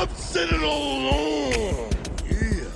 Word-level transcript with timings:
I'm 0.00 0.08
sitting 0.14 0.62
alone. 0.62 1.90
Yeah. 2.24 2.70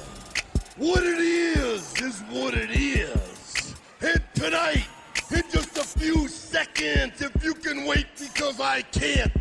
What 0.77 1.03
it 1.03 1.19
is 1.19 1.95
is 2.03 2.21
what 2.29 2.53
it 2.53 2.69
is. 2.71 3.75
And 4.03 4.23
tonight, 4.35 4.85
in 5.31 5.43
just 5.51 5.75
a 5.79 5.85
few 5.85 6.29
seconds, 6.29 7.23
if 7.23 7.43
you 7.43 7.55
can 7.55 7.87
wait 7.87 8.09
because 8.19 8.61
I 8.61 8.83
can't. 8.83 9.33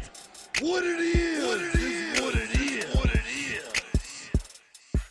What 0.61 0.85
it 0.85 1.01
is, 1.01 1.45
what 1.45 1.59
it 1.61 1.75
is, 1.75 2.21
what 2.21 2.35
it 2.35 2.61
is, 2.61 2.95
what 2.95 3.15
it 3.15 3.21
is. 4.93 5.01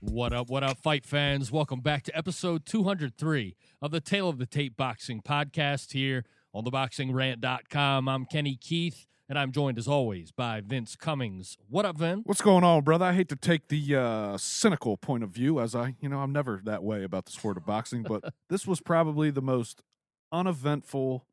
What 0.00 0.34
up, 0.34 0.50
what 0.50 0.62
up, 0.62 0.76
fight 0.76 1.06
fans? 1.06 1.50
Welcome 1.50 1.80
back 1.80 2.02
to 2.02 2.14
episode 2.14 2.66
203 2.66 3.56
of 3.80 3.92
the 3.92 4.02
Tale 4.02 4.28
of 4.28 4.36
the 4.36 4.44
Tape 4.44 4.76
Boxing 4.76 5.22
podcast 5.22 5.92
here 5.92 6.26
on 6.52 6.66
theboxingrant.com. 6.66 8.10
I'm 8.10 8.26
Kenny 8.26 8.56
Keith, 8.56 9.06
and 9.28 9.38
I'm 9.38 9.52
joined 9.52 9.78
as 9.78 9.88
always 9.88 10.30
by 10.30 10.60
Vince 10.60 10.96
Cummings. 10.96 11.56
What 11.68 11.84
up, 11.84 11.98
Vin? 11.98 12.22
What's 12.24 12.40
going 12.40 12.64
on, 12.64 12.82
brother? 12.82 13.06
I 13.06 13.12
hate 13.12 13.28
to 13.30 13.36
take 13.36 13.68
the 13.68 13.96
uh, 13.96 14.36
cynical 14.36 14.96
point 14.96 15.24
of 15.24 15.30
view, 15.30 15.60
as 15.60 15.74
I, 15.74 15.94
you 16.00 16.08
know, 16.08 16.20
I'm 16.20 16.32
never 16.32 16.60
that 16.64 16.82
way 16.82 17.02
about 17.02 17.26
the 17.26 17.32
sport 17.32 17.56
of 17.56 17.66
boxing, 17.66 18.02
but 18.02 18.32
this 18.48 18.66
was 18.66 18.80
probably 18.80 19.30
the 19.30 19.42
most 19.42 19.82
uneventful 20.30 21.26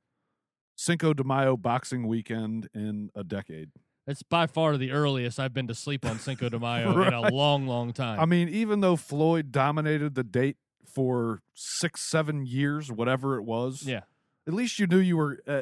Cinco 0.75 1.13
de 1.13 1.23
Mayo 1.23 1.55
boxing 1.55 2.07
weekend 2.07 2.67
in 2.73 3.11
a 3.15 3.23
decade. 3.23 3.69
It's 4.07 4.23
by 4.23 4.47
far 4.47 4.75
the 4.75 4.91
earliest 4.91 5.39
I've 5.39 5.53
been 5.53 5.67
to 5.67 5.75
sleep 5.75 6.05
on 6.05 6.19
Cinco 6.19 6.49
de 6.49 6.59
Mayo 6.59 7.01
in 7.03 7.13
a 7.13 7.21
long, 7.31 7.67
long 7.67 7.93
time. 7.93 8.19
I 8.19 8.25
mean, 8.25 8.49
even 8.49 8.81
though 8.81 8.95
Floyd 8.95 9.51
dominated 9.51 10.15
the 10.15 10.23
date 10.23 10.57
for 10.85 11.41
six, 11.53 12.01
seven 12.01 12.45
years, 12.45 12.91
whatever 12.91 13.37
it 13.37 13.43
was, 13.43 13.83
yeah. 13.83 14.01
at 14.45 14.53
least 14.53 14.77
you 14.77 14.87
knew 14.87 14.97
you 14.97 15.15
were, 15.15 15.39
uh, 15.47 15.61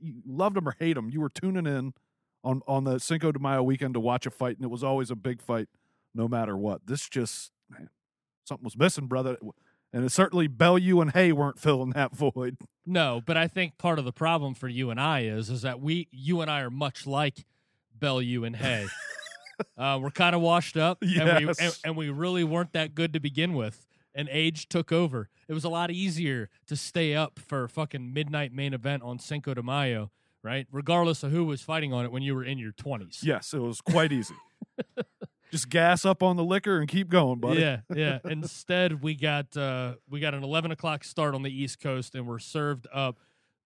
you 0.00 0.22
loved 0.26 0.56
him 0.56 0.68
or 0.68 0.76
hate 0.78 0.94
them, 0.94 1.10
you 1.10 1.20
were 1.20 1.28
tuning 1.30 1.66
in 1.66 1.94
on 2.44 2.62
on 2.66 2.84
the 2.84 2.98
Cinco 2.98 3.32
de 3.32 3.38
Mayo 3.38 3.62
weekend 3.62 3.94
to 3.94 4.00
watch 4.00 4.26
a 4.26 4.30
fight, 4.30 4.56
and 4.56 4.64
it 4.64 4.70
was 4.70 4.84
always 4.84 5.10
a 5.10 5.16
big 5.16 5.42
fight, 5.42 5.68
no 6.14 6.28
matter 6.28 6.56
what. 6.56 6.86
This 6.86 7.08
just, 7.08 7.50
man, 7.70 7.88
something 8.44 8.64
was 8.64 8.76
missing, 8.76 9.06
brother. 9.06 9.36
And 9.90 10.04
it 10.04 10.10
certainly 10.12 10.48
Bellew 10.48 11.00
and 11.00 11.12
Haye 11.12 11.32
weren't 11.32 11.58
filling 11.60 11.90
that 11.90 12.14
void. 12.14 12.58
No, 12.84 13.22
but 13.24 13.36
I 13.36 13.48
think 13.48 13.78
part 13.78 13.98
of 13.98 14.04
the 14.04 14.12
problem 14.12 14.54
for 14.54 14.68
you 14.68 14.90
and 14.90 15.00
I 15.00 15.20
is 15.22 15.48
is 15.50 15.62
that 15.62 15.80
we, 15.80 16.08
you 16.10 16.40
and 16.42 16.50
I, 16.50 16.60
are 16.60 16.70
much 16.70 17.06
like 17.06 17.44
Bellew 17.98 18.44
and 18.44 18.54
Haye. 18.56 18.86
uh, 19.78 19.98
we're 20.00 20.10
kind 20.10 20.34
of 20.34 20.42
washed 20.42 20.76
up, 20.76 20.98
and, 21.02 21.10
we, 21.40 21.46
Yes. 21.46 21.58
and, 21.58 21.78
and 21.84 21.96
we 21.96 22.10
really 22.10 22.44
weren't 22.44 22.72
that 22.74 22.94
good 22.94 23.14
to 23.14 23.20
begin 23.20 23.54
with. 23.54 23.86
And 24.18 24.28
age 24.32 24.68
took 24.68 24.90
over. 24.90 25.28
It 25.46 25.54
was 25.54 25.62
a 25.62 25.68
lot 25.68 25.92
easier 25.92 26.50
to 26.66 26.74
stay 26.74 27.14
up 27.14 27.38
for 27.38 27.62
a 27.62 27.68
fucking 27.68 28.12
midnight 28.12 28.52
main 28.52 28.74
event 28.74 29.04
on 29.04 29.20
Cinco 29.20 29.54
de 29.54 29.62
Mayo, 29.62 30.10
right? 30.42 30.66
Regardless 30.72 31.22
of 31.22 31.30
who 31.30 31.44
was 31.44 31.62
fighting 31.62 31.92
on 31.92 32.04
it 32.04 32.10
when 32.10 32.24
you 32.24 32.34
were 32.34 32.42
in 32.42 32.58
your 32.58 32.72
twenties. 32.72 33.20
Yes, 33.22 33.54
it 33.54 33.60
was 33.60 33.80
quite 33.80 34.10
easy. 34.10 34.34
just 35.52 35.68
gas 35.68 36.04
up 36.04 36.20
on 36.20 36.36
the 36.36 36.42
liquor 36.42 36.78
and 36.80 36.88
keep 36.88 37.08
going, 37.08 37.38
buddy. 37.38 37.60
Yeah, 37.60 37.80
yeah. 37.94 38.18
Instead, 38.24 39.04
we 39.04 39.14
got 39.14 39.56
uh, 39.56 39.94
we 40.10 40.18
got 40.18 40.34
an 40.34 40.42
eleven 40.42 40.72
o'clock 40.72 41.04
start 41.04 41.36
on 41.36 41.42
the 41.42 41.50
East 41.50 41.78
Coast, 41.78 42.16
and 42.16 42.26
we're 42.26 42.40
served 42.40 42.88
up 42.92 43.18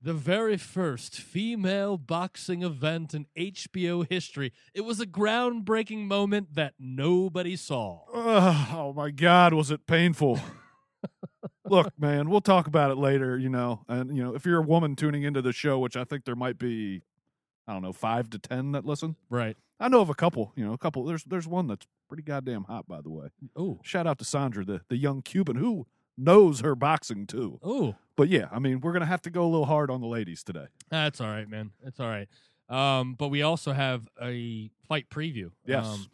the 0.03 0.13
very 0.13 0.57
first 0.57 1.15
female 1.21 1.97
boxing 1.97 2.63
event 2.63 3.15
in 3.15 3.27
HBO 3.37 4.07
history. 4.09 4.53
It 4.75 4.81
was 4.81 5.01
a 5.01 5.07
groundbreaking 5.07 6.07
moment 6.07 6.55
that 6.55 6.75
nobody 6.79 7.55
saw. 7.55 8.01
Ugh, 8.13 8.69
oh 8.75 8.93
my 8.93 9.11
God, 9.11 9.55
was 9.55 9.71
it 9.71 9.87
painful? 9.87 10.41
Look, 11.69 11.93
man, 11.99 12.29
we'll 12.29 12.41
talk 12.41 12.67
about 12.67 12.91
it 12.91 12.97
later, 12.99 13.39
you 13.39 13.49
know. 13.49 13.85
And, 13.89 14.17
you 14.17 14.23
know, 14.23 14.35
if 14.35 14.45
you're 14.45 14.59
a 14.59 14.67
woman 14.67 14.97
tuning 14.97 15.23
into 15.23 15.41
the 15.41 15.53
show, 15.53 15.79
which 15.79 15.97
I 15.97 16.05
think 16.05 16.25
there 16.25 16.37
might 16.37 16.59
be, 16.59 17.03
I 17.69 17.73
don't 17.73 17.83
know, 17.83 17.93
five 17.93 18.29
to 18.31 18.39
10 18.39 18.73
that 18.73 18.85
listen. 18.85 19.15
Right. 19.31 19.57
I 19.79 19.89
know 19.89 20.01
of 20.01 20.11
a 20.11 20.15
couple, 20.15 20.53
you 20.57 20.65
know, 20.65 20.73
a 20.73 20.79
couple. 20.79 21.05
There's 21.05 21.25
there's 21.25 21.47
one 21.47 21.67
that's 21.67 21.87
pretty 22.09 22.23
goddamn 22.23 22.65
hot, 22.65 22.87
by 22.87 23.01
the 23.01 23.11
way. 23.11 23.29
Oh, 23.57 23.81
Shout 23.83 24.07
out 24.07 24.19
to 24.19 24.25
Sandra, 24.25 24.65
the, 24.65 24.81
the 24.89 24.97
young 24.97 25.23
Cuban 25.23 25.57
who 25.57 25.87
knows 26.17 26.61
her 26.61 26.75
boxing 26.75 27.27
too. 27.27 27.59
oh, 27.63 27.95
But 28.17 28.29
yeah, 28.29 28.49
I 28.53 28.59
mean, 28.59 28.81
we're 28.81 28.93
going 28.93 29.01
to 29.01 29.07
have 29.07 29.23
to 29.23 29.31
go 29.31 29.45
a 29.45 29.51
little 29.51 29.67
hard 29.67 29.91
on 29.91 30.01
the 30.01 30.07
ladies 30.07 30.43
today. 30.43 30.67
that's 30.91 31.21
all 31.21 31.29
right, 31.29 31.49
man. 31.49 31.71
That's 31.83 31.99
all 32.01 32.09
right. 32.09 32.29
Um, 32.69 33.15
but 33.15 33.29
we 33.29 33.43
also 33.43 33.73
have 33.73 34.09
a 34.21 34.71
fight 34.89 35.11
preview. 35.11 35.51
Yes. 35.67 35.85
Um, 35.87 36.07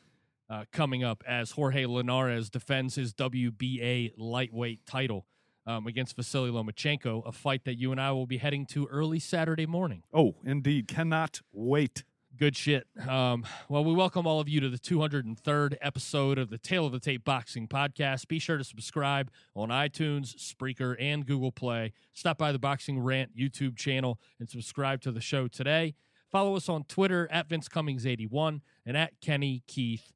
uh, 0.50 0.64
coming 0.72 1.04
up 1.04 1.22
as 1.26 1.50
Jorge 1.52 1.84
Linares 1.84 2.48
defends 2.48 2.94
his 2.94 3.12
WBA 3.12 4.12
lightweight 4.16 4.86
title 4.86 5.26
um, 5.66 5.86
against 5.86 6.16
Vasily 6.16 6.50
Lomachenko, 6.50 7.26
a 7.26 7.32
fight 7.32 7.64
that 7.64 7.78
you 7.78 7.92
and 7.92 8.00
I 8.00 8.12
will 8.12 8.26
be 8.26 8.38
heading 8.38 8.64
to 8.66 8.86
early 8.86 9.18
Saturday 9.18 9.66
morning. 9.66 10.02
Oh, 10.14 10.36
indeed. 10.44 10.88
Cannot 10.88 11.42
wait. 11.52 12.02
Good 12.38 12.56
shit. 12.56 12.86
Um, 13.08 13.44
well, 13.68 13.84
we 13.84 13.92
welcome 13.92 14.24
all 14.24 14.38
of 14.38 14.48
you 14.48 14.60
to 14.60 14.68
the 14.68 14.78
203rd 14.78 15.76
episode 15.80 16.38
of 16.38 16.50
the 16.50 16.58
Tale 16.58 16.86
of 16.86 16.92
the 16.92 17.00
Tape 17.00 17.24
Boxing 17.24 17.66
Podcast. 17.66 18.28
Be 18.28 18.38
sure 18.38 18.56
to 18.56 18.62
subscribe 18.62 19.32
on 19.56 19.70
iTunes, 19.70 20.36
Spreaker, 20.36 20.94
and 21.00 21.26
Google 21.26 21.50
Play. 21.50 21.92
Stop 22.12 22.38
by 22.38 22.52
the 22.52 22.58
Boxing 22.60 23.00
Rant 23.00 23.36
YouTube 23.36 23.76
channel 23.76 24.20
and 24.38 24.48
subscribe 24.48 25.00
to 25.00 25.10
the 25.10 25.20
show 25.20 25.48
today. 25.48 25.96
Follow 26.30 26.54
us 26.54 26.68
on 26.68 26.84
Twitter 26.84 27.26
at 27.32 27.48
Vince 27.48 27.68
Cummings81 27.68 28.60
and 28.86 28.96
at 28.96 29.20
Kenny 29.20 29.64
Keith 29.66 30.12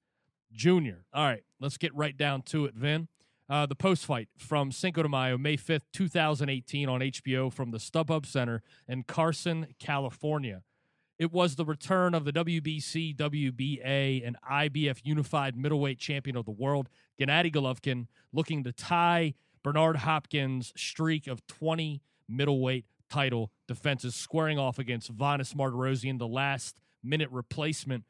Jr. 0.52 1.02
All 1.12 1.24
right, 1.24 1.42
let's 1.58 1.76
get 1.76 1.92
right 1.92 2.16
down 2.16 2.42
to 2.42 2.66
it, 2.66 2.74
Vin. 2.74 3.08
Uh, 3.48 3.66
the 3.66 3.74
post 3.74 4.06
fight 4.06 4.28
from 4.38 4.70
Cinco 4.70 5.02
de 5.02 5.08
Mayo, 5.08 5.36
May 5.36 5.56
5th, 5.56 5.86
2018, 5.92 6.88
on 6.88 7.00
HBO 7.00 7.52
from 7.52 7.72
the 7.72 7.78
StubHub 7.78 8.26
Center 8.26 8.62
in 8.86 9.02
Carson, 9.02 9.74
California. 9.80 10.62
It 11.22 11.32
was 11.32 11.54
the 11.54 11.64
return 11.64 12.16
of 12.16 12.24
the 12.24 12.32
WBC, 12.32 13.14
WBA, 13.14 14.26
and 14.26 14.36
IBF 14.50 15.02
unified 15.04 15.56
middleweight 15.56 16.00
champion 16.00 16.36
of 16.36 16.46
the 16.46 16.50
world, 16.50 16.88
Gennadiy 17.16 17.54
Golovkin, 17.54 18.08
looking 18.32 18.64
to 18.64 18.72
tie 18.72 19.34
Bernard 19.62 19.98
Hopkins' 19.98 20.72
streak 20.76 21.28
of 21.28 21.46
20 21.46 22.02
middleweight 22.28 22.86
title 23.08 23.52
defenses, 23.68 24.16
squaring 24.16 24.58
off 24.58 24.80
against 24.80 25.12
Vanes 25.12 25.54
Martirosyan, 25.54 26.18
the 26.18 26.26
last 26.26 26.80
minute 27.04 27.30
replacement. 27.30 28.02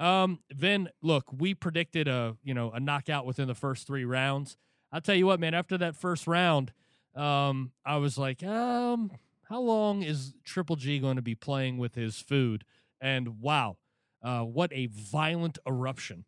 Um, 0.00 0.40
Vin, 0.50 0.88
look, 1.00 1.26
we 1.32 1.54
predicted 1.54 2.08
a 2.08 2.36
you 2.42 2.54
know 2.54 2.72
a 2.72 2.80
knockout 2.80 3.24
within 3.24 3.46
the 3.46 3.54
first 3.54 3.86
three 3.86 4.04
rounds. 4.04 4.56
I'll 4.90 5.00
tell 5.00 5.14
you 5.14 5.26
what, 5.26 5.38
man. 5.38 5.54
After 5.54 5.78
that 5.78 5.94
first 5.94 6.26
round, 6.26 6.72
um, 7.14 7.70
I 7.86 7.98
was 7.98 8.18
like, 8.18 8.42
um, 8.42 9.12
how 9.48 9.60
long 9.60 10.02
is 10.02 10.34
Triple 10.44 10.76
G 10.76 10.98
going 10.98 11.16
to 11.16 11.22
be 11.22 11.34
playing 11.34 11.78
with 11.78 11.94
his 11.94 12.18
food? 12.18 12.64
And 13.00 13.40
wow, 13.40 13.78
uh, 14.22 14.42
what 14.42 14.70
a 14.72 14.86
violent 14.86 15.58
eruption 15.66 16.24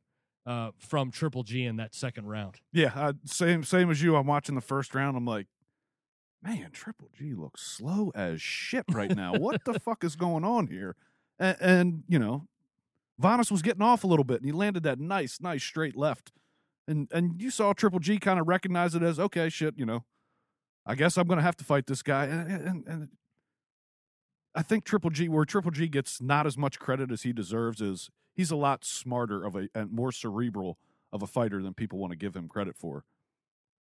uh, 0.47 0.71
from 0.79 1.11
Triple 1.11 1.43
G 1.43 1.65
in 1.65 1.77
that 1.77 1.95
second 1.95 2.27
round. 2.27 2.57
Yeah, 2.73 2.93
uh, 2.95 3.13
same 3.25 3.63
same 3.63 3.91
as 3.91 4.03
you. 4.03 4.17
I'm 4.17 4.27
watching 4.27 4.55
the 4.55 4.61
first 4.61 4.95
round. 4.95 5.17
I'm 5.17 5.27
like, 5.27 5.49
man, 6.43 6.71
Triple 6.73 7.11
G 7.17 7.35
looks 7.35 7.63
slow 7.63 8.11
as 8.15 8.41
shit 8.41 8.85
right 8.91 9.15
now. 9.15 9.35
what 9.35 9.65
the 9.65 9.79
fuck 9.85 10.03
is 10.03 10.17
going 10.17 10.45
on 10.45 10.69
here? 10.69 10.97
And, 11.39 11.57
and 11.61 12.03
you 12.09 12.19
know, 12.19 12.47
Vanes 13.21 13.51
was 13.51 13.63
getting 13.63 13.83
off 13.83 14.03
a 14.03 14.07
little 14.07 14.25
bit, 14.25 14.39
and 14.39 14.47
he 14.47 14.53
landed 14.53 14.83
that 14.85 14.99
nice, 14.99 15.41
nice 15.41 15.63
straight 15.63 15.97
left. 15.97 16.33
And 16.89 17.09
and 17.13 17.41
you 17.41 17.51
saw 17.51 17.75
Triple 17.75 17.99
G 18.01 18.19
kind 18.19 18.41
of 18.41 18.49
recognize 18.49 18.95
it 18.95 19.03
as 19.03 19.21
okay, 19.21 19.51
shit. 19.51 19.75
You 19.77 19.85
know, 19.85 20.05
I 20.87 20.95
guess 20.95 21.17
I'm 21.17 21.27
going 21.27 21.39
to 21.39 21.43
have 21.43 21.57
to 21.59 21.65
fight 21.65 21.87
this 21.87 22.03
guy. 22.03 22.25
And, 22.25 22.51
and, 22.51 22.87
and 22.87 23.09
I 24.55 24.63
think 24.63 24.85
Triple 24.85 25.11
G, 25.11 25.29
where 25.29 25.45
Triple 25.45 25.71
G 25.71 25.87
gets 25.89 26.21
not 26.21 26.47
as 26.47 26.57
much 26.57 26.79
credit 26.79 27.13
as 27.13 27.23
he 27.23 27.33
deserves, 27.33 27.81
is 27.81 28.11
he's 28.35 28.51
a 28.51 28.57
lot 28.57 28.85
smarter 28.85 29.45
of 29.45 29.55
a 29.55 29.69
and 29.75 29.93
more 29.93 30.13
cerebral 30.13 30.79
of 31.13 31.23
a 31.23 31.27
fighter 31.27 31.63
than 31.63 31.75
people 31.75 31.99
want 31.99 32.13
to 32.13 32.17
give 32.17 32.35
him 32.35 32.49
credit 32.49 32.77
for. 32.77 33.05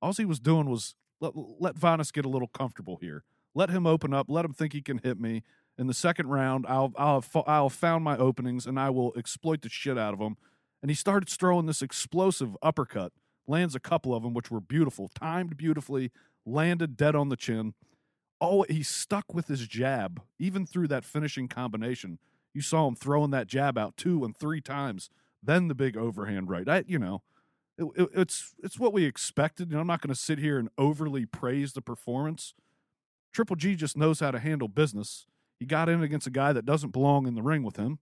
All 0.02 0.12
he 0.12 0.24
was 0.24 0.40
doing 0.40 0.68
was 0.68 0.94
let, 1.20 1.32
let 1.34 1.76
Vanes 1.76 2.10
get 2.10 2.24
a 2.24 2.28
little 2.28 2.48
comfortable 2.48 2.98
here. 3.00 3.24
Let 3.54 3.70
him 3.70 3.86
open 3.86 4.14
up. 4.14 4.26
Let 4.28 4.44
him 4.44 4.52
think 4.52 4.72
he 4.72 4.82
can 4.82 4.98
hit 4.98 5.20
me. 5.20 5.42
In 5.76 5.86
the 5.86 5.94
second 5.94 6.28
round, 6.28 6.66
I'll 6.68 6.92
I'll 6.96 7.24
I'll 7.46 7.70
found 7.70 8.04
my 8.04 8.16
openings 8.16 8.66
and 8.66 8.78
I 8.78 8.90
will 8.90 9.12
exploit 9.16 9.62
the 9.62 9.68
shit 9.68 9.98
out 9.98 10.14
of 10.14 10.20
him. 10.20 10.36
And 10.82 10.90
he 10.90 10.94
started 10.94 11.28
throwing 11.28 11.66
this 11.66 11.82
explosive 11.82 12.56
uppercut. 12.62 13.12
Lands 13.46 13.74
a 13.74 13.80
couple 13.80 14.14
of 14.14 14.22
them, 14.22 14.32
which 14.32 14.50
were 14.50 14.60
beautiful, 14.60 15.08
timed 15.08 15.56
beautifully, 15.56 16.12
landed 16.50 16.96
dead 16.96 17.14
on 17.14 17.28
the 17.28 17.36
chin. 17.36 17.74
Oh, 18.40 18.64
he 18.68 18.82
stuck 18.82 19.34
with 19.34 19.48
his 19.48 19.66
jab 19.66 20.22
even 20.38 20.66
through 20.66 20.88
that 20.88 21.04
finishing 21.04 21.48
combination. 21.48 22.18
You 22.54 22.62
saw 22.62 22.88
him 22.88 22.96
throwing 22.96 23.30
that 23.30 23.46
jab 23.46 23.78
out 23.78 23.96
two 23.96 24.24
and 24.24 24.36
three 24.36 24.60
times. 24.60 25.10
Then 25.42 25.68
the 25.68 25.74
big 25.74 25.96
overhand 25.96 26.50
right. 26.50 26.68
I, 26.68 26.84
you 26.86 26.98
know, 26.98 27.22
it, 27.78 27.86
it, 27.96 28.08
it's 28.14 28.54
it's 28.62 28.78
what 28.78 28.92
we 28.92 29.04
expected. 29.04 29.70
Know, 29.70 29.80
I'm 29.80 29.86
not 29.86 30.00
going 30.00 30.14
to 30.14 30.20
sit 30.20 30.38
here 30.38 30.58
and 30.58 30.68
overly 30.76 31.26
praise 31.26 31.72
the 31.72 31.82
performance. 31.82 32.54
Triple 33.32 33.56
G 33.56 33.74
just 33.76 33.96
knows 33.96 34.20
how 34.20 34.30
to 34.30 34.38
handle 34.38 34.68
business. 34.68 35.26
He 35.58 35.66
got 35.66 35.88
in 35.88 36.02
against 36.02 36.26
a 36.26 36.30
guy 36.30 36.52
that 36.52 36.66
doesn't 36.66 36.90
belong 36.90 37.26
in 37.26 37.34
the 37.34 37.42
ring 37.42 37.62
with 37.62 37.76
him, 37.76 37.98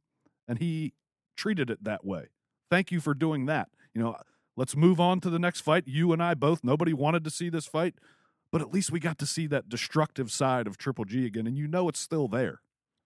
and 0.46 0.58
he 0.58 0.94
treated 1.36 1.70
it 1.70 1.84
that 1.84 2.04
way. 2.04 2.28
Thank 2.70 2.90
you 2.90 3.00
for 3.00 3.14
doing 3.14 3.46
that. 3.46 3.68
You 3.94 4.02
know, 4.02 4.16
let's 4.56 4.76
move 4.76 5.00
on 5.00 5.20
to 5.20 5.30
the 5.30 5.38
next 5.38 5.60
fight. 5.60 5.84
You 5.86 6.12
and 6.12 6.22
I 6.22 6.34
both. 6.34 6.64
Nobody 6.64 6.92
wanted 6.92 7.24
to 7.24 7.30
see 7.30 7.48
this 7.48 7.66
fight, 7.66 7.94
but 8.50 8.60
at 8.60 8.72
least 8.72 8.90
we 8.90 9.00
got 9.00 9.18
to 9.18 9.26
see 9.26 9.46
that 9.48 9.68
destructive 9.68 10.30
side 10.30 10.66
of 10.66 10.76
Triple 10.78 11.04
G 11.04 11.26
again, 11.26 11.46
and 11.46 11.56
you 11.56 11.66
know 11.68 11.88
it's 11.88 12.00
still 12.00 12.28
there. 12.28 12.60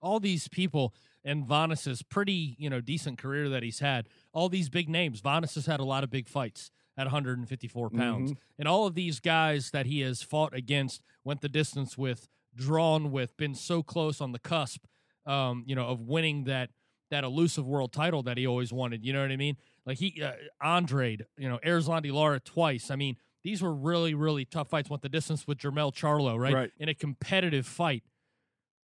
all 0.04 0.18
these 0.18 0.48
people 0.48 0.92
and 1.24 1.46
Vanes's 1.46 2.02
pretty, 2.02 2.56
you 2.58 2.68
know, 2.68 2.80
decent 2.80 3.18
career 3.18 3.48
that 3.48 3.62
he's 3.62 3.78
had. 3.78 4.08
All 4.32 4.48
these 4.48 4.68
big 4.68 4.88
names. 4.88 5.20
Vanes 5.20 5.54
has 5.54 5.66
had 5.66 5.78
a 5.78 5.84
lot 5.84 6.02
of 6.02 6.10
big 6.10 6.28
fights 6.28 6.72
at 6.96 7.06
154 7.06 7.88
pounds. 7.88 8.32
Mhm. 8.32 8.36
And 8.58 8.66
all 8.66 8.84
of 8.88 8.96
these 8.96 9.20
guys 9.20 9.70
that 9.70 9.86
he 9.86 10.00
has 10.00 10.20
fought 10.20 10.52
against, 10.54 11.02
went 11.22 11.40
the 11.40 11.48
distance 11.48 11.96
with, 11.96 12.26
drawn 12.52 13.12
with, 13.12 13.36
been 13.36 13.54
so 13.54 13.84
close 13.84 14.20
on 14.20 14.32
the 14.32 14.40
cusp, 14.40 14.84
um, 15.24 15.62
you 15.68 15.76
know, 15.76 15.86
of 15.86 16.00
winning 16.00 16.44
that 16.44 16.70
that 17.10 17.22
elusive 17.22 17.68
world 17.68 17.92
title 17.92 18.24
that 18.24 18.36
he 18.36 18.44
always 18.44 18.72
wanted. 18.72 19.04
You 19.04 19.12
know 19.12 19.22
what 19.22 19.30
I 19.30 19.36
mean? 19.36 19.56
Like 19.86 19.98
he, 19.98 20.20
uh, 20.20 20.32
Andre, 20.60 21.18
you 21.38 21.48
know, 21.48 21.58
Erislandy 21.64 22.10
Lara 22.12 22.40
twice. 22.40 22.90
I 22.90 22.96
mean, 22.96 23.16
these 23.44 23.62
were 23.62 23.74
really, 23.74 24.14
really 24.14 24.44
tough 24.44 24.68
fights. 24.68 24.88
Went 24.88 25.02
the 25.02 25.08
distance 25.08 25.46
with 25.46 25.58
Jermall 25.58 25.92
Charlo, 25.92 26.38
right? 26.38 26.54
Right. 26.54 26.70
In 26.78 26.88
a 26.88 26.94
competitive 26.94 27.66
fight. 27.66 28.04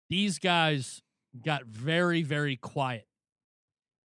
These 0.10 0.40
guys 0.40 1.02
got 1.44 1.66
very, 1.66 2.24
very 2.24 2.56
quiet 2.56 3.08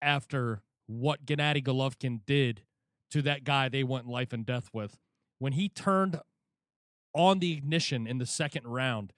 after 0.02 0.62
what 0.86 1.26
Gennadiy 1.26 1.64
Golovkin 1.64 2.22
did 2.26 2.62
to 3.12 3.22
that 3.24 3.44
guy 3.44 3.70
they 3.70 3.84
went 3.84 4.08
life 4.08 4.32
and 4.32 4.46
death 4.46 4.70
with. 4.74 4.98
When 5.40 5.54
he 5.54 5.70
turned 5.70 6.20
on 7.14 7.40
the 7.40 7.54
ignition 7.54 8.08
in 8.08 8.18
the 8.18 8.26
second 8.26 8.68
round, 8.68 9.14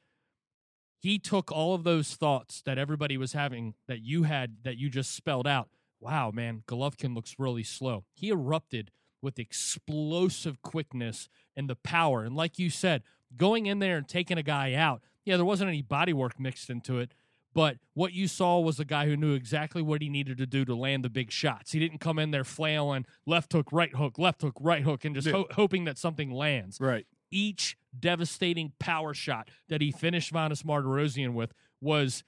he 1.02 1.18
took 1.20 1.52
all 1.52 1.76
of 1.76 1.84
those 1.84 2.16
thoughts 2.16 2.62
that 2.66 2.78
everybody 2.78 3.18
was 3.18 3.34
having 3.34 3.76
that 3.88 4.02
you 4.02 4.24
had 4.24 4.58
that 4.64 4.78
you 4.78 4.90
just 4.90 5.16
spelled 5.16 5.48
out. 5.48 5.70
Wow, 6.00 6.32
man, 6.32 6.64
Golovkin 6.68 7.14
looks 7.14 7.36
really 7.38 7.64
slow. 7.64 8.06
He 8.14 8.30
erupted 8.30 8.92
with 9.22 9.40
explosive 9.40 10.62
quickness 10.62 11.30
and 11.56 11.70
the 11.70 11.76
power. 11.76 12.24
And 12.24 12.36
like 12.36 12.60
you 12.60 12.70
said, 12.70 13.04
going 13.36 13.66
in 13.66 13.80
there 13.80 13.98
and 13.98 14.08
taking 14.08 14.38
a 14.38 14.44
guy 14.44 14.74
out, 14.74 15.02
yeah, 15.26 15.36
there 15.36 15.46
wasn't 15.46 15.70
any 15.70 15.82
body 15.82 16.14
work 16.14 16.40
mixed 16.40 16.70
into 16.70 17.00
it, 17.00 17.14
but 17.54 17.78
what 17.94 18.14
you 18.14 18.28
saw 18.28 18.60
was 18.60 18.80
a 18.80 18.86
guy 18.86 19.06
who 19.06 19.18
knew 19.18 19.34
exactly 19.34 19.82
what 19.82 20.02
he 20.02 20.10
needed 20.10 20.38
to 20.38 20.46
do 20.46 20.64
to 20.66 20.76
land 20.76 21.04
the 21.04 21.10
big 21.10 21.32
shots. 21.32 21.72
He 21.72 21.80
didn't 21.80 22.00
come 22.00 22.20
in 22.20 22.32
there 22.32 22.44
flailing 22.44 23.06
left 23.26 23.52
hook, 23.54 23.72
right 23.72 23.94
hook, 23.96 24.18
left 24.18 24.42
hook, 24.42 24.56
right 24.60 24.84
hook, 24.84 25.04
and 25.06 25.16
just 25.16 25.28
ho- 25.28 25.48
hoping 25.52 25.84
that 25.86 25.98
something 25.98 26.32
lands 26.32 26.80
Right. 26.80 27.06
each 27.32 27.76
devastating 28.00 28.74
power 28.80 29.14
shot 29.14 29.50
that 29.68 29.82
he 29.82 29.92
finished 29.92 30.32
Vanes 30.32 30.64
Martirosyan 30.64 31.34
with 31.34 31.54
was 31.82 32.24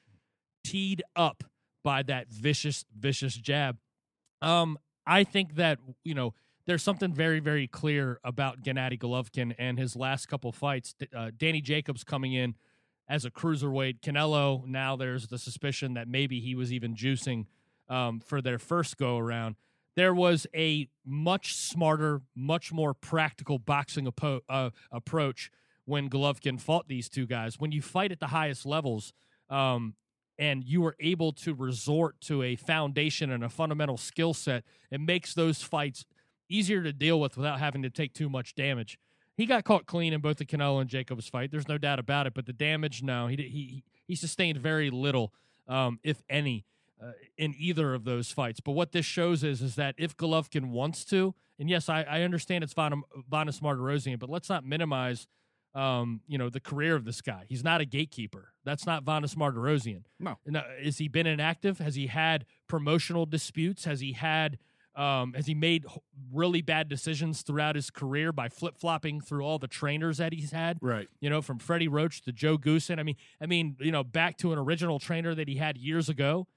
teed 0.63 1.01
up 1.15 1.43
by 1.83 2.03
that 2.03 2.27
vicious, 2.29 2.85
vicious 2.95 3.35
jab. 3.35 3.77
Um, 4.41 4.77
I 5.07 5.23
think 5.23 5.55
that 5.55 5.79
you 6.03 6.13
know 6.13 6.33
there's 6.65 6.83
something 6.83 7.13
very, 7.13 7.39
very 7.39 7.67
clear 7.67 8.19
about 8.23 8.61
Gennadiy 8.61 8.99
Golovkin 8.99 9.53
and 9.57 9.77
his 9.77 9.95
last 9.95 10.27
couple 10.27 10.51
fights. 10.51 10.95
Uh, 11.15 11.31
Danny 11.35 11.61
Jacobs 11.61 12.03
coming 12.03 12.33
in 12.33 12.55
as 13.07 13.25
a 13.25 13.31
cruiserweight, 13.31 14.01
Canelo. 14.01 14.65
Now 14.65 14.95
there's 14.95 15.27
the 15.27 15.37
suspicion 15.37 15.95
that 15.95 16.07
maybe 16.07 16.39
he 16.39 16.55
was 16.55 16.71
even 16.71 16.95
juicing 16.95 17.45
um, 17.89 18.19
for 18.19 18.41
their 18.41 18.59
first 18.59 18.97
go 18.97 19.17
around. 19.17 19.55
There 19.95 20.13
was 20.13 20.47
a 20.55 20.87
much 21.05 21.55
smarter, 21.55 22.21
much 22.35 22.71
more 22.71 22.93
practical 22.93 23.59
boxing 23.59 24.05
appo- 24.05 24.41
uh, 24.47 24.69
approach 24.91 25.51
when 25.85 26.09
Golovkin 26.09 26.61
fought 26.61 26.87
these 26.87 27.09
two 27.09 27.25
guys. 27.25 27.59
When 27.59 27.71
you 27.71 27.81
fight 27.81 28.11
at 28.11 28.19
the 28.19 28.27
highest 28.27 28.65
levels, 28.65 29.11
um, 29.49 29.95
and 30.41 30.63
you 30.63 30.83
are 30.85 30.95
able 30.99 31.31
to 31.31 31.53
resort 31.53 32.19
to 32.21 32.41
a 32.41 32.55
foundation 32.55 33.31
and 33.31 33.43
a 33.43 33.49
fundamental 33.49 33.97
skill 33.97 34.33
set, 34.33 34.63
it 34.89 34.99
makes 34.99 35.35
those 35.35 35.61
fights 35.61 36.05
easier 36.51 36.83
to 36.83 36.93
deal 36.93 37.19
with 37.19 37.37
without 37.37 37.59
having 37.59 37.81
to 37.83 37.89
take 37.89 38.13
too 38.13 38.29
much 38.29 38.55
damage. 38.55 38.97
He 39.35 39.45
got 39.45 39.63
caught 39.63 39.85
clean 39.85 40.13
in 40.13 40.21
both 40.21 40.37
the 40.37 40.45
Canelo 40.45 40.81
and 40.81 40.89
Jacobs 40.89 41.27
fight. 41.27 41.51
There's 41.51 41.67
no 41.67 41.77
doubt 41.77 41.99
about 41.99 42.27
it. 42.27 42.33
But 42.33 42.45
the 42.45 42.53
damage, 42.53 43.01
no, 43.01 43.27
he 43.27 43.35
he 43.37 43.83
he 44.05 44.15
sustained 44.15 44.57
very 44.57 44.89
little, 44.89 45.33
um, 45.67 45.99
if 46.03 46.21
any, 46.29 46.65
uh, 47.01 47.13
in 47.37 47.55
either 47.57 47.93
of 47.93 48.03
those 48.03 48.31
fights. 48.31 48.59
But 48.59 48.73
what 48.73 48.91
this 48.91 49.05
shows 49.05 49.43
is 49.43 49.61
is 49.61 49.75
that 49.75 49.95
if 49.97 50.15
Golovkin 50.17 50.71
wants 50.71 51.05
to, 51.05 51.33
and 51.57 51.69
yes, 51.69 51.89
I, 51.89 52.03
I 52.03 52.21
understand 52.21 52.63
it's 52.63 52.73
Von, 52.73 53.03
Vanes 53.31 53.61
Martirosyan, 53.61 54.19
but 54.19 54.29
let's 54.29 54.49
not 54.49 54.65
minimize, 54.65 55.27
um, 55.73 56.21
you 56.27 56.37
know, 56.37 56.49
the 56.49 56.59
career 56.59 56.95
of 56.95 57.05
this 57.05 57.21
guy. 57.21 57.45
He's 57.47 57.63
not 57.63 57.81
a 57.81 57.85
gatekeeper. 57.85 58.53
That's 58.63 58.85
not 58.85 59.03
Vanes 59.05 59.35
Martirosyan. 59.35 60.03
No. 60.19 60.37
Now, 60.45 60.65
has 60.83 60.97
he 60.97 61.07
been 61.07 61.25
inactive? 61.25 61.79
Has 61.79 61.95
he 61.95 62.07
had 62.07 62.45
promotional 62.67 63.25
disputes? 63.25 63.85
Has 63.85 64.01
he 64.01 64.11
had 64.11 64.59
um, 64.95 65.33
has 65.33 65.45
he 65.47 65.53
made 65.53 65.85
really 66.33 66.61
bad 66.61 66.89
decisions 66.89 67.41
throughout 67.41 67.75
his 67.75 67.89
career 67.89 68.31
by 68.31 68.49
flip 68.49 68.77
flopping 68.77 69.21
through 69.21 69.43
all 69.43 69.57
the 69.59 69.67
trainers 69.67 70.17
that 70.17 70.33
he's 70.33 70.51
had? 70.51 70.77
Right. 70.81 71.07
You 71.19 71.29
know, 71.29 71.41
from 71.41 71.59
Freddie 71.59 71.87
Roach 71.87 72.21
to 72.23 72.31
Joe 72.31 72.57
Goossen. 72.57 72.99
I 72.99 73.03
mean, 73.03 73.15
I 73.41 73.45
mean, 73.45 73.77
you 73.79 73.91
know, 73.91 74.03
back 74.03 74.37
to 74.39 74.51
an 74.51 74.59
original 74.59 74.99
trainer 74.99 75.33
that 75.35 75.47
he 75.47 75.55
had 75.55 75.77
years 75.77 76.09
ago. 76.09 76.47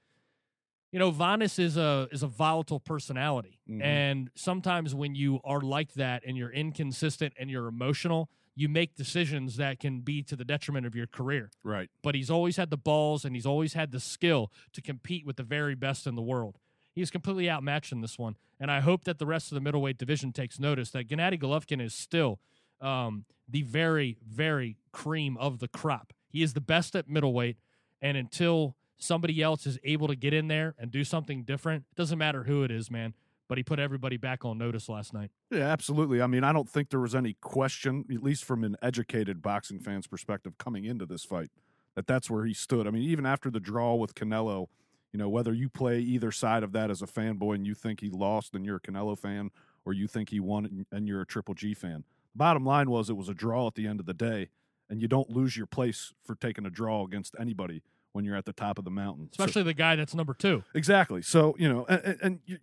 You 0.91 0.99
know, 0.99 1.11
Vanes 1.11 1.59
is 1.59 1.75
a 1.75 2.07
is 2.11 2.23
a 2.23 2.27
volatile 2.27 2.79
personality, 2.79 3.59
Mhm. 3.69 3.81
and 3.83 4.29
sometimes 4.35 4.95
when 4.95 5.13
you 5.13 5.41
are 5.43 5.59
like 5.59 5.93
that 5.95 6.23
and 6.25 6.37
you're 6.37 6.51
inconsistent 6.53 7.33
and 7.37 7.49
you're 7.49 7.67
emotional, 7.67 8.29
you 8.55 8.69
make 8.69 8.95
decisions 8.95 9.57
that 9.57 9.79
can 9.81 9.99
be 10.01 10.23
to 10.23 10.37
the 10.37 10.45
detriment 10.45 10.85
of 10.85 10.95
your 10.95 11.07
career 11.07 11.51
Right. 11.63 11.89
but 12.01 12.15
he's 12.15 12.29
always 12.29 12.55
had 12.55 12.69
the 12.69 12.77
balls 12.77 13.25
and 13.25 13.35
he's 13.35 13.45
always 13.45 13.73
had 13.73 13.91
the 13.91 13.99
skill 13.99 14.49
to 14.71 14.81
compete 14.81 15.25
with 15.25 15.35
the 15.35 15.43
very 15.43 15.75
best 15.75 16.07
in 16.07 16.15
the 16.15 16.21
world. 16.21 16.57
He's 16.95 17.11
completely 17.11 17.49
outmatched 17.49 17.91
in 17.91 17.99
this 17.99 18.17
one, 18.17 18.37
and 18.57 18.71
I 18.71 18.79
hope 18.79 19.03
that 19.03 19.19
the 19.19 19.25
rest 19.25 19.51
of 19.51 19.55
the 19.55 19.61
middleweight 19.61 19.97
division 19.97 20.31
takes 20.31 20.59
notice 20.59 20.91
that 20.91 21.09
Gennadiy 21.09 21.41
Golovkin 21.41 21.81
is 21.81 21.93
still 21.93 22.39
um, 22.79 23.25
the 23.49 23.63
very, 23.63 24.17
very 24.25 24.77
cream 24.93 25.35
of 25.37 25.59
the 25.59 25.67
crop. 25.67 26.13
He 26.29 26.41
is 26.41 26.53
the 26.53 26.61
best 26.61 26.95
at 26.95 27.09
middleweight, 27.09 27.57
and 28.01 28.15
until 28.15 28.77
somebody 28.97 29.41
else 29.41 29.67
is 29.67 29.77
able 29.83 30.07
to 30.07 30.15
get 30.15 30.33
in 30.33 30.47
there 30.47 30.73
and 30.79 30.89
do 30.89 31.03
something 31.03 31.43
different, 31.43 31.83
it 31.91 31.95
doesn't 31.97 32.17
matter 32.17 32.43
who 32.43 32.63
it 32.63 32.71
is, 32.71 32.89
man. 32.89 33.13
But 33.47 33.59
he 33.59 33.63
put 33.63 33.77
everybody 33.77 34.17
back 34.17 34.43
on 34.43 34.57
notice 34.57 34.89
last 34.89 35.13
night. 35.13 35.29
Yeah, 35.51 35.67
absolutely. 35.67 36.19
I 36.21 36.27
mean, 36.27 36.43
I 36.43 36.51
don't 36.51 36.67
think 36.67 36.89
there 36.89 36.99
was 36.99 37.13
any 37.13 37.35
question, 37.41 38.05
at 38.11 38.23
least 38.23 38.43
from 38.43 38.63
an 38.63 38.75
educated 38.81 39.41
boxing 39.41 39.79
fan's 39.79 40.07
perspective, 40.07 40.57
coming 40.57 40.85
into 40.85 41.05
this 41.05 41.23
fight, 41.23 41.51
that 41.95 42.07
that's 42.07 42.27
where 42.29 42.45
he 42.45 42.53
stood. 42.53 42.87
I 42.87 42.89
mean, 42.89 43.03
even 43.03 43.25
after 43.25 43.51
the 43.51 43.59
draw 43.59 43.93
with 43.93 44.15
Canelo, 44.15 44.67
you 45.15 45.17
know, 45.17 45.29
whether 45.29 45.53
you 45.53 45.69
play 45.69 45.99
either 46.01 46.29
side 46.29 46.61
of 46.61 46.73
that 46.73 46.91
as 46.91 47.01
a 47.01 47.05
fanboy 47.07 47.55
and 47.55 47.65
you 47.65 47.73
think 47.73 48.01
he 48.01 48.09
lost 48.09 48.53
and 48.53 48.65
you're 48.65 48.75
a 48.75 48.79
Canelo 48.81 49.17
fan, 49.17 49.49
or 49.85 49.93
you 49.93 50.07
think 50.07 50.29
he 50.29 50.41
won 50.41 50.85
and- 50.91 51.07
you're 51.07 51.21
a 51.21 51.25
Triple 51.25 51.53
G 51.53 51.73
fan. 51.73 52.03
Bottom 52.35 52.65
line 52.65 52.89
was 52.89 53.09
it 53.09 53.15
was 53.15 53.29
a 53.29 53.33
draw 53.33 53.65
at 53.67 53.75
the 53.75 53.87
end 53.87 54.01
of 54.01 54.07
the 54.07 54.13
day, 54.13 54.49
and 54.89 55.01
you 55.01 55.07
don't 55.07 55.29
lose 55.29 55.55
your 55.55 55.67
place 55.67 56.11
for 56.25 56.35
taking 56.35 56.65
a 56.65 56.69
draw 56.69 57.05
against 57.05 57.33
anybody 57.39 57.81
when 58.11 58.25
you're 58.25 58.35
at 58.35 58.43
the 58.43 58.51
top 58.51 58.77
of 58.77 58.83
the 58.83 58.91
mountain. 58.91 59.29
So- 59.31 59.45
Especially 59.45 59.63
the 59.63 59.73
guy 59.73 59.95
that's 59.95 60.13
number 60.13 60.33
two. 60.33 60.65
Exactly. 60.73 61.21
So 61.21 61.55
you 61.57 61.69
know, 61.69 61.85
and, 61.87 62.17
and- 62.21 62.39
you, 62.45 62.57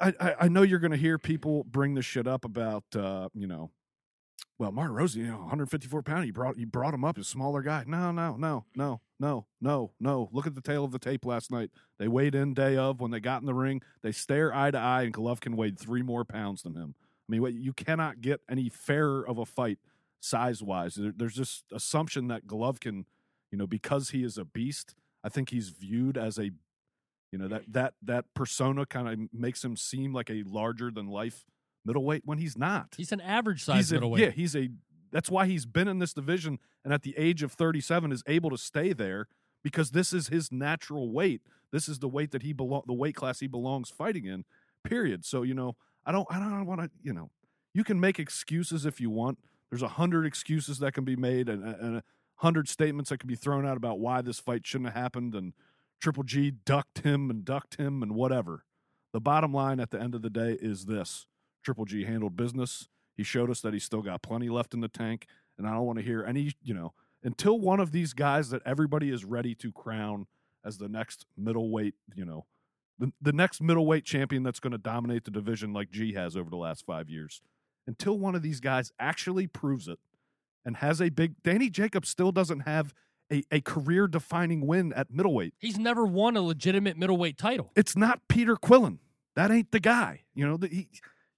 I, 0.00 0.14
I 0.18 0.34
I 0.40 0.48
know 0.48 0.62
you're 0.62 0.78
going 0.78 0.92
to 0.92 0.96
hear 0.96 1.18
people 1.18 1.62
bring 1.64 1.92
this 1.94 2.06
shit 2.06 2.26
up 2.26 2.46
about 2.46 2.84
uh, 2.96 3.28
you 3.34 3.46
know, 3.46 3.70
well, 4.58 4.72
Martirosyan, 4.72 5.16
you 5.16 5.26
know, 5.26 5.36
154 5.40 6.02
pound. 6.02 6.26
You 6.26 6.32
brought 6.32 6.56
you 6.56 6.64
brought 6.66 6.94
him 6.94 7.04
up, 7.04 7.18
a 7.18 7.22
smaller 7.24 7.60
guy. 7.60 7.84
No, 7.86 8.12
no, 8.12 8.36
no, 8.36 8.64
no, 8.74 9.00
no, 9.22 9.46
no, 9.60 9.92
no. 10.00 10.28
Look 10.32 10.46
at 10.46 10.54
the 10.54 10.60
tale 10.60 10.84
of 10.84 10.90
the 10.92 10.98
tape 10.98 11.24
last 11.24 11.50
night. 11.50 11.70
They 11.98 12.08
weighed 12.08 12.34
in 12.34 12.52
day 12.54 12.76
of 12.76 13.00
when 13.00 13.10
they 13.12 13.20
got 13.20 13.40
in 13.40 13.46
the 13.46 13.54
ring. 13.54 13.80
They 14.02 14.12
stare 14.12 14.54
eye 14.54 14.70
to 14.72 14.78
eye, 14.78 15.02
and 15.02 15.14
Golovkin 15.14 15.54
weighed 15.54 15.78
three 15.78 16.02
more 16.02 16.24
pounds 16.24 16.62
than 16.62 16.74
him. 16.74 16.94
I 16.98 17.32
mean, 17.32 17.40
what- 17.42 17.54
you 17.54 17.72
cannot 17.72 18.20
get 18.20 18.40
any 18.50 18.68
fairer 18.68 19.26
of 19.26 19.38
a 19.38 19.46
fight 19.46 19.78
size 20.20 20.62
wise. 20.62 20.94
There, 20.96 21.12
there's 21.16 21.34
just 21.34 21.64
assumption 21.72 22.26
that 22.28 22.46
Golovkin, 22.46 23.04
you 23.50 23.58
know, 23.58 23.66
because 23.66 24.10
he 24.10 24.24
is 24.24 24.36
a 24.38 24.44
beast, 24.44 24.94
I 25.24 25.28
think 25.28 25.50
he's 25.50 25.68
viewed 25.70 26.18
as 26.18 26.38
a 26.38 26.50
you 27.30 27.38
know 27.38 27.48
that 27.48 27.62
that 27.72 27.94
that 28.02 28.24
persona 28.34 28.84
kind 28.84 29.08
of 29.08 29.32
makes 29.32 29.64
him 29.64 29.74
seem 29.76 30.12
like 30.12 30.28
a 30.30 30.42
larger 30.44 30.90
than 30.90 31.06
life 31.06 31.44
middleweight 31.84 32.22
when 32.26 32.36
he's 32.38 32.58
not. 32.58 32.94
He's 32.96 33.10
an 33.12 33.20
average 33.22 33.64
size 33.64 33.76
He's 33.76 33.92
a, 33.92 33.94
middleweight. 33.94 34.20
yeah, 34.22 34.30
he's 34.30 34.54
a. 34.54 34.68
That's 35.12 35.30
why 35.30 35.46
he's 35.46 35.66
been 35.66 35.88
in 35.88 35.98
this 35.98 36.14
division, 36.14 36.58
and 36.84 36.92
at 36.92 37.02
the 37.02 37.14
age 37.16 37.42
of 37.42 37.52
37 37.52 38.10
is 38.12 38.22
able 38.26 38.50
to 38.50 38.58
stay 38.58 38.92
there 38.92 39.28
because 39.62 39.90
this 39.90 40.12
is 40.12 40.28
his 40.28 40.50
natural 40.50 41.10
weight. 41.10 41.42
This 41.70 41.88
is 41.88 41.98
the 41.98 42.08
weight 42.08 42.32
that 42.32 42.42
he 42.42 42.52
belong, 42.52 42.82
the 42.86 42.92
weight 42.92 43.14
class 43.14 43.40
he 43.40 43.46
belongs 43.46 43.90
fighting 43.90 44.24
in. 44.24 44.44
Period. 44.84 45.24
So 45.24 45.42
you 45.42 45.54
know, 45.54 45.76
I 46.04 46.12
don't, 46.12 46.26
I 46.30 46.38
don't 46.38 46.66
want 46.66 46.80
to, 46.80 46.90
you 47.02 47.12
know, 47.12 47.30
you 47.74 47.84
can 47.84 48.00
make 48.00 48.18
excuses 48.18 48.84
if 48.84 49.00
you 49.00 49.10
want. 49.10 49.38
There's 49.70 49.82
a 49.82 49.88
hundred 49.88 50.26
excuses 50.26 50.78
that 50.80 50.92
can 50.92 51.04
be 51.04 51.16
made, 51.16 51.48
and, 51.48 51.62
and 51.62 51.96
a 51.96 52.02
hundred 52.36 52.68
statements 52.68 53.10
that 53.10 53.18
can 53.18 53.28
be 53.28 53.36
thrown 53.36 53.66
out 53.66 53.76
about 53.76 54.00
why 54.00 54.22
this 54.22 54.40
fight 54.40 54.66
shouldn't 54.66 54.92
have 54.92 55.02
happened, 55.02 55.34
and 55.34 55.52
Triple 56.00 56.24
G 56.24 56.50
ducked 56.50 57.00
him 57.00 57.30
and 57.30 57.44
ducked 57.44 57.76
him 57.76 58.02
and 58.02 58.14
whatever. 58.14 58.64
The 59.12 59.20
bottom 59.20 59.52
line 59.52 59.78
at 59.78 59.90
the 59.90 60.00
end 60.00 60.14
of 60.14 60.22
the 60.22 60.30
day 60.30 60.58
is 60.60 60.86
this 60.86 61.26
Triple 61.62 61.84
G 61.84 62.04
handled 62.04 62.36
business. 62.36 62.88
He 63.22 63.24
showed 63.24 63.50
us 63.50 63.60
that 63.60 63.72
he's 63.72 63.84
still 63.84 64.02
got 64.02 64.20
plenty 64.20 64.48
left 64.48 64.74
in 64.74 64.80
the 64.80 64.88
tank. 64.88 65.28
And 65.56 65.64
I 65.64 65.70
don't 65.70 65.86
want 65.86 66.00
to 66.00 66.04
hear 66.04 66.24
any, 66.24 66.50
you 66.60 66.74
know, 66.74 66.92
until 67.22 67.56
one 67.56 67.78
of 67.78 67.92
these 67.92 68.14
guys 68.14 68.50
that 68.50 68.62
everybody 68.66 69.10
is 69.10 69.24
ready 69.24 69.54
to 69.54 69.70
crown 69.70 70.26
as 70.64 70.78
the 70.78 70.88
next 70.88 71.24
middleweight, 71.36 71.94
you 72.16 72.24
know, 72.24 72.46
the, 72.98 73.12
the 73.22 73.32
next 73.32 73.62
middleweight 73.62 74.04
champion 74.04 74.42
that's 74.42 74.58
going 74.58 74.72
to 74.72 74.78
dominate 74.78 75.24
the 75.24 75.30
division 75.30 75.72
like 75.72 75.92
G 75.92 76.14
has 76.14 76.36
over 76.36 76.50
the 76.50 76.56
last 76.56 76.84
five 76.84 77.08
years. 77.08 77.42
Until 77.86 78.18
one 78.18 78.34
of 78.34 78.42
these 78.42 78.58
guys 78.58 78.90
actually 78.98 79.46
proves 79.46 79.86
it 79.86 80.00
and 80.64 80.78
has 80.78 81.00
a 81.00 81.08
big 81.08 81.40
Danny 81.44 81.70
Jacobs 81.70 82.08
still 82.08 82.32
doesn't 82.32 82.60
have 82.60 82.92
a, 83.30 83.44
a 83.52 83.60
career 83.60 84.08
defining 84.08 84.66
win 84.66 84.92
at 84.94 85.12
middleweight. 85.12 85.54
He's 85.60 85.78
never 85.78 86.04
won 86.04 86.36
a 86.36 86.42
legitimate 86.42 86.96
middleweight 86.96 87.38
title. 87.38 87.70
It's 87.76 87.96
not 87.96 88.26
Peter 88.26 88.56
Quillin. 88.56 88.98
That 89.36 89.52
ain't 89.52 89.70
the 89.70 89.78
guy. 89.78 90.22
You 90.34 90.48
know, 90.48 90.56
the, 90.56 90.66
he, 90.66 90.88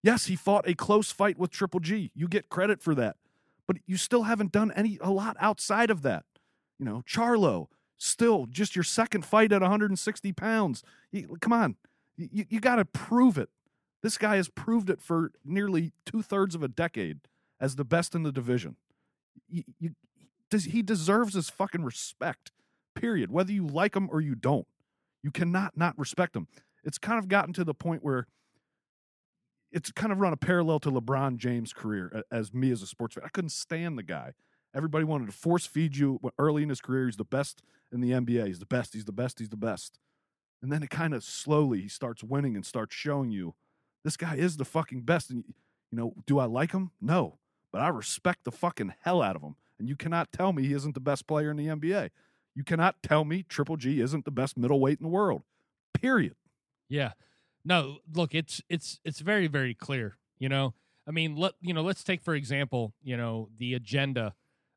yes, 0.04 0.26
he 0.26 0.37
fought 0.37 0.68
a 0.68 0.75
close 0.75 1.11
fight 1.11 1.38
with 1.38 1.50
Triple 1.50 1.80
G. 1.80 2.12
You 2.14 2.28
get 2.28 2.49
credit 2.49 2.80
for 2.80 2.94
that. 2.94 3.16
But 3.66 3.78
you 3.87 3.96
still 3.96 4.25
haven't 4.25 4.52
done 4.52 4.70
any 4.76 4.99
a 5.00 5.11
lot 5.11 5.37
outside 5.40 5.90
of 5.90 6.02
that. 6.02 6.25
You 6.78 6.84
know, 6.84 7.02
Charlo, 7.08 7.68
still 7.96 8.46
just 8.46 8.76
your 8.76 8.82
second 8.82 9.25
fight 9.25 9.50
at 9.50 9.62
160 9.62 10.32
pounds. 10.32 10.82
Come 11.40 11.52
on. 11.52 11.76
You, 12.16 12.44
you 12.49 12.61
got 12.61 12.76
to 12.76 12.84
prove 12.84 13.38
it. 13.38 13.49
This 14.02 14.18
guy 14.18 14.37
has 14.37 14.50
proved 14.50 14.90
it 14.90 15.00
for 15.00 15.32
nearly 15.44 15.92
two 16.04 16.20
thirds 16.20 16.54
of 16.54 16.62
a 16.62 16.68
decade 16.68 17.20
as 17.58 17.76
the 17.76 17.84
best 17.84 18.14
in 18.14 18.23
the 18.23 18.30
division. 18.30 18.76
You, 19.49 19.64
you, 19.80 19.90
does, 20.50 20.64
he 20.66 20.82
deserves 20.82 21.34
his 21.34 21.49
fucking 21.49 21.82
respect, 21.82 22.52
period. 22.94 23.32
Whether 23.32 23.52
you 23.52 23.66
like 23.66 23.96
him 23.96 24.11
or 24.12 24.20
you 24.20 24.34
don't, 24.34 24.66
you 25.23 25.30
cannot 25.30 25.76
not 25.76 25.99
respect 25.99 26.37
him. 26.37 26.49
It's 26.84 26.99
kind 26.99 27.18
of 27.18 27.28
gotten 27.28 27.54
to 27.54 27.64
the 27.64 27.73
point 27.73 28.04
where 28.04 28.26
it's 29.75 29.90
kind 29.90 30.12
of 30.12 30.21
run 30.21 30.33
a 30.33 30.37
parallel 30.37 30.78
to 30.81 30.90
LeBron 30.90 31.37
James' 31.37 31.73
career 31.73 32.23
as 32.31 32.54
me 32.54 32.71
as 32.71 32.81
a 32.81 32.87
sports 32.87 33.16
fan. 33.16 33.25
I 33.25 33.28
couldn't 33.28 33.50
stand 33.50 33.99
the 33.99 34.04
guy. 34.04 34.33
Everybody 34.73 35.04
wanted 35.04 35.26
to 35.26 35.33
force 35.33 35.66
feed 35.66 35.97
you 35.97 36.21
early 36.38 36.62
in 36.62 36.69
his 36.69 36.81
career. 36.81 37.07
He's 37.07 37.16
the 37.16 37.25
best 37.25 37.62
in 37.93 38.00
the 38.00 38.12
NBA. 38.12 38.47
He's 38.47 38.61
the 38.61 38.66
best. 38.66 38.95
He's 38.95 39.04
the 39.04 39.12
best. 39.12 39.40
He's 39.40 39.49
the 39.49 39.57
best. 39.57 39.99
And 40.62 40.73
then 40.73 40.83
it 40.83 40.90
kind 40.90 41.12
of 41.12 41.25
slowly 41.25 41.83
he 41.83 41.88
starts 41.88 42.23
winning 42.23 42.54
and 42.54 42.64
starts 42.64 42.95
showing 42.95 43.33
you 43.33 43.54
this 44.04 44.16
guy 44.16 44.37
is 44.37 44.57
the 44.57 44.64
fucking 44.64 45.02
best. 45.02 45.31
And 45.31 45.45
you 45.90 45.99
know, 45.99 46.14
do 46.25 46.38
I 46.38 46.45
like 46.45 46.71
him? 46.71 46.93
No, 47.00 47.38
but 47.73 47.83
I 47.83 47.88
respect 47.88 48.45
the 48.45 48.52
fucking 48.52 48.95
hell 49.02 49.23
out 49.23 49.37
of 49.37 49.43
him. 49.43 49.57
And 49.78 49.88
you 49.88 49.97
cannot 49.97 50.31
tell 50.31 50.52
me 50.52 50.66
he 50.66 50.73
isn't 50.73 50.95
the 50.95 51.00
best 51.00 51.26
player 51.26 51.50
in 51.50 51.57
the 51.57 51.66
NBA. 51.66 52.11
You 52.54 52.62
cannot 52.62 53.02
tell 53.02 53.25
me 53.25 53.43
Triple 53.43 53.76
G 53.76 54.00
isn't 54.00 54.25
the 54.25 54.31
best 54.31 54.57
middleweight 54.57 55.00
in 55.00 55.04
the 55.04 55.11
world. 55.11 55.43
Period. 55.93 56.37
Yeah. 56.88 57.12
No, 57.64 57.99
look, 58.12 58.35
it's 58.35 58.61
it's 58.68 59.00
it's 59.04 59.21
very 59.21 59.47
very 59.47 59.75
clear, 59.75 60.16
you 60.38 60.49
know. 60.49 60.75
I 61.06 61.11
mean, 61.11 61.37
let 61.37 61.54
you 61.61 61.75
know, 61.75 61.83
let's 61.83 62.04
take 62.04 62.23
for 62.23 62.35
example, 62.35 62.94
you 63.02 63.16
know, 63.16 63.49
the 63.56 63.75
agenda 63.75 64.35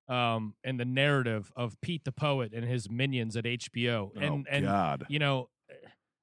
um 0.07 0.53
and 0.63 0.79
the 0.79 0.85
narrative 0.85 1.51
of 1.55 1.79
Pete 1.81 2.05
the 2.05 2.11
Poet 2.13 2.53
and 2.53 2.63
his 2.65 2.89
minions 2.89 3.35
at 3.35 3.43
HBO. 3.43 4.11
And 4.15 4.45
oh, 4.47 4.51
and 4.51 4.65
God. 4.65 5.05
you 5.09 5.19
know, 5.19 5.49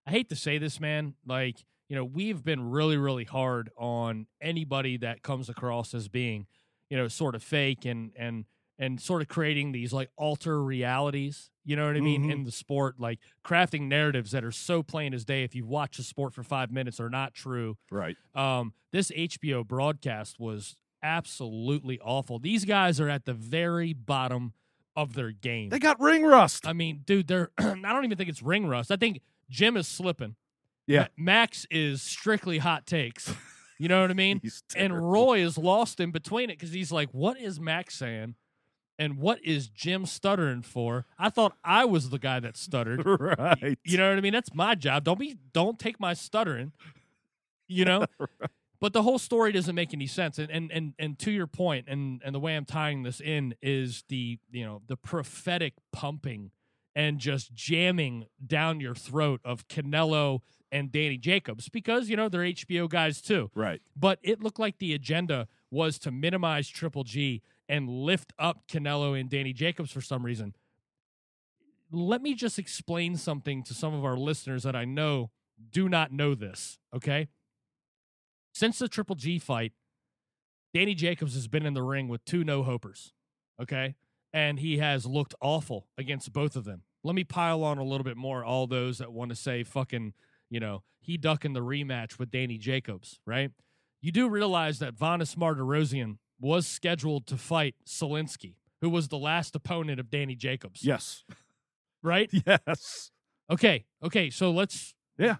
I 0.06 0.10
hate 0.10 0.28
to 0.30 0.36
say 0.36 0.58
this, 0.58 0.80
man, 0.80 1.14
like, 1.26 1.64
you 1.88 1.96
know, 1.96 2.04
we've 2.04 2.42
been 2.42 2.70
really 2.70 2.96
really 2.96 3.24
hard 3.24 3.70
on 3.76 4.26
anybody 4.40 4.96
that 4.98 5.22
comes 5.22 5.48
across 5.48 5.92
as 5.92 6.08
being, 6.08 6.46
you 6.88 6.96
know, 6.96 7.08
sort 7.08 7.34
of 7.34 7.42
fake 7.42 7.84
and 7.84 8.12
and 8.16 8.46
and 8.78 9.00
sort 9.00 9.22
of 9.22 9.28
creating 9.28 9.72
these 9.72 9.92
like 9.92 10.10
alter 10.16 10.62
realities 10.62 11.50
you 11.64 11.76
know 11.76 11.86
what 11.86 11.96
i 11.96 12.00
mean 12.00 12.24
Mhm. 12.24 12.32
in 12.32 12.44
the 12.44 12.50
sport 12.52 12.98
like 12.98 13.18
crafting 13.44 13.82
narratives 13.82 14.32
that 14.32 14.44
are 14.44 14.50
so 14.52 14.82
plain 14.82 15.14
as 15.14 15.24
day 15.24 15.44
if 15.44 15.54
you 15.54 15.64
watch 15.64 15.96
the 15.96 16.02
sport 16.02 16.34
for 16.34 16.42
five 16.42 16.70
minutes 16.72 16.98
are 17.00 17.08
not 17.10 17.34
true 17.34 17.76
Right. 17.90 18.16
um, 18.34 18.72
this 18.92 19.10
hbo 19.10 19.66
broadcast 19.66 20.38
was 20.40 20.76
absolutely 21.02 21.98
awful 22.00 22.38
these 22.38 22.64
guys 22.64 23.00
are 23.00 23.08
at 23.08 23.24
the 23.24 23.34
very 23.34 23.92
bottom 23.92 24.52
of 24.96 25.14
their 25.14 25.30
game 25.32 25.68
They 25.70 25.78
got 25.78 26.00
ring 26.00 26.22
rust. 26.24 26.66
i 26.66 26.72
mean 26.72 27.02
dude 27.04 27.26
they're 27.28 27.50
i 27.58 27.74
don't 27.74 28.04
even 28.04 28.16
think 28.18 28.28
it's 28.30 28.42
ring 28.42 28.66
rust 28.66 28.90
i 28.90 28.96
think 28.96 29.20
jim 29.48 29.76
is 29.76 29.86
slipping 29.88 30.36
Yeah. 30.86 31.08
Max 31.16 31.66
is 31.70 32.02
strictly 32.02 32.58
hot 32.58 32.86
takes 32.86 33.32
you 33.78 33.88
know 33.88 34.00
what 34.02 34.10
i 34.10 34.14
mean 34.26 34.40
and. 34.76 34.92
Roy 35.12 35.38
is 35.40 35.56
lost 35.58 35.98
in 36.00 36.10
between 36.10 36.50
it 36.50 36.58
because 36.58 36.72
he's 36.72 36.92
like, 36.92 37.08
"What 37.12 37.38
is 37.40 37.58
Max 37.58 37.94
saying?" 37.96 38.34
And 38.98 39.18
what 39.18 39.44
is 39.44 39.68
Jim 39.68 40.06
stuttering 40.06 40.62
for? 40.62 41.06
I 41.18 41.28
thought 41.30 41.56
I 41.64 41.84
was 41.84 42.10
the 42.10 42.18
guy 42.18 42.40
that 42.40 42.56
stuttered. 42.56 43.02
right. 43.06 43.78
You 43.84 43.98
know 43.98 44.08
what 44.08 44.18
I 44.18 44.20
mean? 44.20 44.32
That's 44.32 44.54
my 44.54 44.74
job. 44.74 45.04
Don't 45.04 45.18
be 45.18 45.36
don't 45.52 45.78
take 45.78 45.98
my 45.98 46.14
stuttering. 46.14 46.72
You 47.66 47.84
know? 47.84 48.06
But 48.80 48.92
the 48.92 49.02
whole 49.02 49.18
story 49.18 49.50
doesn't 49.50 49.74
make 49.74 49.94
any 49.94 50.06
sense. 50.06 50.38
And 50.38 50.50
and 50.50 50.70
and, 50.70 50.92
and 50.98 51.18
to 51.20 51.30
your 51.30 51.46
point, 51.46 51.86
and, 51.88 52.20
and 52.22 52.34
the 52.34 52.38
way 52.38 52.54
I'm 52.54 52.66
tying 52.66 53.02
this 53.02 53.18
in 53.18 53.54
is 53.62 54.04
the 54.10 54.38
you 54.50 54.62
know, 54.62 54.82
the 54.88 54.96
prophetic 54.96 55.72
pumping 55.90 56.50
and 56.94 57.18
just 57.18 57.54
jamming 57.54 58.26
down 58.46 58.80
your 58.80 58.94
throat 58.94 59.40
of 59.42 59.68
Canelo 59.68 60.40
and 60.70 60.92
Danny 60.92 61.16
Jacobs 61.16 61.68
because, 61.68 62.08
you 62.08 62.16
know, 62.16 62.28
they're 62.28 62.42
HBO 62.42 62.88
guys 62.88 63.20
too 63.20 63.50
right. 63.54 63.80
but 63.96 64.18
it 64.22 64.42
looked 64.42 64.58
like 64.58 64.78
the 64.78 64.92
agenda 64.92 65.48
was 65.70 65.98
to 66.00 66.10
minimize 66.10 66.68
Triple 66.68 67.04
G 67.04 67.42
and 67.68 67.88
lift 67.88 68.32
up 68.38 68.66
Canelo 68.68 69.18
and 69.18 69.30
Danny 69.30 69.52
Jacobs 69.52 69.90
for 69.90 70.00
some 70.00 70.24
reason. 70.24 70.54
Let 71.90 72.22
me 72.22 72.34
just 72.34 72.58
explain 72.58 73.16
something 73.16 73.62
to 73.64 73.74
some 73.74 73.94
of 73.94 74.04
our 74.04 74.16
listeners 74.16 74.64
that 74.64 74.74
I 74.74 74.84
know 74.84 75.30
do 75.70 75.88
not 75.88 76.12
know 76.12 76.34
this, 76.34 76.78
okay? 76.94 77.28
Since 78.52 78.78
the 78.78 78.88
Triple 78.88 79.16
G 79.16 79.38
fight, 79.38 79.72
Danny 80.72 80.94
Jacobs 80.94 81.34
has 81.34 81.46
been 81.46 81.66
in 81.66 81.74
the 81.74 81.82
ring 81.82 82.08
with 82.08 82.24
two 82.24 82.42
no 82.44 82.64
hopers, 82.64 83.12
okay? 83.60 83.94
And 84.32 84.58
he 84.58 84.78
has 84.78 85.06
looked 85.06 85.34
awful 85.40 85.86
against 85.96 86.32
both 86.32 86.56
of 86.56 86.64
them. 86.64 86.82
Let 87.04 87.14
me 87.14 87.22
pile 87.22 87.62
on 87.62 87.78
a 87.78 87.84
little 87.84 88.04
bit 88.04 88.16
more, 88.16 88.44
all 88.44 88.66
those 88.66 88.98
that 88.98 89.12
want 89.12 89.30
to 89.30 89.36
say 89.36 89.62
fucking, 89.62 90.14
you 90.50 90.58
know, 90.58 90.82
he 91.00 91.16
ducking 91.16 91.52
the 91.52 91.60
rematch 91.60 92.18
with 92.18 92.30
Danny 92.30 92.58
Jacobs, 92.58 93.20
right? 93.26 93.50
You 94.00 94.10
do 94.10 94.28
realize 94.28 94.80
that 94.80 94.94
Vanes 94.94 95.36
Martirosyan 95.36 96.16
was 96.40 96.66
scheduled 96.66 97.26
to 97.28 97.36
fight 97.36 97.74
Solinsky, 97.86 98.54
who 98.80 98.90
was 98.90 99.08
the 99.08 99.18
last 99.18 99.54
opponent 99.56 100.00
of 100.00 100.10
Danny 100.10 100.34
Jacobs, 100.34 100.84
Yes. 100.84 101.24
right? 102.02 102.30
Yes. 102.46 103.10
Okay, 103.50 103.84
okay, 104.02 104.30
so 104.30 104.50
let's. 104.50 104.94
Yeah. 105.18 105.36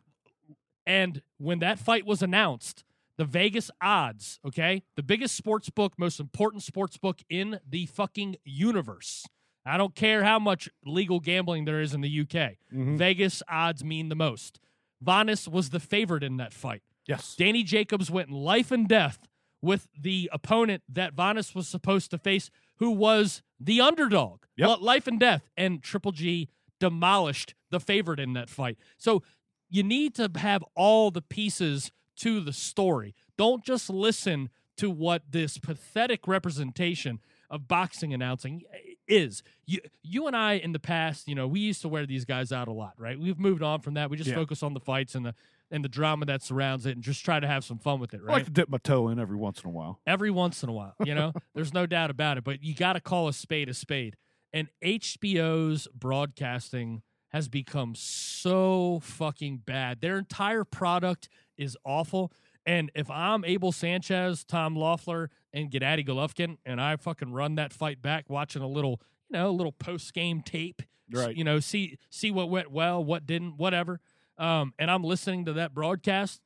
And 0.87 1.23
when 1.39 1.61
that 1.61 1.79
fight 1.79 2.05
was 2.07 2.23
announced, 2.23 2.85
the 3.17 3.25
Vegas 3.25 3.71
odds, 3.81 4.39
okay, 4.47 4.83
the 4.97 5.03
biggest 5.03 5.35
sports 5.37 5.71
book, 5.71 5.95
most 5.99 6.21
important 6.21 6.63
sports 6.63 6.97
book 6.99 7.21
in 7.31 7.59
the 7.69 7.87
fucking 7.87 8.37
universe. 8.45 9.25
I 9.65 9.79
don't 9.79 9.95
care 9.95 10.25
how 10.25 10.39
much 10.39 10.69
legal 10.85 11.21
gambling 11.21 11.65
there 11.65 11.81
is 11.81 11.95
in 11.95 12.03
the 12.03 12.21
UK. 12.21 12.59
Mhm. 12.73 12.99
Vegas 12.99 13.43
odds 13.49 13.83
mean 13.83 14.11
the 14.11 14.15
most. 14.15 14.61
Vanes 15.03 15.49
was 15.49 15.71
the 15.71 15.81
favorite 15.81 16.23
in 16.23 16.37
that 16.37 16.53
fight. 16.53 16.83
Yes. 17.07 17.35
Danny 17.37 17.63
Jacobs 17.63 18.11
went 18.11 18.31
life 18.31 18.71
and 18.71 18.87
death 18.87 19.27
with 19.65 19.89
the 19.99 20.29
opponent 20.33 20.83
that 20.89 21.15
Vanes 21.15 21.55
was 21.55 21.67
supposed 21.67 22.11
to 22.11 22.19
face, 22.19 22.51
who 22.77 22.91
was 22.91 23.43
the 23.59 23.81
underdog. 23.81 24.41
Yep. 24.57 24.69
Li- 24.69 24.77
Life 24.85 25.07
and 25.07 25.19
death. 25.19 25.49
And 25.57 25.83
Triple 25.83 26.13
G 26.13 26.49
demolished 26.81 27.55
the 27.71 27.81
favorite 27.81 28.21
in 28.21 28.35
that 28.35 28.51
fight. 28.51 28.79
So 28.99 29.23
you 29.71 29.83
need 29.83 30.15
to 30.17 30.31
have 30.37 30.63
all 30.77 31.11
the 31.11 31.23
pieces 31.23 31.91
to 32.17 32.41
the 32.41 32.53
story. 32.53 33.15
Don't 33.37 33.65
just 33.65 33.89
listen 33.91 34.51
to 34.77 34.91
what 34.91 35.23
this 35.31 35.57
pathetic 35.59 36.27
representation 36.29 37.21
of 37.51 37.67
boxing 37.69 38.13
announcing 38.13 38.63
is. 39.07 39.43
You 39.67 39.81
you 40.03 40.27
and 40.27 40.37
I 40.37 40.55
in 40.55 40.73
the 40.73 40.79
past, 40.79 41.29
you 41.29 41.35
know, 41.35 41.47
we 41.47 41.61
used 41.61 41.83
to 41.83 41.89
wear 41.89 42.07
these 42.07 42.25
guys 42.25 42.53
out 42.53 42.69
a 42.69 42.73
lot, 42.73 42.95
right? 42.99 43.19
We've 43.19 43.39
moved 43.39 43.63
on 43.63 43.81
from 43.81 43.95
that. 43.95 44.11
We 44.11 44.17
just 44.17 44.31
Yeah. 44.31 44.37
focus 44.37 44.63
on 44.63 44.75
the 44.75 44.81
fights 44.81 45.15
and 45.15 45.25
the 45.27 45.35
and 45.75 45.85
the 45.85 45.89
drama 45.89 46.25
that 46.25 46.41
surrounds 46.41 46.87
it 46.87 46.93
and 46.93 47.03
just 47.03 47.25
try 47.25 47.41
to 47.41 47.49
have 47.49 47.65
some 47.65 47.79
fun 47.79 47.99
with 47.99 48.15
it, 48.15 48.23
right? 48.23 48.31
I 48.31 48.35
like 48.35 48.45
to 48.45 48.53
dip 48.53 48.69
my 48.69 48.79
toe 48.79 49.09
in 49.09 49.19
every 49.19 49.37
once 49.37 49.61
in 49.61 49.69
a 49.69 49.73
while. 49.73 50.01
Every 50.07 50.31
once 50.31 50.63
in 50.63 50.69
a 50.69 50.73
while, 50.73 50.95
you 51.05 51.17
know? 51.17 51.33
There's 51.55 51.75
no 51.75 51.85
doubt 51.85 52.11
about 52.11 52.39
it, 52.39 52.45
but 52.45 52.63
you 52.63 52.77
got 52.77 52.93
to 52.93 53.01
call 53.01 53.27
a 53.27 53.33
spade 53.33 53.69
a 53.69 53.75
spade. 53.75 54.15
And 54.53 54.69
HBO's 54.85 55.89
broadcasting 55.93 57.03
has 57.31 57.49
become 57.49 57.97
so 57.97 59.01
fucking 59.03 59.63
bad. 59.67 60.01
Their 60.01 60.17
entire 60.17 60.63
product 60.63 61.29
is 61.59 61.77
awful. 61.85 62.33
And 62.65 62.93
if 62.95 63.11
I'm 63.11 63.45
Abel 63.45 63.73
Sanchez, 63.73 64.45
Tom 64.45 64.77
Loeffler, 64.77 65.29
and 65.53 65.73
Gennadiy 65.73 66.07
Golovkin, 66.07 66.59
and 66.65 66.81
I 66.81 66.95
fucking 66.95 67.33
run 67.33 67.57
that 67.57 67.73
fight 67.73 68.01
back, 68.01 68.31
watching 68.31 68.63
a 68.63 68.69
little, 68.69 69.03
you 69.29 69.39
know, 69.39 69.51
a 69.51 69.51
little 69.51 69.73
post 69.73 70.15
game 70.15 70.41
tape, 70.41 70.83
Right. 71.13 71.37
You 71.37 71.45
know, 71.45 71.61
see 71.61 71.99
see 72.11 72.31
what 72.31 72.49
went 72.49 72.71
well, 72.71 73.05
what 73.05 73.27
didn't, 73.27 73.57
whatever. 73.57 74.01
Um, 74.39 74.75
and 74.79 74.91
I'm 74.91 75.05
listening 75.05 75.45
to 75.47 75.53
that 75.55 75.75
broadcast. 75.75 76.41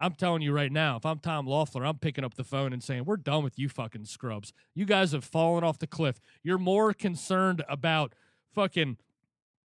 I'm 0.00 0.14
telling 0.14 0.42
you 0.42 0.52
right 0.52 0.70
now, 0.70 0.96
if 0.96 1.04
I'm 1.04 1.18
Tom 1.18 1.46
Loeffler, 1.46 1.84
I'm 1.84 1.98
picking 1.98 2.24
up 2.24 2.34
the 2.34 2.44
phone 2.44 2.72
and 2.72 2.82
saying, 2.82 3.04
We're 3.04 3.16
done 3.16 3.42
with 3.42 3.58
you 3.58 3.68
fucking 3.68 4.04
scrubs. 4.04 4.52
You 4.74 4.84
guys 4.84 5.12
have 5.12 5.24
fallen 5.24 5.64
off 5.64 5.78
the 5.78 5.86
cliff. 5.86 6.20
You're 6.42 6.58
more 6.58 6.92
concerned 6.92 7.64
about 7.68 8.14
fucking 8.54 8.98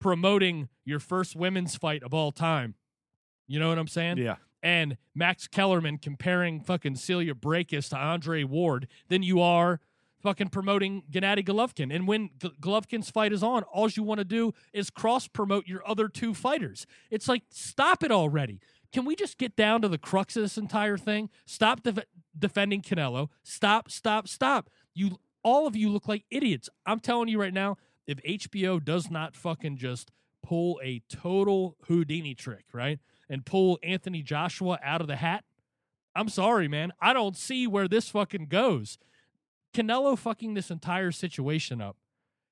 promoting 0.01 0.69
your 0.85 1.01
first 1.01 1.35
women's 1.35 1.77
fight 1.77 2.03
of 2.03 2.13
all 2.13 2.31
time. 2.31 2.75
You 3.47 3.59
know 3.59 3.69
what 3.69 3.79
I'm 3.79 3.89
saying? 3.89 4.19
Yeah. 4.19 4.37
And 4.63 4.97
Max 5.15 5.47
Kellerman 5.47 5.99
comparing 5.99 6.61
fucking 6.61 6.97
Cecilia 6.97 7.35
Braekhus 7.35 7.91
to 7.91 7.97
Andre 7.97 8.43
Ward 8.45 8.89
than 9.09 9.23
you 9.23 9.41
are 9.41 9.81
fucking 10.21 10.49
promoting 10.49 11.03
Gennadiy 11.11 11.47
Golovkin. 11.47 11.95
And 11.95 12.07
when 12.09 12.31
G- 12.41 12.53
Golovkin's 12.61 13.11
fight 13.11 13.33
is 13.33 13.43
on, 13.43 13.63
all 13.65 13.89
you 13.89 14.03
want 14.03 14.19
to 14.19 14.25
do 14.25 14.53
is 14.73 14.91
cross 14.91 15.29
promote 15.29 15.67
your 15.67 15.87
other 15.89 16.09
two 16.09 16.35
fighters. 16.35 16.87
It's 17.11 17.29
like, 17.29 17.43
stop 17.51 18.03
it 18.03 18.11
already. 18.11 18.61
Can 18.93 19.05
we 19.05 19.15
just 19.15 19.39
get 19.39 19.55
down 19.55 19.83
to 19.83 19.89
the 19.89 19.99
crux 19.99 20.37
of 20.37 20.43
this 20.43 20.59
entire 20.59 20.97
thing? 20.97 21.29
Stop 21.45 21.83
def- 21.83 22.05
defending 22.39 22.83
Canelo. 22.83 23.29
Stop, 23.43 23.91
stop, 23.91 24.27
stop. 24.29 24.71
You 24.95 25.19
all 25.45 25.67
of 25.67 25.77
you 25.77 25.89
look 25.91 26.09
like 26.09 26.25
idiots. 26.31 26.69
I'm 26.85 27.01
telling 27.01 27.29
you 27.29 27.41
right 27.41 27.55
now, 27.55 27.77
if 28.07 28.19
HBO 28.23 28.83
does 28.83 29.11
not 29.11 29.37
fucking 29.37 29.77
just 29.77 30.11
pull 30.43 30.81
a 30.83 31.03
total 31.09 31.77
Houdini 31.87 32.35
trick, 32.35 32.65
right? 32.73 32.99
And 33.29 33.45
pull 33.45 33.79
Anthony 33.83 34.23
Joshua 34.23 34.79
out 34.83 35.01
of 35.01 35.07
the 35.07 35.17
hat, 35.17 35.45
I'm 36.15 36.29
sorry, 36.29 36.67
man. 36.67 36.93
I 37.01 37.13
don't 37.13 37.37
see 37.37 37.67
where 37.67 37.87
this 37.87 38.09
fucking 38.09 38.47
goes. 38.47 38.99
Canelo 39.75 40.19
fucking 40.19 40.55
this 40.55 40.71
entire 40.71 41.13
situation 41.13 41.81
up 41.81 41.97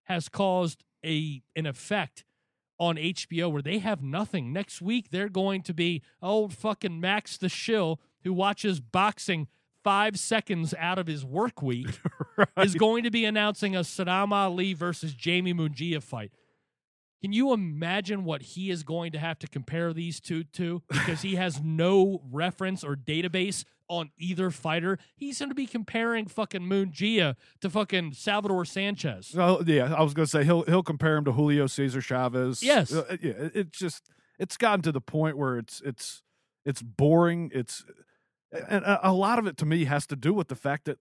has 0.05 0.29
caused 0.29 0.85
a 1.05 1.43
an 1.55 1.67
effect 1.67 2.25
on 2.79 2.97
HBO 2.97 3.51
where 3.51 3.63
they 3.63 3.79
have 3.79 4.03
nothing. 4.03 4.53
Next 4.53 4.83
week 4.83 5.11
they're 5.11 5.29
going 5.29 5.63
to 5.63 5.75
be 5.75 6.03
old 6.23 6.53
fucking 6.53 7.01
Max 7.01 7.37
the 7.37 7.49
Shill 7.49 8.01
who 8.23 8.33
watches 8.33 8.81
boxing 8.81 9.49
five 9.83 10.19
seconds 10.19 10.75
out 10.79 10.99
of 10.99 11.07
his 11.07 11.25
work 11.25 11.63
week 11.63 11.87
right. 12.37 12.49
is 12.59 12.75
going 12.75 13.05
to 13.05 13.11
be 13.11 13.25
announcing 13.25 13.77
a 13.77 13.81
Saddam 13.81 14.33
Ali 14.33 14.75
versus 14.75 15.15
Jaime 15.25 15.55
Munguia 15.55 16.03
fight. 16.03 16.33
Can 17.23 17.33
you 17.33 17.53
imagine 17.53 18.25
what 18.25 18.43
he 18.43 18.71
is 18.71 18.83
going 18.83 19.13
to 19.13 19.19
have 19.19 19.39
to 19.39 19.47
compare 19.47 19.93
these 19.93 20.21
two 20.21 20.45
to? 20.45 20.83
Because 20.89 21.23
he 21.23 21.37
has 21.37 21.61
no 21.63 22.21
reference 22.31 22.85
or 22.85 22.95
database 22.95 23.65
on 23.89 24.11
either 24.19 24.51
fighter. 24.51 24.99
He's 25.15 25.39
going 25.39 25.49
to 25.51 25.55
be 25.55 25.67
comparing 25.67 26.27
fucking 26.27 26.63
Munguia 26.63 27.37
to 27.61 27.71
fucking 27.71 28.13
Salvador 28.15 28.65
Sanchez. 28.65 29.35
Oh 29.37 29.63
yeah, 29.67 29.95
I 29.95 30.03
was 30.03 30.15
gonna 30.15 30.27
say 30.27 30.45
he'll 30.45 30.63
he'll 30.65 30.83
compare 30.83 31.17
him 31.17 31.25
to 31.27 31.33
Julio 31.33 31.67
Cesar 31.67 32.01
Chavez. 32.01 32.63
Yes. 32.63 32.93
Uh, 32.93 33.17
yeah. 33.23 33.33
it- 33.33 33.53
It's 33.57 33.79
just 33.79 34.11
it's 34.39 34.57
gotten 34.57 34.83
to 34.83 34.93
the 34.93 35.01
point 35.01 35.39
where 35.39 35.57
it's 35.59 35.81
it's 35.85 36.23
it's 36.65 36.83
boring. 36.83 37.51
It's 37.55 37.85
and 38.69 38.85
a 38.85 39.11
a 39.11 39.13
lot 39.13 39.39
of 39.39 39.47
it 39.47 39.57
to 39.59 39.67
me 39.67 39.85
has 39.85 40.07
to 40.09 40.17
do 40.17 40.33
with 40.33 40.49
the 40.49 40.55
fact 40.57 40.85
that 40.87 40.99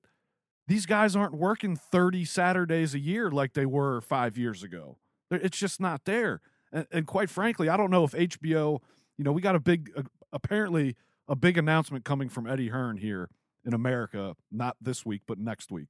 these 0.67 0.85
guys 0.85 1.15
aren't 1.15 1.33
working 1.35 1.75
thirty 1.75 2.25
Saturdays 2.25 2.93
a 2.93 2.99
year 2.99 3.29
like 3.31 3.53
they 3.53 3.65
were 3.65 4.01
five 4.01 4.37
years 4.37 4.63
ago. 4.63 4.97
It's 5.31 5.57
just 5.57 5.79
not 5.81 6.05
there. 6.05 6.41
And, 6.71 6.85
and 6.91 7.07
quite 7.07 7.29
frankly, 7.29 7.67
I 7.69 7.77
don't 7.77 7.89
know 7.91 8.03
if 8.03 8.11
HBO. 8.11 8.79
You 9.17 9.23
know, 9.23 9.31
we 9.31 9.41
got 9.41 9.55
a 9.55 9.59
big 9.59 9.91
uh, 9.95 10.03
apparently 10.33 10.95
a 11.27 11.35
big 11.35 11.57
announcement 11.57 12.05
coming 12.05 12.29
from 12.29 12.47
Eddie 12.47 12.69
Hearn 12.69 12.97
here 12.97 13.29
in 13.65 13.73
America, 13.73 14.35
not 14.51 14.77
this 14.81 15.05
week 15.05 15.21
but 15.27 15.39
next 15.39 15.71
week. 15.71 15.89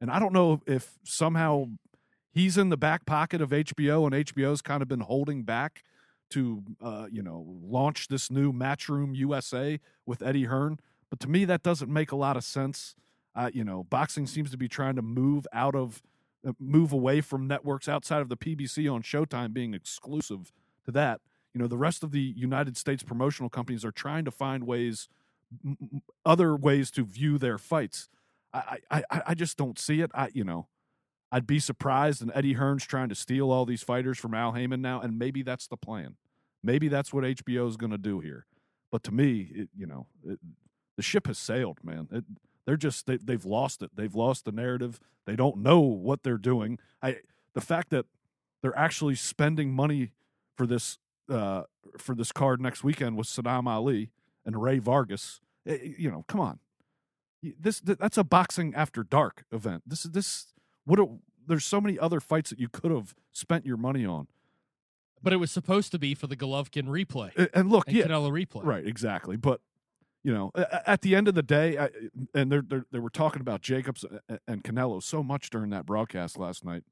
And 0.00 0.10
I 0.10 0.18
don't 0.18 0.32
know 0.32 0.62
if 0.66 0.98
somehow 1.04 1.66
he's 2.32 2.56
in 2.56 2.68
the 2.70 2.76
back 2.76 3.04
pocket 3.04 3.40
of 3.40 3.50
HBO 3.50 4.06
and 4.06 4.26
HBO's 4.26 4.62
kind 4.62 4.82
of 4.82 4.88
been 4.88 5.00
holding 5.00 5.42
back 5.42 5.82
to 6.30 6.62
uh, 6.80 7.06
you 7.10 7.22
know 7.22 7.44
launch 7.62 8.08
this 8.08 8.30
new 8.30 8.52
Matchroom 8.52 9.14
USA 9.16 9.80
with 10.06 10.22
Eddie 10.22 10.44
Hearn. 10.44 10.78
But 11.10 11.20
to 11.20 11.28
me, 11.28 11.44
that 11.44 11.62
doesn't 11.62 11.92
make 11.92 12.12
a 12.12 12.16
lot 12.16 12.36
of 12.36 12.44
sense. 12.44 12.94
Uh, 13.34 13.50
you 13.52 13.64
know, 13.64 13.84
boxing 13.84 14.26
seems 14.26 14.50
to 14.52 14.56
be 14.56 14.68
trying 14.68 14.96
to 14.96 15.02
move 15.02 15.46
out 15.52 15.74
of 15.74 16.02
uh, 16.46 16.52
move 16.58 16.92
away 16.92 17.20
from 17.20 17.46
networks 17.46 17.88
outside 17.88 18.22
of 18.22 18.28
the 18.28 18.36
PBC 18.36 18.92
on 18.92 19.02
Showtime 19.02 19.52
being 19.52 19.74
exclusive 19.74 20.52
to 20.84 20.92
that. 20.92 21.20
You 21.54 21.60
know, 21.60 21.66
the 21.66 21.78
rest 21.78 22.02
of 22.02 22.12
the 22.12 22.20
United 22.20 22.76
States 22.76 23.02
promotional 23.02 23.50
companies 23.50 23.84
are 23.84 23.92
trying 23.92 24.24
to 24.24 24.30
find 24.30 24.64
ways, 24.64 25.08
other 26.24 26.54
ways 26.54 26.90
to 26.92 27.04
view 27.04 27.38
their 27.38 27.58
fights. 27.58 28.08
I, 28.52 28.78
I, 28.90 29.02
I 29.10 29.22
I 29.28 29.34
just 29.34 29.56
don't 29.56 29.78
see 29.78 30.00
it. 30.00 30.10
I, 30.14 30.30
you 30.32 30.44
know, 30.44 30.68
I'd 31.32 31.46
be 31.46 31.58
surprised. 31.58 32.22
And 32.22 32.32
Eddie 32.34 32.54
Hearn's 32.54 32.86
trying 32.86 33.08
to 33.08 33.14
steal 33.14 33.50
all 33.50 33.64
these 33.64 33.82
fighters 33.82 34.18
from 34.18 34.34
Al 34.34 34.52
Haymon 34.52 34.80
now, 34.80 35.00
and 35.00 35.18
maybe 35.18 35.42
that's 35.42 35.66
the 35.66 35.76
plan. 35.76 36.16
Maybe 36.62 36.88
that's 36.88 37.12
what 37.12 37.24
HBO 37.24 37.68
is 37.68 37.76
going 37.76 37.92
to 37.92 37.98
do 37.98 38.20
here. 38.20 38.46
But 38.92 39.02
to 39.04 39.12
me, 39.12 39.50
it, 39.54 39.68
you 39.76 39.86
know, 39.86 40.06
it, 40.26 40.38
the 40.96 41.02
ship 41.02 41.26
has 41.26 41.38
sailed, 41.38 41.78
man. 41.82 42.08
It, 42.12 42.24
they're 42.66 42.76
just 42.76 43.06
they, 43.06 43.16
they've 43.16 43.44
lost 43.44 43.82
it. 43.82 43.90
They've 43.94 44.14
lost 44.14 44.44
the 44.44 44.52
narrative. 44.52 45.00
They 45.26 45.36
don't 45.36 45.58
know 45.58 45.80
what 45.80 46.22
they're 46.22 46.38
doing. 46.38 46.78
I 47.02 47.16
the 47.54 47.60
fact 47.60 47.90
that 47.90 48.06
they're 48.62 48.78
actually 48.78 49.14
spending 49.14 49.72
money 49.72 50.12
for 50.56 50.66
this 50.66 50.98
uh, 51.30 51.62
for 51.98 52.14
this 52.14 52.32
card 52.32 52.60
next 52.60 52.84
weekend 52.84 53.16
with 53.16 53.26
Saddam 53.26 53.66
Ali 53.68 54.10
and 54.44 54.60
Ray 54.60 54.78
Vargas. 54.78 55.40
eh, 55.66 55.78
You 55.98 56.10
know, 56.10 56.24
come 56.28 56.40
on. 56.40 56.58
this 57.42 57.80
that's 57.80 58.18
a 58.18 58.24
boxing 58.24 58.74
after 58.74 59.02
dark 59.02 59.44
event. 59.52 59.82
This 59.86 60.04
is 60.04 60.10
this 60.10 60.52
what 60.84 60.98
a, 60.98 61.06
there's 61.46 61.64
so 61.64 61.80
many 61.80 61.98
other 61.98 62.20
fights 62.20 62.50
that 62.50 62.58
you 62.58 62.68
could 62.68 62.90
have 62.90 63.14
spent 63.32 63.64
your 63.66 63.76
money 63.76 64.04
on. 64.04 64.26
But 65.22 65.32
it 65.32 65.36
was 65.36 65.50
supposed 65.50 65.92
to 65.92 65.98
be 65.98 66.14
for 66.14 66.26
the 66.26 66.36
Golovkin 66.36 66.86
replay 66.86 67.48
And 67.52 67.70
look, 67.70 67.88
and 67.88 67.96
yeah, 67.96 68.06
Canelo 68.06 68.30
replay. 68.30 68.64
Right, 68.64 68.86
exactly. 68.86 69.36
But 69.36 69.60
you 70.22 70.32
know, 70.34 70.50
at 70.54 71.00
the 71.02 71.14
end 71.14 71.28
of 71.28 71.34
the 71.34 71.42
day, 71.42 71.78
I, 71.78 71.88
and 72.34 72.52
they're, 72.52 72.62
they're, 72.62 73.00
were 73.00 73.08
talking 73.10 73.40
about 73.40 73.62
Jacobs 73.62 74.04
and 74.46 74.62
Canelo 74.62 75.02
so 75.02 75.22
much 75.22 75.48
during 75.48 75.70
that 75.70 75.86
broadcast 75.86 76.38
last 76.38 76.62
night. 76.64 76.84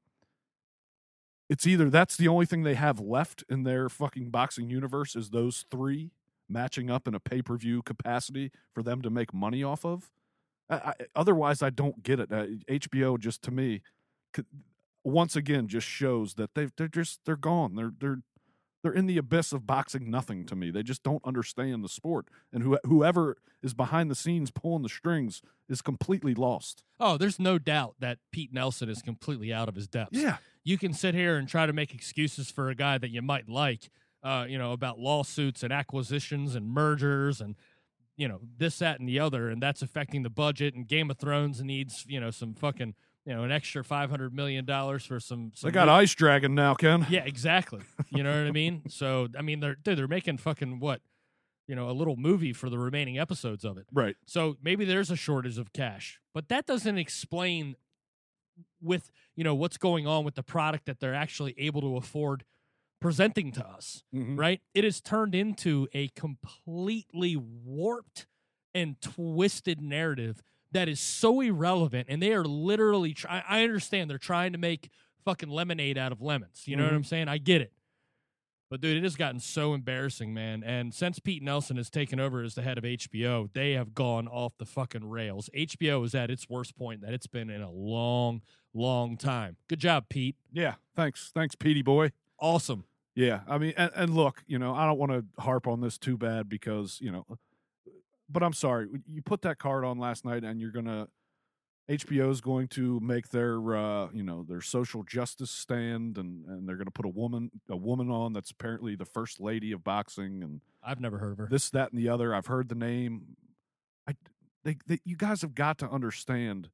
It's 1.49 1.67
either 1.67 1.89
that's 1.89 2.15
the 2.15 2.27
only 2.27 2.45
thing 2.45 2.63
they 2.63 2.75
have 2.75 2.99
left 2.99 3.43
in 3.49 3.63
their 3.63 3.89
fucking 3.89 4.29
boxing 4.29 4.69
universe 4.69 5.15
is 5.15 5.31
those 5.31 5.65
three 5.71 6.11
matching 6.47 6.89
up 6.91 7.07
in 7.07 7.15
a 7.15 7.19
pay 7.19 7.41
per 7.41 7.57
view 7.57 7.81
capacity 7.81 8.51
for 8.73 8.83
them 8.83 9.01
to 9.01 9.09
make 9.09 9.33
money 9.33 9.63
off 9.63 9.85
of. 9.85 10.11
I, 10.69 10.75
I, 10.75 10.93
otherwise, 11.15 11.63
I 11.63 11.71
don't 11.71 12.03
get 12.03 12.19
it. 12.19 12.31
Uh, 12.31 12.45
HBO 12.69 13.19
just 13.19 13.41
to 13.43 13.51
me, 13.51 13.81
c- 14.35 14.43
once 15.03 15.35
again, 15.35 15.67
just 15.67 15.87
shows 15.87 16.35
that 16.35 16.55
they 16.55 16.67
they're 16.77 16.87
just 16.87 17.21
they're 17.25 17.35
gone. 17.37 17.75
They're 17.75 17.93
they're 17.99 18.21
they're 18.81 18.93
in 18.93 19.07
the 19.07 19.17
abyss 19.17 19.51
of 19.51 19.67
boxing 19.67 20.09
nothing 20.09 20.45
to 20.45 20.55
me. 20.55 20.71
They 20.71 20.83
just 20.83 21.03
don't 21.03 21.23
understand 21.25 21.83
the 21.83 21.89
sport, 21.89 22.27
and 22.53 22.63
who, 22.63 22.77
whoever 22.85 23.37
is 23.61 23.73
behind 23.73 24.09
the 24.09 24.15
scenes 24.15 24.51
pulling 24.51 24.83
the 24.83 24.89
strings 24.89 25.41
is 25.67 25.81
completely 25.81 26.33
lost. 26.33 26.83
Oh, 26.99 27.17
there's 27.17 27.39
no 27.39 27.57
doubt 27.57 27.95
that 27.99 28.19
Pete 28.31 28.53
Nelson 28.53 28.89
is 28.89 29.01
completely 29.01 29.53
out 29.53 29.67
of 29.69 29.75
his 29.75 29.87
depth. 29.87 30.15
Yeah, 30.15 30.37
you 30.63 30.77
can 30.77 30.93
sit 30.93 31.13
here 31.15 31.37
and 31.37 31.47
try 31.47 31.65
to 31.65 31.73
make 31.73 31.93
excuses 31.93 32.51
for 32.51 32.69
a 32.69 32.75
guy 32.75 32.97
that 32.97 33.09
you 33.09 33.21
might 33.21 33.49
like, 33.49 33.89
uh, 34.23 34.45
you 34.47 34.57
know, 34.57 34.71
about 34.71 34.99
lawsuits 34.99 35.63
and 35.63 35.73
acquisitions 35.73 36.55
and 36.55 36.69
mergers 36.69 37.41
and 37.41 37.55
you 38.15 38.27
know 38.27 38.41
this, 38.57 38.79
that, 38.79 38.99
and 38.99 39.07
the 39.07 39.19
other, 39.19 39.49
and 39.49 39.63
that's 39.63 39.81
affecting 39.81 40.23
the 40.23 40.29
budget. 40.29 40.75
And 40.75 40.85
Game 40.85 41.09
of 41.09 41.17
Thrones 41.17 41.63
needs 41.63 42.05
you 42.07 42.19
know 42.19 42.31
some 42.31 42.53
fucking 42.53 42.95
you 43.25 43.33
know 43.35 43.43
an 43.43 43.51
extra 43.51 43.83
five 43.83 44.09
hundred 44.09 44.33
million 44.33 44.65
dollars 44.65 45.05
for 45.05 45.19
some. 45.19 45.51
some 45.55 45.69
they 45.69 45.73
got 45.73 45.89
Ice 45.89 46.13
Dragon 46.15 46.55
now, 46.55 46.73
Ken. 46.73 47.05
Yeah, 47.09 47.23
exactly. 47.25 47.81
You 48.09 48.23
know 48.23 48.31
what 48.31 48.47
I 48.47 48.51
mean? 48.51 48.83
So 48.89 49.27
I 49.37 49.41
mean, 49.41 49.59
they're 49.59 49.75
dude, 49.75 49.97
they're 49.97 50.07
making 50.07 50.37
fucking 50.37 50.79
what, 50.79 51.01
you 51.67 51.75
know, 51.75 51.89
a 51.89 51.93
little 51.93 52.15
movie 52.15 52.53
for 52.53 52.69
the 52.69 52.77
remaining 52.79 53.19
episodes 53.19 53.63
of 53.65 53.77
it. 53.77 53.85
Right. 53.93 54.15
So 54.25 54.57
maybe 54.63 54.85
there's 54.85 55.11
a 55.11 55.15
shortage 55.15 55.57
of 55.57 55.73
cash, 55.73 56.19
but 56.33 56.49
that 56.49 56.65
doesn't 56.65 56.97
explain 56.97 57.75
with 58.81 59.11
you 59.35 59.43
know 59.43 59.55
what's 59.55 59.77
going 59.77 60.07
on 60.07 60.23
with 60.25 60.35
the 60.35 60.43
product 60.43 60.85
that 60.85 60.99
they're 60.99 61.13
actually 61.15 61.53
able 61.57 61.81
to 61.81 61.97
afford 61.97 62.43
presenting 62.99 63.51
to 63.53 63.65
us. 63.65 64.03
Mhm. 64.13 64.37
Right? 64.37 64.61
It 64.73 64.83
has 64.83 64.99
turned 65.01 65.33
into 65.35 65.87
a 65.93 66.09
completely 66.09 67.35
warped 67.37 68.27
and 68.73 68.99
twisted 69.01 69.81
narrative 69.81 70.41
that 70.71 70.87
is 70.89 70.99
so 70.99 71.41
irrelevant, 71.41 72.07
and 72.09 72.21
they 72.21 72.33
are 72.33 72.45
literally. 72.45 73.13
Try- 73.13 73.43
I 73.47 73.63
understand 73.63 74.09
they're 74.09 74.17
trying 74.17 74.51
to 74.53 74.57
make 74.57 74.89
fucking 75.25 75.49
lemonade 75.49 75.97
out 75.97 76.11
of 76.11 76.21
lemons. 76.21 76.67
You 76.67 76.75
know 76.75 76.83
what 76.83 76.93
Mhm. 76.93 76.97
I'm 76.97 77.03
saying? 77.03 77.27
I 77.27 77.37
get 77.37 77.61
it. 77.61 77.73
But 78.69 78.81
dude, 78.81 78.97
it 78.97 79.03
has 79.03 79.15
gotten 79.15 79.39
so 79.39 79.73
embarrassing, 79.73 80.31
man. 80.31 80.63
And 80.63 80.93
since 80.93 81.17
Pete 81.17 81.41
Nelson 81.41 81.77
has 81.77 81.89
taken 81.89 82.19
over 82.19 82.43
as 82.43 82.53
the 82.53 82.61
head 82.61 82.77
of 82.77 82.85
HBO, 82.85 83.49
they 83.53 83.71
have 83.71 83.95
gone 83.95 84.27
off 84.27 84.57
the 84.59 84.65
fucking 84.65 85.09
rails. 85.09 85.49
HBO 85.55 86.03
is 86.03 86.13
at 86.13 86.29
its 86.29 86.47
worst 86.47 86.75
point 86.75 87.01
that 87.01 87.11
it's 87.11 87.25
been 87.25 87.49
in 87.49 87.63
a 87.63 87.71
long, 87.71 88.43
long 88.71 89.17
time. 89.17 89.57
Good 89.67 89.79
job, 89.79 90.05
Pete. 90.07 90.35
Yeah. 90.51 90.75
Thanks. 90.95 91.31
Thanks, 91.33 91.55
Petey 91.55 91.81
boy. 91.81 92.11
Awesome. 92.37 92.85
Yeah, 93.15 93.41
I 93.47 93.57
mean, 93.57 93.73
and, 93.75 93.91
and 93.95 94.13
look, 94.13 94.43
you 94.45 94.59
know, 94.59 94.73
I 94.75 94.85
don't 94.85 94.99
want 94.99 95.11
to 95.13 95.25
harp 95.41 95.67
on 95.67 95.81
this 95.81 95.97
too 95.97 96.15
bad 96.15 96.47
because 96.47 96.99
you 97.01 97.11
know, 97.11 97.25
but 98.29 98.43
I'm 98.43 98.53
sorry, 98.53 98.87
you 99.07 99.21
put 99.21 99.41
that 99.41 99.57
card 99.57 99.83
on 99.83 99.97
last 99.97 100.25
night, 100.25 100.43
and 100.43 100.59
you're 100.59 100.71
gonna 100.71 101.07
HBO 101.89 102.29
is 102.29 102.39
going 102.39 102.67
to 102.69 102.99
make 102.99 103.29
their 103.29 103.75
uh, 103.75 104.09
you 104.13 104.21
know 104.23 104.45
their 104.47 104.61
social 104.61 105.03
justice 105.03 105.49
stand, 105.49 106.17
and 106.17 106.45
and 106.45 106.67
they're 106.69 106.75
gonna 106.77 106.91
put 106.91 107.05
a 107.05 107.09
woman 107.09 107.49
a 107.67 107.75
woman 107.75 108.11
on 108.11 108.33
that's 108.33 108.51
apparently 108.51 108.95
the 108.95 109.05
first 109.05 109.39
lady 109.39 109.71
of 109.71 109.83
boxing, 109.83 110.43
and 110.43 110.61
I've 110.83 110.99
never 110.99 111.17
heard 111.17 111.31
of 111.33 111.37
her. 111.39 111.47
this 111.49 111.69
that 111.71 111.91
and 111.91 111.99
the 111.99 112.09
other. 112.09 112.33
I've 112.35 112.45
heard 112.45 112.69
the 112.69 112.75
name. 112.75 113.35
I 114.07 114.13
they, 114.63 114.77
they 114.85 114.99
you 115.03 115.15
guys 115.15 115.41
have 115.41 115.55
got 115.55 115.79
to 115.79 115.89
understand. 115.89 116.69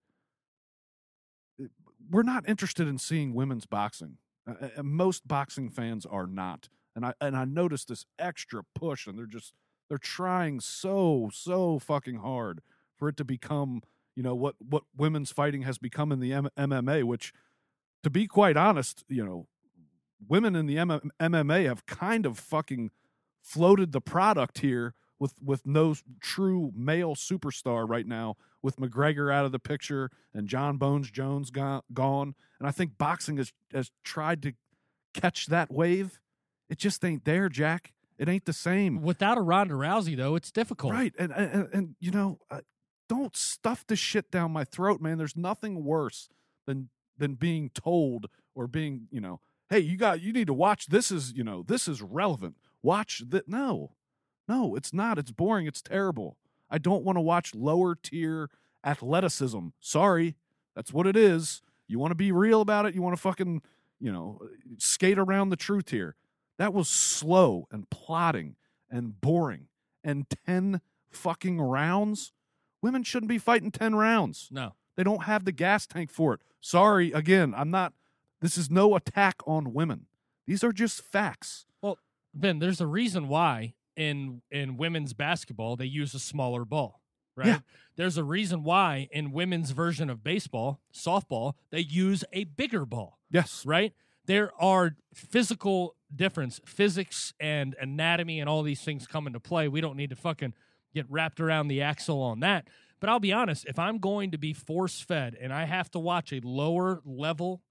uh, 1.62 1.68
We're 2.10 2.24
not 2.24 2.48
interested 2.50 2.88
in 2.88 2.98
seeing 2.98 3.34
women's 3.34 3.66
boxing. 3.66 4.18
Uh, 4.48 4.84
most 4.84 5.28
boxing 5.28 5.70
fans 5.70 6.06
are 6.06 6.28
not, 6.28 6.68
and 6.94 7.06
I 7.06 7.14
and 7.22 7.38
I 7.38 7.46
noticed 7.46 7.88
this 7.88 8.06
extra 8.20 8.64
push, 8.76 9.08
and 9.08 9.18
they're 9.18 9.26
just 9.26 9.54
they're 9.90 9.98
trying 9.98 10.60
so 10.60 11.30
so 11.34 11.80
fucking 11.80 12.18
hard 12.18 12.62
for 12.98 13.10
it 13.10 13.18
to 13.18 13.26
become 13.26 13.82
you 14.16 14.24
know 14.24 14.34
what 14.34 14.56
what 14.60 14.84
women's 14.96 15.32
fighting 15.32 15.64
has 15.64 15.78
become 15.78 16.12
in 16.12 16.20
the 16.20 16.34
M- 16.34 16.50
MMA, 16.58 17.04
which, 17.04 17.34
to 18.04 18.10
be 18.10 18.28
quite 18.28 18.58
honest, 18.58 19.04
you 19.10 19.24
know, 19.24 19.48
women 20.28 20.56
in 20.56 20.66
the 20.66 20.78
M- 20.78 21.12
MMA 21.20 21.66
have 21.66 21.86
kind 21.86 22.26
of 22.26 22.40
fucking 22.40 22.92
floated 23.42 23.92
the 23.92 24.02
product 24.02 24.60
here 24.60 24.94
with 25.20 25.34
with 25.44 25.66
no 25.66 25.96
true 26.22 26.72
male 26.76 27.16
superstar 27.16 27.88
right 27.88 28.08
now, 28.08 28.36
with 28.62 28.78
McGregor 28.78 29.34
out 29.34 29.46
of 29.46 29.52
the 29.52 29.60
picture 29.60 30.10
and 30.34 30.48
Jon 30.48 30.78
Bones 30.78 31.12
Jones 31.12 31.52
gone, 31.52 31.82
gone. 31.94 32.36
And 32.60 32.68
I 32.68 32.72
think 32.72 32.98
boxing 32.98 33.38
has 33.38 33.52
has 33.74 33.92
tried 34.04 34.42
to 34.44 34.54
catch 35.14 35.48
that 35.48 35.72
wave. 35.72 36.20
It 36.70 36.78
just 36.78 37.04
ain't 37.04 37.26
there, 37.26 37.50
Jack. 37.50 37.92
It 38.18 38.30
ain't 38.30 38.46
the 38.46 38.54
same. 38.54 39.02
Without 39.02 39.38
a 39.38 39.42
Ronda 39.42 39.74
Rousey, 39.74 40.16
though, 40.16 40.36
it's 40.36 40.52
difficult. 40.52 40.94
Right. 40.94 41.14
And, 41.20 41.32
and, 41.32 41.70
and- 41.74 41.96
you 42.00 42.12
know, 42.12 42.40
uh, 42.50 42.62
don't 43.08 43.36
stuff 43.36 43.86
the 43.86 43.96
shit 43.96 44.32
down 44.32 44.52
my 44.52 44.64
throat, 44.64 45.00
man. 45.02 45.18
There's 45.18 45.36
nothing 45.38 45.84
worse 45.84 46.28
than 46.66 46.90
than 47.18 47.36
being 47.36 47.70
told 47.70 48.28
or 48.56 48.68
being, 48.68 49.08
you 49.12 49.22
know, 49.22 49.40
hey, 49.70 49.80
you 49.80 49.96
got 49.96 50.22
you 50.22 50.34
need 50.34 50.48
to 50.48 50.54
watch 50.54 50.88
this 50.88 51.12
is, 51.12 51.32
you 51.34 51.44
know, 51.44 51.64
this 51.68 51.88
is 51.88 52.02
relevant. 52.02 52.56
Watch 52.82 53.22
that. 53.30 53.48
No. 53.48 53.92
No, 54.48 54.76
it's 54.76 54.94
not. 54.94 55.18
It's 55.20 55.32
boring. 55.32 55.68
It's 55.68 55.82
terrible. 55.82 56.38
I 56.70 56.78
don't 56.80 57.04
want 57.04 57.18
to 57.18 57.22
watch 57.22 57.54
lower 57.54 57.96
tier 57.96 58.50
athleticism. 58.84 59.68
Sorry. 59.80 60.36
That's 60.76 60.94
what 60.94 61.08
it 61.08 61.16
is. 61.16 61.62
You 61.88 62.00
want 62.00 62.12
to 62.12 62.16
be 62.16 62.32
real 62.32 62.62
about 62.62 62.86
it? 62.86 62.96
You 62.96 63.02
want 63.02 63.16
to 63.16 63.22
fucking, 63.22 63.62
you 64.00 64.12
know, 64.12 64.42
skate 64.78 65.18
around 65.20 65.50
the 65.50 65.56
truth 65.56 65.90
here. 65.90 66.16
That 66.58 66.74
was 66.74 66.88
slow 66.88 67.68
and 67.72 67.90
plotting 67.90 68.56
and 68.90 69.20
boring 69.20 69.68
and 70.04 70.26
10 70.46 70.82
fucking 71.10 71.60
rounds. 71.62 72.32
Women 72.82 73.04
shouldn't 73.04 73.30
be 73.30 73.38
fighting 73.38 73.72
10 73.72 73.96
rounds. 73.96 74.50
No. 74.52 74.76
They 74.96 75.04
don't 75.04 75.24
have 75.24 75.46
the 75.46 75.52
gas 75.52 75.86
tank 75.86 76.12
for 76.12 76.34
it. 76.36 76.40
Sorry, 76.62 77.12
again, 77.12 77.54
I'm 77.56 77.72
not, 77.72 77.94
this 78.42 78.58
is 78.58 78.70
no 78.70 78.96
attack 78.96 79.42
on 79.46 79.74
women. 79.74 80.06
These 80.48 80.64
are 80.64 80.72
just 80.72 81.02
facts. 81.02 81.66
Well, 81.82 81.98
Ben, 82.34 82.60
there's 82.60 82.80
a 82.82 82.88
reason 82.88 83.28
why 83.28 83.74
in 83.98 84.42
in 84.52 84.78
women's 84.78 85.14
basketball 85.14 85.76
they 85.76 85.86
use 85.86 86.14
a 86.14 86.20
smaller 86.20 86.66
ball, 86.66 87.02
right? 87.36 87.48
Yeah. 87.48 87.60
There's 87.96 88.18
a 88.18 88.24
reason 88.24 88.64
why 88.64 89.08
in 89.12 89.32
women's 89.32 89.72
version 89.72 90.10
of 90.10 90.24
baseball, 90.24 90.80
softball, 90.94 91.54
they 91.72 91.80
use 91.80 92.24
a 92.34 92.44
bigger 92.44 92.86
ball, 92.86 93.20
Yes. 93.32 93.66
right? 93.66 93.94
There 94.26 94.52
are 94.60 94.96
physical 95.14 95.96
difference, 96.14 96.60
physics 96.66 97.34
and 97.40 97.76
anatomy 97.80 98.40
and 98.40 98.50
all 98.50 98.64
these 98.64 98.82
things 98.82 99.08
come 99.08 99.28
into 99.28 99.40
play. 99.40 99.68
We 99.68 99.82
don't 99.82 99.98
need 99.98 100.10
to 100.10 100.16
fucking 100.16 100.54
get 100.94 101.06
wrapped 101.10 101.40
around 101.40 101.68
the 101.68 101.82
axle 101.82 102.22
on 102.22 102.40
that. 102.40 102.68
But 103.00 103.10
I'll 103.10 103.20
be 103.20 103.34
honest, 103.34 103.66
if 103.68 103.78
I'm 103.78 104.00
going 104.00 104.32
to 104.32 104.38
be 104.38 104.54
force 104.54 105.00
fed 105.00 105.38
and 105.40 105.54
I 105.54 105.66
have 105.66 105.92
to 105.92 106.00
watch 106.00 106.32
a 106.32 106.40
lower 106.42 107.02
level 107.06 107.62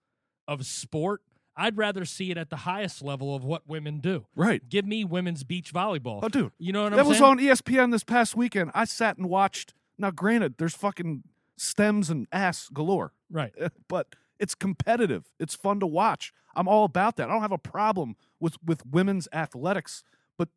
of 0.46 0.66
sport, 0.66 1.22
I'd 1.56 1.76
rather 1.76 2.04
see 2.04 2.30
it 2.30 2.36
at 2.36 2.50
the 2.50 2.56
highest 2.56 3.02
level 3.02 3.34
of 3.34 3.44
what 3.44 3.66
women 3.66 4.00
do. 4.00 4.26
Right. 4.34 4.68
Give 4.68 4.84
me 4.84 5.04
women's 5.04 5.44
beach 5.44 5.72
volleyball. 5.72 6.20
Oh, 6.22 6.28
dude. 6.28 6.52
You 6.58 6.72
know 6.72 6.84
what 6.84 6.90
that 6.90 7.00
I'm 7.00 7.06
was 7.06 7.20
on 7.20 7.38
ESPN 7.38 7.92
this 7.92 8.04
past 8.04 8.36
weekend. 8.36 8.70
I 8.74 8.84
sat 8.84 9.16
and 9.16 9.28
watched. 9.28 9.72
Now, 9.98 10.10
granted, 10.10 10.54
there's 10.58 10.74
fucking 10.74 11.22
stems 11.56 12.10
and 12.10 12.26
ass 12.32 12.68
galore, 12.72 13.12
right. 13.30 13.54
but 13.88 14.14
it's 14.44 14.54
competitive. 14.54 15.24
It's 15.40 15.54
fun 15.54 15.80
to 15.80 15.86
watch. 15.86 16.32
I'm 16.54 16.68
all 16.68 16.84
about 16.84 17.16
that. 17.16 17.28
I 17.28 17.32
don't 17.32 17.42
have 17.42 17.52
a 17.52 17.58
problem 17.58 18.14
with 18.38 18.56
with 18.64 18.84
women's 18.86 19.26
athletics, 19.32 20.04
but 20.38 20.48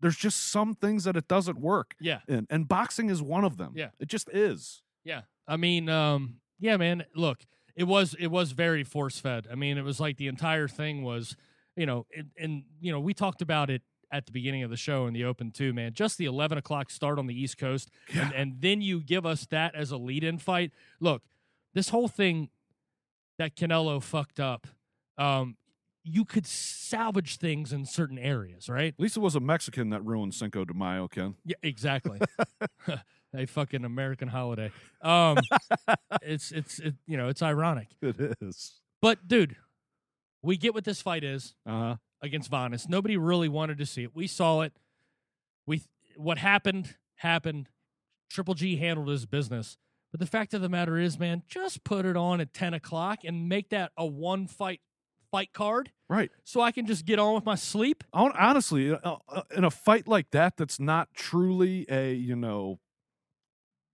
there's 0.00 0.16
just 0.16 0.38
some 0.52 0.74
things 0.74 1.04
that 1.04 1.16
it 1.16 1.26
doesn't 1.26 1.58
work 1.58 1.94
Yeah. 2.00 2.20
in, 2.28 2.46
and 2.50 2.68
boxing 2.68 3.10
is 3.10 3.20
one 3.22 3.44
of 3.44 3.56
them. 3.56 3.72
Yeah. 3.74 3.90
it 3.98 4.08
just 4.08 4.28
is. 4.32 4.82
Yeah. 5.04 5.22
I 5.48 5.56
mean, 5.56 5.88
um, 5.88 6.36
yeah, 6.60 6.76
man. 6.76 7.04
Look, 7.16 7.38
it 7.74 7.84
was 7.84 8.14
it 8.18 8.28
was 8.28 8.52
very 8.52 8.84
force 8.84 9.18
fed. 9.18 9.48
I 9.50 9.54
mean, 9.54 9.78
it 9.78 9.84
was 9.84 9.98
like 9.98 10.16
the 10.18 10.28
entire 10.28 10.68
thing 10.68 11.02
was, 11.02 11.36
you 11.76 11.86
know, 11.86 12.06
and, 12.16 12.30
and 12.38 12.62
you 12.80 12.92
know, 12.92 13.00
we 13.00 13.14
talked 13.14 13.42
about 13.42 13.70
it 13.70 13.82
at 14.12 14.26
the 14.26 14.32
beginning 14.32 14.62
of 14.64 14.70
the 14.70 14.76
show 14.76 15.06
in 15.06 15.14
the 15.14 15.24
open 15.24 15.50
too, 15.50 15.72
man. 15.72 15.94
Just 15.94 16.18
the 16.18 16.26
eleven 16.26 16.58
o'clock 16.58 16.90
start 16.90 17.18
on 17.18 17.26
the 17.26 17.34
East 17.34 17.56
Coast, 17.58 17.90
and, 18.12 18.32
and 18.34 18.48
then 18.60 18.82
you 18.82 19.00
give 19.02 19.24
us 19.24 19.46
that 19.46 19.74
as 19.74 19.90
a 19.90 19.96
lead-in 19.96 20.38
fight. 20.38 20.70
Look, 21.00 21.22
this 21.74 21.88
whole 21.90 22.08
thing 22.08 22.50
that 23.40 23.56
Canelo 23.56 24.02
fucked 24.02 24.38
up. 24.38 24.66
Um, 25.18 25.56
you 26.04 26.24
could 26.24 26.46
salvage 26.46 27.36
things 27.38 27.72
in 27.72 27.84
certain 27.86 28.18
areas, 28.18 28.68
right? 28.68 28.92
At 28.94 29.00
least 29.00 29.16
it 29.16 29.20
was 29.20 29.34
a 29.34 29.40
Mexican 29.40 29.90
that 29.90 30.04
ruined 30.04 30.34
Cinco 30.34 30.64
de 30.64 30.74
Mayo, 30.74 31.08
Ken. 31.08 31.34
Yeah, 31.44 31.56
exactly. 31.62 32.18
a 33.34 33.46
fucking 33.46 33.84
American 33.84 34.28
holiday. 34.28 34.70
Um, 35.02 35.38
it's 36.22 36.52
it's 36.52 36.78
it, 36.80 36.94
you 37.06 37.16
know 37.16 37.28
it's 37.28 37.42
ironic, 37.42 37.88
It 38.02 38.36
is. 38.40 38.80
but 39.00 39.26
dude, 39.26 39.56
we 40.42 40.56
get 40.56 40.74
what 40.74 40.84
this 40.84 41.00
fight 41.02 41.24
is 41.24 41.54
Uh 41.66 41.70
huh. 41.70 41.96
against 42.22 42.50
Vanes. 42.50 42.88
Nobody 42.88 43.16
really 43.16 43.48
wanted 43.48 43.78
to 43.78 43.86
see 43.86 44.02
it. 44.04 44.14
We 44.14 44.26
saw 44.26 44.60
it. 44.62 44.72
We 45.66 45.82
what 46.16 46.38
happened 46.38 46.96
happened. 47.16 47.68
Triple 48.30 48.54
G 48.54 48.76
handled 48.76 49.08
his 49.08 49.26
business. 49.26 49.76
But 50.10 50.20
the 50.20 50.26
fact 50.26 50.54
of 50.54 50.60
the 50.60 50.68
matter 50.68 50.98
is, 50.98 51.18
man, 51.18 51.42
just 51.48 51.84
put 51.84 52.04
it 52.04 52.16
on 52.16 52.40
at 52.40 52.52
ten 52.52 52.74
o'clock 52.74 53.20
and 53.24 53.48
make 53.48 53.70
that 53.70 53.92
a 53.96 54.04
one 54.06 54.46
fight 54.48 54.80
fight 55.30 55.52
card, 55.52 55.92
Right. 56.08 56.30
so 56.42 56.60
I 56.60 56.72
can 56.72 56.86
just 56.86 57.04
get 57.06 57.20
on 57.20 57.34
with 57.36 57.44
my 57.44 57.54
sleep. 57.54 58.02
Honestly, 58.12 58.92
uh, 58.92 59.16
uh, 59.28 59.42
in 59.56 59.62
a 59.62 59.70
fight 59.70 60.08
like 60.08 60.32
that, 60.32 60.56
that's 60.56 60.80
not 60.80 61.14
truly 61.14 61.86
a 61.88 62.12
you 62.12 62.34
know. 62.34 62.80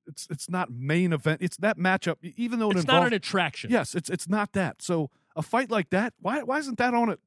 It's 0.07 0.26
it's 0.31 0.48
not 0.48 0.70
main 0.70 1.12
event. 1.12 1.42
It's 1.42 1.59
that 1.59 1.76
matchup, 1.76 2.16
even 2.22 2.61
though 2.61 2.70
it 2.70 2.76
It's 2.76 2.85
involves. 2.85 3.00
not 3.02 3.07
an 3.09 3.12
attraction. 3.12 3.70
yes, 3.70 3.94
it's 3.94 4.09
it's 4.09 4.29
not 4.29 4.52
that. 4.52 4.81
So 4.81 5.11
a 5.35 5.42
fight 5.42 5.70
like 5.70 5.90
that, 5.90 6.14
why 6.20 6.42
why 6.42 6.59
isn't 6.59 6.79
that 6.79 6.94
on 6.94 7.11
at 7.11 7.18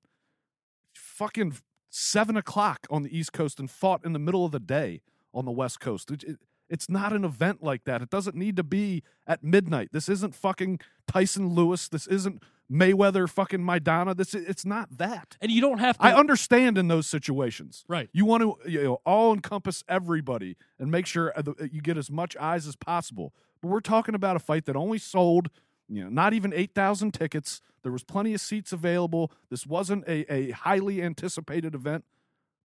fucking 0.96 1.58
seven 1.90 2.38
o'clock 2.38 2.88
on 2.90 3.04
the 3.04 3.16
East 3.16 3.34
Coast 3.34 3.60
and 3.60 3.70
fought 3.70 4.04
in 4.06 4.14
the 4.14 4.20
middle 4.20 4.46
of 4.46 4.52
the 4.52 4.60
day 4.60 5.02
on 5.34 5.46
the 5.46 5.52
West 5.52 5.80
Coast? 5.80 6.10
It, 6.10 6.24
it- 6.24 6.40
it's 6.70 6.90
not 6.90 7.14
an 7.14 7.26
event 7.26 7.64
like 7.64 7.84
that. 7.86 8.02
It 8.02 8.10
doesn't 8.10 8.36
need 8.36 8.56
to 8.58 8.64
be 8.64 9.04
at 9.28 9.44
midnight. 9.44 9.90
This 9.92 10.08
isn't 10.10 10.36
fucking 10.36 10.80
Tyson 11.08 11.50
Lewis. 11.50 11.88
This 11.88 12.08
isn't 12.08 12.44
Mayweather 12.72 13.28
fucking 13.28 13.62
Maidana. 13.62 14.16
This 14.16 14.34
it's 14.34 14.66
not 14.66 14.98
that. 14.98 15.38
and 15.42 15.52
you 15.52 15.62
don't 15.62 15.80
have 15.80 15.98
to. 15.98 16.06
I 16.06 16.14
understand 16.14 16.78
in 16.78 16.88
those 16.88 17.08
situations. 17.08 17.84
right. 17.88 18.10
You 18.14 18.26
want 18.26 18.44
to 18.44 18.70
you 18.70 18.84
know 18.84 19.02
all 19.06 19.34
encompass 19.34 19.84
everybody 19.90 20.56
and 20.78 20.92
make 20.92 21.06
sure 21.08 21.34
uh, 21.36 21.42
you 21.72 21.82
get 21.82 21.98
as 21.98 22.12
much 22.12 22.38
eyes 22.38 22.68
as 22.68 22.76
possible. 22.76 23.34
But 23.62 23.70
we're 23.70 23.80
talking 23.82 24.16
about 24.16 24.36
a 24.36 24.40
fight 24.40 24.66
that 24.66 24.76
only 24.76 25.00
sold, 25.00 25.50
you 25.90 26.04
know, 26.04 26.10
not 26.10 26.34
even 26.34 26.54
8,000 26.54 27.14
tickets. 27.14 27.62
There 27.84 27.92
was 27.92 28.04
plenty 28.04 28.34
of 28.34 28.40
seats 28.40 28.72
available. 28.72 29.32
This 29.50 29.66
wasn't 29.66 30.08
a, 30.08 30.32
a 30.32 30.52
highly 30.52 31.02
anticipated 31.02 31.76
event. 31.76 32.06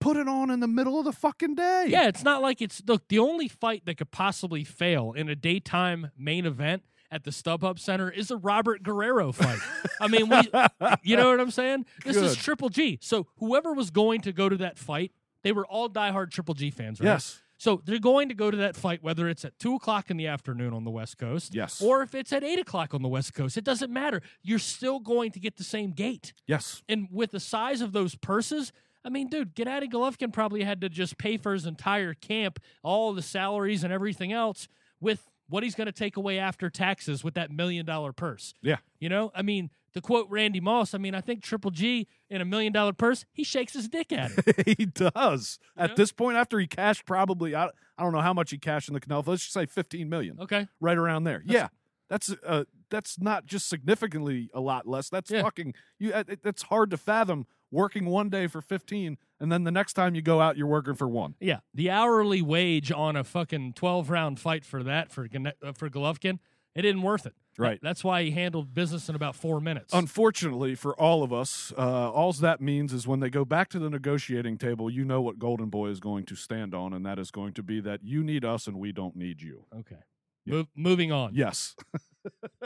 Put 0.01 0.17
it 0.17 0.27
on 0.27 0.49
in 0.49 0.59
the 0.59 0.67
middle 0.67 0.99
of 0.99 1.05
the 1.05 1.13
fucking 1.13 1.55
day. 1.55 1.85
Yeah, 1.87 2.07
it's 2.07 2.23
not 2.23 2.41
like 2.41 2.61
it's 2.61 2.81
look 2.85 3.07
the 3.07 3.19
only 3.19 3.47
fight 3.47 3.85
that 3.85 3.97
could 3.97 4.11
possibly 4.11 4.63
fail 4.63 5.13
in 5.13 5.29
a 5.29 5.35
daytime 5.35 6.11
main 6.17 6.45
event 6.45 6.83
at 7.11 7.23
the 7.23 7.31
StubHub 7.31 7.77
Center 7.77 8.09
is 8.09 8.31
a 8.31 8.37
Robert 8.37 8.83
Guerrero 8.83 9.31
fight. 9.31 9.59
I 9.99 10.07
mean, 10.07 10.27
we, 10.29 10.37
you 11.03 11.17
know 11.17 11.29
what 11.29 11.39
I'm 11.39 11.51
saying? 11.51 11.85
This 12.03 12.17
is 12.17 12.35
Triple 12.35 12.69
G. 12.69 12.99
So 13.01 13.27
whoever 13.37 13.73
was 13.73 13.91
going 13.91 14.21
to 14.21 14.31
go 14.33 14.49
to 14.49 14.57
that 14.57 14.77
fight, 14.77 15.11
they 15.43 15.51
were 15.51 15.65
all 15.65 15.89
diehard 15.89 16.31
Triple 16.31 16.53
G 16.55 16.71
fans, 16.71 16.99
right? 16.99 17.07
Yes. 17.07 17.41
So 17.57 17.79
they're 17.85 17.99
going 17.99 18.29
to 18.29 18.33
go 18.33 18.49
to 18.49 18.57
that 18.57 18.75
fight 18.75 19.03
whether 19.03 19.29
it's 19.29 19.45
at 19.45 19.59
two 19.59 19.75
o'clock 19.75 20.09
in 20.09 20.17
the 20.17 20.25
afternoon 20.25 20.73
on 20.73 20.83
the 20.83 20.89
West 20.89 21.19
Coast, 21.19 21.53
Yes. 21.53 21.79
or 21.79 22.01
if 22.01 22.15
it's 22.15 22.33
at 22.33 22.43
eight 22.43 22.57
o'clock 22.57 22.95
on 22.95 23.03
the 23.03 23.07
West 23.07 23.35
Coast. 23.35 23.55
It 23.55 23.63
doesn't 23.63 23.93
matter. 23.93 24.21
You're 24.41 24.57
still 24.57 24.99
going 24.99 25.31
to 25.33 25.39
get 25.39 25.57
the 25.57 25.63
same 25.63 25.91
gate. 25.91 26.33
Yes. 26.47 26.81
And 26.89 27.07
with 27.11 27.29
the 27.29 27.39
size 27.39 27.81
of 27.81 27.91
those 27.91 28.15
purses, 28.15 28.71
I 29.03 29.09
mean, 29.09 29.29
dude, 29.29 29.55
Gennadiy 29.55 29.91
Golovkin 29.91 30.31
probably 30.31 30.63
had 30.63 30.81
to 30.81 30.89
just 30.89 31.17
pay 31.17 31.37
for 31.37 31.53
his 31.53 31.65
entire 31.65 32.13
camp, 32.13 32.59
all 32.83 33.13
the 33.13 33.21
salaries 33.21 33.83
and 33.83 33.91
everything 33.91 34.31
else, 34.31 34.67
with 34.99 35.27
what 35.49 35.63
he's 35.63 35.75
going 35.75 35.87
to 35.87 35.91
take 35.91 36.17
away 36.17 36.37
after 36.39 36.69
taxes 36.69 37.23
with 37.23 37.33
that 37.33 37.51
million 37.51 37.85
dollar 37.85 38.13
purse. 38.13 38.53
Yeah. 38.61 38.77
You 38.99 39.09
know, 39.09 39.31
I 39.35 39.41
mean, 39.41 39.69
to 39.93 39.99
quote 40.01 40.27
Randy 40.29 40.61
Moss, 40.61 40.93
I 40.93 40.97
mean, 40.97 41.13
I 41.13 41.19
think 41.21 41.43
Triple 41.43 41.71
G 41.71 42.07
in 42.29 42.39
a 42.41 42.45
million 42.45 42.71
dollar 42.71 42.93
purse, 42.93 43.25
he 43.33 43.43
shakes 43.43 43.73
his 43.73 43.89
dick 43.89 44.13
at 44.13 44.31
it. 44.37 44.77
he 44.77 44.85
does. 44.85 45.59
At 45.75 45.89
know? 45.89 45.95
this 45.97 46.11
point, 46.13 46.37
after 46.37 46.57
he 46.59 46.67
cashed 46.67 47.05
probably, 47.05 47.53
I, 47.55 47.65
I 47.97 48.03
don't 48.03 48.13
know 48.13 48.21
how 48.21 48.33
much 48.33 48.51
he 48.51 48.57
cashed 48.57 48.87
in 48.87 48.93
the 48.93 49.01
Canelo. 49.01 49.27
Let's 49.27 49.41
just 49.41 49.53
say 49.53 49.65
15 49.65 50.07
million. 50.07 50.37
Okay. 50.39 50.67
right 50.79 50.97
around 50.97 51.25
there. 51.25 51.43
yeah, 51.45 51.67
that's 52.09 52.33
uh, 52.45 52.63
that's 52.89 53.19
not 53.19 53.45
just 53.45 53.67
significantly 53.67 54.49
a 54.53 54.61
lot 54.61 54.87
less. 54.87 55.09
That's 55.09 55.29
Yeah. 55.31 55.41
fucking 55.41 55.73
you. 55.99 56.13
uh, 56.13 56.23
That's 56.43 56.61
hard 56.63 56.91
to 56.91 56.97
fathom. 56.97 57.45
Working 57.71 58.05
one 58.05 58.29
day 58.29 58.47
for 58.47 58.62
fifteen, 58.62 59.17
and 59.39 59.51
then 59.51 59.63
the 59.63 59.71
next 59.71 59.93
time 59.93 60.13
you 60.13 60.21
go 60.21 60.41
out, 60.41 60.57
you're 60.57 60.67
working 60.67 60.93
for 60.95 61.07
one. 61.07 61.36
Yeah. 61.39 61.60
The 61.73 61.89
hourly 61.89 62.41
wage 62.41 62.91
on 62.91 63.15
a 63.15 63.23
fucking 63.23 63.73
12 63.73 64.10
round 64.10 64.39
fight 64.39 64.65
for 64.65 64.84
that, 64.84 65.12
for, 65.12 65.27
uh, 65.34 65.71
for 65.73 65.89
Golovkin, 65.89 66.39
it 66.75 66.86
isn't 66.86 67.01
worth 67.01 67.25
it. 67.25 67.34
Right. 67.57 67.79
That's 67.81 68.03
why 68.03 68.23
he 68.23 68.31
handled 68.31 68.73
business 68.73 69.10
in 69.10 69.15
about 69.15 69.36
four 69.36 69.60
minutes. 69.60 69.93
Unfortunately 69.93 70.75
for 70.75 70.93
all 70.99 71.23
of 71.23 71.34
us, 71.34 71.73
uh, 71.77 72.12
all 72.12 72.31
that 72.34 72.62
means 72.62 72.93
is 72.93 73.07
when 73.07 73.19
they 73.19 73.29
go 73.29 73.43
back 73.45 73.69
to 73.69 73.79
the 73.79 73.89
negotiating 73.89 74.57
table, 74.57 74.89
you 74.89 75.03
know 75.03 75.21
what 75.21 75.39
Golden 75.39 75.69
Boy 75.69 75.88
is 75.89 75.99
going 75.99 76.25
to 76.25 76.36
stand 76.36 76.73
on, 76.75 76.93
and 76.93 77.05
that 77.05 77.19
is 77.19 77.31
going 77.31 77.53
to 77.53 77.63
be 77.63 77.79
that 77.81 78.01
you 78.03 78.23
need 78.23 78.45
us 78.45 78.67
and 78.67 78.77
we 78.79 78.91
don't 78.91 79.15
need 79.15 79.41
you. 79.41 79.65
okay. 79.79 79.97
Yeah. 80.45 80.53
Mo- 80.55 80.67
moving 80.75 81.12
on. 81.12 81.36
Yes, 81.36 81.75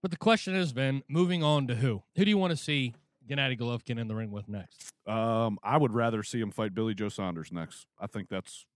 But 0.00 0.12
the 0.12 0.16
question 0.16 0.54
is, 0.54 0.72
Ben, 0.72 1.02
moving 1.08 1.42
on 1.42 1.66
to 1.66 1.74
who? 1.74 2.02
Who 2.16 2.24
do 2.24 2.30
you 2.30 2.38
want 2.38 2.52
to 2.52 2.56
see 2.56 2.94
Gennadiy 3.28 3.58
Golovkin 3.58 3.98
in 4.00 4.08
the 4.08 4.14
ring 4.14 4.30
with 4.30 4.48
next? 4.48 4.92
Um, 5.06 5.58
I 5.62 5.76
would 5.76 5.92
rather 5.92 6.22
see 6.22 6.40
him 6.40 6.50
fight 6.50 6.74
Billy 6.74 6.94
Joe 6.94 7.08
Saunders 7.08 7.52
next. 7.52 7.86
I 7.98 8.06
think 8.06 8.28
that's, 8.28 8.66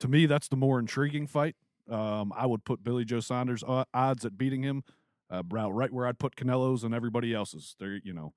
to 0.00 0.08
me, 0.08 0.26
that's 0.26 0.48
the 0.48 0.56
more 0.56 0.78
intriguing 0.78 1.26
fight. 1.26 1.56
Um, 1.90 2.32
I 2.36 2.46
would 2.46 2.64
put 2.64 2.84
Billy 2.84 3.04
Joe 3.04 3.20
Saunders 3.20 3.64
uh, 3.66 3.84
odds 3.92 4.24
at 4.24 4.38
beating 4.38 4.62
him, 4.62 4.84
uh, 5.30 5.42
right 5.48 5.92
where 5.92 6.06
I'd 6.06 6.18
put 6.18 6.36
Canelo's 6.36 6.84
and 6.84 6.94
everybody 6.94 7.34
else's. 7.34 7.76
There, 7.78 8.00
you 8.02 8.12
know. 8.12 8.32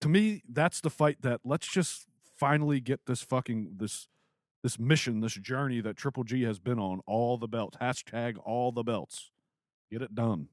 To 0.00 0.08
me, 0.08 0.42
that's 0.48 0.80
the 0.80 0.90
fight 0.90 1.22
that 1.22 1.40
let's 1.44 1.66
just 1.66 2.06
finally 2.36 2.80
get 2.80 3.06
this 3.06 3.22
fucking 3.22 3.74
this 3.76 4.08
this 4.62 4.78
mission, 4.78 5.20
this 5.20 5.34
journey 5.34 5.80
that 5.82 5.96
Triple 5.96 6.24
G 6.24 6.42
has 6.44 6.58
been 6.58 6.78
on, 6.78 7.00
all 7.06 7.36
the 7.36 7.46
belts. 7.46 7.76
Hashtag 7.76 8.36
all 8.42 8.72
the 8.72 8.82
belts. 8.82 9.30
Get 9.92 10.00
it 10.00 10.14
done. 10.14 10.48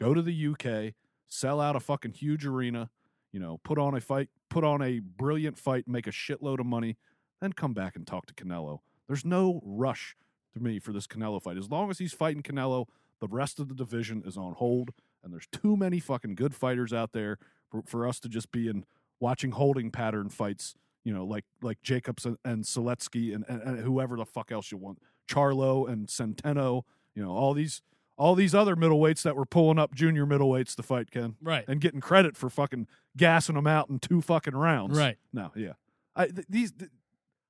Go 0.00 0.14
to 0.14 0.22
the 0.22 0.46
UK, 0.48 0.94
sell 1.28 1.60
out 1.60 1.76
a 1.76 1.80
fucking 1.80 2.14
huge 2.14 2.46
arena, 2.46 2.88
you 3.32 3.40
know, 3.40 3.58
put 3.64 3.78
on 3.78 3.94
a 3.94 4.00
fight, 4.00 4.28
put 4.50 4.64
on 4.64 4.82
a 4.82 5.00
brilliant 5.00 5.58
fight, 5.58 5.88
make 5.88 6.06
a 6.06 6.10
shitload 6.10 6.60
of 6.60 6.66
money, 6.66 6.96
then 7.40 7.52
come 7.52 7.72
back 7.72 7.96
and 7.96 8.06
talk 8.06 8.26
to 8.26 8.34
Canelo. 8.34 8.80
There's 9.08 9.24
no 9.24 9.60
rush 9.64 10.16
to 10.54 10.60
me 10.60 10.78
for 10.78 10.92
this 10.92 11.06
Canelo 11.06 11.42
fight. 11.42 11.56
As 11.56 11.70
long 11.70 11.90
as 11.90 11.98
he's 11.98 12.12
fighting 12.12 12.42
Canelo, 12.42 12.86
the 13.20 13.28
rest 13.28 13.58
of 13.58 13.68
the 13.68 13.74
division 13.74 14.22
is 14.26 14.36
on 14.36 14.52
hold, 14.54 14.90
and 15.22 15.32
there's 15.32 15.46
too 15.50 15.76
many 15.76 16.00
fucking 16.00 16.34
good 16.34 16.54
fighters 16.54 16.92
out 16.92 17.12
there 17.12 17.38
for, 17.70 17.82
for 17.86 18.06
us 18.06 18.20
to 18.20 18.28
just 18.28 18.52
be 18.52 18.68
in 18.68 18.84
watching 19.20 19.52
holding 19.52 19.90
pattern 19.90 20.28
fights. 20.28 20.74
You 21.04 21.12
know, 21.12 21.24
like 21.24 21.44
like 21.60 21.82
Jacobs 21.82 22.24
and, 22.24 22.36
and 22.44 22.64
Seletsky 22.64 23.34
and, 23.34 23.44
and, 23.48 23.60
and 23.62 23.78
whoever 23.80 24.16
the 24.16 24.24
fuck 24.24 24.52
else 24.52 24.70
you 24.70 24.78
want, 24.78 24.98
Charlo 25.28 25.88
and 25.88 26.06
Centeno. 26.06 26.82
You 27.14 27.24
know, 27.24 27.30
all 27.30 27.54
these 27.54 27.82
all 28.16 28.34
these 28.34 28.54
other 28.54 28.76
middleweights 28.76 29.22
that 29.22 29.36
were 29.36 29.46
pulling 29.46 29.78
up 29.78 29.94
junior 29.94 30.26
middleweights 30.26 30.74
to 30.76 30.82
fight 30.82 31.10
Ken, 31.10 31.36
right, 31.42 31.64
and 31.66 31.80
getting 31.80 32.00
credit 32.00 32.36
for 32.36 32.50
fucking 32.50 32.86
gassing 33.16 33.54
them 33.54 33.66
out 33.66 33.88
in 33.90 33.98
two 33.98 34.20
fucking 34.20 34.54
rounds, 34.54 34.96
right? 34.98 35.18
No, 35.32 35.50
yeah, 35.54 35.72
I 36.14 36.26
th- 36.26 36.46
these. 36.48 36.72
Th- 36.72 36.90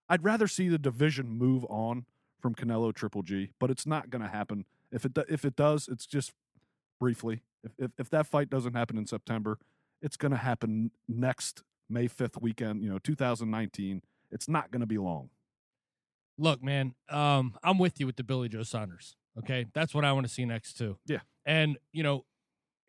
I'd 0.09 0.25
rather 0.25 0.47
see 0.47 0.69
the 0.69 0.79
division 0.79 1.29
move 1.31 1.65
on 1.71 2.05
from 2.41 2.55
Canelo 2.55 2.95
Triple 2.95 3.23
G, 3.23 3.51
but 3.59 3.71
it's 3.71 3.87
not 3.87 4.11
going 4.11 4.23
to 4.23 4.29
happen. 4.29 4.67
If 4.91 5.05
it 5.05 5.15
do, 5.15 5.25
if 5.29 5.45
it 5.45 5.57
does, 5.57 5.89
it's 5.89 6.07
just 6.07 6.33
briefly. 7.01 7.43
If, 7.65 7.73
if 7.79 7.91
if 7.99 8.11
that 8.11 8.27
fight 8.27 8.51
doesn't 8.51 8.75
happen 8.75 8.99
in 8.99 9.07
September, 9.07 9.59
it's 10.03 10.17
going 10.17 10.33
to 10.33 10.39
happen 10.39 10.91
next 11.09 11.63
May 11.89 12.09
fifth 12.09 12.41
weekend. 12.41 12.83
You 12.83 12.91
know, 12.91 12.99
2019. 12.99 14.03
It's 14.31 14.49
not 14.49 14.71
going 14.71 14.81
to 14.81 14.87
be 14.87 14.97
long. 14.97 15.29
Look, 16.39 16.63
man, 16.63 16.95
um, 17.11 17.55
I'm 17.63 17.79
with 17.79 18.01
you 18.01 18.07
with 18.07 18.17
the 18.17 18.25
Billy 18.25 18.49
Joe 18.49 18.63
Saunders. 18.63 19.15
Okay, 19.39 19.67
that's 19.73 19.95
what 19.95 20.05
I 20.05 20.13
want 20.13 20.27
to 20.27 20.33
see 20.33 20.45
next 20.45 20.75
too. 20.75 20.99
Yeah, 21.07 21.21
and 21.45 21.79
you 21.93 22.03
know, 22.03 22.25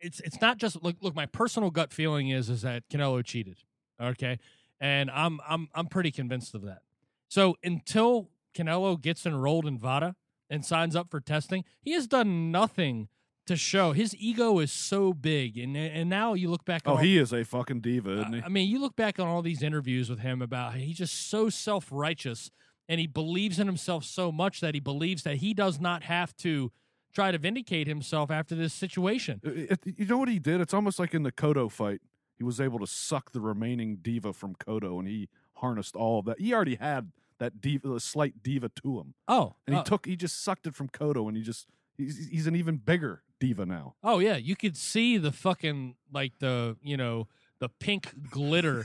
it's 0.00 0.20
it's 0.20 0.40
not 0.40 0.58
just 0.58 0.82
look. 0.82 0.96
Look, 1.00 1.14
my 1.14 1.26
personal 1.26 1.70
gut 1.70 1.92
feeling 1.92 2.28
is 2.28 2.50
is 2.50 2.62
that 2.62 2.88
Canelo 2.90 3.24
cheated. 3.24 3.58
Okay, 4.00 4.38
and 4.80 5.10
I'm 5.10 5.40
I'm 5.48 5.68
I'm 5.74 5.86
pretty 5.86 6.10
convinced 6.10 6.54
of 6.54 6.62
that. 6.62 6.82
So 7.28 7.56
until 7.64 8.28
Canelo 8.54 9.00
gets 9.00 9.24
enrolled 9.26 9.66
in 9.66 9.78
VADA 9.78 10.14
and 10.50 10.64
signs 10.64 10.94
up 10.94 11.10
for 11.10 11.20
testing, 11.20 11.64
he 11.80 11.92
has 11.92 12.06
done 12.06 12.50
nothing 12.50 13.08
to 13.46 13.56
show 13.56 13.92
his 13.92 14.16
ego 14.16 14.58
is 14.58 14.72
so 14.72 15.12
big 15.12 15.58
and 15.58 15.76
and 15.76 16.08
now 16.08 16.32
you 16.32 16.48
look 16.48 16.64
back 16.64 16.82
oh 16.86 16.96
he 16.96 17.18
is 17.18 17.32
a 17.32 17.44
fucking 17.44 17.80
diva 17.80 18.20
isn't 18.20 18.32
he 18.32 18.42
i 18.42 18.48
mean 18.48 18.68
you 18.68 18.80
look 18.80 18.96
back 18.96 19.20
on 19.20 19.26
all 19.26 19.42
these 19.42 19.62
interviews 19.62 20.08
with 20.08 20.20
him 20.20 20.40
about 20.40 20.74
he's 20.74 20.96
just 20.96 21.28
so 21.28 21.50
self-righteous 21.50 22.50
and 22.88 23.00
he 23.00 23.06
believes 23.06 23.58
in 23.58 23.66
himself 23.66 24.04
so 24.04 24.30
much 24.30 24.60
that 24.60 24.74
he 24.74 24.80
believes 24.80 25.22
that 25.22 25.36
he 25.36 25.54
does 25.54 25.80
not 25.80 26.02
have 26.04 26.36
to 26.36 26.70
try 27.12 27.30
to 27.30 27.38
vindicate 27.38 27.86
himself 27.86 28.30
after 28.30 28.54
this 28.54 28.74
situation 28.74 29.40
it, 29.44 29.78
it, 29.84 29.94
you 29.98 30.06
know 30.06 30.18
what 30.18 30.28
he 30.28 30.38
did 30.38 30.60
it's 30.60 30.74
almost 30.74 30.98
like 30.98 31.14
in 31.14 31.22
the 31.22 31.32
Cotto 31.32 31.70
fight 31.70 32.00
he 32.36 32.44
was 32.44 32.60
able 32.60 32.78
to 32.78 32.86
suck 32.86 33.32
the 33.32 33.40
remaining 33.40 33.96
diva 33.96 34.32
from 34.32 34.54
Cotto 34.54 34.98
and 34.98 35.06
he 35.06 35.28
harnessed 35.54 35.94
all 35.94 36.18
of 36.18 36.24
that 36.26 36.40
he 36.40 36.52
already 36.52 36.74
had 36.74 37.12
that 37.38 37.60
diva, 37.60 38.00
slight 38.00 38.42
diva 38.42 38.70
to 38.82 39.00
him. 39.00 39.14
Oh, 39.28 39.54
and 39.66 39.76
he 39.76 39.80
uh, 39.80 39.84
took, 39.84 40.06
he 40.06 40.16
just 40.16 40.42
sucked 40.42 40.66
it 40.66 40.74
from 40.74 40.88
Cotto, 40.88 41.28
and 41.28 41.36
he 41.36 41.42
just 41.42 41.66
he's, 41.96 42.28
he's 42.28 42.46
an 42.46 42.56
even 42.56 42.76
bigger 42.76 43.22
diva 43.40 43.66
now. 43.66 43.94
Oh 44.02 44.18
yeah, 44.18 44.36
you 44.36 44.56
could 44.56 44.76
see 44.76 45.18
the 45.18 45.32
fucking 45.32 45.96
like 46.12 46.38
the 46.38 46.76
you 46.82 46.96
know 46.96 47.28
the 47.60 47.68
pink 47.68 48.12
glitter 48.30 48.84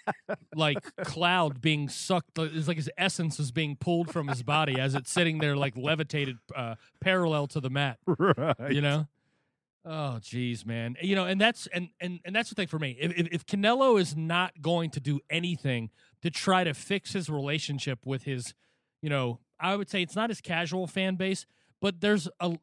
like 0.54 0.78
cloud 1.04 1.60
being 1.60 1.88
sucked. 1.88 2.38
It's 2.38 2.68
like 2.68 2.76
his 2.76 2.90
essence 2.96 3.38
is 3.38 3.52
being 3.52 3.76
pulled 3.76 4.10
from 4.10 4.28
his 4.28 4.42
body 4.42 4.80
as 4.80 4.94
it's 4.94 5.10
sitting 5.10 5.38
there 5.38 5.56
like 5.56 5.76
levitated 5.76 6.38
uh, 6.54 6.76
parallel 7.00 7.46
to 7.48 7.60
the 7.60 7.70
mat. 7.70 7.98
Right. 8.18 8.72
You 8.72 8.80
know. 8.80 9.06
Oh 9.84 10.18
jeez 10.20 10.66
man. 10.66 10.96
You 11.00 11.14
know, 11.14 11.26
and 11.26 11.40
that's 11.40 11.68
and 11.68 11.90
and 12.00 12.18
and 12.24 12.34
that's 12.34 12.48
the 12.48 12.56
thing 12.56 12.66
for 12.66 12.78
me. 12.78 12.96
If, 12.98 13.12
if 13.16 13.28
if 13.30 13.46
Canelo 13.46 14.00
is 14.00 14.16
not 14.16 14.60
going 14.60 14.90
to 14.90 15.00
do 15.00 15.20
anything 15.30 15.90
to 16.22 16.30
try 16.30 16.64
to 16.64 16.74
fix 16.74 17.12
his 17.12 17.30
relationship 17.30 18.00
with 18.04 18.24
his, 18.24 18.54
you 19.00 19.08
know, 19.10 19.38
I 19.60 19.76
would 19.76 19.88
say 19.88 20.02
it's 20.02 20.16
not 20.16 20.30
his 20.30 20.40
casual 20.40 20.86
fan 20.88 21.14
base, 21.14 21.46
but 21.80 22.00
there's 22.00 22.28
a 22.40 22.56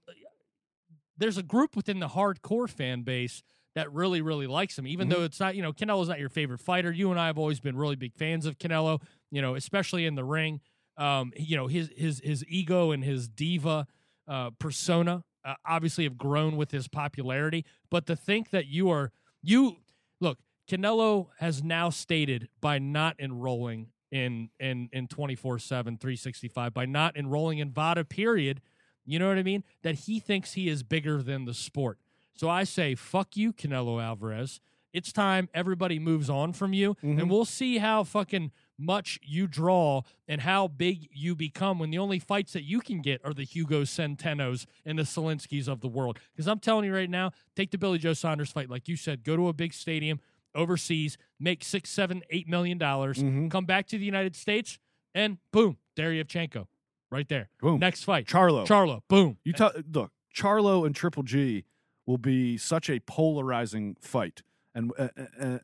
there's 1.18 1.38
a 1.38 1.44
group 1.44 1.76
within 1.76 2.00
the 2.00 2.10
hardcore 2.10 2.70
fan 2.70 3.04
base 3.04 3.44
that 3.76 3.92
really 3.92 4.22
really 4.22 4.48
likes 4.48 4.78
him 4.78 4.88
even 4.88 5.08
mm-hmm. 5.08 5.20
though 5.20 5.26
it's 5.26 5.40
not 5.40 5.56
you 5.56 5.62
know 5.62 5.74
Canelo's 5.74 6.10
not 6.10 6.20
your 6.20 6.30
favorite 6.30 6.60
fighter 6.60 6.92
you 6.92 7.12
and 7.12 7.20
I 7.20 7.28
have 7.28 7.38
always 7.38 7.60
been 7.60 7.76
really 7.76 7.96
big 7.96 8.14
fans 8.16 8.46
of 8.46 8.58
Canelo 8.58 9.02
you 9.32 9.42
know 9.42 9.56
especially 9.56 10.06
in 10.06 10.16
the 10.16 10.24
ring 10.24 10.62
um 10.98 11.32
you 11.36 11.58
know 11.58 11.68
his 11.68 11.90
his 11.96 12.22
his 12.24 12.46
ego 12.48 12.92
and 12.92 13.04
his 13.04 13.28
diva 13.28 13.88
uh 14.28 14.52
persona 14.60 15.24
uh, 15.46 15.56
obviously 15.66 16.04
have 16.06 16.18
grown 16.18 16.56
with 16.56 16.72
his 16.72 16.88
popularity. 16.88 17.66
But 17.90 18.06
to 18.08 18.16
think 18.16 18.50
that 18.52 18.68
you 18.68 18.90
are 18.90 19.12
you 19.42 19.78
look, 20.20 20.40
Canelo 20.70 21.28
has 21.40 21.64
now 21.64 21.90
stated 21.90 22.50
by 22.62 22.80
not 22.80 23.20
enrolling 23.20 23.88
in 24.12 24.50
in 24.60 24.90
in 24.94 25.08
24/7 25.08 26.00
365 26.00 26.74
by 26.74 26.86
not 26.86 27.18
enrolling 27.18 27.60
in 27.60 27.72
VADA 27.72 28.06
period, 28.06 28.62
you 29.06 29.20
know 29.20 29.28
what 29.28 29.38
I 29.38 29.44
mean? 29.44 29.64
That 29.82 29.96
he 29.96 30.20
thinks 30.20 30.54
he 30.54 30.70
is 30.70 30.84
bigger 30.84 31.22
than 31.22 31.46
the 31.46 31.54
sport. 31.54 32.00
So 32.36 32.50
I 32.50 32.63
say 32.63 32.96
fuck 32.96 33.36
you 33.38 33.54
Canelo 33.54 34.02
Alvarez. 34.02 34.60
It's 34.93 35.12
time 35.12 35.50
everybody 35.56 35.98
moves 35.98 36.30
on 36.30 36.54
from 36.54 36.72
you 36.74 36.93
mm-hmm. 36.96 37.19
and 37.19 37.30
we'll 37.30 37.46
see 37.46 37.80
how 37.80 38.04
fucking 38.04 38.52
much 38.78 39.19
you 39.24 39.48
draw 39.48 40.02
and 40.28 40.41
how 40.41 40.67
big 40.67 41.08
you 41.12 41.36
become 41.36 41.80
when 41.80 41.89
the 41.89 41.98
only 41.98 42.19
fights 42.19 42.54
that 42.54 42.63
you 42.63 42.80
can 42.80 43.02
get 43.02 43.22
are 43.24 43.34
the 43.34 43.43
Hugo 43.43 43.84
Centenos 43.84 44.65
and 44.86 45.00
the 45.00 45.04
Zelenskys 45.04 45.67
of 45.67 45.82
the 45.82 45.88
world. 45.88 46.19
Because 46.32 46.48
I'm 46.48 46.60
telling 46.60 46.86
you 46.86 46.93
right 46.93 47.10
now, 47.10 47.32
take 47.56 47.72
the 47.72 47.78
Billy 47.78 47.98
Joe 47.98 48.13
Saunders 48.13 48.52
fight, 48.52 48.69
like 48.69 48.88
you 48.88 48.96
said, 48.96 49.24
go 49.24 49.36
to 49.36 49.48
a 49.48 49.54
big 49.54 49.74
stadium 49.74 50.19
overseas, 50.56 51.17
make 51.39 51.63
six, 51.63 51.89
seven, 51.89 52.22
eight 52.30 52.48
million 52.48 52.78
dollars, 52.78 53.17
mm-hmm. 53.17 53.48
come 53.48 53.65
back 53.65 53.88
to 53.88 53.98
the 53.98 54.06
United 54.06 54.36
States, 54.36 54.78
and 55.15 55.38
boom, 55.52 55.78
Derevyanchenko, 55.96 56.67
right 57.12 57.28
there. 57.28 57.50
Boom. 57.62 57.80
Next 57.80 58.04
fight, 58.04 58.28
Charlo. 58.28 58.65
Charlo. 58.67 59.02
Boom. 59.08 59.38
You 59.43 59.54
t- 59.54 59.69
look, 59.91 60.12
Charlo 60.36 60.86
and 60.86 60.96
Triple 60.96 61.24
G 61.24 61.65
will 62.06 62.18
be 62.18 62.58
such 62.58 62.89
a 62.89 63.00
polarizing 63.00 63.96
fight, 64.00 64.42
and 64.76 64.92
uh, 64.98 65.08
uh, 65.18 65.46
uh, 65.46 65.58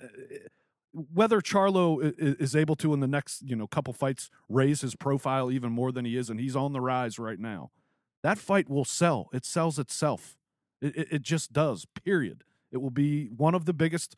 whether 0.91 1.41
Charlo 1.41 2.13
is 2.17 2.55
able 2.55 2.75
to 2.77 2.93
in 2.93 2.99
the 2.99 3.07
next 3.07 3.41
you 3.41 3.55
know 3.55 3.67
couple 3.67 3.93
fights 3.93 4.29
raise 4.47 4.81
his 4.81 4.95
profile 4.95 5.51
even 5.51 5.71
more 5.71 5.91
than 5.91 6.05
he 6.05 6.17
is, 6.17 6.29
and 6.29 6.39
he's 6.39 6.55
on 6.55 6.73
the 6.73 6.81
rise 6.81 7.19
right 7.19 7.39
now. 7.39 7.71
That 8.23 8.37
fight 8.37 8.69
will 8.69 8.85
sell. 8.85 9.29
It 9.33 9.45
sells 9.45 9.79
itself. 9.79 10.35
It, 10.81 10.95
it, 10.95 11.07
it 11.11 11.21
just 11.21 11.53
does. 11.53 11.85
Period. 12.03 12.43
It 12.71 12.77
will 12.77 12.89
be 12.91 13.27
one 13.27 13.55
of 13.55 13.65
the 13.65 13.73
biggest. 13.73 14.15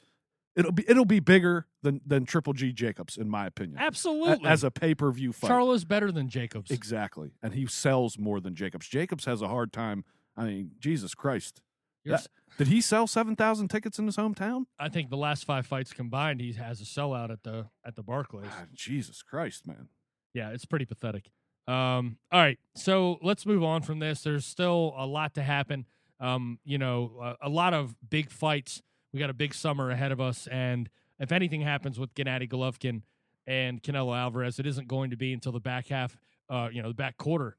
It'll 0.55 0.73
be 0.73 0.83
it'll 0.87 1.05
be 1.05 1.19
bigger 1.19 1.67
than 1.81 2.01
than 2.05 2.25
Triple 2.25 2.53
G 2.53 2.73
Jacobs 2.73 3.17
in 3.17 3.29
my 3.29 3.45
opinion. 3.45 3.79
Absolutely. 3.79 4.47
as 4.47 4.63
a 4.63 4.71
pay 4.71 4.93
per 4.93 5.09
view 5.11 5.31
fight, 5.31 5.49
Charlo's 5.49 5.85
better 5.85 6.11
than 6.11 6.27
Jacobs. 6.27 6.71
Exactly, 6.71 7.31
and 7.41 7.53
he 7.53 7.65
sells 7.67 8.17
more 8.17 8.41
than 8.41 8.53
Jacobs. 8.53 8.87
Jacobs 8.87 9.25
has 9.25 9.41
a 9.41 9.47
hard 9.47 9.71
time. 9.71 10.03
I 10.35 10.45
mean, 10.45 10.71
Jesus 10.79 11.15
Christ. 11.15 11.61
That, 12.05 12.27
did 12.57 12.67
he 12.67 12.81
sell 12.81 13.07
seven 13.07 13.35
thousand 13.35 13.69
tickets 13.69 13.99
in 13.99 14.05
his 14.05 14.17
hometown? 14.17 14.65
I 14.79 14.89
think 14.89 15.09
the 15.09 15.17
last 15.17 15.45
five 15.45 15.65
fights 15.65 15.93
combined, 15.93 16.41
he 16.41 16.53
has 16.53 16.81
a 16.81 16.83
sellout 16.83 17.31
at 17.31 17.43
the 17.43 17.67
at 17.85 17.95
the 17.95 18.03
Barclays. 18.03 18.49
God, 18.49 18.69
Jesus 18.73 19.21
Christ, 19.21 19.67
man! 19.67 19.89
Yeah, 20.33 20.49
it's 20.49 20.65
pretty 20.65 20.85
pathetic. 20.85 21.31
Um, 21.67 22.17
all 22.31 22.39
right, 22.41 22.59
so 22.75 23.19
let's 23.21 23.45
move 23.45 23.63
on 23.63 23.81
from 23.83 23.99
this. 23.99 24.23
There's 24.23 24.45
still 24.45 24.93
a 24.97 25.05
lot 25.05 25.35
to 25.35 25.43
happen. 25.43 25.85
Um, 26.19 26.59
you 26.63 26.77
know, 26.77 27.35
a, 27.41 27.47
a 27.47 27.49
lot 27.49 27.73
of 27.73 27.95
big 28.09 28.29
fights. 28.31 28.81
We 29.13 29.19
got 29.19 29.29
a 29.29 29.33
big 29.33 29.53
summer 29.53 29.91
ahead 29.91 30.11
of 30.11 30.19
us, 30.19 30.47
and 30.47 30.89
if 31.19 31.31
anything 31.31 31.61
happens 31.61 31.99
with 31.99 32.13
Gennadiy 32.15 32.49
Golovkin 32.49 33.03
and 33.45 33.81
Canelo 33.81 34.17
Alvarez, 34.17 34.59
it 34.59 34.65
isn't 34.65 34.87
going 34.87 35.11
to 35.11 35.17
be 35.17 35.33
until 35.33 35.51
the 35.51 35.59
back 35.59 35.87
half, 35.87 36.17
uh, 36.49 36.69
you 36.71 36.81
know, 36.81 36.89
the 36.89 36.95
back 36.95 37.17
quarter 37.17 37.57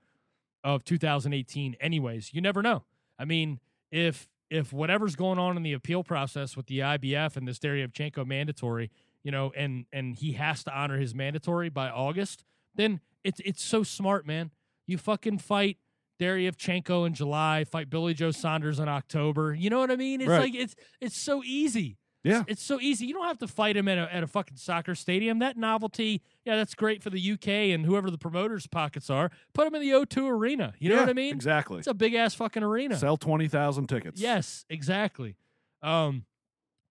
of 0.65 0.85
2018. 0.85 1.77
Anyways, 1.81 2.33
you 2.33 2.41
never 2.41 2.63
know. 2.63 2.85
I 3.19 3.25
mean, 3.25 3.61
if 3.93 4.27
if 4.51 4.73
whatever's 4.73 5.17
going 5.17 5.39
on 5.39 5.57
in 5.57 5.63
the 5.63 5.73
appeal 5.73 6.03
process 6.03 6.57
with 6.57 6.67
the 6.67 6.81
IBF 6.81 7.37
and 7.37 7.47
this 7.47 7.59
Derevyanchenko 7.59 8.27
mandatory, 8.27 8.91
you 9.23 9.31
know, 9.31 9.53
and 9.57 9.87
and 9.93 10.17
he 10.17 10.33
has 10.33 10.65
to 10.65 10.77
honor 10.77 10.99
his 10.99 11.15
mandatory 11.15 11.69
by 11.69 11.89
August, 11.89 12.45
then 12.75 13.01
it's 13.23 13.41
it's 13.45 13.63
so 13.63 13.83
smart, 13.83 14.27
man. 14.27 14.51
You 14.87 14.99
fucking 14.99 15.39
fight 15.39 15.79
Derevyanchenko 16.21 17.07
in 17.07 17.15
July, 17.15 17.65
fight 17.65 17.89
Billy 17.89 18.15
Joe 18.15 18.31
Saunders 18.31 18.79
in 18.79 18.89
October. 18.89 19.55
You 19.55 19.71
know 19.71 19.79
what 19.79 19.91
I 19.91 19.97
mean? 19.97 20.21
It's 20.21 20.29
right. 20.29 20.41
like 20.41 20.55
it's 20.55 20.75
it's 21.01 21.17
so 21.17 21.43
easy. 21.45 21.99
Yeah. 22.25 22.45
It's 22.47 22.63
so 22.63 22.81
easy. 22.81 23.07
You 23.07 23.15
don't 23.15 23.27
have 23.27 23.39
to 23.39 23.49
fight 23.49 23.77
him 23.77 23.89
at 23.89 23.99
a, 23.99 24.15
at 24.15 24.23
a 24.23 24.27
fucking 24.27 24.57
soccer 24.57 24.95
stadium. 24.95 25.41
That 25.41 25.57
novelty, 25.57 26.23
yeah, 26.45 26.57
that's 26.57 26.75
great 26.75 27.03
for 27.03 27.11
the 27.11 27.33
UK 27.33 27.49
and 27.49 27.85
whoever 27.85 28.11
the 28.11 28.19
promoters' 28.19 28.67
pockets 28.67 29.11
are. 29.11 29.31
Put 29.55 29.67
him 29.67 29.75
in 29.75 29.81
the 29.83 29.91
O2 29.91 30.31
Arena. 30.31 30.73
You 30.79 30.91
know 30.91 30.95
Yeah, 30.97 31.01
what 31.03 31.11
I 31.11 31.15
mean? 31.15 31.35
Exactly. 31.35 31.79
It's 31.79 31.89
a 31.89 31.95
big 31.95 32.15
ass 32.15 32.35
fucking 32.35 32.63
arena. 32.63 32.97
Sell 32.97 33.17
20,000 33.17 33.89
tickets. 33.89 34.21
Yes, 34.21 34.65
exactly. 34.71 35.37
Um, 35.83 36.25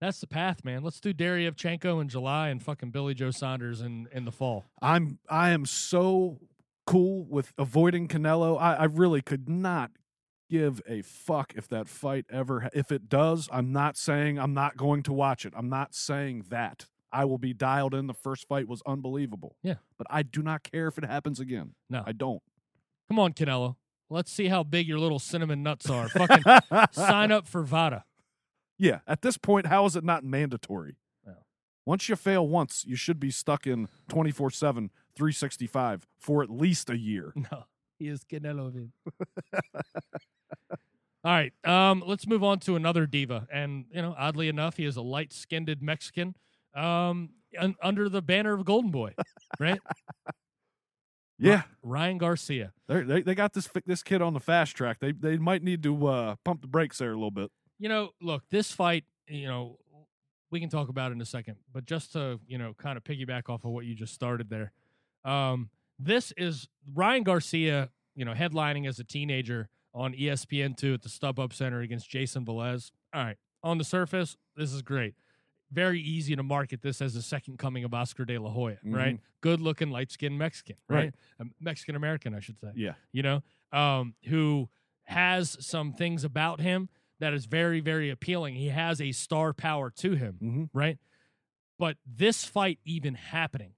that's 0.02 0.20
the 0.20 0.28
path, 0.28 0.66
man. 0.66 0.84
Let's 0.84 1.00
do 1.00 1.14
Daryevchenko 1.14 2.02
in 2.02 2.10
July 2.10 2.50
and 2.50 2.62
fucking 2.62 2.90
Billy 2.92 3.14
Joe 3.14 3.32
Saunders 3.32 3.82
in, 3.82 4.08
in 4.12 4.26
the 4.26 4.32
fall. 4.32 4.66
I'm 4.82 5.20
I 5.30 5.52
am 5.52 5.66
so 5.66 6.40
cool 6.88 7.24
with 7.30 7.54
avoiding 7.58 8.08
Canelo. 8.08 8.60
I, 8.60 8.74
I 8.74 8.84
really 8.86 9.22
could 9.22 9.48
not 9.48 9.92
give 10.52 10.82
a 10.86 11.02
fuck 11.02 11.54
if 11.56 11.68
that 11.70 11.88
fight 11.88 12.26
ever 12.30 12.70
if 12.74 12.92
it 12.92 13.08
does. 13.08 13.48
I'm 13.52 13.72
not 13.72 13.96
saying 13.96 14.38
I'm 14.38 14.54
not 14.54 14.76
going 14.76 15.02
to 15.04 15.14
watch 15.14 15.46
it. 15.46 15.54
I'm 15.56 15.70
not 15.70 15.96
saying 15.96 16.46
that. 16.50 16.88
I 17.14 17.26
will 17.26 17.38
be 17.38 17.54
dialed 17.54 17.94
in. 17.94 18.08
The 18.08 18.14
first 18.14 18.48
fight 18.48 18.68
was 18.68 18.82
unbelievable. 18.86 19.56
Yeah. 19.64 19.76
But 19.98 20.08
I 20.10 20.24
do 20.24 20.42
not 20.42 20.64
care 20.64 20.88
if 20.88 20.98
it 20.98 21.06
happens 21.06 21.40
again. 21.40 21.74
No. 21.90 22.04
I 22.06 22.12
don't. 22.12 22.42
Come 23.10 23.20
on, 23.20 23.34
Canelo. 23.34 23.76
Let's 24.10 24.32
see 24.32 24.48
how 24.48 24.64
big 24.64 24.88
your 24.88 25.00
little 25.00 25.20
cinnamon 25.20 25.64
nuts 25.64 25.90
are. 25.90 26.10
Fucking 26.10 26.44
sign 26.92 27.32
up 27.32 27.48
for 27.48 27.64
VADA. 27.64 28.06
Yeah. 28.78 29.00
At 29.08 29.22
this 29.22 29.38
point, 29.38 29.68
how 29.68 29.86
is 29.86 29.96
it 29.96 30.04
not 30.04 30.24
mandatory? 30.24 30.98
No. 31.26 31.34
Once 31.86 32.08
you 32.08 32.16
fail 32.16 32.48
once, 32.48 32.86
you 32.86 32.96
should 32.96 33.20
be 33.20 33.32
stuck 33.32 33.68
in 33.68 33.88
24 34.10 34.52
7, 34.52 34.90
365 35.16 36.08
for 36.18 36.44
at 36.44 36.50
least 36.50 36.90
a 36.90 36.98
year. 36.98 37.34
No, 37.36 37.66
he 38.00 38.08
is 38.08 38.24
Canelo. 38.24 38.90
All 41.24 41.32
right, 41.32 41.54
um, 41.66 42.04
let's 42.06 42.26
move 42.26 42.44
on 42.44 42.60
to 42.62 42.76
another 42.76 43.06
diva, 43.06 43.48
and 43.54 43.86
you 43.92 44.02
know, 44.02 44.16
oddly 44.18 44.48
enough, 44.48 44.78
he 44.78 44.86
is 44.86 44.96
a 44.96 45.04
light-skinned 45.04 45.76
Mexican, 45.80 46.36
um, 46.76 47.30
un- 47.60 47.76
under 47.84 48.10
the 48.10 48.24
banner 48.24 48.54
of 48.54 48.66
Golden 48.66 48.90
Boy, 48.90 49.14
right? 49.60 49.80
Yeah. 51.42 51.64
Ryan 51.82 52.20
Garcia. 52.20 52.72
They're, 52.88 53.04
they 53.04 53.22
they 53.24 53.34
got 53.34 53.54
this 53.54 53.68
this 53.86 54.04
kid 54.04 54.22
on 54.22 54.34
the 54.34 54.40
fast 54.40 54.76
track. 54.76 55.00
They 55.00 55.12
they 55.12 55.38
might 55.38 55.64
need 55.64 55.82
to 55.84 56.08
uh, 56.08 56.36
pump 56.46 56.62
the 56.62 56.68
brakes 56.68 57.00
there 57.00 57.10
a 57.12 57.16
little 57.16 57.32
bit. 57.32 57.50
You 57.80 57.90
know, 57.90 58.12
look, 58.22 58.44
this 58.52 58.72
fight, 58.72 59.06
you 59.28 59.48
know, 59.48 59.80
we 60.52 60.60
can 60.60 60.70
talk 60.70 60.90
about 60.90 61.12
it 61.12 61.16
in 61.16 61.22
a 61.22 61.26
second, 61.26 61.56
but 61.74 61.86
just 61.86 62.14
to 62.14 62.40
you 62.48 62.60
know, 62.60 62.76
kind 62.78 62.96
of 62.96 63.04
piggyback 63.04 63.50
off 63.50 63.66
of 63.66 63.72
what 63.72 63.86
you 63.86 63.96
just 63.96 64.14
started 64.14 64.52
there, 64.52 64.72
um, 65.26 65.72
this 65.98 66.32
is 66.38 66.68
Ryan 66.94 67.24
Garcia, 67.24 67.90
you 68.16 68.24
know, 68.24 68.34
headlining 68.34 68.88
as 68.88 69.00
a 69.00 69.04
teenager 69.04 69.68
on 69.94 70.14
E 70.16 70.22
ESPN 70.28 70.76
two 70.78 70.94
at 70.94 71.02
the 71.02 71.10
StubHub 71.10 71.54
Center 71.54 71.82
against 71.82 72.10
Jason 72.10 72.46
Velez. 72.46 72.92
All 73.14 73.24
right, 73.24 73.38
on 73.64 73.78
the 73.78 73.84
surface, 73.84 74.38
this 74.56 74.72
is 74.74 74.82
great. 74.82 75.16
Very 75.72 76.02
easy 76.02 76.36
to 76.36 76.44
market 76.44 76.82
this 76.82 77.02
as 77.02 77.14
the 77.14 77.22
second 77.22 77.58
coming 77.58 77.84
of 77.86 77.94
Oscar 77.94 78.26
De 78.26 78.38
La 78.38 78.50
Hoya, 78.50 78.78
right? 78.84 79.20
Good 79.42 79.62
looking, 79.62 79.90
light 79.90 80.12
skinned 80.12 80.38
Mexican, 80.38 80.76
right? 80.90 80.98
Right. 80.98 81.14
Um, 81.40 81.52
Mexican 81.62 81.96
American, 81.96 82.36
I 82.36 82.40
should 82.42 82.60
say 82.60 82.72
Yeah. 82.76 82.94
you 83.14 83.24
know, 83.24 83.42
um, 83.72 84.16
who 84.26 84.70
has 85.04 85.56
some 85.66 85.94
things 85.94 86.24
about 86.26 86.60
him 86.60 86.90
that 87.20 87.34
is 87.34 87.46
very, 87.46 87.80
very 87.80 88.10
appealing. 88.10 88.56
He 88.56 88.68
has 88.70 89.00
a 89.00 89.12
star 89.14 89.54
power 89.54 89.90
to 89.92 90.16
him, 90.16 90.38
Mm-hmm. 90.42 90.64
right? 90.78 90.98
But 91.80 91.98
this 92.06 92.44
fight 92.46 92.80
even 92.84 93.16
happening 93.16 93.74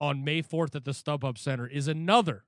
on 0.00 0.24
May 0.24 0.42
4th 0.42 0.74
at 0.74 0.84
the 0.84 0.90
StubHub 0.92 1.36
Center 1.38 1.66
is 1.66 1.86
another, 1.86 2.44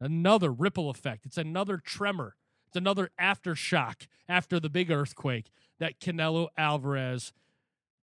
another 0.00 0.52
ripple 0.52 0.90
effect. 0.90 1.26
It's 1.26 1.38
another 1.38 1.76
tremor. 1.78 2.36
It's 2.68 2.76
another 2.76 3.10
aftershock 3.20 4.06
after 4.28 4.60
the 4.60 4.68
big 4.68 4.90
earthquake 4.90 5.50
that 5.80 5.98
Canelo 6.00 6.48
Alvarez 6.56 7.32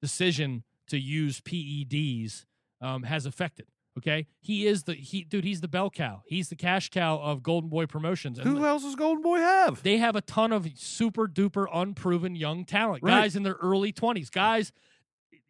decision 0.01 0.63
to 0.87 0.99
use 0.99 1.41
PEDs 1.41 2.45
um, 2.81 3.03
has 3.03 3.25
affected. 3.25 3.67
Okay, 3.97 4.27
he 4.41 4.67
is 4.67 4.83
the 4.83 4.93
he 4.93 5.23
dude. 5.23 5.45
He's 5.45 5.61
the 5.61 5.69
bell 5.69 5.89
cow. 5.89 6.21
He's 6.25 6.49
the 6.49 6.55
cash 6.57 6.89
cow 6.89 7.17
of 7.17 7.41
Golden 7.41 7.69
Boy 7.69 7.85
Promotions. 7.85 8.37
And 8.37 8.45
Who 8.45 8.65
else 8.65 8.83
does 8.83 8.95
Golden 8.95 9.23
Boy 9.23 9.37
have? 9.39 9.83
they 9.83 9.97
have 9.97 10.17
a 10.17 10.21
ton 10.21 10.51
of 10.51 10.67
super 10.75 11.27
duper 11.29 11.65
unproven 11.73 12.35
young 12.35 12.65
talent, 12.65 13.03
Right. 13.03 13.21
guys 13.21 13.37
in 13.37 13.43
their 13.43 13.53
early 13.61 13.93
twenties, 13.93 14.29
guys 14.29 14.73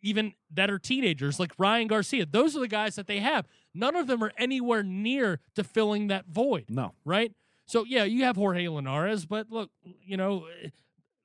even 0.04 0.34
that 0.54 0.70
are 0.70 0.78
teenagers 0.78 1.40
like 1.40 1.54
Ryan 1.58 1.88
Garcia. 1.88 2.28
Those 2.28 2.56
are 2.56 2.60
the 2.60 2.68
guys 2.68 2.96
that 2.96 3.08
they 3.08 3.20
have. 3.20 3.48
None 3.74 3.96
of 3.96 4.06
them 4.06 4.24
are 4.24 4.32
anywhere 4.38 4.84
near 4.84 5.40
to 5.56 5.64
filling 5.64 6.08
that 6.08 6.28
void 6.28 6.66
no. 6.70 6.94
right? 7.04 7.32
So 7.66 7.84
yeah, 7.86 8.04
you 8.04 8.24
have 8.24 8.36
Jorge 8.36 8.68
Linares, 8.68 9.26
but 9.26 9.52
look, 9.52 9.72
you 10.04 10.18
know, 10.18 10.46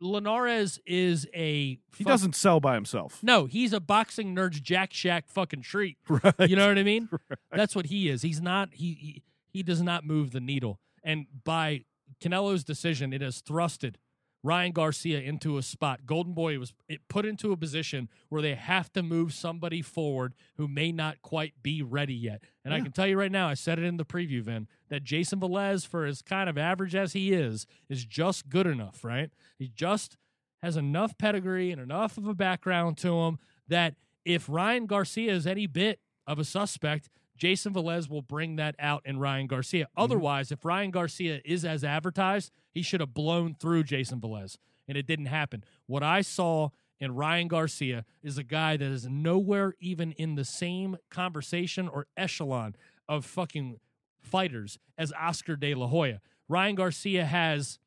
Linares 0.01 0.81
is 0.87 1.27
a 1.35 1.79
He 1.97 2.05
doesn't 2.05 2.35
sell 2.35 2.61
by 2.61 2.75
himself. 2.75 3.23
No, 3.23 3.45
he's 3.47 3.73
a 3.73 3.81
boxing 3.81 4.35
nerd's 4.35 4.61
Jack 4.61 4.93
Shack 4.93 5.29
fucking 5.29 5.63
treat. 5.63 5.99
Right. 6.09 6.51
You 6.51 6.57
know 6.57 6.69
what 6.69 6.79
I 6.79 6.83
mean? 6.83 7.09
That's 7.53 7.77
what 7.77 7.87
he 7.87 8.09
is. 8.09 8.23
He's 8.23 8.41
not. 8.41 8.71
He, 8.73 8.95
he 8.95 9.23
he 9.53 9.63
does 9.63 9.83
not 9.83 10.05
move 10.05 10.31
the 10.33 10.41
needle. 10.41 10.81
And 11.05 11.27
by 11.45 11.85
Canelo's 12.23 12.65
decision, 12.65 13.13
it 13.13 13.21
has 13.21 13.43
thrusted 13.43 13.97
Ryan 14.43 14.73
Garcia 14.73 15.21
into 15.21 15.59
a 15.59 15.63
spot. 15.63 16.07
Golden 16.07 16.33
Boy 16.33 16.59
was 16.59 16.73
put 17.09 17.27
into 17.27 17.53
a 17.53 17.57
position 17.57 18.09
where 18.29 18.41
they 18.41 18.55
have 18.55 18.93
to 18.95 19.03
move 19.03 19.35
somebody 19.35 19.83
forward 19.83 20.35
who 20.57 20.67
may 20.67 20.93
not 20.93 21.21
quite 21.23 21.55
be 21.63 21.83
ready 21.83 22.15
yet. 22.15 22.43
And 22.65 22.73
I 22.73 22.81
can 22.81 22.93
tell 22.93 23.07
you 23.07 23.19
right 23.19 23.31
now, 23.31 23.49
I 23.49 23.55
said 23.55 23.79
it 23.79 23.85
in 23.85 23.97
the 23.99 24.05
preview, 24.05 24.43
Vin, 24.43 24.67
that 24.89 25.05
Jason 25.05 25.41
Velez, 25.41 25.87
for 25.87 26.07
as 26.07 26.23
kind 26.23 26.49
of 26.49 26.57
average 26.57 26.95
as 26.95 27.13
he 27.13 27.33
is, 27.33 27.67
is 27.89 28.05
just 28.05 28.49
good 28.49 28.67
enough, 28.67 29.05
right? 29.05 29.31
He 29.59 29.69
just 29.69 30.17
has 30.63 30.77
enough 30.77 31.17
pedigree 31.19 31.71
and 31.71 31.81
enough 31.81 32.19
of 32.19 32.27
a 32.27 32.35
background 32.35 32.97
to 32.99 33.21
him 33.21 33.39
that 33.69 33.95
if 34.25 34.49
Ryan 34.49 34.87
Garcia 34.87 35.33
is 35.33 35.47
any 35.47 35.67
bit 35.67 36.01
of 36.27 36.39
a 36.39 36.45
suspect, 36.45 37.09
Jason 37.41 37.73
Velez 37.73 38.09
will 38.09 38.21
bring 38.21 38.57
that 38.57 38.77
out 38.79 39.03
in 39.07 39.19
Ryan 39.19 39.47
Garcia. 39.47 39.87
Mm-hmm. 39.87 40.03
Otherwise, 40.03 40.53
if 40.53 40.65
Ryan 40.65 40.91
Garcia 40.91 41.41
is 41.45 41.65
as 41.65 41.83
advertised, 41.83 42.53
he 42.71 42.83
should 42.83 43.01
have 43.01 43.15
blown 43.15 43.55
through 43.55 43.85
Jason 43.85 44.21
Velez, 44.21 44.59
and 44.87 44.97
it 44.97 45.07
didn't 45.07 45.27
happen. 45.27 45.65
What 45.87 46.03
I 46.03 46.21
saw 46.21 46.69
in 47.01 47.15
Ryan 47.15 47.49
Garcia 47.49 48.05
is 48.23 48.37
a 48.37 48.43
guy 48.45 48.77
that 48.77 48.85
is 48.85 49.09
nowhere 49.09 49.75
even 49.81 50.13
in 50.13 50.35
the 50.35 50.45
same 50.45 50.99
conversation 51.11 51.89
or 51.89 52.07
echelon 52.15 52.77
of 53.09 53.25
fucking 53.25 53.81
fighters 54.21 54.79
as 54.99 55.11
Oscar 55.19 55.57
De 55.57 55.75
La 55.75 55.87
Hoya. 55.87 56.21
Ryan 56.47 56.75
Garcia 56.75 57.25
has 57.25 57.79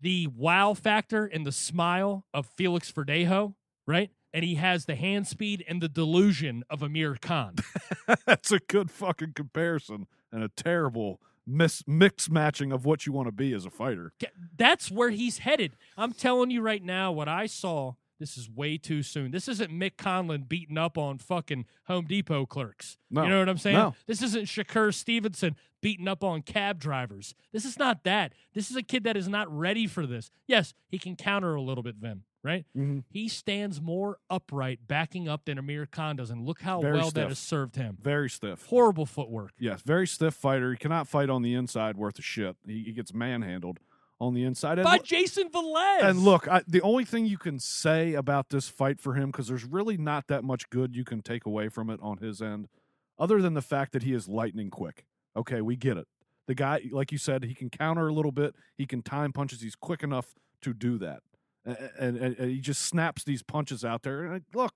the 0.00 0.26
wow 0.26 0.74
factor 0.74 1.26
and 1.26 1.46
the 1.46 1.52
smile 1.52 2.26
of 2.34 2.46
Felix 2.56 2.90
Verdejo, 2.90 3.54
right? 3.86 4.10
And 4.34 4.44
he 4.44 4.54
has 4.54 4.86
the 4.86 4.94
hand 4.94 5.26
speed 5.26 5.64
and 5.68 5.82
the 5.82 5.88
delusion 5.88 6.64
of 6.70 6.82
Amir 6.82 7.16
Khan. 7.20 7.56
That's 8.26 8.50
a 8.50 8.58
good 8.60 8.90
fucking 8.90 9.32
comparison 9.34 10.06
and 10.30 10.42
a 10.42 10.48
terrible 10.48 11.20
mis- 11.46 11.84
mix 11.86 12.30
matching 12.30 12.72
of 12.72 12.84
what 12.84 13.06
you 13.06 13.12
want 13.12 13.28
to 13.28 13.32
be 13.32 13.52
as 13.52 13.66
a 13.66 13.70
fighter. 13.70 14.12
That's 14.56 14.90
where 14.90 15.10
he's 15.10 15.38
headed. 15.38 15.72
I'm 15.96 16.12
telling 16.12 16.50
you 16.50 16.62
right 16.62 16.82
now, 16.82 17.12
what 17.12 17.28
I 17.28 17.46
saw, 17.46 17.94
this 18.18 18.36
is 18.36 18.48
way 18.48 18.78
too 18.78 19.02
soon. 19.02 19.32
This 19.32 19.48
isn't 19.48 19.70
Mick 19.70 19.96
Conlan 19.96 20.48
beating 20.48 20.78
up 20.78 20.96
on 20.96 21.18
fucking 21.18 21.66
Home 21.84 22.06
Depot 22.06 22.46
clerks. 22.46 22.96
No. 23.10 23.24
You 23.24 23.28
know 23.30 23.38
what 23.40 23.48
I'm 23.48 23.58
saying? 23.58 23.76
No. 23.76 23.94
This 24.06 24.22
isn't 24.22 24.44
Shakur 24.44 24.94
Stevenson 24.94 25.56
beating 25.80 26.08
up 26.08 26.22
on 26.22 26.42
cab 26.42 26.78
drivers. 26.78 27.34
This 27.52 27.64
is 27.64 27.78
not 27.78 28.04
that. 28.04 28.32
This 28.54 28.70
is 28.70 28.76
a 28.76 28.82
kid 28.82 29.04
that 29.04 29.16
is 29.16 29.28
not 29.28 29.54
ready 29.54 29.86
for 29.86 30.06
this. 30.06 30.30
Yes, 30.46 30.72
he 30.88 30.98
can 30.98 31.16
counter 31.16 31.54
a 31.54 31.60
little 31.60 31.82
bit, 31.82 31.96
Vin, 31.96 32.22
right? 32.42 32.64
Mm-hmm. 32.76 33.00
He 33.10 33.28
stands 33.28 33.80
more 33.80 34.18
upright 34.30 34.80
backing 34.86 35.28
up 35.28 35.44
than 35.44 35.58
Amir 35.58 35.86
Khan 35.86 36.16
does, 36.16 36.30
and 36.30 36.44
look 36.44 36.62
how 36.62 36.80
Very 36.80 36.98
well 36.98 37.10
that 37.10 37.28
has 37.28 37.38
served 37.38 37.76
him. 37.76 37.98
Very 38.00 38.28
stiff. 38.30 38.66
Horrible 38.66 39.06
footwork. 39.06 39.52
Yes, 39.58 39.82
very 39.82 40.06
stiff 40.06 40.34
fighter. 40.34 40.70
He 40.72 40.76
cannot 40.76 41.08
fight 41.08 41.30
on 41.30 41.42
the 41.42 41.54
inside 41.54 41.96
worth 41.96 42.18
a 42.18 42.22
shit. 42.22 42.56
He, 42.66 42.82
he 42.84 42.92
gets 42.92 43.12
manhandled 43.14 43.78
on 44.20 44.34
the 44.34 44.44
inside. 44.44 44.78
And 44.78 44.84
By 44.84 44.94
look- 44.94 45.04
Jason 45.04 45.48
Velez. 45.50 46.02
And 46.02 46.20
look, 46.20 46.46
I, 46.48 46.62
the 46.66 46.82
only 46.82 47.04
thing 47.04 47.26
you 47.26 47.38
can 47.38 47.58
say 47.58 48.14
about 48.14 48.50
this 48.50 48.68
fight 48.68 49.00
for 49.00 49.14
him, 49.14 49.30
because 49.30 49.48
there's 49.48 49.64
really 49.64 49.96
not 49.96 50.28
that 50.28 50.44
much 50.44 50.70
good 50.70 50.94
you 50.94 51.04
can 51.04 51.22
take 51.22 51.44
away 51.44 51.68
from 51.68 51.90
it 51.90 51.98
on 52.02 52.18
his 52.18 52.40
end, 52.40 52.68
other 53.18 53.42
than 53.42 53.54
the 53.54 53.62
fact 53.62 53.92
that 53.92 54.02
he 54.04 54.12
is 54.12 54.28
lightning 54.28 54.70
quick. 54.70 55.04
Okay, 55.36 55.60
we 55.60 55.76
get 55.76 55.96
it. 55.96 56.06
The 56.46 56.54
guy, 56.54 56.82
like 56.90 57.12
you 57.12 57.18
said, 57.18 57.44
he 57.44 57.54
can 57.54 57.70
counter 57.70 58.08
a 58.08 58.12
little 58.12 58.32
bit. 58.32 58.54
He 58.76 58.84
can 58.86 59.02
time 59.02 59.32
punches. 59.32 59.60
He's 59.60 59.76
quick 59.76 60.02
enough 60.02 60.34
to 60.62 60.74
do 60.74 60.98
that, 60.98 61.20
and, 61.64 62.16
and, 62.16 62.36
and 62.38 62.50
he 62.50 62.60
just 62.60 62.82
snaps 62.82 63.24
these 63.24 63.42
punches 63.42 63.84
out 63.84 64.02
there. 64.02 64.24
And 64.24 64.44
look, 64.54 64.74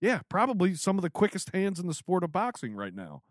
yeah, 0.00 0.20
probably 0.28 0.74
some 0.74 0.98
of 0.98 1.02
the 1.02 1.10
quickest 1.10 1.50
hands 1.54 1.78
in 1.78 1.86
the 1.86 1.94
sport 1.94 2.24
of 2.24 2.32
boxing 2.32 2.74
right 2.74 2.94
now. 2.94 3.22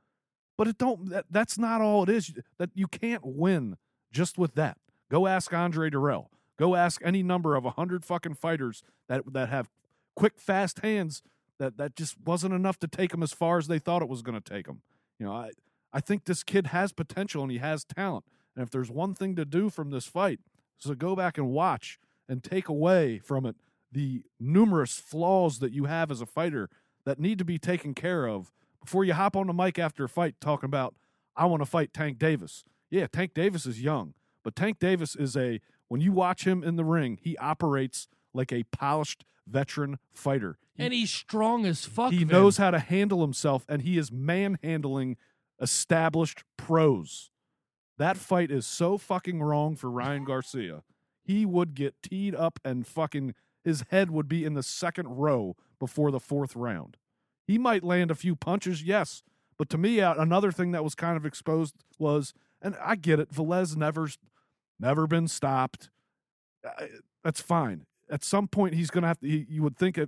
But 0.58 0.68
it 0.68 0.78
don't. 0.78 1.10
That, 1.10 1.26
that's 1.30 1.58
not 1.58 1.82
all 1.82 2.04
it 2.04 2.10
is. 2.10 2.34
That 2.58 2.70
you 2.74 2.88
can't 2.88 3.26
win 3.26 3.78
just 4.12 4.38
with 4.38 4.56
that. 4.56 4.78
Go 5.10 5.26
ask 5.26 5.54
Andre 5.54 5.90
Dirrell. 5.90 6.28
Go 6.58 6.76
ask 6.76 7.02
any 7.04 7.24
number 7.24 7.56
of 7.56 7.66
a 7.66 7.72
hundred 7.72 8.04
fucking 8.04 8.36
fighters 8.36 8.84
that 9.08 9.32
that 9.32 9.50
have 9.50 9.70
quick, 10.16 10.34
fast 10.38 10.80
hands. 10.80 11.24
That 11.60 11.78
that 11.78 11.96
just 11.96 12.18
wasn't 12.26 12.54
enough 12.54 12.78
to 12.80 12.88
take 12.88 13.12
them 13.12 13.24
as 13.24 13.32
far 13.32 13.58
as 13.58 13.68
they 13.68 13.80
thought 13.80 14.02
it 14.02 14.10
was 14.10 14.22
going 14.22 14.40
to 14.40 14.54
take 14.54 14.66
them. 14.66 14.82
You 15.18 15.28
know, 15.28 15.34
I 15.34 15.52
I 15.94 16.02
think 16.02 16.26
this 16.26 16.44
kid 16.44 16.68
has 16.68 16.92
potential 16.92 17.42
and 17.42 17.52
he 17.52 17.60
has 17.60 17.86
talent. 17.86 18.26
And 18.56 18.64
if 18.64 18.70
there's 18.70 18.92
one 18.92 19.14
thing 19.14 19.36
to 19.38 19.46
do 19.46 19.70
from 19.70 19.92
this 19.92 20.06
fight, 20.06 20.40
is 20.80 20.90
to 20.90 20.96
go 20.96 21.16
back 21.16 21.38
and 21.38 21.50
watch 21.52 22.00
and 22.30 22.44
take 22.44 22.70
away 22.70 23.20
from 23.20 23.46
it 23.46 23.58
the 23.92 24.22
numerous 24.40 25.00
flaws 25.00 25.60
that 25.60 25.74
you 25.74 25.86
have 25.86 26.12
as 26.12 26.22
a 26.22 26.26
fighter 26.26 26.70
that 27.06 27.20
need 27.20 27.40
to 27.40 27.46
be 27.46 27.58
taken 27.58 27.94
care 27.94 28.28
of 28.28 28.52
before 28.82 29.04
you 29.04 29.14
hop 29.14 29.36
on 29.36 29.48
the 29.48 29.54
mic 29.54 29.80
after 29.80 30.04
a 30.04 30.10
fight 30.10 30.36
talking 30.40 30.68
about 30.68 30.96
I 31.36 31.46
want 31.46 31.62
to 31.62 31.66
fight 31.66 31.94
Tank 31.94 32.20
Davis. 32.20 32.64
Yeah, 32.90 33.08
Tank 33.08 33.34
Davis 33.34 33.66
is 33.66 33.82
young, 33.82 34.14
but 34.44 34.56
Tank 34.56 34.80
Davis 34.80 35.16
is 35.16 35.36
a 35.36 35.60
when 35.88 36.02
you 36.02 36.12
watch 36.12 36.46
him 36.46 36.64
in 36.64 36.76
the 36.76 36.84
ring, 36.86 37.18
he 37.22 37.36
operates 37.38 38.08
like 38.34 38.54
a 38.54 38.64
polished 38.64 39.26
veteran 39.48 39.98
fighter. 40.14 40.60
He, 40.76 40.84
and 40.84 40.94
he's 40.94 41.10
strong 41.10 41.66
as 41.66 41.86
fuck. 41.86 42.12
he 42.12 42.20
Vin. 42.20 42.28
knows 42.28 42.58
how 42.58 42.72
to 42.72 42.80
handle 42.80 43.22
himself 43.22 43.66
and 43.68 43.82
he 43.82 43.98
is 43.98 44.12
manhandling 44.12 45.18
established 45.60 46.44
pros. 46.58 47.32
That 47.98 48.18
fight 48.18 48.52
is 48.52 48.66
so 48.66 48.98
fucking 48.98 49.42
wrong 49.42 49.76
for 49.76 49.90
Ryan 49.90 50.24
Garcia. 50.24 50.84
He 51.30 51.46
would 51.46 51.76
get 51.76 51.94
teed 52.02 52.34
up 52.34 52.60
and 52.66 52.88
fucking 52.88 53.36
his 53.64 53.86
head 53.92 54.10
would 54.10 54.28
be 54.28 54.44
in 54.44 54.56
the 54.56 54.64
second 54.64 55.10
row 55.10 55.56
before 55.78 56.10
the 56.10 56.20
fourth 56.20 56.56
round. 56.56 56.98
He 57.46 57.60
might 57.60 57.84
land 57.84 58.10
a 58.10 58.16
few 58.16 58.36
punches, 58.36 58.82
yes, 58.82 59.22
but 59.56 59.70
to 59.70 59.78
me, 59.78 60.02
uh, 60.02 60.16
another 60.18 60.52
thing 60.52 60.72
that 60.72 60.84
was 60.84 60.96
kind 60.96 61.18
of 61.18 61.28
exposed 61.28 61.76
was, 62.00 62.34
and 62.64 62.76
I 62.84 62.96
get 62.96 63.20
it, 63.20 63.32
Velez 63.32 63.78
never, 63.78 64.10
never 64.80 65.06
been 65.06 65.28
stopped. 65.28 65.92
Uh, 66.66 66.86
That's 67.24 67.42
fine. 67.42 67.86
At 68.10 68.24
some 68.24 68.48
point, 68.48 68.74
he's 68.74 68.90
going 68.90 69.04
to 69.04 69.10
have 69.10 69.20
to. 69.20 69.28
You 69.28 69.62
would 69.62 69.78
think, 69.78 70.00
uh, 70.00 70.06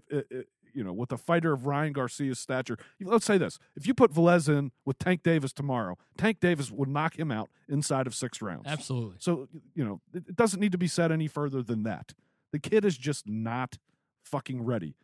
you 0.74 0.84
know, 0.84 0.94
with 0.94 1.12
a 1.12 1.18
fighter 1.18 1.54
of 1.54 1.66
Ryan 1.66 1.94
Garcia's 1.94 2.40
stature, 2.40 2.78
let's 3.02 3.26
say 3.26 3.38
this: 3.38 3.60
if 3.76 3.88
you 3.88 3.94
put 3.94 4.14
Velez 4.14 4.50
in 4.50 4.72
with 4.86 4.98
Tank 4.98 5.24
Davis 5.24 5.54
tomorrow, 5.54 5.98
Tank 6.18 6.40
Davis 6.40 6.72
would 6.72 6.90
knock 6.90 7.18
him 7.18 7.32
out 7.32 7.50
inside 7.68 8.08
of 8.08 8.16
six 8.16 8.42
rounds. 8.42 8.68
absolutely. 8.68 9.18
So, 9.20 9.48
you 9.74 9.84
know, 9.84 10.02
it 10.14 10.36
doesn't 10.36 10.60
need 10.60 10.72
to 10.72 10.78
be 10.78 10.88
said 10.88 11.12
any 11.12 11.28
further 11.28 11.62
than 11.62 11.84
that. 11.84 12.14
The 12.52 12.60
kid 12.60 12.86
is 12.86 12.98
just 12.98 13.28
not 13.28 13.78
fucking 14.24 14.64
ready. 14.64 14.96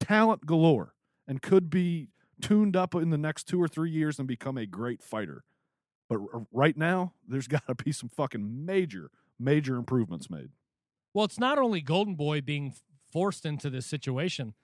Talent 0.00 0.46
galore 0.46 0.94
and 1.28 1.40
could 1.42 1.70
be 1.70 2.08
tuned 2.40 2.76
up 2.76 2.94
in 2.94 3.10
the 3.10 3.18
next 3.18 3.44
two 3.44 3.62
or 3.62 3.68
three 3.68 3.90
years 3.90 4.18
and 4.18 4.26
become 4.26 4.56
a 4.58 4.66
great 4.66 5.02
fighter. 5.02 5.44
But 6.08 6.18
right 6.52 6.76
now, 6.76 7.12
there's 7.26 7.46
got 7.48 7.66
to 7.66 7.74
be 7.74 7.92
some 7.92 8.08
fucking 8.08 8.64
major, 8.66 9.10
major 9.38 9.76
improvements 9.76 10.28
made. 10.28 10.50
Well, 11.14 11.24
it's 11.24 11.38
not 11.38 11.58
only 11.58 11.80
Golden 11.80 12.14
Boy 12.14 12.40
being 12.40 12.74
forced 13.12 13.44
into 13.44 13.70
this 13.70 13.86
situation, 13.86 14.54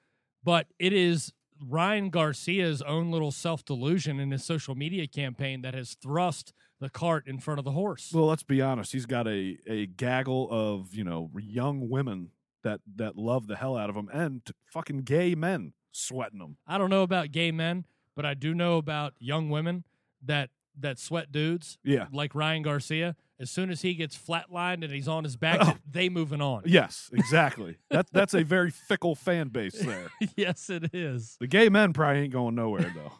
but 0.47 0.69
it 0.79 0.93
is 0.95 1.33
Ryan 1.63 2.09
Garcia's 2.11 2.81
own 2.83 3.11
little 3.11 3.33
self 3.33 3.65
delusion 3.65 4.19
in 4.21 4.31
his 4.31 4.45
social 4.45 4.75
media 4.75 5.07
campaign 5.07 5.61
that 5.63 5.75
has 5.75 5.95
thrust 6.03 6.53
the 6.81 6.89
cart 6.89 7.27
in 7.27 7.39
front 7.39 7.59
of 7.59 7.65
the 7.65 7.73
horse. 7.73 8.13
Well, 8.15 8.27
let's 8.27 8.43
be 8.43 8.61
honest. 8.63 8.93
He's 8.93 9.07
got 9.07 9.27
a, 9.27 9.57
a 9.67 9.87
gaggle 9.87 10.49
of, 10.51 10.95
you 10.95 11.05
know, 11.05 11.31
young 11.39 11.89
women 11.89 12.31
that, 12.63 12.81
that 12.97 13.17
love 13.17 13.47
the 13.47 13.57
hell 13.57 13.77
out 13.77 13.89
of 13.91 13.97
him 13.97 14.09
and 14.13 14.43
fucking 14.67 14.99
gay 14.99 15.35
men 15.35 15.73
sweating 15.93 16.41
him. 16.41 16.59
I 16.67 16.77
don't 16.79 16.91
know 16.91 17.03
about 17.03 17.33
gay 17.33 17.51
men, 17.51 17.87
but 18.15 18.25
I 18.27 18.35
do 18.35 18.55
know 18.55 18.77
about 18.77 19.15
young 19.19 19.49
women 19.51 19.85
that 20.25 20.51
that 20.79 20.99
sweat 20.99 21.33
dudes 21.33 21.79
Yeah. 21.83 22.07
like 22.13 22.35
Ryan 22.35 22.63
Garcia. 22.63 23.17
As 23.39 23.51
soon 23.51 23.71
as 23.71 23.83
he 23.83 23.95
gets 23.95 24.17
flatlined 24.17 24.83
and 24.83 24.91
he's 24.91 25.09
on 25.09 25.25
his 25.25 25.37
back, 25.37 25.59
Oh. 25.61 25.75
they 25.91 26.09
moving 26.09 26.41
on. 26.41 26.63
Yes, 26.65 27.11
exactly. 27.13 27.77
that, 27.91 28.07
that's 28.11 28.33
a 28.35 28.43
very 28.43 28.71
fickle 28.71 29.15
fan 29.15 29.49
base 29.49 29.79
there. 29.79 30.11
yes, 30.37 30.71
it 30.71 30.95
is. 30.95 31.37
The 31.41 31.47
gay 31.47 31.69
men 31.69 31.93
probably 31.93 32.23
ain't 32.23 32.33
going 32.33 32.55
nowhere 32.55 32.95
though. 32.95 33.13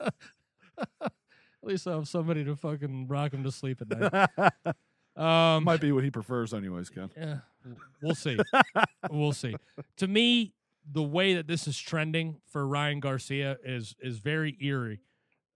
At 1.00 1.12
least 1.62 1.86
I 1.86 1.92
have 1.92 2.08
somebody 2.08 2.44
to 2.44 2.56
fucking 2.56 3.06
rock 3.08 3.32
him 3.32 3.42
to 3.44 3.50
sleep 3.52 3.80
at 3.80 3.88
night. 3.88 4.74
Um, 5.16 5.64
Might 5.64 5.80
be 5.80 5.92
what 5.92 6.04
he 6.04 6.10
prefers, 6.10 6.52
anyways, 6.52 6.90
Ken. 6.90 7.08
Yeah, 7.16 7.38
we'll 8.02 8.14
see. 8.16 8.36
we'll 9.10 9.32
see. 9.32 9.54
To 9.98 10.08
me, 10.08 10.54
the 10.90 11.02
way 11.02 11.34
that 11.34 11.46
this 11.46 11.66
is 11.68 11.78
trending 11.78 12.40
for 12.50 12.66
Ryan 12.66 13.00
Garcia 13.00 13.56
is 13.64 13.94
is 14.00 14.18
very 14.18 14.56
eerie. 14.60 15.00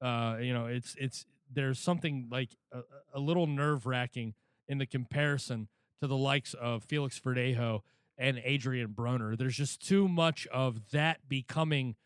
Uh, 0.01 0.37
you 0.41 0.55
know, 0.55 0.67
it's 0.67 0.95
it's 0.99 1.27
there's 1.53 1.79
something 1.79 2.29
like 2.31 2.57
a, 2.73 2.81
a 3.15 3.21
little 3.21 3.47
nerve 3.47 3.87
wracking 3.87 4.35
in 4.67 4.79
the 4.79 4.87
comparison 4.87 5.69
to 6.01 6.07
the 6.07 6.17
likes 6.17 6.55
of 6.55 6.85
Felix 6.85 7.19
Verdejo 7.19 7.81
and 8.17 8.41
Adrian 8.45 8.89
Broner. 8.89 9.37
There's 9.37 9.57
just 9.57 9.87
too 9.87 10.09
much 10.09 10.47
of 10.49 10.91
that 10.91 11.29
becoming 11.29 11.97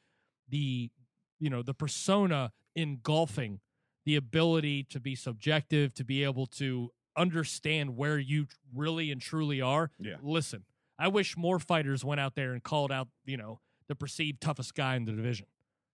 the 0.49 0.90
you 1.38 1.51
know 1.51 1.62
the 1.62 1.74
persona 1.74 2.53
engulfing 2.76 3.61
the 4.05 4.16
ability 4.16 4.84
to 4.84 5.01
be 5.01 5.14
subjective, 5.14 5.95
to 5.95 6.05
be 6.05 6.24
able 6.24 6.47
to 6.47 6.90
understand 7.16 7.97
where 7.97 8.18
you 8.18 8.47
really 8.74 9.11
and 9.11 9.20
truly 9.20 9.61
are. 9.61 9.90
Yeah. 9.99 10.16
Listen, 10.22 10.64
I 10.99 11.09
wish 11.09 11.36
more 11.36 11.59
fighters 11.59 12.05
went 12.05 12.20
out 12.20 12.34
there 12.34 12.53
and 12.53 12.62
called 12.62 12.90
out, 12.90 13.09
you 13.24 13.36
know, 13.36 13.61
the 13.88 13.95
perceived 13.95 14.40
toughest 14.40 14.74
guy 14.74 14.97
in 14.97 15.05
the 15.05 15.12
division. 15.12 15.47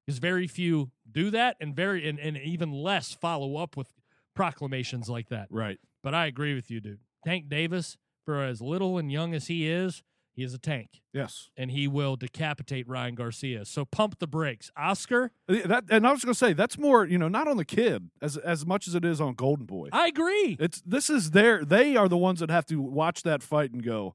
Because 0.09 0.20
very 0.20 0.46
few 0.46 0.90
do 1.12 1.30
that 1.32 1.59
and 1.61 1.76
very 1.76 2.09
and, 2.09 2.18
and 2.18 2.38
even 2.38 2.72
less 2.72 3.12
follow 3.12 3.59
up 3.59 3.76
with 3.76 3.88
proclamations 4.34 5.11
like 5.11 5.28
that. 5.28 5.48
Right. 5.50 5.78
But 6.02 6.14
I 6.14 6.24
agree 6.24 6.54
with 6.54 6.70
you, 6.70 6.80
dude. 6.80 7.00
Tank 7.26 7.50
Davis, 7.50 7.98
for 8.24 8.42
as 8.42 8.62
little 8.62 8.96
and 8.96 9.12
young 9.12 9.34
as 9.34 9.48
he 9.48 9.68
is, 9.68 10.02
he 10.32 10.42
is 10.42 10.54
a 10.54 10.59
tank. 10.59 11.02
Yes. 11.12 11.50
And 11.59 11.70
he 11.70 11.86
will 11.86 12.16
decapitate 12.16 12.88
Ryan 12.88 13.16
Garcia. 13.16 13.66
So 13.66 13.84
pump 13.84 14.18
the 14.18 14.26
brakes. 14.26 14.70
Oscar, 14.78 15.30
Uh, 15.46 15.66
That 15.66 15.84
and 15.90 16.06
I 16.06 16.12
was 16.12 16.24
going 16.24 16.32
to 16.32 16.38
say 16.38 16.54
that's 16.54 16.78
more, 16.78 17.04
you 17.04 17.18
know, 17.18 17.28
not 17.28 17.46
on 17.46 17.59
the 17.59 17.66
kid 17.66 18.09
as 18.22 18.38
as 18.38 18.64
much 18.64 18.88
as 18.88 18.94
it 18.94 19.04
is 19.04 19.20
on 19.20 19.34
Golden 19.34 19.66
Boy. 19.66 19.90
I 19.92 20.06
agree. 20.06 20.56
It's 20.59 20.80
this 20.86 21.11
is 21.11 21.32
their 21.32 21.66
they 21.66 21.96
are 21.96 22.09
the 22.09 22.16
ones 22.16 22.40
that 22.40 22.48
have 22.50 22.64
to 22.68 22.80
watch 22.80 23.24
that 23.24 23.42
fight 23.42 23.72
and 23.72 23.84
go, 23.84 24.14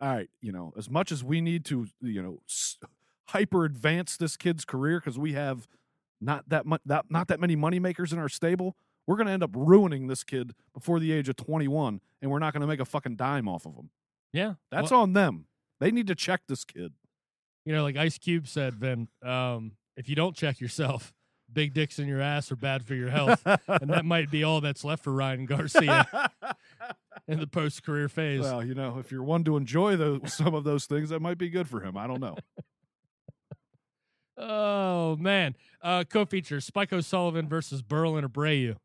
all 0.00 0.14
right, 0.14 0.30
you 0.40 0.50
know, 0.50 0.72
as 0.78 0.88
much 0.88 1.12
as 1.12 1.22
we 1.22 1.42
need 1.42 1.66
to, 1.66 1.88
you 2.00 2.22
know, 2.22 2.40
hyper 3.28 3.64
advance 3.64 4.16
this 4.16 4.36
kid's 4.36 4.64
career 4.64 5.00
because 5.00 5.18
we 5.18 5.32
have 5.32 5.66
not 6.20 6.48
that 6.48 6.66
much, 6.66 6.80
that, 6.86 7.06
not 7.10 7.28
that 7.28 7.40
many 7.40 7.56
moneymakers 7.56 8.12
in 8.12 8.18
our 8.18 8.28
stable. 8.28 8.76
We're 9.06 9.16
going 9.16 9.26
to 9.26 9.32
end 9.32 9.42
up 9.42 9.50
ruining 9.54 10.06
this 10.06 10.24
kid 10.24 10.52
before 10.72 10.98
the 10.98 11.12
age 11.12 11.28
of 11.28 11.36
21, 11.36 12.00
and 12.22 12.30
we're 12.30 12.38
not 12.38 12.54
going 12.54 12.62
to 12.62 12.66
make 12.66 12.80
a 12.80 12.86
fucking 12.86 13.16
dime 13.16 13.48
off 13.48 13.66
of 13.66 13.74
him. 13.74 13.90
Yeah. 14.32 14.54
That's 14.70 14.90
Well, 14.90 15.02
on 15.02 15.12
them. 15.12 15.46
They 15.80 15.90
need 15.90 16.06
to 16.06 16.14
check 16.14 16.42
this 16.48 16.64
kid. 16.64 16.92
You 17.66 17.74
know, 17.74 17.82
like 17.82 17.96
Ice 17.96 18.16
Cube 18.16 18.48
said, 18.48 18.74
Vin, 18.74 19.08
um, 19.22 19.72
if 19.96 20.08
you 20.08 20.14
don't 20.14 20.34
check 20.34 20.60
yourself, 20.60 21.12
big 21.52 21.74
dicks 21.74 21.98
in 21.98 22.08
your 22.08 22.20
ass 22.20 22.50
are 22.50 22.56
bad 22.56 22.84
for 22.84 22.94
your 22.94 23.10
health. 23.10 23.42
and 23.44 23.90
that 23.90 24.04
might 24.06 24.30
be 24.30 24.42
all 24.42 24.60
that's 24.62 24.84
left 24.84 25.04
for 25.04 25.12
Ryan 25.12 25.44
Garcia 25.46 26.06
in 27.28 27.38
the 27.40 27.46
post 27.46 27.82
career 27.84 28.08
phase. 28.08 28.40
well, 28.40 28.64
you 28.64 28.74
know, 28.74 28.98
if 28.98 29.12
you're 29.12 29.22
one 29.22 29.44
to 29.44 29.56
enjoy 29.56 29.96
those, 29.96 30.32
some 30.32 30.54
of 30.54 30.64
those 30.64 30.86
things, 30.86 31.10
that 31.10 31.20
might 31.20 31.38
be 31.38 31.50
good 31.50 31.68
for 31.68 31.80
him. 31.80 31.96
I 31.96 32.06
don't 32.06 32.20
know. 32.20 32.36
Oh, 34.36 35.16
man. 35.16 35.56
Uh, 35.82 36.04
Co 36.04 36.24
feature 36.24 36.60
Spike 36.60 36.92
O'Sullivan 36.92 37.48
versus 37.48 37.82
Berlin 37.82 38.24
Abreu. 38.24 38.76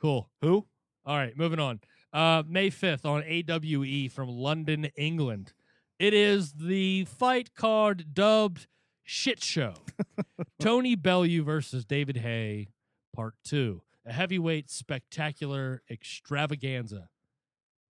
Cool. 0.00 0.30
Who? 0.40 0.66
All 1.04 1.16
right, 1.16 1.36
moving 1.36 1.58
on. 1.58 1.80
Uh, 2.12 2.42
May 2.46 2.70
5th 2.70 3.04
on 3.04 3.22
AWE 3.22 4.08
from 4.08 4.28
London, 4.28 4.90
England. 4.96 5.52
It 5.98 6.14
is 6.14 6.52
the 6.52 7.04
fight 7.04 7.54
card 7.54 8.14
dubbed 8.14 8.66
Shit 9.02 9.42
Show. 9.42 9.74
Tony 10.60 10.94
Bellew 10.94 11.42
versus 11.42 11.84
David 11.84 12.18
Haye, 12.18 12.68
part 13.14 13.34
two. 13.44 13.82
A 14.06 14.12
heavyweight 14.12 14.70
spectacular 14.70 15.82
extravaganza. 15.90 17.08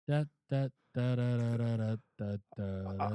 That 0.07 0.27
da, 0.49 0.67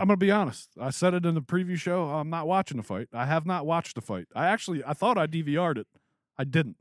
I'm 0.00 0.08
to 0.08 0.16
be 0.16 0.30
honest. 0.30 0.70
I 0.80 0.90
said 0.90 1.14
it 1.14 1.24
in 1.24 1.34
the 1.34 1.42
preview 1.42 1.76
show. 1.76 2.04
I'm 2.04 2.30
not 2.30 2.46
watching 2.46 2.76
the 2.76 2.82
fight. 2.82 3.08
I 3.12 3.26
have 3.26 3.46
not 3.46 3.66
watched 3.66 3.94
the 3.94 4.00
fight. 4.00 4.26
I 4.34 4.46
actually, 4.46 4.82
I 4.84 4.92
thought 4.92 5.18
I 5.18 5.26
DVR'd 5.26 5.78
it. 5.78 5.86
I 6.38 6.44
didn't. 6.44 6.76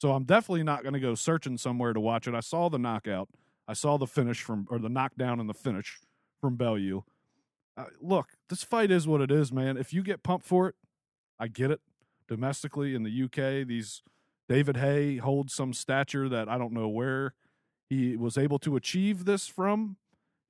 So 0.00 0.12
I'm 0.12 0.24
definitely 0.24 0.64
not 0.64 0.84
to 0.84 1.00
go 1.00 1.14
searching 1.14 1.56
somewhere 1.56 1.92
to 1.92 2.00
watch 2.00 2.26
it. 2.26 2.34
I 2.34 2.40
saw 2.40 2.68
the 2.68 2.78
knockout. 2.78 3.28
I 3.66 3.72
saw 3.72 3.96
the 3.96 4.06
finish 4.06 4.42
from, 4.42 4.66
or 4.70 4.78
the 4.78 4.88
knockdown 4.88 5.40
and 5.40 5.48
the 5.48 5.54
finish 5.54 6.00
from 6.40 6.56
Bellew. 6.56 7.04
Uh, 7.76 7.84
look, 8.00 8.30
this 8.48 8.62
fight 8.62 8.90
is 8.90 9.08
what 9.08 9.20
it 9.20 9.30
is, 9.30 9.52
man. 9.52 9.76
If 9.76 9.92
you 9.92 10.02
get 10.02 10.22
pumped 10.22 10.46
for 10.46 10.68
it, 10.68 10.74
I 11.38 11.48
get 11.48 11.70
it. 11.70 11.80
Domestically 12.28 12.94
in 12.94 13.02
the 13.02 13.24
UK, 13.24 13.66
these 13.66 14.02
David 14.48 14.76
Haye 14.76 15.16
holds 15.16 15.54
some 15.54 15.72
stature 15.72 16.28
that 16.28 16.48
I 16.48 16.58
don't 16.58 16.72
know 16.72 16.88
where 16.88 17.34
he 17.88 18.16
was 18.16 18.38
able 18.38 18.58
to 18.60 18.76
achieve 18.76 19.24
this 19.24 19.46
from. 19.46 19.96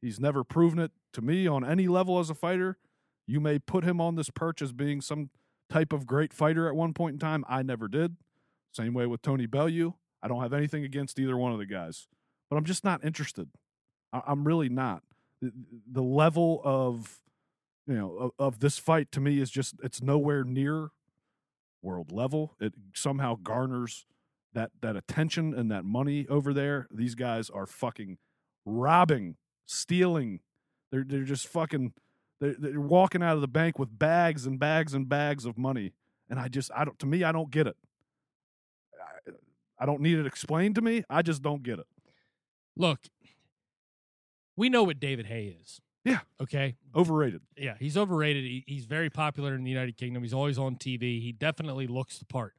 He's 0.05 0.21
never 0.21 0.45
proven 0.45 0.79
it 0.79 0.93
to 1.15 1.23
me 1.23 1.47
on 1.47 1.65
any 1.65 1.89
level 1.89 2.19
as 2.19 2.29
a 2.29 2.35
fighter. 2.35 2.77
You 3.27 3.41
may 3.41 3.59
put 3.59 3.85
him 3.85 4.03
on 4.03 4.17
this 4.17 4.29
perch 4.29 4.61
as 4.61 4.71
being 4.71 5.01
some 5.01 5.31
type 5.71 5.95
of 5.95 6.07
great 6.07 6.31
fighter 6.31 6.69
at 6.69 6.77
one 6.77 6.93
point 6.93 7.15
in 7.15 7.19
time. 7.19 7.43
I 7.49 7.63
never 7.63 7.89
did. 7.89 8.17
Same 8.71 8.93
way 8.93 9.07
with 9.07 9.23
Tony 9.23 9.47
Bellew. 9.47 9.95
I 10.23 10.29
don't 10.29 10.43
have 10.43 10.53
anything 10.53 10.85
against 10.85 11.19
either 11.19 11.39
one 11.39 11.53
of 11.53 11.59
the 11.59 11.65
guys, 11.65 12.07
but 12.51 12.57
I'm 12.57 12.65
just 12.65 12.85
not 12.85 13.03
interested. 13.03 13.49
I'm 14.13 14.47
really 14.47 14.69
not. 14.69 15.03
The, 15.41 16.03
level 16.03 16.61
of 16.65 17.21
you 17.87 17.95
know 17.95 18.33
of 18.39 18.61
this 18.61 18.79
fight 18.79 19.11
to 19.13 19.21
me 19.21 19.41
is 19.41 19.51
just 19.51 19.75
it's 19.83 20.03
nowhere 20.03 20.45
near 20.45 20.91
world 21.83 22.13
level. 22.13 22.57
It 22.61 22.75
somehow 22.95 23.37
garners 23.43 24.05
that 24.53 24.71
that 24.83 24.97
attention 24.97 25.55
and 25.55 25.71
that 25.71 25.85
money 25.85 26.27
over 26.29 26.53
there. 26.53 26.89
These 26.91 27.15
guys 27.15 27.49
are 27.51 27.67
fucking 27.67 28.19
robbing, 28.65 29.37
stealing. 29.67 30.41
They're 30.91 31.05
they're 31.07 31.25
just 31.25 31.49
fucking. 31.49 31.93
They're, 32.41 32.57
they're 32.59 32.81
walking 32.81 33.23
out 33.23 33.37
of 33.37 33.41
the 33.41 33.49
bank 33.49 33.79
with 33.79 33.97
bags 33.99 34.45
and 34.47 34.59
bags 34.59 34.93
and 34.93 35.09
bags 35.09 35.45
of 35.45 35.57
money, 35.57 35.93
and 36.29 36.39
I 36.39 36.49
just 36.49 36.71
I 36.75 36.85
don't. 36.85 36.99
To 36.99 37.07
me, 37.07 37.25
I 37.25 37.33
don't 37.33 37.51
get 37.51 37.67
it. 37.67 37.77
I, 39.29 39.31
I 39.81 39.87
don't 39.87 40.01
need 40.01 40.19
it 40.19 40.27
explained 40.27 40.75
to 40.77 40.83
me. 40.83 41.05
I 41.09 41.23
just 41.23 41.43
don't 41.43 41.63
get 41.63 41.79
it. 41.79 41.87
Look, 42.77 43.01
we 44.57 44.69
know 44.69 44.85
what 44.85 45.01
David 45.01 45.27
Haye 45.27 45.57
is. 45.61 45.81
Yeah. 46.05 46.21
Okay. 46.41 46.77
Overrated. 46.95 47.41
Yeah, 47.57 47.75
he's 47.81 47.97
overrated. 47.97 48.45
He, 48.45 48.65
he's 48.67 48.85
very 48.85 49.09
popular 49.09 49.55
in 49.55 49.65
the 49.65 49.71
United 49.71 49.97
Kingdom. 49.97 50.23
He's 50.23 50.35
always 50.35 50.59
on 50.59 50.77
TV. 50.77 51.23
He 51.23 51.33
definitely 51.33 51.87
looks 51.87 52.19
the 52.19 52.27
part. 52.27 52.55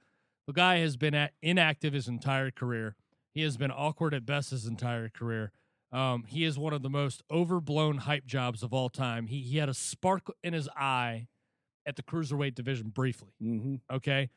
The 0.48 0.54
guy 0.54 0.78
has 0.78 0.98
been 0.98 1.14
at, 1.14 1.34
inactive 1.42 1.94
his 1.94 2.08
entire 2.08 2.52
career. 2.52 2.96
He 3.34 3.42
has 3.42 3.58
been 3.58 3.72
awkward 3.72 4.14
at 4.14 4.26
best 4.26 4.50
his 4.50 4.66
entire 4.66 5.10
career. 5.10 5.52
Um, 5.92 6.24
he 6.28 6.44
is 6.44 6.58
one 6.58 6.74
of 6.74 6.82
the 6.82 6.90
most 6.90 7.24
overblown 7.32 7.98
hype 8.00 8.26
jobs 8.26 8.64
of 8.64 8.74
all 8.74 8.90
time. 8.90 9.28
He 9.28 9.40
he 9.42 9.58
had 9.58 9.70
a 9.70 9.74
spark 9.74 10.28
in 10.44 10.54
his 10.54 10.68
eye 10.76 11.28
at 11.86 11.96
the 11.96 12.04
cruiserweight 12.04 12.56
division 12.56 12.90
briefly. 12.90 13.34
Mm-hmm. 13.42 13.76
Okay, 13.96 14.30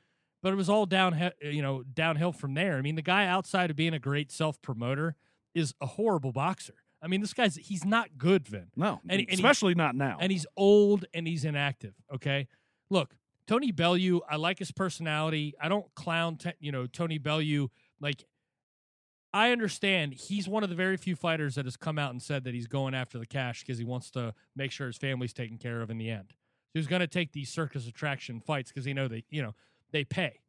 but 0.43 0.53
it 0.53 0.57
was 0.57 0.69
all 0.69 0.87
down 0.87 1.33
you 1.43 1.63
know 1.63 1.83
downhill 1.83 2.33
from 2.33 2.55
there. 2.55 2.77
I 2.77 2.83
mean, 2.83 2.95
the 2.95 3.03
guy 3.03 3.27
outside 3.27 3.71
of 3.71 3.77
being 3.77 3.95
a 3.95 3.99
great 3.99 4.31
self 4.31 4.61
promoter 4.63 5.17
is 5.55 5.75
a 5.81 5.87
horrible 5.87 6.31
boxer. 6.33 6.75
I 7.03 7.07
mean, 7.09 7.21
this 7.21 7.33
guy's 7.33 7.57
he's 7.57 7.85
not 7.85 8.19
good, 8.19 8.47
Vin. 8.47 8.71
No, 8.77 9.01
And- 9.09 9.21
and 9.21 9.31
he- 9.31 9.35
especially 9.35 9.75
not 9.75 9.95
now. 9.97 10.19
and 10.21 10.31
he's 10.31 10.47
old 10.57 11.07
and 11.15 11.27
he's 11.27 11.45
inactive. 11.45 11.95
Okay, 12.15 12.47
look, 12.91 13.15
Tony 13.47 13.73
Bellew. 13.73 14.21
I 14.29 14.37
like 14.37 14.59
his 14.59 14.71
personality. 14.73 15.55
I 15.61 15.69
don't 15.69 15.87
clown, 15.95 16.39
you 16.61 16.71
know, 16.73 16.87
Tony 16.87 17.19
Bellew. 17.19 17.71
Like, 18.01 18.25
I 19.39 19.53
understand 19.53 20.15
he's 20.15 20.49
one 20.49 20.65
of 20.65 20.69
the 20.69 20.75
very 20.75 20.97
few 20.97 21.15
fighters 21.15 21.55
that 21.55 21.65
has 21.65 21.77
come 21.77 21.97
out 21.97 22.11
and 22.11 22.21
said 22.21 22.43
that 22.43 22.55
he's 22.55 22.67
going 22.67 22.93
after 22.93 23.21
the 23.21 23.27
cash 23.27 23.63
because 23.63 23.79
he 23.79 23.85
wants 23.85 24.11
to 24.11 24.35
make 24.57 24.73
sure 24.73 24.89
his 24.89 24.97
family's 24.97 25.33
taken 25.33 25.59
care 25.59 25.81
of 25.81 25.91
in 25.91 25.99
the 25.99 26.11
end. 26.11 26.31
So 26.31 26.81
he's 26.81 26.89
going 26.89 27.03
to 27.03 27.07
take 27.07 27.31
these 27.31 27.49
circus 27.49 27.87
attraction 27.87 28.41
fights 28.41 28.73
because 28.73 28.85
he 28.85 28.93
know 28.93 29.07
they, 29.07 29.23
you 29.31 29.41
know, 29.41 29.55
they 29.93 30.03
pay. 30.03 30.41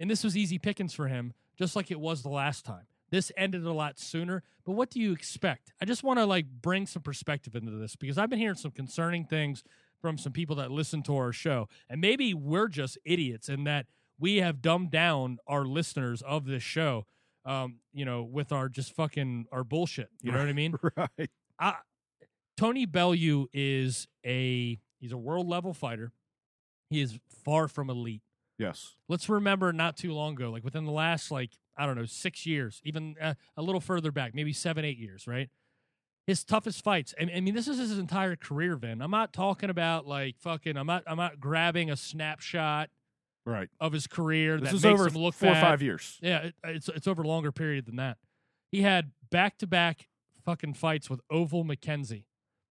And 0.00 0.10
this 0.10 0.24
was 0.24 0.36
easy 0.36 0.58
pickings 0.58 0.92
for 0.92 1.06
him, 1.06 1.34
just 1.56 1.76
like 1.76 1.92
it 1.92 2.00
was 2.00 2.24
the 2.24 2.30
last 2.30 2.64
time. 2.64 2.88
This 3.10 3.30
ended 3.36 3.64
a 3.64 3.72
lot 3.72 4.00
sooner, 4.00 4.42
but 4.64 4.72
what 4.72 4.90
do 4.90 4.98
you 4.98 5.12
expect? 5.12 5.72
I 5.80 5.84
just 5.84 6.02
want 6.02 6.18
to 6.18 6.26
like 6.26 6.46
bring 6.50 6.88
some 6.88 7.02
perspective 7.02 7.54
into 7.54 7.70
this 7.70 7.94
because 7.94 8.18
I've 8.18 8.28
been 8.28 8.40
hearing 8.40 8.56
some 8.56 8.72
concerning 8.72 9.24
things 9.24 9.62
from 10.00 10.18
some 10.18 10.32
people 10.32 10.56
that 10.56 10.72
listen 10.72 11.04
to 11.04 11.16
our 11.16 11.32
show. 11.32 11.68
And 11.88 12.00
maybe 12.00 12.34
we're 12.34 12.66
just 12.66 12.98
idiots 13.04 13.48
in 13.48 13.62
that 13.64 13.86
we 14.18 14.38
have 14.38 14.60
dumbed 14.60 14.90
down 14.90 15.38
our 15.46 15.64
listeners 15.64 16.22
of 16.22 16.46
this 16.46 16.64
show 16.64 17.06
um, 17.44 17.76
you 17.92 18.04
know, 18.04 18.22
with 18.22 18.52
our 18.52 18.68
just 18.68 18.94
fucking 18.94 19.46
our 19.52 19.64
bullshit. 19.64 20.08
You 20.22 20.32
know 20.32 20.38
what 20.38 20.48
I 20.48 20.52
mean? 20.52 20.74
right. 20.96 21.30
I, 21.58 21.74
Tony 22.56 22.86
Bellew 22.86 23.48
is 23.52 24.06
a 24.24 24.78
he's 25.00 25.12
a 25.12 25.18
world 25.18 25.48
level 25.48 25.74
fighter. 25.74 26.12
He 26.90 27.00
is 27.00 27.18
far 27.44 27.68
from 27.68 27.90
elite. 27.90 28.22
Yes. 28.58 28.94
Let's 29.08 29.28
remember 29.28 29.72
not 29.72 29.96
too 29.96 30.12
long 30.12 30.34
ago, 30.34 30.50
like 30.50 30.64
within 30.64 30.84
the 30.84 30.92
last 30.92 31.30
like 31.30 31.50
I 31.76 31.86
don't 31.86 31.96
know 31.96 32.04
six 32.04 32.46
years, 32.46 32.80
even 32.84 33.16
uh, 33.20 33.34
a 33.56 33.62
little 33.62 33.80
further 33.80 34.12
back, 34.12 34.34
maybe 34.34 34.52
seven 34.52 34.84
eight 34.84 34.98
years, 34.98 35.26
right? 35.26 35.48
His 36.26 36.44
toughest 36.44 36.84
fights. 36.84 37.14
I 37.20 37.28
I 37.34 37.40
mean, 37.40 37.54
this 37.54 37.66
is 37.66 37.78
his 37.78 37.98
entire 37.98 38.36
career. 38.36 38.76
Vin, 38.76 39.02
I'm 39.02 39.10
not 39.10 39.32
talking 39.32 39.70
about 39.70 40.06
like 40.06 40.38
fucking. 40.38 40.76
I'm 40.76 40.86
not. 40.86 41.02
I'm 41.06 41.16
not 41.16 41.40
grabbing 41.40 41.90
a 41.90 41.96
snapshot 41.96 42.90
Right. 43.44 43.68
of 43.80 43.92
his 43.92 44.06
career 44.06 44.60
This 44.60 44.72
is 44.72 44.84
over 44.84 45.10
four 45.10 45.32
or 45.32 45.54
five 45.54 45.82
years. 45.82 46.18
Yeah, 46.22 46.38
it, 46.44 46.54
it's 46.64 46.88
it's 46.88 47.06
over 47.06 47.22
a 47.22 47.26
longer 47.26 47.50
period 47.52 47.86
than 47.86 47.96
that. 47.96 48.18
He 48.70 48.82
had 48.82 49.10
back 49.30 49.58
to 49.58 49.66
back 49.66 50.08
fucking 50.44 50.74
fights 50.74 51.10
with 51.10 51.20
Ovill 51.30 51.64
McKenzie. 51.64 52.24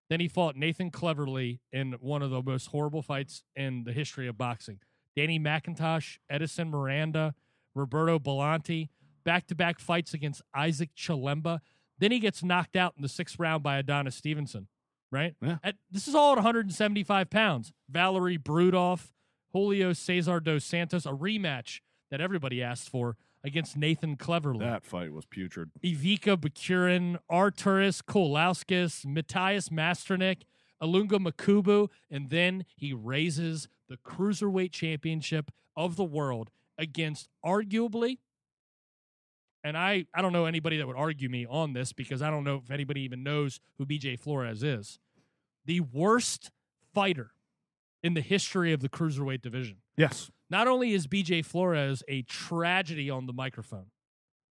Then 0.09 0.19
he 0.19 0.27
fought 0.27 0.55
Nathan 0.55 0.89
Cleverly 0.89 1.61
in 1.71 1.93
one 1.99 2.21
of 2.21 2.31
the 2.31 2.41
most 2.41 2.67
horrible 2.67 3.01
fights 3.01 3.43
in 3.55 3.83
the 3.83 3.93
history 3.93 4.27
of 4.27 4.37
boxing. 4.37 4.79
Danny 5.15 5.39
McIntosh, 5.39 6.17
Edison 6.29 6.69
Miranda, 6.69 7.35
Roberto 7.75 8.17
Bolonti, 8.17 8.89
back 9.23 9.47
to 9.47 9.55
back 9.55 9.79
fights 9.79 10.13
against 10.13 10.41
Isaac 10.55 10.89
Chilemba. 10.95 11.59
Then 11.99 12.11
he 12.11 12.19
gets 12.19 12.43
knocked 12.43 12.75
out 12.75 12.93
in 12.95 13.01
the 13.03 13.09
sixth 13.09 13.37
round 13.37 13.61
by 13.61 13.77
Adonis 13.77 14.15
Stevenson, 14.15 14.67
right? 15.11 15.35
Yeah. 15.41 15.57
At, 15.63 15.75
this 15.91 16.07
is 16.07 16.15
all 16.15 16.31
at 16.31 16.37
175 16.37 17.29
pounds. 17.29 17.73
Valery 17.89 18.37
Brudov, 18.37 19.09
Julio 19.51 19.93
Cesar 19.93 20.39
dos 20.39 20.63
Santos, 20.63 21.05
a 21.05 21.11
rematch 21.11 21.79
that 22.11 22.21
everybody 22.21 22.61
asked 22.61 22.89
for 22.89 23.17
against 23.43 23.77
Nathan 23.77 24.15
Cleverly. 24.15 24.65
That 24.65 24.83
fight 24.83 25.13
was 25.13 25.25
putrid. 25.25 25.71
Ivica 25.83 26.37
Bacurin, 26.37 27.17
Arturs 27.29 28.01
Kulikauskas, 28.01 29.05
Mateusz 29.05 29.69
Masternak, 29.69 30.43
Ilunga 30.81 31.19
Makabu, 31.19 31.89
and 32.09 32.29
then 32.29 32.65
he 32.75 32.93
raises 32.93 33.67
the 33.87 33.97
Cruiserweight 33.97 34.71
Championship 34.71 35.51
of 35.75 35.95
the 35.95 36.03
world 36.03 36.49
against 36.77 37.29
arguably, 37.45 38.17
and 39.63 39.77
I, 39.77 40.05
I 40.13 40.21
don't 40.21 40.31
know 40.31 40.45
anybody 40.45 40.77
that 40.77 40.87
would 40.87 40.95
argue 40.95 41.29
me 41.29 41.45
on 41.45 41.73
this 41.73 41.91
because 41.91 42.21
I 42.21 42.29
don't 42.29 42.43
know 42.43 42.61
if 42.63 42.71
anybody 42.71 43.01
even 43.01 43.23
knows 43.23 43.59
who 43.77 43.85
BJ 43.85 44.17
Flores 44.17 44.63
is, 44.63 44.99
the 45.65 45.81
worst 45.81 46.51
fighter 46.93 47.31
in 48.03 48.13
the 48.13 48.21
history 48.21 48.71
of 48.73 48.81
the 48.81 48.89
Cruiserweight 48.89 49.41
division. 49.41 49.77
Yes. 49.97 50.31
Not 50.49 50.67
only 50.67 50.93
is 50.93 51.07
BJ 51.07 51.43
Flores 51.45 52.01
a 52.07 52.21
tragedy 52.23 53.09
on 53.09 53.25
the 53.27 53.33
microphone, 53.33 53.87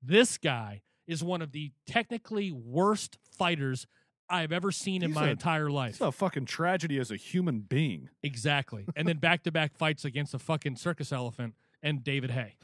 this 0.03 0.37
guy 0.39 0.83
is 1.07 1.23
one 1.23 1.41
of 1.43 1.53
the 1.53 1.73
technically 1.87 2.51
worst 2.51 3.17
fighters 3.39 3.87
I've 4.29 4.51
ever 4.51 4.73
seen 4.73 5.03
in 5.05 5.11
He's 5.11 5.15
my 5.15 5.29
a- 5.29 5.31
entire 5.31 5.71
life. 5.71 5.93
It's 5.93 6.01
a 6.01 6.11
fucking 6.11 6.47
tragedy 6.47 6.99
as 6.99 7.11
a 7.13 7.17
human 7.17 7.61
being. 7.61 8.09
Exactly. 8.25 8.87
And 8.97 9.07
then 9.07 9.19
back 9.19 9.45
to 9.45 9.53
back 9.53 9.77
fights 9.77 10.05
against 10.05 10.35
a 10.35 10.39
fucking 10.41 10.77
circus 10.77 11.13
elephant 11.13 11.55
and 11.83 12.03
David 12.03 12.33
Haye. 12.33 12.57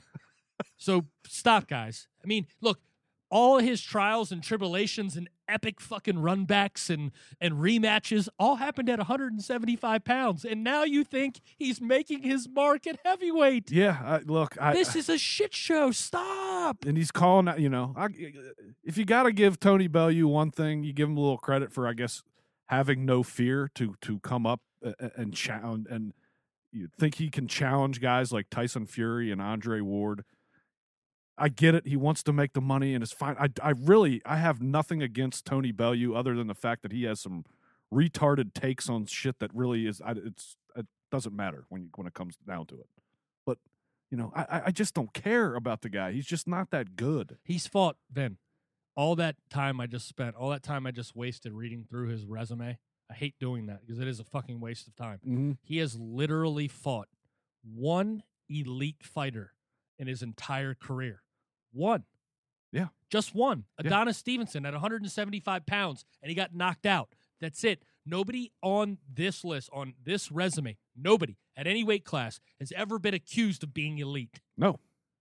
So 0.77 1.07
stop, 1.27 1.69
guys. 1.69 2.09
I 2.23 2.27
mean, 2.27 2.47
look, 2.61 2.81
all 3.33 3.59
his 3.61 3.81
trials 3.81 4.31
and 4.31 4.43
tribulations 4.43 5.17
and 5.17 5.27
epic 5.49 5.81
fucking 5.81 6.17
runbacks 6.17 6.91
and, 6.91 7.11
and 7.41 7.55
rematches 7.55 8.29
all 8.39 8.57
happened 8.57 8.91
at 8.91 8.99
175 8.99 10.05
pounds. 10.05 10.45
And 10.45 10.63
now 10.63 10.85
you 10.85 11.03
think 11.03 11.41
he's 11.57 11.81
making 11.81 12.23
his 12.23 12.47
mark 12.47 12.87
at 12.87 13.01
heavyweight. 13.05 13.71
Yeah. 13.71 13.99
I, 14.05 14.19
look, 14.19 14.57
I, 14.61 14.75
This 14.75 14.95
is 14.95 15.09
a 15.09 15.17
shit 15.17 15.55
show. 15.55 15.93
Stop. 15.93 16.85
and 16.85 16.97
he's 16.99 17.11
calling 17.11 17.49
out. 17.49 17.59
You 17.59 17.71
know, 17.71 17.95
I, 17.97 18.09
if 18.85 18.99
you 18.99 19.07
got 19.07 19.23
to 19.23 19.33
give 19.33 19.59
Tony 19.59 19.89
Bellew 19.89 20.29
one 20.29 20.51
thing, 20.51 20.85
you 20.85 20.93
give 20.93 21.09
him 21.09 21.17
a 21.17 21.21
little 21.21 21.39
credit 21.39 21.73
for, 21.73 21.89
I 21.89 21.95
guess, 21.95 22.23
having 22.67 23.07
no 23.07 23.23
fear 23.23 23.71
to 23.77 23.95
to 24.03 24.19
come 24.21 24.47
up 24.47 24.61
a- 24.85 24.95
a- 25.01 25.11
and 25.17 25.33
challenge 25.35 25.87
and 25.91 26.13
you 26.71 26.89
think 26.99 27.15
he 27.17 27.29
can 27.31 27.49
challenge 27.49 28.01
guys 28.01 28.31
like 28.33 28.47
Tyson 28.51 28.87
Fury 28.87 29.31
and 29.31 29.41
Andre 29.43 29.81
Ward. 29.81 30.25
I 31.39 31.49
get 31.49 31.75
it. 31.75 31.87
He 31.87 31.97
wants 31.97 32.23
to 32.25 32.33
make 32.33 32.53
the 32.53 32.61
money 32.61 32.95
and 32.95 33.03
it's 33.03 33.13
fine. 33.13 33.37
I, 33.39 33.49
I 33.63 33.71
really 33.71 34.21
I 34.25 34.37
have 34.37 34.61
nothing 34.61 35.03
against 35.03 35.45
Tony 35.47 35.73
Bellew 35.73 36.15
other 36.15 36.35
than 36.35 36.47
the 36.47 36.55
fact 36.55 36.83
that 36.83 36.93
he 36.93 37.05
has 37.05 37.21
some 37.21 37.45
retarded 37.93 38.55
takes 38.55 38.89
on 38.89 39.07
shit 39.07 39.39
that 39.41 39.51
really 39.55 39.87
is. 39.87 40.01
I, 40.05 40.13
it's 40.13 40.57
it 40.77 40.87
doesn't 41.11 41.35
matter 41.35 41.65
when 41.69 41.83
you, 41.83 41.89
when 41.97 42.07
it 42.07 42.15
comes 42.15 42.37
down 42.47 42.67
to 42.67 42.75
it. 42.77 42.87
But 43.47 43.59
you 44.11 44.19
know, 44.19 44.33
I 44.37 44.63
I- 44.67 44.71
just 44.71 44.95
don't 44.95 45.13
care 45.13 45.55
about 45.55 45.83
the 45.83 45.89
guy. 45.89 46.13
He's 46.13 46.27
just 46.27 46.47
not 46.47 46.71
that 46.71 46.97
good. 46.97 47.39
He's 47.45 47.67
fought, 47.67 47.97
Ben. 48.11 48.37
All 48.95 49.17
that 49.17 49.37
time 49.49 49.81
I 49.81 49.87
just 49.87 50.07
spent, 50.07 50.37
all 50.37 50.51
that 50.51 50.63
time 50.63 50.87
I 50.87 50.91
just 50.91 51.17
wasted 51.17 51.55
reading 51.55 51.87
through 51.89 52.09
his 52.09 52.27
resume. 52.27 52.79
I 53.11 53.15
hate 53.15 53.35
doing 53.41 53.67
that 53.67 53.81
because 53.81 54.01
it 54.01 54.07
is 54.09 54.21
a 54.21 54.25
fucking 54.25 54.61
waste 54.61 54.87
of 54.87 54.95
time. 54.97 55.19
Mm-hmm. 55.27 55.53
He 55.63 55.79
has 55.79 55.99
literally 55.99 56.69
fought 56.69 57.09
one 57.65 58.23
elite 58.51 59.03
fighter 59.03 59.55
in 59.99 60.07
his 60.07 60.23
entire 60.23 60.75
career. 60.75 61.23
One. 61.73 62.05
Yeah. 62.73 62.89
Just 63.11 63.35
one. 63.35 63.65
Yeah. 63.81 63.89
Adonis 63.89 64.17
Stevenson 64.17 64.65
at 64.65 64.73
175 64.73 65.67
pounds, 65.67 66.05
and 66.23 66.29
he 66.31 66.35
got 66.35 66.55
knocked 66.55 66.87
out. 66.87 67.11
That's 67.41 67.65
it. 67.65 67.83
Nobody 68.07 68.53
on 68.63 68.99
this 69.13 69.45
list, 69.45 69.71
on 69.73 69.95
this 70.03 70.33
resume, 70.33 70.77
nobody 70.97 71.37
at 71.57 71.67
any 71.67 71.85
weight 71.85 72.05
class 72.05 72.41
has 72.59 72.73
ever 72.75 72.99
been 72.99 73.15
accused 73.15 73.63
of 73.63 73.75
being 73.75 73.99
elite. 73.99 74.41
No, 74.57 74.81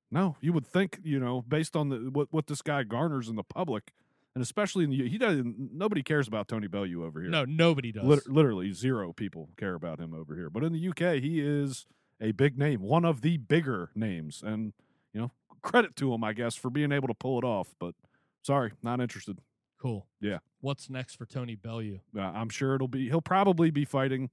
no. 0.10 0.36
You 0.42 0.54
would 0.54 0.66
think, 0.66 1.00
you 1.04 1.20
know, 1.20 1.42
based 1.42 1.76
on 1.76 1.90
the 1.90 2.10
what 2.12 2.30
what 2.32 2.48
this 2.48 2.62
guy 2.62 2.84
garners 2.84 3.28
in 3.28 3.36
the 3.36 3.44
public, 3.44 3.92
and 4.34 4.42
especially 4.42 4.84
in 4.84 4.90
the 4.90 5.08
he 5.10 5.18
doesn't. 5.18 5.74
Nobody 5.74 6.02
cares 6.02 6.28
about 6.28 6.48
Tony 6.48 6.68
Bellew 6.68 7.06
over 7.06 7.22
here. 7.22 7.30
No, 7.30 7.46
nobody 7.46 7.92
does. 7.92 8.04
Lit- 8.04 8.30
literally 8.30 8.72
zero 8.72 9.14
people 9.14 9.50
care 9.58 9.76
about 9.76 10.00
him 10.00 10.14
over 10.14 10.36
here. 10.36 10.50
But 10.50 10.64
in 10.64 10.74
the 10.74 10.88
UK, 10.90 11.22
he 11.22 11.40
is 11.40 11.86
a 12.22 12.32
big 12.32 12.58
name, 12.58 12.82
one 12.82 13.04
of 13.04 13.22
the 13.22 13.38
bigger 13.38 13.90
names, 13.96 14.44
and 14.46 14.74
you 15.14 15.22
know, 15.22 15.32
credit 15.62 15.96
to 15.98 16.14
him, 16.14 16.24
I 16.24 16.34
guess, 16.34 16.56
for 16.56 16.70
being 16.70 16.92
able 16.92 17.08
to 17.08 17.14
pull 17.14 17.38
it 17.40 17.44
off. 17.44 17.74
But 17.80 17.96
sorry, 18.44 18.74
not 18.84 19.02
interested. 19.02 19.40
Cool. 19.82 20.08
Yeah. 20.20 20.38
What's 20.60 20.90
next 20.90 21.16
for 21.16 21.26
Tony 21.26 21.56
Bellew? 21.56 22.00
Uh, 22.16 22.22
I'm 22.22 22.50
sure 22.50 22.76
it'll 22.76 22.88
be. 22.88 23.10
He'll 23.10 23.22
probably 23.22 23.72
be 23.72 23.84
fighting. 23.84 24.30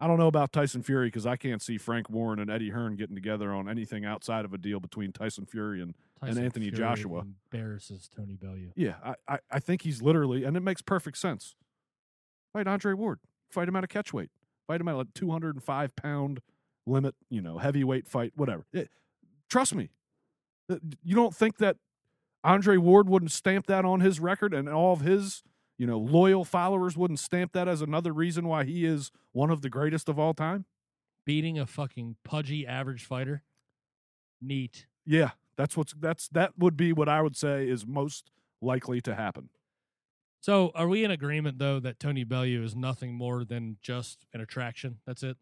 I 0.00 0.08
don't 0.08 0.18
know 0.18 0.26
about 0.26 0.52
Tyson 0.52 0.82
Fury 0.82 1.06
because 1.08 1.26
I 1.26 1.36
can't 1.36 1.62
see 1.62 1.78
Frank 1.78 2.10
Warren 2.10 2.40
and 2.40 2.50
Eddie 2.50 2.70
Hearn 2.70 2.96
getting 2.96 3.14
together 3.14 3.52
on 3.52 3.68
anything 3.68 4.04
outside 4.04 4.44
of 4.44 4.52
a 4.52 4.58
deal 4.58 4.80
between 4.80 5.12
Tyson 5.12 5.46
Fury 5.46 5.80
and 5.80 5.94
Tyson 6.20 6.42
Anthony 6.42 6.70
Fury 6.70 6.78
Joshua. 6.78 7.24
embarrasses 7.52 8.08
Tony 8.08 8.34
Bellew. 8.34 8.72
Yeah, 8.74 8.94
I, 9.04 9.14
I, 9.28 9.38
I 9.52 9.58
think 9.60 9.82
he's 9.82 10.02
literally, 10.02 10.42
and 10.42 10.56
it 10.56 10.60
makes 10.60 10.82
perfect 10.82 11.18
sense. 11.18 11.54
Fight 12.52 12.66
Andre 12.66 12.94
Ward. 12.94 13.20
Fight 13.50 13.68
him 13.68 13.76
at 13.76 13.84
a 13.84 13.86
catchweight. 13.86 14.30
Fight 14.66 14.80
him 14.80 14.88
at 14.88 14.96
a 14.96 15.06
205 15.14 15.94
pound 15.94 16.40
limit, 16.86 17.14
you 17.30 17.40
know, 17.40 17.58
heavyweight 17.58 18.06
fight, 18.08 18.32
whatever. 18.36 18.66
It- 18.72 18.90
trust 19.48 19.74
me. 19.74 19.90
Uh, 20.68 20.78
You 21.02 21.14
don't 21.14 21.34
think 21.34 21.58
that 21.58 21.76
Andre 22.44 22.76
Ward 22.76 23.08
wouldn't 23.08 23.30
stamp 23.30 23.66
that 23.66 23.84
on 23.84 24.00
his 24.00 24.18
record 24.20 24.52
and 24.54 24.68
all 24.68 24.92
of 24.92 25.00
his, 25.00 25.42
you 25.78 25.86
know, 25.86 25.98
loyal 25.98 26.44
followers 26.44 26.96
wouldn't 26.96 27.20
stamp 27.20 27.52
that 27.52 27.68
as 27.68 27.82
another 27.82 28.12
reason 28.12 28.48
why 28.48 28.64
he 28.64 28.84
is 28.84 29.10
one 29.32 29.50
of 29.50 29.62
the 29.62 29.70
greatest 29.70 30.08
of 30.08 30.18
all 30.18 30.34
time? 30.34 30.64
Beating 31.24 31.58
a 31.58 31.66
fucking 31.66 32.16
pudgy 32.24 32.66
average 32.66 33.04
fighter. 33.04 33.44
Neat. 34.40 34.86
Yeah, 35.06 35.32
that's 35.56 35.76
what's 35.76 35.92
that's 35.94 36.28
that 36.30 36.58
would 36.58 36.76
be 36.76 36.92
what 36.92 37.08
I 37.08 37.22
would 37.22 37.36
say 37.36 37.68
is 37.68 37.86
most 37.86 38.30
likely 38.60 39.00
to 39.02 39.14
happen. 39.14 39.50
So, 40.40 40.72
are 40.74 40.88
we 40.88 41.04
in 41.04 41.12
agreement 41.12 41.58
though 41.58 41.78
that 41.78 42.00
Tony 42.00 42.24
Bellew 42.24 42.64
is 42.64 42.74
nothing 42.74 43.14
more 43.14 43.44
than 43.44 43.76
just 43.82 44.26
an 44.34 44.40
attraction? 44.40 44.98
That's 45.06 45.22
it. 45.22 45.36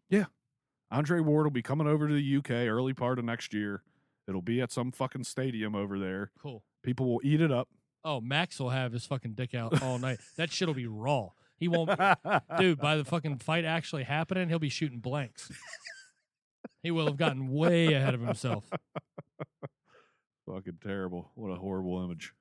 Andre 0.91 1.21
Ward 1.21 1.45
will 1.45 1.51
be 1.51 1.61
coming 1.61 1.87
over 1.87 2.07
to 2.07 2.13
the 2.13 2.37
UK 2.37 2.67
early 2.67 2.93
part 2.93 3.17
of 3.17 3.25
next 3.25 3.53
year. 3.53 3.81
It'll 4.27 4.41
be 4.41 4.61
at 4.61 4.71
some 4.71 4.91
fucking 4.91 5.23
stadium 5.23 5.75
over 5.75 5.97
there. 5.97 6.31
Cool. 6.41 6.63
People 6.83 7.07
will 7.11 7.21
eat 7.23 7.41
it 7.41 7.51
up. 7.51 7.69
Oh, 8.03 8.19
Max 8.19 8.59
will 8.59 8.69
have 8.69 8.91
his 8.91 9.05
fucking 9.05 9.33
dick 9.33 9.53
out 9.53 9.81
all 9.81 9.99
night. 9.99 10.19
that 10.37 10.51
shit'll 10.51 10.73
be 10.73 10.87
raw. 10.87 11.29
He 11.57 11.67
won't, 11.67 11.91
dude. 12.57 12.79
By 12.79 12.97
the 12.97 13.05
fucking 13.05 13.37
fight 13.37 13.65
actually 13.65 14.03
happening, 14.03 14.49
he'll 14.49 14.59
be 14.59 14.69
shooting 14.69 14.99
blanks. 14.99 15.51
he 16.81 16.89
will 16.89 17.05
have 17.05 17.17
gotten 17.17 17.49
way 17.49 17.93
ahead 17.93 18.15
of 18.15 18.21
himself. 18.21 18.65
Fucking 20.47 20.79
terrible. 20.83 21.29
What 21.35 21.49
a 21.49 21.55
horrible 21.55 22.03
image. 22.03 22.33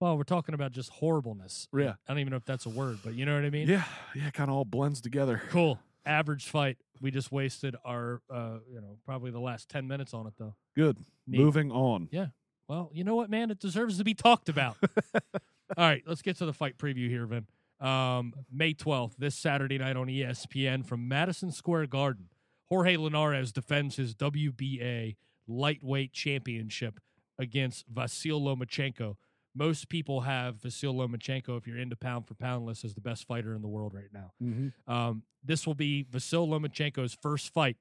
Well, 0.00 0.18
we're 0.18 0.24
talking 0.24 0.54
about 0.54 0.72
just 0.72 0.90
horribleness. 0.90 1.68
Yeah. 1.72 1.94
I 2.06 2.12
don't 2.12 2.18
even 2.18 2.32
know 2.32 2.36
if 2.36 2.44
that's 2.44 2.66
a 2.66 2.70
word, 2.70 2.98
but 3.04 3.14
you 3.14 3.24
know 3.24 3.34
what 3.36 3.44
I 3.44 3.50
mean. 3.50 3.68
Yeah, 3.68 3.84
yeah, 4.14 4.30
kind 4.30 4.50
of 4.50 4.56
all 4.56 4.64
blends 4.64 5.00
together. 5.00 5.40
Cool. 5.48 5.78
Average 6.06 6.46
fight. 6.46 6.78
We 7.00 7.10
just 7.10 7.32
wasted 7.32 7.76
our, 7.84 8.22
uh, 8.32 8.58
you 8.70 8.80
know, 8.80 8.96
probably 9.04 9.30
the 9.30 9.40
last 9.40 9.68
ten 9.68 9.86
minutes 9.86 10.14
on 10.14 10.26
it 10.26 10.34
though. 10.38 10.54
Good. 10.74 10.98
Neat. 11.26 11.40
Moving 11.40 11.70
on. 11.72 12.08
Yeah. 12.10 12.26
Well, 12.68 12.90
you 12.92 13.04
know 13.04 13.14
what, 13.14 13.30
man? 13.30 13.50
It 13.50 13.60
deserves 13.60 13.98
to 13.98 14.04
be 14.04 14.14
talked 14.14 14.48
about. 14.48 14.76
All 15.24 15.30
right, 15.76 16.02
let's 16.06 16.22
get 16.22 16.36
to 16.38 16.46
the 16.46 16.52
fight 16.52 16.78
preview 16.78 17.08
here, 17.08 17.26
Vin. 17.26 17.46
Um, 17.80 18.32
May 18.50 18.72
12th, 18.72 19.16
this 19.18 19.34
Saturday 19.34 19.78
night 19.78 19.96
on 19.96 20.06
ESPN 20.06 20.86
from 20.86 21.06
Madison 21.06 21.50
Square 21.50 21.86
Garden. 21.88 22.28
Jorge 22.68 22.96
Linares 22.96 23.52
defends 23.52 23.96
his 23.96 24.14
WBA 24.14 25.16
lightweight 25.46 26.12
championship 26.12 26.98
against 27.38 27.92
Vasyl 27.92 28.40
Lomachenko. 28.40 29.16
Most 29.56 29.88
people 29.88 30.20
have 30.20 30.56
Vasyl 30.56 30.94
Lomachenko, 30.94 31.56
if 31.56 31.66
you're 31.66 31.78
into 31.78 31.96
pound 31.96 32.26
for 32.26 32.34
pound 32.34 32.66
list, 32.66 32.84
as 32.84 32.94
the 32.94 33.00
best 33.00 33.26
fighter 33.26 33.54
in 33.54 33.62
the 33.62 33.68
world 33.68 33.94
right 33.94 34.12
now. 34.12 34.32
Mm-hmm. 34.42 34.92
Um, 34.92 35.22
this 35.42 35.66
will 35.66 35.74
be 35.74 36.04
Vasyl 36.04 36.46
Lomachenko's 36.46 37.16
first 37.22 37.54
fight 37.54 37.78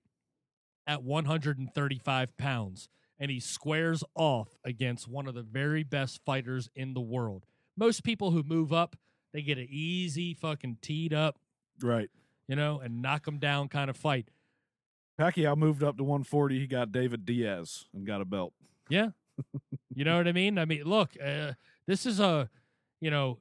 at 0.88 1.04
135 1.04 2.38
pounds, 2.38 2.88
and 3.20 3.30
he 3.30 3.40
squares 3.42 4.04
off 4.16 4.56
against 4.64 5.08
one 5.08 5.28
of 5.28 5.34
the 5.36 5.42
very 5.44 5.84
best 5.84 6.22
fighters 6.26 6.70
in 6.76 6.94
the 6.94 7.02
world. 7.02 7.46
Most 7.76 8.04
people 8.06 8.32
who 8.32 8.42
move 8.44 8.72
up, 8.72 8.96
they 9.34 9.42
get 9.42 9.58
an 9.58 9.68
easy 9.70 10.34
fucking 10.34 10.78
teed 10.82 11.14
up, 11.14 11.38
Right. 11.82 12.10
you 12.48 12.56
know, 12.56 12.80
and 12.80 13.02
knock 13.02 13.26
them 13.26 13.38
down 13.38 13.68
kind 13.68 13.90
of 13.90 13.98
fight. 13.98 14.30
Pacquiao 15.20 15.58
moved 15.58 15.84
up 15.84 15.98
to 15.98 16.04
140. 16.04 16.60
He 16.60 16.68
got 16.68 16.92
David 16.94 17.26
Diaz 17.26 17.86
and 17.94 18.06
got 18.06 18.22
a 18.22 18.26
belt. 18.26 18.54
Yeah. 18.90 19.10
You 19.96 20.04
know 20.04 20.18
what 20.18 20.28
I 20.28 20.34
mean? 20.34 20.58
I 20.60 20.66
mean, 20.66 20.84
look, 20.84 21.12
uh, 21.24 21.54
this 21.88 22.06
is 22.06 22.20
a, 22.20 22.50
you 23.00 23.10
know, 23.10 23.40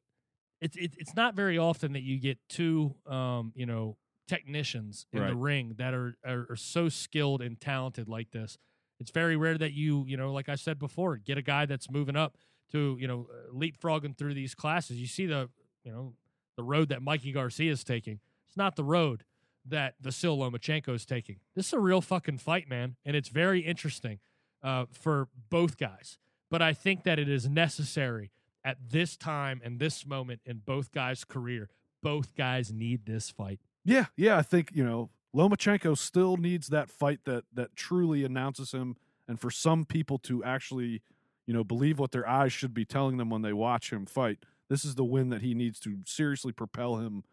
it's 0.61 0.77
it, 0.77 0.95
it's 0.99 1.15
not 1.17 1.35
very 1.35 1.59
often 1.59 1.93
that 1.95 2.03
you 2.03 2.19
get 2.21 2.39
two, 2.49 2.95
um, 3.07 3.53
you 3.57 3.67
know, 3.67 3.97
technicians 4.29 5.07
in 5.13 5.21
the 5.29 5.37
ring 5.37 5.75
that 5.79 5.93
are, 5.95 6.17
are 6.25 6.47
are 6.51 6.57
so 6.57 6.89
skilled 6.89 7.43
and 7.43 7.61
talented 7.61 8.09
like 8.09 8.31
this. 8.31 8.57
It's 9.01 9.11
very 9.11 9.37
rare 9.37 9.59
that 9.59 9.73
you, 9.73 10.05
you 10.07 10.17
know, 10.17 10.33
like 10.33 10.49
I 10.49 10.55
said 10.55 10.79
before, 10.79 11.17
get 11.17 11.37
a 11.37 11.43
guy 11.43 11.67
that's 11.67 11.91
moving 11.91 12.17
up 12.17 12.37
to, 12.71 12.97
you 13.01 13.09
know, 13.09 13.29
uh, 13.31 13.53
leapfrogging 13.53 14.17
through 14.17 14.35
these 14.35 14.55
classes. 14.55 14.99
You 14.99 15.09
see 15.09 15.27
the, 15.27 15.51
you 15.83 15.93
know, 15.93 16.15
the 16.57 16.63
road 16.63 16.89
that 16.91 17.03
Mikey 17.03 17.33
Garcia 17.33 17.73
is 17.73 17.83
taking. 17.83 18.21
It's 18.47 18.57
not 18.57 18.77
the 18.77 18.85
road 18.85 19.25
that 19.67 20.01
Vasyl 20.01 20.39
Lomachenko 20.39 20.95
is 20.95 21.05
taking. 21.05 21.41
This 21.57 21.67
is 21.67 21.73
a 21.73 21.81
real 21.81 22.01
fucking 22.01 22.39
fight, 22.39 22.69
man, 22.69 22.97
and 23.05 23.17
it's 23.17 23.29
very 23.29 23.61
interesting 23.61 24.21
uh, 24.65 24.87
for 24.91 25.29
both 25.51 25.77
guys. 25.77 26.19
But 26.51 26.63
I 26.63 26.73
think 26.73 27.05
that 27.05 27.19
it 27.19 27.29
is 27.29 27.49
necessary 27.49 28.33
at 28.65 28.79
this 28.91 29.17
time 29.17 29.61
and 29.63 29.79
this 29.79 30.07
moment 30.07 30.41
in 30.47 30.63
both 30.65 30.91
guys' 30.91 31.25
career. 31.25 31.69
Both 32.03 32.35
guys 32.35 32.73
need 32.73 33.07
this 33.07 33.31
fight. 33.31 33.61
Yeah, 33.85 34.07
yeah. 34.17 34.39
I 34.39 34.43
think 34.43 34.71
you 34.75 34.85
know 34.85 35.11
Lomachenko 35.35 35.97
still 35.99 36.37
needs 36.37 36.69
that 36.69 36.91
fight 36.91 37.21
that 37.25 37.45
that 37.53 37.77
truly 37.77 38.25
announces 38.25 38.73
him, 38.73 38.97
and 39.29 39.39
for 39.39 39.51
some 39.51 39.85
people 39.85 40.19
to 40.19 40.43
actually, 40.45 41.03
you 41.47 41.55
know, 41.55 41.65
believe 41.65 41.99
what 41.99 42.13
their 42.13 42.29
eyes 42.29 42.53
should 42.53 42.75
be 42.75 42.85
telling 42.85 43.19
them 43.19 43.31
when 43.31 43.43
they 43.43 43.53
watch 43.53 43.93
him 43.93 44.07
fight. 44.07 44.39
This 44.71 44.85
is 44.85 44.95
the 44.95 45.05
win 45.05 45.29
that 45.29 45.43
he 45.43 45.55
needs 45.55 45.79
to 45.81 45.99
seriously 46.07 46.53
propel 46.53 46.97
him 46.97 47.25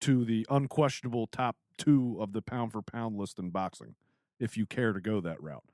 to 0.00 0.24
the 0.24 0.46
unquestionable 0.50 1.28
top 1.28 1.56
two 1.76 2.16
of 2.20 2.32
the 2.32 2.42
pound 2.42 2.72
for 2.72 2.82
pound 2.82 3.16
list 3.16 3.38
in 3.38 3.50
boxing, 3.50 3.94
if 4.40 4.56
you 4.56 4.66
care 4.66 4.92
to 4.92 5.00
go 5.00 5.20
that 5.20 5.40
route. 5.42 5.64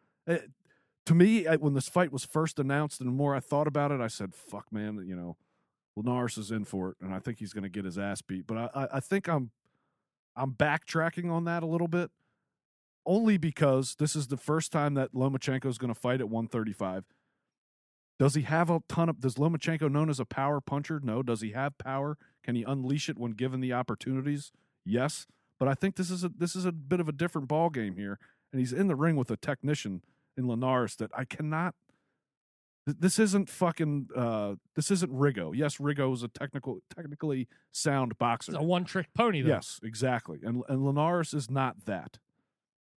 To 1.07 1.14
me, 1.14 1.44
when 1.44 1.74
this 1.74 1.88
fight 1.88 2.12
was 2.12 2.24
first 2.24 2.59
announced, 2.59 3.00
and 3.00 3.09
the 3.09 3.12
more 3.12 3.34
I 3.34 3.40
thought 3.40 3.66
about 3.66 3.92
it, 3.92 4.00
I 4.00 4.09
said, 4.09 4.34
"Fuck, 4.34 4.72
man," 4.72 5.04
you 5.07 5.16
know. 5.16 5.36
Linares 5.96 6.36
is 6.36 6.50
in 6.50 6.64
for 6.64 6.90
it, 6.90 6.96
and 7.00 7.14
I 7.14 7.18
think 7.18 7.38
he's 7.38 7.54
going 7.54 7.62
to 7.62 7.70
get 7.70 7.86
his 7.86 7.98
ass 7.98 8.20
beat. 8.20 8.46
But 8.46 8.59
I, 8.59 8.68
I, 8.74 8.88
I 8.94 9.00
think 9.00 9.28
I'm 9.28 9.50
I'm 10.36 10.52
backtracking 10.52 11.30
on 11.32 11.44
that 11.44 11.62
a 11.62 11.66
little 11.66 11.88
bit, 11.88 12.11
only 13.07 13.38
because 13.38 13.96
this 13.98 14.14
is 14.14 14.26
the 14.26 14.36
first 14.36 14.70
time 14.70 14.94
that 14.94 15.14
Lomachenko 15.14 15.66
is 15.66 15.78
going 15.78 15.92
to 15.92 15.98
fight 15.98 16.20
at 16.20 16.28
135. 16.28 17.04
Does 18.18 18.34
he 18.34 18.42
have 18.42 18.70
a 18.70 18.80
ton 18.88 19.09
of? 19.09 19.20
Does 19.20 19.36
Lomachenko 19.36 19.90
known 19.90 20.11
as 20.11 20.20
a 20.20 20.24
power 20.24 20.61
puncher? 20.61 21.00
No. 21.02 21.22
Does 21.22 21.40
he 21.40 21.52
have 21.52 21.78
power? 21.78 22.18
Can 22.44 22.54
he 22.54 22.62
unleash 22.62 23.09
it 23.09 23.18
when 23.18 23.32
given 23.32 23.61
the 23.61 23.72
opportunities? 23.72 24.52
Yes. 24.84 25.26
But 25.59 25.68
I 25.68 25.74
think 25.74 25.96
this 25.96 26.11
is 26.11 26.24
a 26.24 26.28
this 26.28 26.54
is 26.54 26.64
a 26.64 26.72
bit 26.72 27.00
of 27.00 27.09
a 27.09 27.12
different 27.12 27.48
ball 27.48 27.70
game 27.70 27.96
here, 27.96 28.18
and 28.52 28.61
he's 28.61 28.72
in 28.72 28.88
the 28.88 28.96
ring 28.96 29.16
with 29.16 29.30
a 29.30 29.36
technician 29.36 30.02
in 30.37 30.47
Linares 30.49 30.97
that 30.97 31.11
I 31.16 31.24
cannot. 31.24 31.74
This 32.87 33.18
isn't 33.18 33.49
fucking. 33.49 34.09
Uh, 34.14 34.55
this 34.76 34.93
isn't 34.93 35.12
Rigo. 35.12 35.51
Yes, 35.57 35.78
Rigo 35.78 36.14
is 36.14 36.22
a 36.22 36.28
technical, 36.28 36.78
technically 36.95 37.49
sound 37.72 38.16
boxer. 38.16 38.53
It's 38.53 38.61
a 38.61 38.62
one 38.62 38.84
trick 38.84 39.09
pony, 39.12 39.43
though. 39.43 39.49
Yes, 39.49 39.80
exactly. 39.82 40.39
And 40.45 40.62
and 40.68 40.84
Linares 40.84 41.34
is 41.34 41.51
not 41.51 41.87
that. 41.87 42.18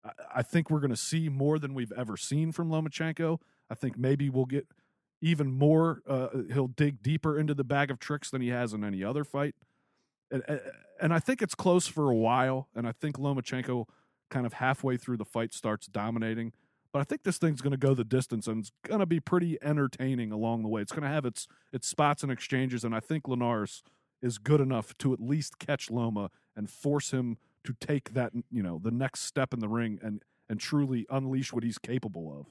I, 0.04 0.10
I 0.36 0.42
think 0.42 0.68
we're 0.68 0.80
going 0.80 0.90
to 0.90 0.96
see 0.96 1.30
more 1.30 1.58
than 1.58 1.72
we've 1.72 1.92
ever 1.92 2.18
seen 2.18 2.52
from 2.52 2.68
Lomachenko. 2.68 3.40
I 3.70 3.74
think 3.74 3.96
maybe 3.96 4.28
we'll 4.28 4.44
get 4.44 4.66
even 5.22 5.50
more. 5.52 6.02
Uh, 6.06 6.28
he'll 6.52 6.68
dig 6.68 7.02
deeper 7.02 7.38
into 7.38 7.54
the 7.54 7.64
bag 7.64 7.90
of 7.90 7.98
tricks 7.98 8.30
than 8.30 8.42
he 8.42 8.48
has 8.48 8.74
in 8.74 8.84
any 8.84 9.02
other 9.02 9.24
fight. 9.24 9.54
And- 10.30 10.42
and 11.00 11.14
I 11.14 11.18
think 11.20 11.40
it's 11.42 11.54
close 11.54 11.86
for 11.86 12.10
a 12.10 12.14
while. 12.14 12.68
And 12.74 12.86
I 12.86 12.92
think 12.92 13.16
Lomachenko 13.18 13.86
kind 14.30 14.44
of 14.46 14.54
halfway 14.54 14.96
through 14.96 15.16
the 15.16 15.24
fight 15.24 15.54
starts 15.54 15.86
dominating. 15.86 16.52
But 16.98 17.02
I 17.02 17.04
think 17.04 17.22
this 17.22 17.38
thing's 17.38 17.60
going 17.60 17.70
to 17.70 17.76
go 17.76 17.94
the 17.94 18.02
distance 18.02 18.48
and 18.48 18.58
it's 18.58 18.72
going 18.84 18.98
to 18.98 19.06
be 19.06 19.20
pretty 19.20 19.56
entertaining 19.62 20.32
along 20.32 20.64
the 20.64 20.68
way. 20.68 20.82
It's 20.82 20.90
going 20.90 21.04
to 21.04 21.08
have 21.08 21.24
its 21.24 21.46
its 21.72 21.86
spots 21.86 22.24
and 22.24 22.32
exchanges. 22.32 22.82
And 22.82 22.92
I 22.92 22.98
think 22.98 23.28
Linares 23.28 23.84
is 24.20 24.38
good 24.38 24.60
enough 24.60 24.98
to 24.98 25.12
at 25.12 25.20
least 25.20 25.60
catch 25.60 25.92
Loma 25.92 26.32
and 26.56 26.68
force 26.68 27.12
him 27.12 27.38
to 27.62 27.76
take 27.78 28.14
that 28.14 28.32
you 28.50 28.64
know 28.64 28.80
the 28.82 28.90
next 28.90 29.20
step 29.20 29.54
in 29.54 29.60
the 29.60 29.68
ring 29.68 30.00
and 30.02 30.24
and 30.48 30.58
truly 30.58 31.06
unleash 31.08 31.52
what 31.52 31.62
he's 31.62 31.78
capable 31.78 32.36
of. 32.36 32.46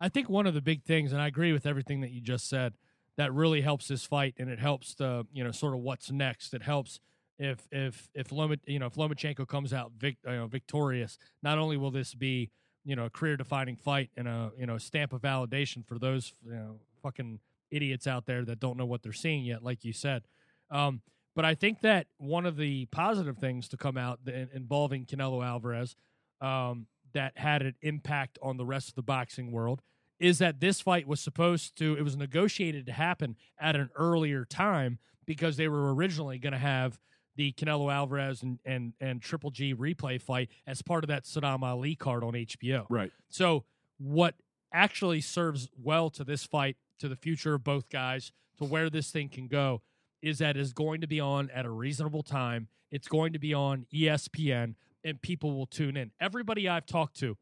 I 0.00 0.08
think 0.08 0.30
one 0.30 0.46
of 0.46 0.54
the 0.54 0.62
big 0.62 0.84
things, 0.84 1.12
and 1.12 1.20
I 1.20 1.26
agree 1.26 1.52
with 1.52 1.66
everything 1.66 2.00
that 2.00 2.10
you 2.10 2.22
just 2.22 2.48
said, 2.48 2.72
that 3.18 3.34
really 3.34 3.60
helps 3.60 3.88
this 3.88 4.06
fight, 4.06 4.32
and 4.38 4.48
it 4.48 4.60
helps 4.60 4.94
the 4.94 5.26
you 5.30 5.44
know 5.44 5.50
sort 5.50 5.74
of 5.74 5.80
what's 5.80 6.10
next. 6.10 6.54
It 6.54 6.62
helps 6.62 7.00
if 7.38 7.68
if 7.70 8.08
if 8.14 8.32
Loma, 8.32 8.56
you 8.64 8.78
know 8.78 8.86
if 8.86 8.94
Lomachenko 8.94 9.46
comes 9.46 9.74
out 9.74 9.92
vic, 9.98 10.16
you 10.24 10.36
know, 10.36 10.46
victorious. 10.46 11.18
Not 11.42 11.58
only 11.58 11.76
will 11.76 11.90
this 11.90 12.14
be 12.14 12.48
you 12.88 12.96
know 12.96 13.04
a 13.04 13.10
career 13.10 13.36
defining 13.36 13.76
fight 13.76 14.08
and 14.16 14.26
a 14.26 14.50
you 14.58 14.64
know 14.64 14.78
stamp 14.78 15.12
of 15.12 15.20
validation 15.20 15.86
for 15.86 15.98
those 15.98 16.32
you 16.42 16.52
know 16.52 16.80
fucking 17.02 17.38
idiots 17.70 18.06
out 18.06 18.24
there 18.24 18.46
that 18.46 18.58
don't 18.60 18.78
know 18.78 18.86
what 18.86 19.02
they're 19.02 19.12
seeing 19.12 19.44
yet, 19.44 19.62
like 19.62 19.84
you 19.84 19.92
said. 19.92 20.22
Um, 20.70 21.02
but 21.36 21.44
I 21.44 21.54
think 21.54 21.82
that 21.82 22.06
one 22.16 22.46
of 22.46 22.56
the 22.56 22.86
positive 22.86 23.36
things 23.36 23.68
to 23.68 23.76
come 23.76 23.98
out 23.98 24.20
involving 24.54 25.04
Canelo 25.04 25.44
Alvarez 25.44 25.96
um, 26.40 26.86
that 27.12 27.36
had 27.36 27.60
an 27.60 27.74
impact 27.82 28.38
on 28.42 28.56
the 28.56 28.64
rest 28.64 28.88
of 28.88 28.94
the 28.94 29.02
boxing 29.02 29.52
world 29.52 29.82
is 30.18 30.38
that 30.38 30.58
this 30.58 30.80
fight 30.80 31.06
was 31.06 31.20
supposed 31.20 31.76
to 31.76 31.94
it 31.96 32.02
was 32.02 32.16
negotiated 32.16 32.86
to 32.86 32.92
happen 32.92 33.36
at 33.60 33.76
an 33.76 33.90
earlier 33.96 34.46
time 34.46 34.98
because 35.26 35.58
they 35.58 35.68
were 35.68 35.94
originally 35.94 36.38
going 36.38 36.54
to 36.54 36.58
have 36.58 36.98
the 37.38 37.52
Canelo 37.52 37.90
Alvarez 37.90 38.42
and, 38.42 38.58
and 38.64 38.92
and 39.00 39.22
Triple 39.22 39.50
G 39.50 39.72
replay 39.72 40.20
fight 40.20 40.50
as 40.66 40.82
part 40.82 41.04
of 41.04 41.08
that 41.08 41.22
Saddam 41.22 41.62
Ali 41.62 41.94
card 41.94 42.24
on 42.24 42.32
HBO. 42.32 42.84
Right. 42.90 43.12
So 43.28 43.64
what 43.96 44.34
actually 44.74 45.20
serves 45.20 45.68
well 45.80 46.10
to 46.10 46.24
this 46.24 46.44
fight, 46.44 46.76
to 46.98 47.08
the 47.08 47.16
future 47.16 47.54
of 47.54 47.62
both 47.62 47.88
guys, 47.88 48.32
to 48.58 48.64
where 48.64 48.90
this 48.90 49.12
thing 49.12 49.28
can 49.28 49.46
go, 49.46 49.82
is 50.20 50.38
that 50.38 50.56
it's 50.56 50.72
going 50.72 51.00
to 51.00 51.06
be 51.06 51.20
on 51.20 51.48
at 51.50 51.64
a 51.64 51.70
reasonable 51.70 52.24
time. 52.24 52.66
It's 52.90 53.06
going 53.06 53.32
to 53.34 53.38
be 53.38 53.54
on 53.54 53.86
ESPN, 53.94 54.74
and 55.04 55.22
people 55.22 55.56
will 55.56 55.66
tune 55.66 55.96
in. 55.96 56.10
Everybody 56.20 56.68
I've 56.68 56.86
talked 56.86 57.16
to 57.20 57.36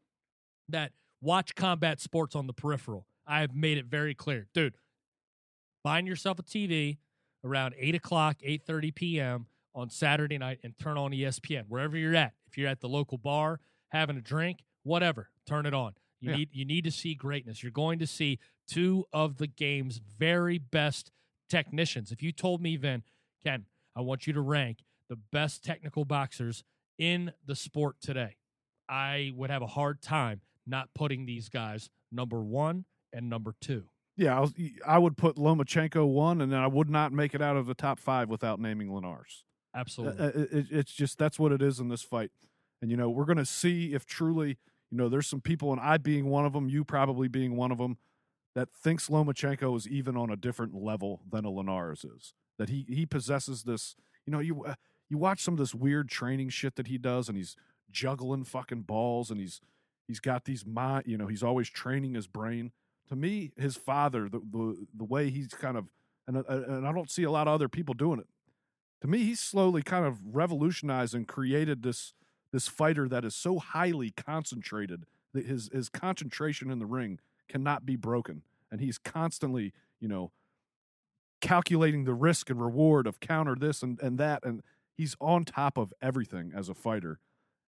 that 0.69 0.91
watch 1.21 1.55
combat 1.55 1.99
sports 1.99 2.35
on 2.35 2.45
the 2.45 2.53
peripheral, 2.53 3.07
I 3.25 3.41
have 3.41 3.55
made 3.55 3.79
it 3.79 3.85
very 3.85 4.13
clear, 4.13 4.47
dude. 4.53 4.75
Find 5.81 6.07
yourself 6.07 6.37
a 6.37 6.43
TV 6.43 6.97
around 7.43 7.73
eight 7.79 7.95
o'clock, 7.95 8.37
eight 8.43 8.61
thirty 8.63 8.91
p.m. 8.91 9.47
on 9.77 9.89
Saturday 9.89 10.37
night, 10.39 10.59
and 10.63 10.77
turn 10.79 10.97
on 10.97 11.11
ESPN 11.11 11.65
wherever 11.69 11.95
you're 11.95 12.15
at. 12.15 12.33
If 12.47 12.57
you're 12.57 12.67
at 12.67 12.81
the 12.81 12.89
local 12.89 13.17
bar 13.19 13.59
having 13.89 14.17
a 14.17 14.21
drink, 14.21 14.63
whatever, 14.83 15.29
turn 15.45 15.65
it 15.67 15.73
on. 15.73 15.93
You 16.19 16.31
Yeah. 16.31 16.37
need 16.37 16.49
you 16.51 16.65
need 16.65 16.83
to 16.85 16.91
see 16.91 17.13
greatness. 17.13 17.61
You're 17.61 17.71
going 17.71 17.99
to 17.99 18.07
see 18.07 18.39
two 18.67 19.05
of 19.13 19.37
the 19.37 19.45
game's 19.47 19.99
very 19.99 20.57
best 20.57 21.11
technicians. 21.47 22.11
If 22.11 22.21
you 22.23 22.31
told 22.31 22.59
me, 22.61 22.75
Vin, 22.75 23.03
Ken, 23.43 23.65
I 23.95 24.01
want 24.01 24.25
you 24.27 24.33
to 24.33 24.41
rank 24.41 24.79
the 25.09 25.15
best 25.15 25.63
technical 25.63 26.03
boxers 26.05 26.63
in 26.97 27.31
the 27.45 27.55
sport 27.55 27.97
today, 28.01 28.35
I 28.89 29.31
would 29.35 29.49
have 29.51 29.61
a 29.61 29.67
hard 29.67 30.01
time 30.01 30.41
not 30.65 30.89
putting 30.95 31.25
these 31.27 31.47
guys 31.49 31.89
number 32.11 32.41
one 32.41 32.85
and 33.13 33.29
number 33.29 33.53
two. 33.61 33.85
Yeah, 34.17 34.35
I, 34.35 34.39
was, 34.41 34.53
I 34.85 34.97
would 34.97 35.15
put 35.15 35.35
Lomachenko 35.35 36.07
one, 36.11 36.41
and 36.41 36.51
then 36.51 36.59
I 36.59 36.65
would 36.67 36.89
not 36.89 37.13
make 37.13 37.35
it 37.35 37.41
out 37.41 37.55
of 37.55 37.67
the 37.67 37.75
top 37.75 37.99
five 37.99 38.27
without 38.29 38.59
naming 38.59 38.91
Linares. 38.91 39.45
Absolutely. 39.77 40.25
Uh, 40.25 40.27
it, 40.29 40.53
it- 40.53 40.67
it's 40.71 40.93
just 40.93 41.17
that's 41.17 41.37
what 41.39 41.51
it 41.51 41.61
is 41.61 41.79
in 41.79 41.87
this 41.89 42.01
fight, 42.01 42.31
and 42.81 42.89
you 42.91 42.97
know 42.97 43.09
we're 43.09 43.25
going 43.25 43.37
to 43.37 43.45
see 43.45 43.93
if 43.93 44.05
truly 44.05 44.57
you 44.91 44.97
know 44.97 45.07
there's 45.07 45.27
some 45.27 45.41
people, 45.41 45.71
and 45.71 45.79
I 45.79 45.97
being 45.97 46.25
one 46.25 46.45
of 46.45 46.53
them, 46.53 46.67
you 46.67 46.83
probably 46.83 47.27
being 47.27 47.55
one 47.55 47.71
of 47.71 47.77
them, 47.77 47.97
that 48.55 48.69
thinks 48.73 49.07
Lomachenko 49.07 49.77
is 49.77 49.87
even 49.87 50.17
on 50.17 50.31
a 50.31 50.35
different 50.35 50.73
level 50.73 51.21
than 51.31 51.45
a 51.45 51.49
Linares 51.51 52.03
is. 52.03 52.33
That 52.57 52.69
he 52.69 52.85
he 52.89 53.05
possesses 53.05 53.63
this. 53.63 53.95
You 54.25 54.31
know, 54.31 54.39
you 54.39 54.63
uh, 54.63 54.73
you 55.09 55.17
watch 55.19 55.41
some 55.43 55.53
of 55.53 55.59
this 55.59 55.75
weird 55.75 56.09
training 56.09 56.49
shit 56.49 56.75
that 56.75 56.87
he 56.87 56.97
does, 56.97 57.29
and 57.29 57.37
he's 57.37 57.55
juggling 57.91 58.43
fucking 58.45 58.81
balls, 58.81 59.29
and 59.29 59.39
he's 59.39 59.61
he's 60.07 60.19
got 60.19 60.45
these 60.45 60.65
mind. 60.65 61.03
You 61.05 61.17
know, 61.19 61.27
he's 61.27 61.43
always 61.43 61.69
training 61.69 62.15
his 62.15 62.25
brain. 62.27 62.71
To 63.09 63.15
me, 63.15 63.51
his 63.57 63.75
father, 63.77 64.27
the 64.27 64.39
the 64.39 64.87
the 64.95 65.03
way 65.05 65.29
he's 65.29 65.49
kind 65.49 65.77
of, 65.77 65.85
and 66.27 66.37
uh, 66.37 66.43
and 66.47 66.87
I 66.87 66.91
don't 66.91 67.11
see 67.11 67.23
a 67.23 67.31
lot 67.31 67.47
of 67.47 67.53
other 67.53 67.69
people 67.69 67.93
doing 67.93 68.19
it 68.19 68.27
to 69.01 69.07
me 69.07 69.19
he's 69.19 69.39
slowly 69.39 69.81
kind 69.81 70.05
of 70.05 70.19
revolutionized 70.35 71.13
and 71.13 71.27
created 71.27 71.83
this 71.83 72.13
this 72.51 72.67
fighter 72.67 73.07
that 73.09 73.25
is 73.25 73.35
so 73.35 73.59
highly 73.59 74.11
concentrated 74.11 75.05
that 75.33 75.45
his 75.45 75.69
his 75.73 75.89
concentration 75.89 76.71
in 76.71 76.79
the 76.79 76.85
ring 76.85 77.19
cannot 77.47 77.85
be 77.85 77.95
broken. 77.95 78.41
And 78.71 78.81
he's 78.81 78.97
constantly 78.97 79.73
you 79.99 80.07
know 80.07 80.31
calculating 81.41 82.05
the 82.05 82.13
risk 82.13 82.49
and 82.49 82.61
reward 82.61 83.05
of 83.05 83.19
counter 83.19 83.55
this 83.55 83.83
and, 83.83 83.99
and 84.01 84.17
that 84.17 84.43
and 84.43 84.63
he's 84.95 85.15
on 85.21 85.45
top 85.45 85.77
of 85.77 85.93
everything 86.01 86.51
as 86.55 86.69
a 86.69 86.73
fighter. 86.73 87.19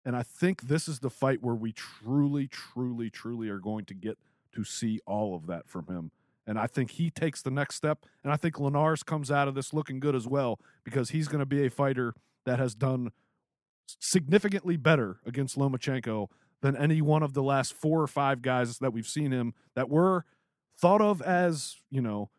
And 0.05 0.15
i 0.15 0.23
think 0.23 0.63
this 0.63 0.87
is 0.87 1.01
the 1.01 1.11
fight 1.11 1.43
where 1.43 1.55
we 1.55 1.73
truly 1.73 2.47
truly 2.47 3.09
truly 3.09 3.49
are 3.49 3.59
going 3.59 3.87
to 3.87 3.95
get 3.95 4.19
to 4.53 4.65
see 4.65 5.01
all 5.07 5.35
of 5.35 5.47
that 5.47 5.67
from 5.67 5.87
him 5.87 6.11
and 6.47 6.59
I 6.59 6.67
think 6.67 6.93
he 6.93 7.11
takes 7.11 7.43
the 7.43 7.51
next 7.51 7.77
step. 7.77 8.05
And 8.23 8.33
I 8.33 8.37
think 8.37 8.59
Linares 8.59 9.03
comes 9.03 9.31
out 9.31 9.49
of 9.49 9.55
this 9.55 9.73
looking 9.73 10.01
good 10.01 10.15
as 10.15 10.27
well 10.27 10.59
because 10.85 11.11
he's 11.11 11.29
going 11.29 11.41
to 11.41 11.47
be 11.47 11.65
a 11.67 11.71
fighter 11.71 12.15
that 12.45 12.59
has 12.59 12.75
done 12.75 13.13
significantly 13.87 14.77
better 14.77 15.21
against 15.27 15.57
Lomachenko 15.57 16.29
than 16.61 16.77
any 16.77 17.03
one 17.03 17.23
of 17.23 17.35
the 17.35 17.43
last 17.43 17.75
four 17.75 18.01
or 18.01 18.07
five 18.07 18.43
guys 18.43 18.79
that 18.79 18.93
we've 18.93 19.07
seen 19.07 19.33
him 19.33 19.55
that 19.75 19.89
were 19.89 20.25
thought 20.77 21.01
of 21.01 21.21
as, 21.23 21.77
you 21.91 22.01
know, 22.01 22.31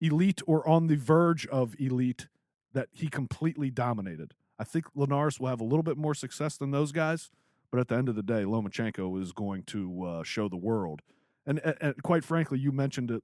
elite 0.00 0.42
or 0.46 0.66
on 0.68 0.88
the 0.88 0.96
verge 0.96 1.46
of 1.46 1.74
elite 1.78 2.28
that 2.72 2.88
he 2.92 3.08
completely 3.08 3.70
dominated. 3.70 4.34
I 4.58 4.64
think 4.64 4.86
Linares 4.94 5.38
will 5.38 5.48
have 5.48 5.60
a 5.60 5.64
little 5.64 5.82
bit 5.82 5.96
more 5.96 6.14
success 6.14 6.56
than 6.56 6.70
those 6.70 6.92
guys, 6.92 7.30
but 7.70 7.80
at 7.80 7.88
the 7.88 7.96
end 7.96 8.08
of 8.08 8.14
the 8.14 8.22
day, 8.22 8.42
Lomachenko 8.44 9.20
is 9.20 9.32
going 9.32 9.64
to 9.64 10.04
uh, 10.04 10.22
show 10.22 10.48
the 10.48 10.56
world 10.56 11.02
and, 11.46 11.60
and, 11.64 11.76
and 11.80 12.02
quite 12.02 12.24
frankly, 12.24 12.58
you 12.58 12.72
mentioned 12.72 13.10
it, 13.10 13.22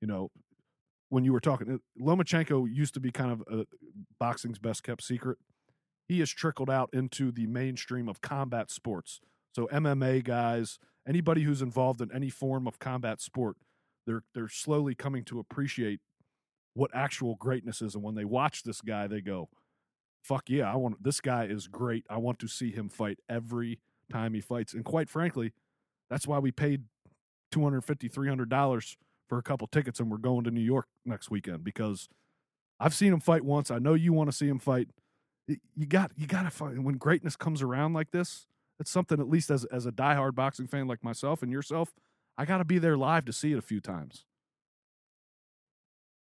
you 0.00 0.08
know, 0.08 0.30
when 1.08 1.24
you 1.24 1.32
were 1.32 1.40
talking. 1.40 1.70
uh, 1.70 2.02
Lomachenko 2.02 2.66
used 2.72 2.94
to 2.94 3.00
be 3.00 3.10
kind 3.10 3.30
of 3.30 3.42
a 3.52 3.66
boxing's 4.18 4.58
best 4.58 4.82
kept 4.82 5.02
secret. 5.02 5.38
He 6.08 6.20
has 6.20 6.30
trickled 6.30 6.70
out 6.70 6.90
into 6.92 7.30
the 7.30 7.46
mainstream 7.46 8.08
of 8.08 8.20
combat 8.20 8.70
sports. 8.70 9.20
So 9.54 9.66
MMA 9.72 10.24
guys, 10.24 10.78
anybody 11.06 11.42
who's 11.42 11.62
involved 11.62 12.00
in 12.00 12.10
any 12.12 12.30
form 12.30 12.66
of 12.66 12.78
combat 12.78 13.20
sport, 13.20 13.56
they're 14.06 14.22
they're 14.34 14.48
slowly 14.48 14.94
coming 14.94 15.24
to 15.24 15.38
appreciate 15.38 16.00
what 16.74 16.90
actual 16.94 17.34
greatness 17.36 17.82
is. 17.82 17.94
And 17.94 18.02
when 18.02 18.14
they 18.14 18.24
watch 18.24 18.62
this 18.62 18.80
guy, 18.80 19.06
they 19.06 19.20
go, 19.20 19.48
"Fuck 20.22 20.48
yeah, 20.48 20.72
I 20.72 20.76
want 20.76 21.02
this 21.02 21.20
guy 21.20 21.44
is 21.44 21.66
great. 21.66 22.04
I 22.08 22.18
want 22.18 22.38
to 22.40 22.48
see 22.48 22.70
him 22.70 22.88
fight 22.88 23.18
every 23.28 23.80
time 24.10 24.34
he 24.34 24.40
fights." 24.40 24.72
And 24.72 24.84
quite 24.84 25.08
frankly, 25.08 25.52
that's 26.08 26.26
why 26.26 26.38
we 26.38 26.50
paid 26.50 26.84
250 27.50 28.08
300 28.08 28.50
for 29.28 29.38
a 29.38 29.42
couple 29.42 29.66
tickets 29.66 30.00
and 30.00 30.10
we're 30.10 30.18
going 30.18 30.44
to 30.44 30.50
new 30.50 30.60
york 30.60 30.86
next 31.04 31.30
weekend 31.30 31.62
because 31.62 32.08
i've 32.78 32.94
seen 32.94 33.12
him 33.12 33.20
fight 33.20 33.44
once. 33.44 33.70
I 33.70 33.78
know 33.78 33.94
you 33.94 34.12
want 34.12 34.30
to 34.30 34.36
see 34.36 34.48
him 34.48 34.58
fight. 34.58 34.88
You 35.46 35.86
got 35.86 36.12
you 36.16 36.26
got 36.26 36.42
to 36.42 36.50
find 36.50 36.84
when 36.84 36.96
greatness 36.96 37.36
comes 37.36 37.60
around 37.60 37.92
like 37.92 38.12
this 38.12 38.46
it's 38.78 38.90
something 38.90 39.20
at 39.20 39.28
least 39.28 39.50
as 39.50 39.64
as 39.66 39.84
a 39.86 39.92
diehard 39.92 40.34
boxing 40.34 40.66
fan 40.66 40.86
like 40.88 41.04
myself 41.04 41.42
and 41.42 41.52
yourself 41.52 41.92
i 42.38 42.44
got 42.44 42.58
to 42.58 42.64
be 42.64 42.78
there 42.78 42.96
live 42.96 43.24
to 43.26 43.32
see 43.32 43.52
it 43.52 43.58
a 43.58 43.62
few 43.62 43.80
times. 43.80 44.24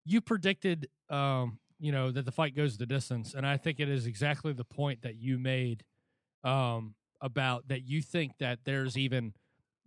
You 0.04 0.22
predicted 0.22 0.88
um, 1.10 1.58
you 1.78 1.92
know 1.92 2.10
that 2.10 2.24
the 2.24 2.32
fight 2.32 2.56
goes 2.56 2.76
the 2.76 2.86
distance 2.86 3.34
and 3.34 3.46
i 3.46 3.56
think 3.56 3.80
it 3.80 3.88
is 3.88 4.06
exactly 4.06 4.52
the 4.52 4.64
point 4.64 5.02
that 5.02 5.16
you 5.16 5.38
made 5.38 5.84
um, 6.44 6.94
about 7.20 7.68
that 7.68 7.82
you 7.82 8.02
think 8.02 8.32
that 8.38 8.60
there's 8.64 8.96
even 8.96 9.32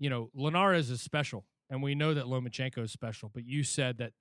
you 0.02 0.10
know 0.10 0.30
linares 0.34 0.90
is 0.90 1.02
special 1.02 1.46
and 1.70 1.82
we 1.82 1.96
know 1.96 2.14
that 2.14 2.26
lomachenko 2.26 2.80
is 2.80 2.92
special 2.92 3.30
but 3.34 3.46
you 3.46 3.64
said 3.64 3.98
that 3.98 4.12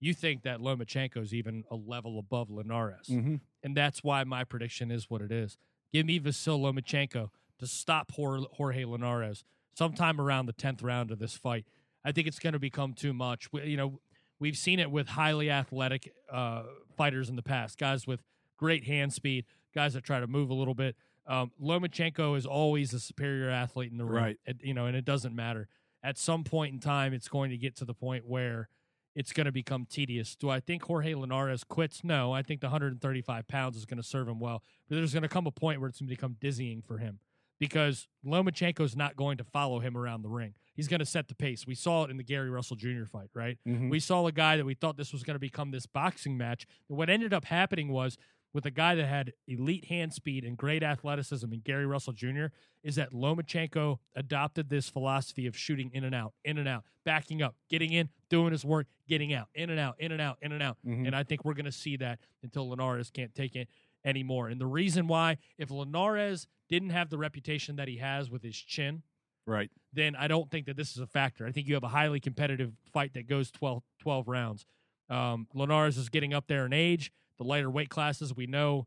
you 0.00 0.12
think 0.12 0.42
that 0.42 0.58
lomachenko 0.58 1.18
is 1.22 1.32
even 1.32 1.62
a 1.70 1.76
level 1.76 2.18
above 2.18 2.50
linares 2.50 3.06
mm-hmm. 3.08 3.36
and 3.62 3.76
that's 3.76 4.02
why 4.02 4.24
my 4.24 4.42
prediction 4.42 4.90
is 4.90 5.08
what 5.08 5.22
it 5.22 5.30
is 5.30 5.56
give 5.92 6.06
me 6.06 6.18
vasyl 6.18 6.58
lomachenko 6.60 7.28
to 7.58 7.66
stop 7.66 8.10
jorge 8.12 8.84
linares 8.84 9.44
sometime 9.74 10.20
around 10.20 10.46
the 10.46 10.52
10th 10.52 10.82
round 10.82 11.10
of 11.10 11.18
this 11.18 11.34
fight 11.36 11.66
i 12.04 12.10
think 12.10 12.26
it's 12.26 12.38
going 12.38 12.54
to 12.54 12.58
become 12.58 12.92
too 12.94 13.12
much 13.12 13.52
We- 13.52 13.66
you 13.66 13.76
know 13.76 14.00
we've 14.38 14.56
seen 14.56 14.78
it 14.80 14.90
with 14.90 15.08
highly 15.08 15.50
athletic 15.50 16.12
uh, 16.30 16.64
fighters 16.96 17.28
in 17.28 17.36
the 17.36 17.42
past, 17.42 17.78
guys 17.78 18.06
with 18.06 18.20
great 18.56 18.84
hand 18.84 19.12
speed, 19.12 19.44
guys 19.74 19.94
that 19.94 20.04
try 20.04 20.20
to 20.20 20.26
move 20.26 20.50
a 20.50 20.54
little 20.54 20.74
bit. 20.74 20.96
Um, 21.26 21.50
Lomachenko 21.60 22.36
is 22.36 22.46
always 22.46 22.92
a 22.94 23.00
superior 23.00 23.50
athlete 23.50 23.90
in 23.92 23.98
the 23.98 24.04
ring, 24.04 24.22
Right. 24.22 24.36
It- 24.46 24.62
you 24.62 24.74
know, 24.74 24.86
and 24.86 24.96
it 24.96 25.04
doesn't 25.04 25.34
matter. 25.34 25.68
At 26.02 26.18
some 26.18 26.44
point 26.44 26.72
in 26.72 26.80
time, 26.80 27.12
it's 27.12 27.28
going 27.28 27.50
to 27.50 27.56
get 27.56 27.74
to 27.76 27.84
the 27.84 27.94
point 27.94 28.24
where 28.26 28.68
it's 29.14 29.32
going 29.32 29.46
to 29.46 29.52
become 29.52 29.86
tedious. 29.86 30.36
Do 30.36 30.50
I 30.50 30.60
think 30.60 30.82
Jorge 30.84 31.14
Linares 31.14 31.64
quits? 31.64 32.04
No, 32.04 32.32
I 32.32 32.42
think 32.42 32.60
the 32.60 32.66
135 32.68 33.48
pounds 33.48 33.76
is 33.76 33.86
going 33.86 33.96
to 33.96 34.06
serve 34.06 34.28
him 34.28 34.38
well, 34.38 34.62
but 34.88 34.96
there's 34.96 35.12
going 35.14 35.22
to 35.22 35.28
come 35.28 35.46
a 35.46 35.50
point 35.50 35.80
where 35.80 35.88
it's 35.88 35.98
going 35.98 36.08
to 36.08 36.14
become 36.14 36.36
dizzying 36.38 36.82
for 36.82 36.98
him 36.98 37.18
because 37.58 38.06
Lomachenko's 38.24 38.94
not 38.94 39.16
going 39.16 39.38
to 39.38 39.44
follow 39.44 39.80
him 39.80 39.96
around 39.96 40.20
the 40.22 40.28
ring. 40.28 40.52
He's 40.74 40.86
going 40.88 41.00
to 41.00 41.06
set 41.06 41.28
the 41.28 41.34
pace. 41.34 41.66
We 41.66 41.74
saw 41.74 42.04
it 42.04 42.10
in 42.10 42.18
the 42.18 42.22
Gary 42.22 42.50
Russell 42.50 42.76
Jr. 42.76 43.06
fight, 43.10 43.30
right? 43.34 43.58
Mm-hmm. 43.66 43.88
We 43.88 43.98
saw 43.98 44.26
a 44.26 44.32
guy 44.32 44.58
that 44.58 44.66
we 44.66 44.74
thought 44.74 44.98
this 44.98 45.12
was 45.14 45.22
going 45.22 45.34
to 45.36 45.40
become 45.40 45.70
this 45.70 45.86
boxing 45.86 46.36
match. 46.36 46.66
What 46.88 47.08
ended 47.08 47.32
up 47.32 47.46
happening 47.46 47.88
was 47.88 48.18
with 48.56 48.64
a 48.64 48.70
guy 48.70 48.94
that 48.94 49.04
had 49.06 49.34
elite 49.46 49.84
hand 49.84 50.14
speed 50.14 50.42
and 50.42 50.56
great 50.56 50.82
athleticism 50.82 51.52
in 51.52 51.60
Gary 51.60 51.84
Russell 51.84 52.14
Jr. 52.14 52.46
is 52.82 52.94
that 52.94 53.12
Lomachenko 53.12 53.98
adopted 54.14 54.70
this 54.70 54.88
philosophy 54.88 55.46
of 55.46 55.54
shooting 55.54 55.90
in 55.92 56.04
and 56.04 56.14
out, 56.14 56.32
in 56.42 56.56
and 56.56 56.66
out, 56.66 56.84
backing 57.04 57.42
up, 57.42 57.54
getting 57.68 57.92
in, 57.92 58.08
doing 58.30 58.52
his 58.52 58.64
work, 58.64 58.86
getting 59.06 59.34
out, 59.34 59.48
in 59.54 59.68
and 59.68 59.78
out, 59.78 59.96
in 59.98 60.10
and 60.10 60.22
out, 60.22 60.38
in 60.40 60.52
and 60.52 60.62
out. 60.62 60.78
Mhm. 60.86 61.06
And 61.06 61.14
I 61.14 61.22
think 61.22 61.44
we're 61.44 61.52
going 61.52 61.66
to 61.66 61.70
see 61.70 61.98
that 61.98 62.18
until 62.42 62.70
Linares 62.70 63.10
can't 63.10 63.34
take 63.34 63.54
it 63.56 63.68
anymore. 64.06 64.48
And 64.48 64.58
the 64.58 64.66
reason 64.66 65.06
why, 65.06 65.36
if 65.58 65.70
Linares 65.70 66.46
didn't 66.70 66.90
have 66.90 67.10
the 67.10 67.18
reputation 67.18 67.76
that 67.76 67.88
he 67.88 67.98
has 67.98 68.30
with 68.30 68.42
his 68.42 68.56
chin, 68.56 69.02
right 69.46 69.70
then 69.92 70.16
I 70.16 70.28
don't 70.28 70.50
think 70.50 70.64
that 70.64 70.78
this 70.78 70.92
is 70.92 70.98
a 70.98 71.06
factor. 71.06 71.46
I 71.46 71.52
think 71.52 71.68
you 71.68 71.74
have 71.74 71.84
a 71.84 71.88
highly 71.88 72.20
competitive 72.20 72.72
fight 72.90 73.12
that 73.12 73.26
goes 73.28 73.50
12, 73.50 73.82
12 73.98 74.26
rounds. 74.28 74.64
Um, 75.10 75.46
Linares 75.52 75.98
is 75.98 76.08
getting 76.08 76.32
up 76.32 76.46
there 76.46 76.64
in 76.64 76.72
age. 76.72 77.12
The 77.38 77.44
lighter 77.44 77.70
weight 77.70 77.88
classes, 77.88 78.34
we 78.34 78.46
know 78.46 78.86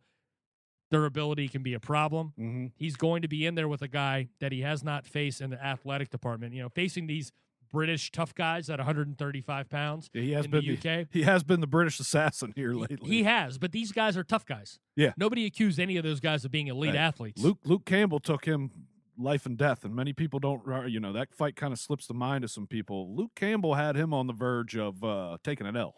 durability 0.92 1.48
can 1.48 1.62
be 1.62 1.74
a 1.74 1.80
problem. 1.80 2.34
mm-hmm. 2.40 2.68
He's 2.76 2.96
going 2.96 3.22
to 3.22 3.28
be 3.28 3.46
in 3.46 3.56
there 3.56 3.68
with 3.68 3.82
a 3.82 3.88
guy 3.88 4.30
that 4.40 4.52
he 4.52 4.62
has 4.62 4.84
not 4.84 5.06
faced 5.06 5.40
in 5.42 5.52
the 5.52 5.64
athletic 5.64 6.10
department. 6.10 6.54
You 6.54 6.64
know, 6.64 6.70
facing 6.70 7.08
these 7.08 7.32
British 7.72 8.12
tough 8.12 8.34
guys 8.34 8.70
at 8.70 8.80
135 8.80 9.70
pounds 9.70 10.10
yeah, 10.14 10.22
he 10.22 10.32
has 10.32 10.46
in 10.46 10.52
been 10.52 10.66
the 10.66 10.76
the, 10.76 11.02
UK. 11.02 11.08
he 11.12 11.22
has 11.22 11.44
been 11.44 11.62
the 11.62 11.68
british 11.68 12.00
assassin 12.00 12.52
here 12.56 12.74
lately 12.74 13.08
He 13.08 13.24
has, 13.24 13.60
but 13.60 13.72
these 13.72 13.92
guys 13.92 14.18
are 14.18 14.24
tough 14.24 14.44
guys. 14.46 14.80
Yeah. 14.96 15.14
Nobody 15.18 15.46
accused 15.46 15.80
any 15.80 15.98
of 15.98 16.04
those 16.04 16.20
guys 16.20 16.44
of 16.46 16.52
being 16.52 16.66
elite 16.68 16.96
athletes. 16.96 17.42
Luke 17.42 17.60
Luke 17.64 17.86
Campbell 17.86 18.20
took 18.20 18.46
him 18.46 18.72
life 19.20 19.46
and 19.46 19.58
death, 19.58 19.86
and 19.86 19.96
many 19.96 20.14
people 20.14 20.40
don't. 20.40 20.64
You 20.90 21.00
know 21.00 21.14
that 21.14 21.34
fight 21.36 21.56
kind 21.56 21.72
of 21.74 21.80
slips 21.80 22.08
the 22.08 22.14
mind 22.14 22.44
of 22.44 22.52
some 22.52 22.68
people. 22.68 23.16
Luke 23.16 23.32
Campbell 23.36 23.76
had 23.76 23.96
him 23.96 24.14
on 24.14 24.28
the 24.28 24.34
verge 24.34 24.76
of 24.76 25.04
uh, 25.04 25.38
taking 25.44 25.68
an 25.68 25.76
L. 25.76 25.96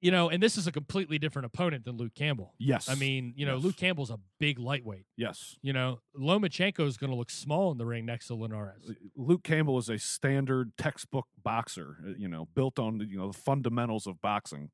you 0.00 0.10
know, 0.10 0.30
and 0.30 0.42
this 0.42 0.56
is 0.56 0.66
a 0.66 0.72
completely 0.72 1.18
different 1.18 1.46
opponent 1.46 1.84
than 1.84 1.96
Luke 1.96 2.14
Campbell. 2.14 2.54
Yes. 2.58 2.88
I 2.88 2.94
mean, 2.94 3.34
you 3.36 3.44
know, 3.46 3.56
Yes. 3.56 3.64
Luke 3.64 3.76
Campbell's 3.76 4.10
a 4.10 4.18
big 4.38 4.58
lightweight. 4.58 5.04
yes. 5.16 5.56
You 5.62 5.72
know, 5.72 6.00
Lomachenko 6.18 6.86
is 6.86 6.96
going 6.96 7.10
to 7.10 7.16
look 7.16 7.30
small 7.30 7.70
in 7.72 7.78
the 7.78 7.84
ring 7.86 8.06
next 8.06 8.28
to 8.28 8.34
Linares. 8.34 8.90
Luke 9.14 9.42
Campbell 9.42 9.76
is 9.78 9.88
a 9.88 9.98
standard 9.98 10.72
textbook 10.78 11.26
boxer, 11.42 11.98
uh, 12.06 12.12
you 12.16 12.28
know, 12.28 12.48
built 12.54 12.78
on 12.78 13.00
you 13.08 13.18
know 13.18 13.30
the 13.30 13.38
fundamentals 13.38 14.06
of 14.06 14.20
boxing. 14.20 14.70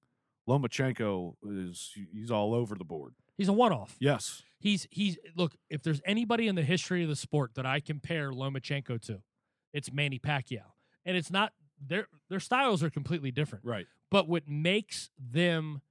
Lomachenko 0.49 1.35
is 1.45 1.93
he's 2.13 2.31
all 2.31 2.55
over 2.55 2.75
the 2.77 2.85
board. 2.85 3.15
He's 3.37 3.49
a 3.49 3.53
one-off. 3.53 3.97
Yes. 4.01 4.43
He's 4.59 4.87
he's 4.91 5.19
look. 5.37 5.57
If 5.69 5.83
there's 5.83 6.01
anybody 6.07 6.47
in 6.49 6.55
the 6.55 6.63
history 6.63 7.03
of 7.03 7.09
the 7.09 7.17
sport 7.17 7.55
that 7.57 7.67
I 7.67 7.81
compare 7.81 8.31
Lomachenko 8.31 9.01
to, 9.07 9.23
it's 9.73 9.93
Manny 9.93 10.19
Pacquiao, 10.19 10.63
and 11.05 11.17
it's 11.17 11.31
not 11.31 11.53
their 11.85 12.07
their 12.29 12.41
styles 12.41 12.83
are 12.83 12.91
completely 12.91 13.31
different. 13.31 13.65
Right. 13.65 13.87
But 14.11 14.29
what 14.29 14.49
makes 14.49 15.11
them 15.19 15.83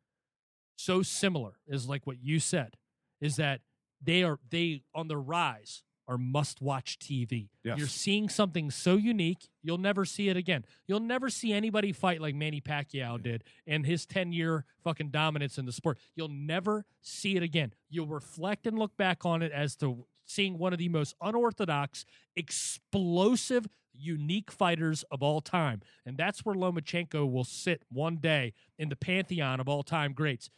so 0.75 1.01
similar 1.01 1.53
is 1.67 1.87
like 1.87 2.05
what 2.05 2.17
you 2.21 2.39
said, 2.39 2.77
is 3.21 3.35
that 3.37 3.61
they 4.01 4.23
are 4.23 4.39
they 4.49 4.83
on 4.93 5.07
the 5.07 5.17
rise 5.17 5.83
are 6.07 6.17
must 6.17 6.61
watch 6.61 6.99
TV. 6.99 7.49
Yes. 7.63 7.77
You're 7.77 7.87
seeing 7.87 8.29
something 8.29 8.69
so 8.69 8.95
unique, 8.95 9.49
you'll 9.63 9.79
never 9.79 10.05
see 10.05 10.29
it 10.29 10.37
again. 10.37 10.63
You'll 10.87 10.99
never 10.99 11.29
see 11.29 11.51
anybody 11.51 11.91
fight 11.91 12.21
like 12.21 12.35
Manny 12.35 12.61
Pacquiao 12.61 13.21
did 13.21 13.43
and 13.65 13.85
his 13.85 14.05
10 14.05 14.31
year 14.31 14.65
fucking 14.83 15.09
dominance 15.09 15.57
in 15.57 15.65
the 15.65 15.71
sport. 15.71 15.97
You'll 16.15 16.29
never 16.29 16.85
see 17.01 17.35
it 17.35 17.43
again. 17.43 17.73
You'll 17.89 18.07
reflect 18.07 18.67
and 18.67 18.77
look 18.77 18.95
back 18.97 19.25
on 19.25 19.41
it 19.41 19.51
as 19.51 19.75
to 19.77 20.05
seeing 20.25 20.57
one 20.57 20.73
of 20.73 20.79
the 20.79 20.89
most 20.89 21.15
unorthodox, 21.21 22.05
explosive, 22.35 23.67
unique 23.97 24.51
fighters 24.51 25.03
of 25.11 25.21
all 25.21 25.41
time. 25.41 25.81
And 26.05 26.17
that's 26.17 26.45
where 26.45 26.55
Lomachenko 26.55 27.29
will 27.31 27.43
sit 27.43 27.83
one 27.89 28.17
day 28.17 28.53
in 28.77 28.89
the 28.89 28.95
pantheon 28.95 29.59
of 29.59 29.67
all 29.67 29.83
time 29.83 30.13
greats. 30.13 30.49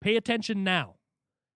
Pay 0.00 0.16
attention 0.16 0.62
now 0.62 0.96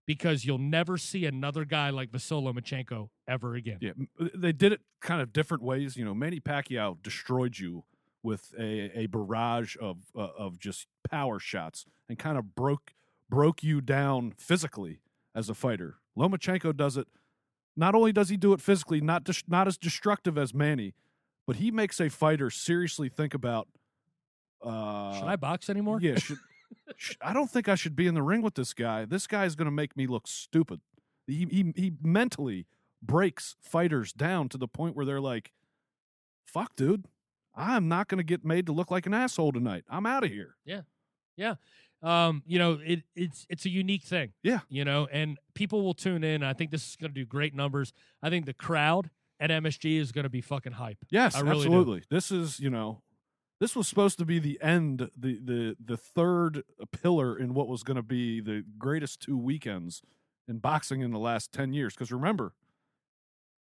because 0.06 0.44
you'll 0.44 0.58
never 0.58 0.98
see 0.98 1.26
another 1.26 1.64
guy 1.64 1.90
like 1.90 2.10
Vasyl 2.10 2.42
Lomachenko 2.42 3.08
ever 3.28 3.54
again. 3.54 3.78
Yeah, 3.80 3.92
uh, 4.20 4.28
they 4.34 4.52
did 4.52 4.72
it 4.72 4.80
kind 5.00 5.22
of 5.22 5.32
different 5.32 5.62
ways. 5.62 5.96
You 5.96 6.04
know, 6.04 6.14
Manny 6.14 6.40
Pacquiao 6.40 7.00
destroyed 7.02 7.58
you 7.58 7.84
with 8.22 8.52
a, 8.58 8.90
a 8.98 9.06
barrage 9.06 9.76
of 9.80 9.98
uh, 10.16 10.28
of 10.38 10.58
just 10.58 10.86
power 11.08 11.38
shots 11.38 11.86
and 12.08 12.18
kind 12.18 12.36
of 12.36 12.54
broke 12.54 12.94
broke 13.28 13.62
you 13.62 13.80
down 13.80 14.32
physically 14.36 15.00
as 15.34 15.48
a 15.48 15.54
fighter. 15.54 15.96
Lomachenko 16.16 16.76
does 16.76 16.96
it. 16.96 17.06
Not 17.76 17.94
only 17.94 18.12
does 18.12 18.28
he 18.28 18.36
do 18.36 18.52
it 18.52 18.60
physically, 18.60 19.00
not 19.00 19.24
dis- 19.24 19.44
not 19.48 19.66
as 19.66 19.76
destructive 19.78 20.36
as 20.36 20.52
Manny, 20.52 20.94
but 21.46 21.56
he 21.56 21.70
makes 21.70 22.00
a 22.00 22.08
fighter 22.10 22.50
seriously 22.50 23.08
think 23.08 23.34
about. 23.34 23.68
Uh, 24.62 25.14
Should 25.18 25.24
I 25.28 25.36
box 25.36 25.68
anymore? 25.70 25.98
Yeah, 26.00 26.16
should, 26.16 26.38
sh- 26.96 27.16
I 27.20 27.32
don't 27.32 27.50
think 27.50 27.68
I 27.68 27.74
should 27.74 27.96
be 27.96 28.06
in 28.06 28.14
the 28.14 28.22
ring 28.22 28.42
with 28.42 28.54
this 28.54 28.74
guy. 28.74 29.04
This 29.06 29.26
guy 29.26 29.44
is 29.44 29.56
going 29.56 29.66
to 29.66 29.72
make 29.72 29.96
me 29.96 30.06
look 30.06 30.26
stupid. 30.28 30.80
He, 31.26 31.46
he 31.50 31.72
he 31.76 31.92
mentally 32.02 32.66
breaks 33.02 33.56
fighters 33.60 34.12
down 34.12 34.48
to 34.50 34.58
the 34.58 34.68
point 34.68 34.94
where 34.94 35.06
they're 35.06 35.20
like, 35.20 35.52
"Fuck, 36.46 36.76
dude, 36.76 37.06
I'm 37.54 37.88
not 37.88 38.08
going 38.08 38.18
to 38.18 38.24
get 38.24 38.44
made 38.44 38.66
to 38.66 38.72
look 38.72 38.90
like 38.90 39.06
an 39.06 39.14
asshole 39.14 39.52
tonight. 39.52 39.84
I'm 39.88 40.06
out 40.06 40.24
of 40.24 40.30
here." 40.30 40.56
Um, 42.02 42.42
you 42.46 42.58
know, 42.58 42.78
it, 42.84 43.02
it's 43.14 43.46
it's 43.48 43.64
a 43.64 43.70
unique 43.70 44.02
thing. 44.02 44.32
Yeah. 44.42 44.60
you 44.68 44.84
know, 44.84 45.08
and 45.12 45.38
people 45.54 45.82
will 45.82 45.94
tune 45.94 46.24
in. 46.24 46.42
I 46.42 46.52
think 46.52 46.70
this 46.70 46.86
is 46.88 46.96
going 46.96 47.10
to 47.10 47.14
do 47.14 47.24
great 47.24 47.54
numbers. 47.54 47.92
I 48.22 48.30
think 48.30 48.46
the 48.46 48.54
crowd 48.54 49.10
at 49.38 49.50
MSG 49.50 49.98
is 49.98 50.12
going 50.12 50.24
to 50.24 50.30
be 50.30 50.40
fucking 50.40 50.72
hype. 50.72 50.98
Yes, 51.10 51.34
really 51.34 51.46
do. 51.46 51.58
absolutely. 51.60 52.02
This 52.10 52.30
is 52.30 52.60
you 52.60 52.70
know, 52.70 53.02
this 53.60 53.76
was 53.76 53.86
supposed 53.88 54.18
to 54.18 54.24
be 54.24 54.38
the 54.38 54.58
end, 54.60 55.10
the 55.16 55.38
the 55.42 55.76
the 55.82 55.96
third 55.96 56.64
pillar 56.90 57.38
in 57.38 57.54
what 57.54 57.68
was 57.68 57.82
going 57.82 57.96
to 57.96 58.02
be 58.02 58.40
the 58.40 58.64
greatest 58.78 59.20
two 59.20 59.38
weekends 59.38 60.02
in 60.48 60.58
boxing 60.58 61.00
in 61.00 61.12
the 61.12 61.18
last 61.18 61.52
ten 61.52 61.72
years. 61.72 61.94
Because 61.94 62.10
remember, 62.10 62.54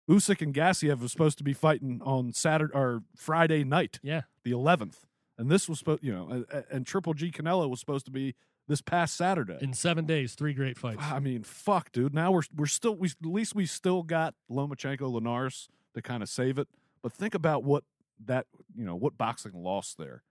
Usyk 0.09 0.41
and 0.41 0.53
Gassiev 0.53 0.99
was 0.99 1.11
supposed 1.11 1.38
to 1.38 1.43
be 1.43 1.53
fighting 1.53 2.01
on 2.03 2.34
Saturday 2.34 2.73
or 2.73 3.03
Friday 3.15 3.63
night, 3.63 3.99
Yeah, 4.03 4.21
the 4.43 4.51
eleventh, 4.51 5.05
and 5.38 5.50
this 5.50 5.70
was 5.70 5.80
supposed, 5.80 6.04
you 6.04 6.14
know, 6.14 6.30
and, 6.30 6.64
and 6.72 6.86
Triple 6.86 7.14
G 7.14 7.32
Canelo 7.32 7.70
was 7.70 7.80
supposed 7.80 8.06
to 8.06 8.12
be 8.12 8.36
this 8.68 8.82
past 8.82 9.16
Saturday. 9.16 9.58
in 9.62 9.74
seven 9.74 10.06
days, 10.06 10.34
three 10.34 10.54
great 10.54 10.78
fights. 10.78 11.02
I 11.02 11.20
mean, 11.20 11.44
fuck, 11.44 11.92
dude. 11.92 12.14
Now 12.14 12.32
we're 12.32 12.44
we're 12.56 12.66
still 12.66 12.96
we 12.96 13.08
at 13.08 13.16
least 13.22 13.56
we 13.56 13.66
still 13.66 14.04
got 14.04 14.36
Lomachenko, 14.52 15.12
Linares 15.12 15.70
to 15.94 16.02
kind 16.02 16.22
of 16.22 16.30
save 16.30 16.58
it. 16.58 16.68
But 17.02 17.14
think 17.14 17.34
about 17.34 17.64
what 17.64 17.84
that 18.26 18.48
you 18.76 18.86
know 18.86 18.96
what 18.96 19.18
boxing 19.18 19.54
lost 19.54 19.98
there, 19.98 20.24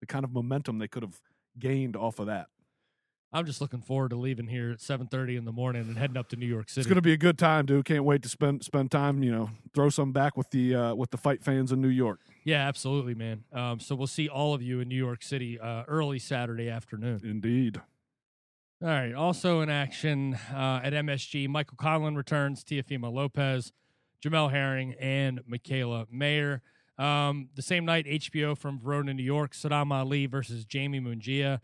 the 0.00 0.06
kind 0.06 0.24
of 0.24 0.32
momentum 0.32 0.78
they 0.78 0.88
could 0.88 1.02
have 1.02 1.20
gained 1.58 1.96
off 1.96 2.18
of 2.18 2.26
that. 2.26 2.48
I'm 3.34 3.46
just 3.46 3.60
looking 3.60 3.80
forward 3.80 4.10
to 4.10 4.16
leaving 4.16 4.46
here 4.46 4.70
at 4.70 4.78
7:30 4.78 5.36
in 5.36 5.44
the 5.44 5.50
morning 5.50 5.82
and 5.82 5.98
heading 5.98 6.16
up 6.16 6.28
to 6.28 6.36
New 6.36 6.46
York 6.46 6.68
City. 6.68 6.82
It's 6.82 6.86
going 6.86 6.94
to 6.94 7.02
be 7.02 7.12
a 7.12 7.16
good 7.16 7.36
time, 7.36 7.66
dude. 7.66 7.84
Can't 7.84 8.04
wait 8.04 8.22
to 8.22 8.28
spend 8.28 8.64
spend 8.64 8.92
time. 8.92 9.24
You 9.24 9.32
know, 9.32 9.50
throw 9.74 9.88
some 9.88 10.12
back 10.12 10.36
with 10.36 10.50
the 10.50 10.74
uh, 10.74 10.94
with 10.94 11.10
the 11.10 11.16
fight 11.16 11.42
fans 11.42 11.72
in 11.72 11.80
New 11.80 11.88
York. 11.88 12.20
yeah, 12.44 12.66
absolutely, 12.68 13.14
man. 13.14 13.42
Um, 13.52 13.80
so 13.80 13.96
we'll 13.96 14.06
see 14.06 14.28
all 14.28 14.54
of 14.54 14.62
you 14.62 14.78
in 14.78 14.88
New 14.88 14.94
York 14.94 15.24
City 15.24 15.58
uh, 15.58 15.82
early 15.88 16.20
Saturday 16.20 16.70
afternoon. 16.70 17.20
Indeed. 17.24 17.80
All 18.80 18.88
right. 18.88 19.14
Also 19.14 19.62
in 19.62 19.68
action 19.68 20.34
uh, 20.52 20.80
at 20.84 20.92
MSG, 20.92 21.48
Michael 21.48 21.76
Conlan 21.76 22.16
returns, 22.16 22.62
Teofimo 22.62 23.12
Lopez, 23.12 23.72
Jamel 24.22 24.50
Herring, 24.50 24.94
and 25.00 25.40
Mikaela 25.50 26.06
Mayer. 26.10 26.62
Um, 26.98 27.48
the 27.56 27.62
same 27.62 27.84
night, 27.84 28.06
HBO 28.06 28.56
from 28.56 28.78
Verona, 28.78 29.14
New 29.14 29.22
York, 29.22 29.54
Saddam 29.54 29.92
Ali 29.92 30.26
versus 30.26 30.64
Jaime 30.72 31.00
Munguia. 31.00 31.60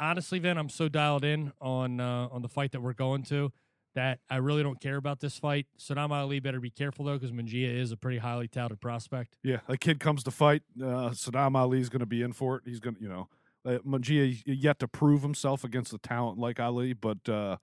Honestly, 0.00 0.38
Vin, 0.38 0.58
I'm 0.58 0.68
so 0.68 0.88
dialed 0.88 1.24
in 1.24 1.52
on 1.60 2.00
uh, 2.00 2.28
on 2.30 2.42
the 2.42 2.48
fight 2.48 2.72
that 2.72 2.80
we're 2.80 2.92
going 2.92 3.22
to 3.24 3.52
that 3.94 4.20
I 4.30 4.36
really 4.36 4.62
don't 4.62 4.80
care 4.80 4.96
about 4.96 5.18
this 5.18 5.38
fight. 5.38 5.66
Saddam 5.78 6.12
Ali 6.12 6.38
better 6.38 6.60
be 6.60 6.70
careful 6.70 7.04
though, 7.04 7.14
because 7.14 7.32
Munguia 7.32 7.74
is 7.74 7.90
a 7.90 7.96
pretty 7.96 8.18
highly 8.18 8.46
touted 8.46 8.80
prospect. 8.80 9.36
Yeah, 9.42 9.58
a 9.66 9.76
kid 9.76 9.98
comes 9.98 10.22
to 10.24 10.30
fight. 10.30 10.62
Uh, 10.80 11.10
Saddam 11.10 11.56
Ali's 11.56 11.88
going 11.88 12.00
to 12.00 12.06
be 12.06 12.22
in 12.22 12.32
for 12.32 12.56
it. 12.56 12.62
He's 12.64 12.78
going 12.78 12.96
to, 12.96 13.02
you 13.02 13.08
know, 13.08 13.28
uh, 13.64 13.78
Munguia 13.78 14.40
yet 14.46 14.78
to 14.80 14.88
prove 14.88 15.22
himself 15.22 15.64
against 15.64 15.92
a 15.92 15.98
talent 15.98 16.38
like 16.38 16.60
Ali, 16.60 16.92
but 16.92 17.28
uh, 17.28 17.56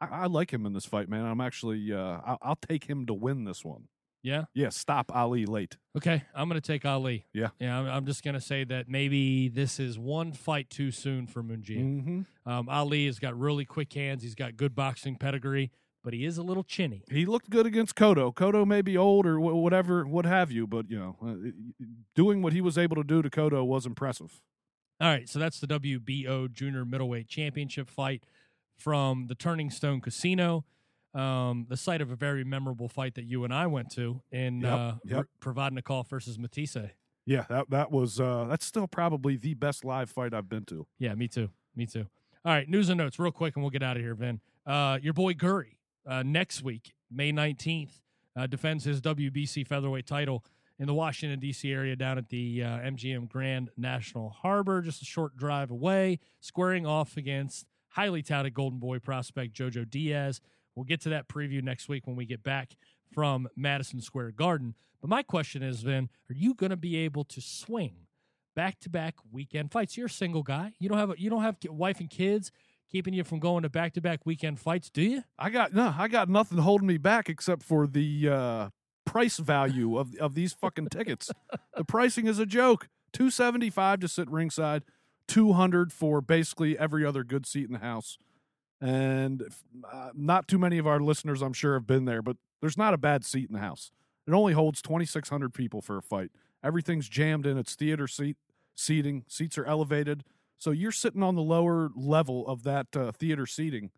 I, 0.00 0.06
I 0.06 0.26
like 0.26 0.52
him 0.52 0.64
in 0.64 0.72
this 0.72 0.86
fight, 0.86 1.08
man. 1.10 1.26
I'm 1.26 1.40
actually, 1.40 1.92
uh, 1.92 2.20
I'll, 2.24 2.38
I'll 2.40 2.56
take 2.56 2.84
him 2.84 3.04
to 3.06 3.12
win 3.12 3.44
this 3.44 3.64
one. 3.64 3.88
Yeah. 4.22 4.44
Yeah, 4.54 4.68
stop 4.68 5.10
Ali 5.14 5.46
late. 5.46 5.76
Okay, 5.96 6.22
I'm 6.34 6.48
going 6.48 6.60
to 6.60 6.66
take 6.66 6.84
Ali. 6.84 7.26
Yeah. 7.32 7.48
yeah. 7.58 7.78
I'm, 7.78 7.86
I'm 7.86 8.06
just 8.06 8.22
going 8.22 8.34
to 8.34 8.40
say 8.40 8.64
that 8.64 8.88
maybe 8.88 9.48
this 9.48 9.80
is 9.80 9.98
one 9.98 10.32
fight 10.32 10.70
too 10.70 10.90
soon 10.90 11.26
for 11.26 11.42
Munguia. 11.42 11.78
Mm-hmm. 11.78 12.50
Um, 12.50 12.68
Ali 12.68 13.06
has 13.06 13.18
got 13.18 13.38
really 13.38 13.64
quick 13.64 13.92
hands. 13.92 14.22
He's 14.22 14.34
got 14.34 14.56
good 14.56 14.74
boxing 14.74 15.16
pedigree, 15.16 15.72
but 16.04 16.14
he 16.14 16.24
is 16.24 16.38
a 16.38 16.42
little 16.42 16.64
chinny. 16.64 17.04
He 17.10 17.26
looked 17.26 17.50
good 17.50 17.66
against 17.66 17.96
Cotto. 17.96 18.32
Cotto 18.32 18.66
may 18.66 18.80
be 18.80 18.96
old 18.96 19.26
or 19.26 19.38
wh- 19.38 19.56
whatever, 19.56 20.06
what 20.06 20.24
have 20.24 20.52
you, 20.52 20.66
but 20.66 20.88
you 20.88 20.98
know, 20.98 21.16
uh, 21.24 21.50
doing 22.14 22.42
what 22.42 22.52
he 22.52 22.60
was 22.60 22.78
able 22.78 22.96
to 22.96 23.04
do 23.04 23.22
to 23.22 23.30
Cotto 23.30 23.66
was 23.66 23.86
impressive. 23.86 24.40
All 25.00 25.08
right, 25.08 25.28
so 25.28 25.40
that's 25.40 25.58
the 25.58 25.66
WBO 25.66 26.50
Junior 26.52 26.84
Middleweight 26.84 27.26
Championship 27.26 27.90
fight 27.90 28.22
from 28.76 29.26
the 29.26 29.34
Turning 29.34 29.68
Stone 29.68 30.00
Casino, 30.00 30.64
um, 31.14 31.66
the 31.68 31.76
site 31.76 32.00
of 32.00 32.10
a 32.10 32.16
very 32.16 32.44
memorable 32.44 32.88
fight 32.88 33.14
that 33.14 33.24
you 33.24 33.44
and 33.44 33.52
I 33.52 33.66
went 33.66 33.90
to 33.92 34.22
in 34.30 34.60
Yep, 34.60 34.72
uh, 34.72 34.94
yep. 35.04 35.26
Provodnikov 35.40 36.08
versus 36.08 36.38
Matthysse. 36.38 36.90
Yeah, 37.24 37.44
that 37.48 37.70
that 37.70 37.90
was 37.92 38.18
uh, 38.18 38.46
that's 38.48 38.64
still 38.64 38.88
probably 38.88 39.36
the 39.36 39.54
best 39.54 39.84
live 39.84 40.10
fight 40.10 40.34
I've 40.34 40.48
been 40.48 40.64
to. 40.66 40.86
Yeah, 40.98 41.14
me 41.14 41.28
too. 41.28 41.50
Me 41.76 41.86
too. 41.86 42.06
All 42.44 42.52
right, 42.52 42.68
news 42.68 42.88
and 42.88 42.98
notes, 42.98 43.18
real 43.18 43.30
quick, 43.30 43.54
and 43.54 43.62
we'll 43.62 43.70
get 43.70 43.82
out 43.82 43.96
of 43.96 44.02
here, 44.02 44.14
Vin. 44.14 44.40
Uh, 44.66 44.98
your 45.00 45.12
boy 45.12 45.32
Gurry, 45.34 45.78
uh, 46.06 46.24
next 46.24 46.62
week, 46.62 46.92
May 47.10 47.32
19th, 47.32 48.00
uh, 48.36 48.48
defends 48.48 48.84
his 48.84 49.00
WBC 49.00 49.64
featherweight 49.66 50.06
title 50.06 50.44
in 50.80 50.86
the 50.88 50.94
Washington, 50.94 51.38
D.C. 51.38 51.70
area 51.70 51.94
down 51.94 52.18
at 52.18 52.30
the 52.30 52.64
uh, 52.64 52.78
MGM 52.78 53.28
Grand 53.28 53.70
National 53.76 54.30
Harbor, 54.30 54.82
just 54.82 55.02
a 55.02 55.04
short 55.04 55.36
drive 55.36 55.70
away, 55.70 56.18
squaring 56.40 56.84
off 56.84 57.16
against 57.16 57.66
highly 57.90 58.22
touted 58.22 58.54
Golden 58.54 58.78
Boy 58.80 58.98
prospect 58.98 59.54
Jojo 59.54 59.88
Diaz. 59.88 60.40
We'll 60.74 60.84
get 60.84 61.00
to 61.02 61.08
that 61.10 61.28
preview 61.28 61.62
next 61.62 61.88
week 61.88 62.06
when 62.06 62.16
we 62.16 62.24
get 62.24 62.42
back 62.42 62.76
from 63.12 63.48
Madison 63.56 64.00
Square 64.00 64.32
Garden. 64.32 64.74
But 65.00 65.10
my 65.10 65.22
question 65.22 65.62
is, 65.62 65.80
Vin, 65.82 66.08
are 66.30 66.34
you 66.34 66.54
going 66.54 66.70
to 66.70 66.76
be 66.76 66.96
able 66.96 67.24
to 67.24 67.40
swing 67.40 68.06
back 68.54 68.80
to 68.80 68.90
back 68.90 69.16
weekend 69.30 69.72
fights? 69.72 69.96
You're 69.96 70.06
a 70.06 70.10
single 70.10 70.42
guy. 70.42 70.72
You 70.78 70.88
don't 70.88 70.98
have 70.98 71.10
a, 71.10 71.14
you 71.18 71.28
don't 71.28 71.42
have 71.42 71.56
wife 71.68 72.00
and 72.00 72.08
kids 72.08 72.52
keeping 72.92 73.14
you 73.14 73.24
from 73.24 73.40
going 73.40 73.62
to 73.62 73.70
back 73.70 73.94
to 73.94 74.00
back 74.00 74.20
weekend 74.26 74.60
fights, 74.60 74.90
do 74.90 75.02
you? 75.02 75.24
I 75.38 75.50
got 75.50 75.72
no, 75.74 75.94
I 75.96 76.08
got 76.08 76.28
nothing 76.28 76.58
holding 76.58 76.86
me 76.86 76.98
back 76.98 77.28
except 77.28 77.62
for 77.62 77.86
the 77.86 78.28
uh, 78.28 78.68
price 79.04 79.38
value 79.38 79.98
of 79.98 80.14
of 80.16 80.34
these 80.34 80.52
fucking 80.52 80.88
tickets. 80.88 81.30
the 81.76 81.84
pricing 81.84 82.26
is 82.26 82.38
a 82.38 82.46
joke. 82.46 82.88
Two 83.12 83.30
seventy 83.30 83.70
five 83.70 84.00
to 84.00 84.08
sit 84.08 84.30
ringside, 84.30 84.82
two 85.26 85.54
hundred 85.54 85.92
for 85.92 86.20
basically 86.20 86.78
every 86.78 87.04
other 87.04 87.24
good 87.24 87.46
seat 87.46 87.66
in 87.66 87.72
the 87.72 87.78
house. 87.78 88.18
And 88.82 89.44
uh, 89.90 90.10
not 90.12 90.48
too 90.48 90.58
many 90.58 90.76
of 90.76 90.88
our 90.88 90.98
listeners, 90.98 91.40
I'm 91.40 91.52
sure, 91.52 91.74
have 91.74 91.86
been 91.86 92.04
there, 92.04 92.20
but 92.20 92.36
there's 92.60 92.76
not 92.76 92.92
a 92.92 92.98
bad 92.98 93.24
seat 93.24 93.48
in 93.48 93.54
the 93.54 93.60
house. 93.60 93.92
It 94.26 94.32
only 94.32 94.54
holds 94.54 94.82
2,600 94.82 95.54
people 95.54 95.80
for 95.80 95.96
a 95.96 96.02
fight. 96.02 96.32
Everything's 96.64 97.08
jammed 97.08 97.46
in. 97.46 97.56
It's 97.56 97.76
theater 97.76 98.08
seat 98.08 98.36
seating. 98.74 99.24
Seats 99.28 99.58
are 99.58 99.64
elevated, 99.64 100.24
So 100.58 100.70
you're 100.70 100.92
sitting 100.92 101.22
on 101.22 101.34
the 101.34 101.42
lower 101.42 101.90
level 101.94 102.46
of 102.46 102.62
that 102.62 102.86
uh, 102.96 103.12
theater 103.12 103.46
seating. 103.46 103.90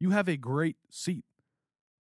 You 0.00 0.10
have 0.10 0.28
a 0.28 0.36
great 0.36 0.76
seat. 0.90 1.24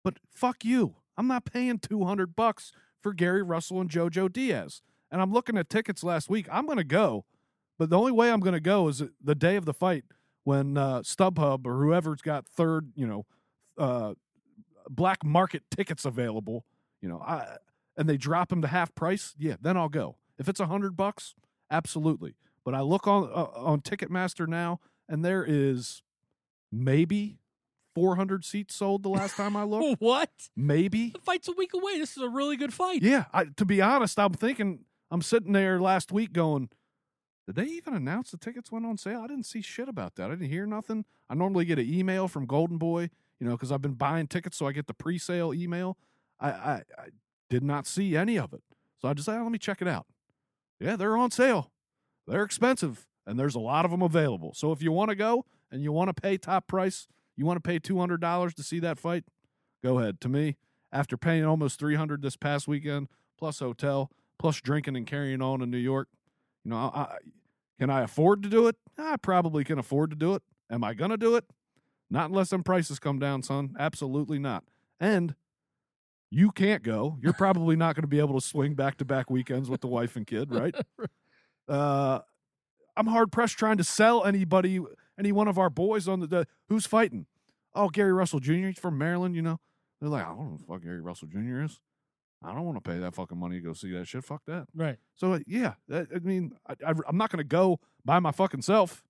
But 0.05 0.19
fuck 0.31 0.65
you. 0.65 0.97
I'm 1.17 1.27
not 1.27 1.45
paying 1.45 1.79
200 1.79 2.35
bucks 2.35 2.73
for 3.01 3.13
Gary 3.13 3.43
Russell 3.43 3.81
and 3.81 3.91
JoJo 3.91 4.33
Diaz. 4.33 4.83
And 5.11 5.21
I'm 5.21 5.33
looking 5.33 5.59
at 5.59 5.69
tickets 5.69 6.03
last 6.03 6.31
week. 6.31 6.47
I'm 6.51 6.67
going 6.67 6.79
to 6.79 6.85
go. 6.85 7.25
But 7.79 7.91
the 7.91 7.99
only 7.99 8.13
way 8.13 8.31
I'm 8.31 8.41
going 8.41 8.55
to 8.55 8.61
go 8.61 8.89
is 8.89 9.03
the 9.23 9.35
day 9.35 9.57
of 9.57 9.65
the 9.65 9.75
fight 9.75 10.05
when 10.45 10.77
uh, 10.77 11.01
StubHub 11.01 11.67
or 11.67 11.85
whoever's 11.85 12.23
got 12.23 12.47
third, 12.47 12.93
you 12.95 13.07
know, 13.07 13.27
uh, 13.79 14.15
black 14.89 15.25
market 15.25 15.63
tickets 15.71 16.05
available, 16.05 16.65
you 17.01 17.09
know, 17.09 17.21
I, 17.21 17.57
and 17.97 18.09
they 18.09 18.17
drop 18.17 18.49
them 18.49 18.63
to 18.63 18.69
half 18.69 18.95
price. 18.95 19.35
Yeah, 19.39 19.57
then 19.61 19.77
I'll 19.77 19.89
go. 19.89 20.17
If 20.39 20.49
it's 20.49 20.61
a 20.61 20.67
hundred 20.67 20.97
bucks, 20.97 21.35
absolutely. 21.71 22.35
But 22.65 22.75
I 22.75 22.81
look 22.81 23.07
on 23.07 23.25
uh, 23.25 23.49
on 23.57 23.81
Ticketmaster 23.81 24.47
now, 24.47 24.81
and 25.09 25.25
there 25.25 25.45
is 25.47 26.03
maybe 26.71 27.39
400 27.95 28.45
seats 28.45 28.75
sold 28.75 29.03
the 29.03 29.09
last 29.09 29.37
time 29.37 29.57
I 29.57 29.65
looked. 29.65 30.01
what? 30.01 30.31
maybe. 30.57 31.11
The 31.11 31.19
fight's 31.19 31.49
a 31.49 31.53
week 31.53 31.75
away. 31.75 31.99
This 31.99 32.17
is 32.17 32.23
a 32.23 32.29
really 32.29 32.57
good 32.57 32.73
fight. 32.73 33.03
Yeah. 33.03 33.25
I, 33.33 33.45
to 33.57 33.65
be 33.65 33.83
honest, 33.83 34.19
I'm 34.19 34.33
thinking 34.33 34.85
I'm 35.11 35.23
sitting 35.23 35.53
there 35.53 35.81
last 35.81 36.13
week 36.13 36.33
going, 36.33 36.71
did 37.47 37.57
they 37.57 37.65
even 37.65 37.95
announce 37.95 38.31
the 38.31 38.37
tickets 38.37 38.71
went 38.71 38.87
on 38.87 38.97
sale? 38.97 39.21
I 39.23 39.27
didn't 39.27 39.47
see 39.47 39.63
shit 39.63 39.89
about 39.89 40.15
that. 40.17 40.27
I 40.27 40.35
didn't 40.35 40.49
hear 40.49 40.67
nothing. 40.67 41.05
I 41.29 41.35
normally 41.35 41.65
get 41.65 41.79
an 41.79 41.93
email 41.93 42.29
from 42.29 42.47
Golden 42.47 42.79
Boy, 42.79 43.11
you 43.41 43.47
know, 43.47 43.53
because 43.53 43.73
I've 43.73 43.83
been 43.83 43.95
buying 43.95 44.29
tickets, 44.29 44.57
so 44.57 44.67
I 44.67 44.73
get 44.73 44.87
the 44.87 44.95
pre-sale 44.95 45.53
email. 45.53 45.99
I, 46.39 46.51
I, 46.51 46.83
I 46.99 47.07
did 47.51 47.65
not 47.65 47.87
see 47.87 48.17
any 48.17 48.39
of 48.39 48.53
it, 48.53 48.63
so 49.01 49.09
I 49.09 49.15
just 49.15 49.27
decided 49.27 49.43
let 49.43 49.53
me 49.53 49.59
check 49.59 49.83
it 49.83 49.89
out. 49.89 50.07
Yeah, 50.79 50.97
they're 50.97 51.17
on 51.17 51.31
sale. 51.31 51.73
They're 52.27 52.45
expensive, 52.45 53.07
and 53.27 53.39
there's 53.39 53.55
a 53.55 53.61
lot 53.61 53.85
of 53.85 53.91
them 53.91 54.03
available. 54.03 54.53
So 54.55 54.73
if 54.73 54.83
you 54.83 54.93
want 54.93 55.11
to 55.11 55.17
go 55.17 55.45
and 55.71 55.83
you 55.83 55.91
want 55.93 56.15
to 56.15 56.21
pay 56.21 56.37
top 56.37 56.69
price, 56.69 57.09
you 57.37 57.45
want 57.45 57.57
to 57.57 57.69
pay 57.69 57.79
two 57.79 57.99
hundred 57.99 58.21
dollars 58.21 58.55
to 58.55 58.63
see 58.63 58.79
that 58.81 58.99
fight, 58.99 59.25
go 59.83 59.99
ahead. 59.99 60.21
To 60.21 60.29
me, 60.29 60.57
after 60.93 61.17
paying 61.17 61.45
almost 61.45 61.79
three 61.79 61.97
hundred 61.97 62.23
this 62.23 62.37
past 62.37 62.69
weekend, 62.69 63.09
plus 63.39 63.59
hotel, 63.59 64.11
plus 64.39 64.61
drinking 64.61 64.97
and 64.97 65.07
carrying 65.07 65.43
on 65.43 65.63
in 65.63 65.71
New 65.71 65.79
York, 65.79 66.09
you 66.65 66.71
know, 66.71 66.77
I, 66.77 67.17
can 67.79 67.91
I 67.91 68.03
afford 68.03 68.43
to 68.43 68.49
do 68.49 68.67
it? 68.69 68.77
I 68.99 69.17
probably 69.17 69.65
can 69.65 69.79
afford 69.79 70.11
to 70.11 70.17
do 70.17 70.35
it. 70.35 70.43
Am 70.71 70.85
I 70.85 70.95
gonna 70.95 71.17
do 71.17 71.37
it? 71.37 71.45
Not 72.11 72.29
unless 72.29 72.51
them 72.51 72.63
prices 72.63 72.99
come 72.99 73.19
down, 73.19 73.43
son. 73.43 73.75
Absolutely 73.79 74.39
not. 74.39 74.65
And 75.01 75.35
you 76.31 76.51
can't 76.51 76.83
go. 76.83 77.19
You're 77.23 77.33
probably 77.35 77.77
not 77.77 77.95
going 77.95 78.03
to 78.03 78.09
be 78.09 78.19
able 78.19 78.41
to 78.41 78.47
swing 78.47 78.75
back 78.75 78.97
to 78.99 79.05
back 79.05 79.31
weekends 79.31 79.69
with 79.69 79.83
the 79.83 79.87
wife 79.87 80.17
and 80.17 80.27
kid, 80.27 80.51
right? 80.55 80.75
Uh, 81.69 82.21
I'm 82.97 83.07
hard 83.07 83.33
pressed 83.33 83.59
trying 83.59 83.77
to 83.77 83.85
sell 83.85 84.25
anybody, 84.25 84.81
any 85.19 85.33
one 85.33 85.49
of 85.49 85.59
our 85.59 85.71
boys 85.71 86.09
on 86.09 86.21
the, 86.21 86.27
the 86.27 86.47
who's 86.69 86.87
fighting. 86.87 87.27
Oh, 87.75 87.89
Gary 87.89 88.13
Russell 88.13 88.41
Jr. 88.41 88.53
He's 88.53 88.79
from 88.79 88.99
Maryland, 88.99 89.35
you 89.35 89.43
know. 89.43 89.61
They're 90.01 90.11
like, 90.11 90.25
I 90.25 90.29
don't 90.29 90.39
know 90.39 90.51
who 90.53 90.59
the 90.59 90.65
fuck 90.65 90.83
Gary 90.83 91.01
Russell 91.01 91.29
Jr. 91.29 91.63
is. 91.63 91.81
I 92.45 92.55
don't 92.55 92.65
want 92.65 92.83
to 92.83 92.91
pay 92.91 92.99
that 92.99 93.15
fucking 93.15 93.39
money 93.39 93.61
to 93.61 93.67
go 93.67 93.73
see 93.73 93.93
that 93.93 94.07
shit. 94.07 94.25
Fuck 94.25 94.43
that. 94.47 94.67
Right. 94.75 94.97
So 95.17 95.35
uh, 95.35 95.39
yeah, 95.47 95.75
that, 95.89 96.09
I 96.15 96.19
mean, 96.19 96.53
I, 96.67 96.75
I, 96.87 96.95
I'm 97.07 97.17
not 97.17 97.31
going 97.31 97.39
to 97.39 97.45
go 97.45 97.81
by 98.05 98.19
my 98.21 98.33
fucking 98.33 98.63
self. 98.63 99.03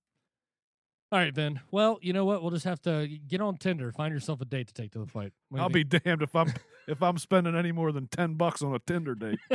All 1.10 1.18
right, 1.18 1.34
Ben. 1.34 1.60
Well, 1.70 1.98
you 2.00 2.14
know 2.14 2.24
what? 2.24 2.40
We'll 2.40 2.52
just 2.52 2.64
have 2.64 2.80
to 2.82 3.06
get 3.28 3.42
on 3.42 3.58
Tinder, 3.58 3.92
find 3.92 4.14
yourself 4.14 4.40
a 4.40 4.46
date 4.46 4.68
to 4.68 4.74
take 4.74 4.92
to 4.92 4.98
the 4.98 5.06
fight. 5.06 5.32
I'll 5.54 5.68
be 5.68 5.84
damned 5.84 6.22
if 6.22 6.34
I'm 6.34 6.52
if 6.88 7.02
I'm 7.02 7.18
spending 7.18 7.54
any 7.54 7.70
more 7.70 7.92
than 7.92 8.06
ten 8.06 8.34
bucks 8.34 8.62
on 8.62 8.74
a 8.74 8.78
Tinder 8.78 9.14
date. 9.14 9.38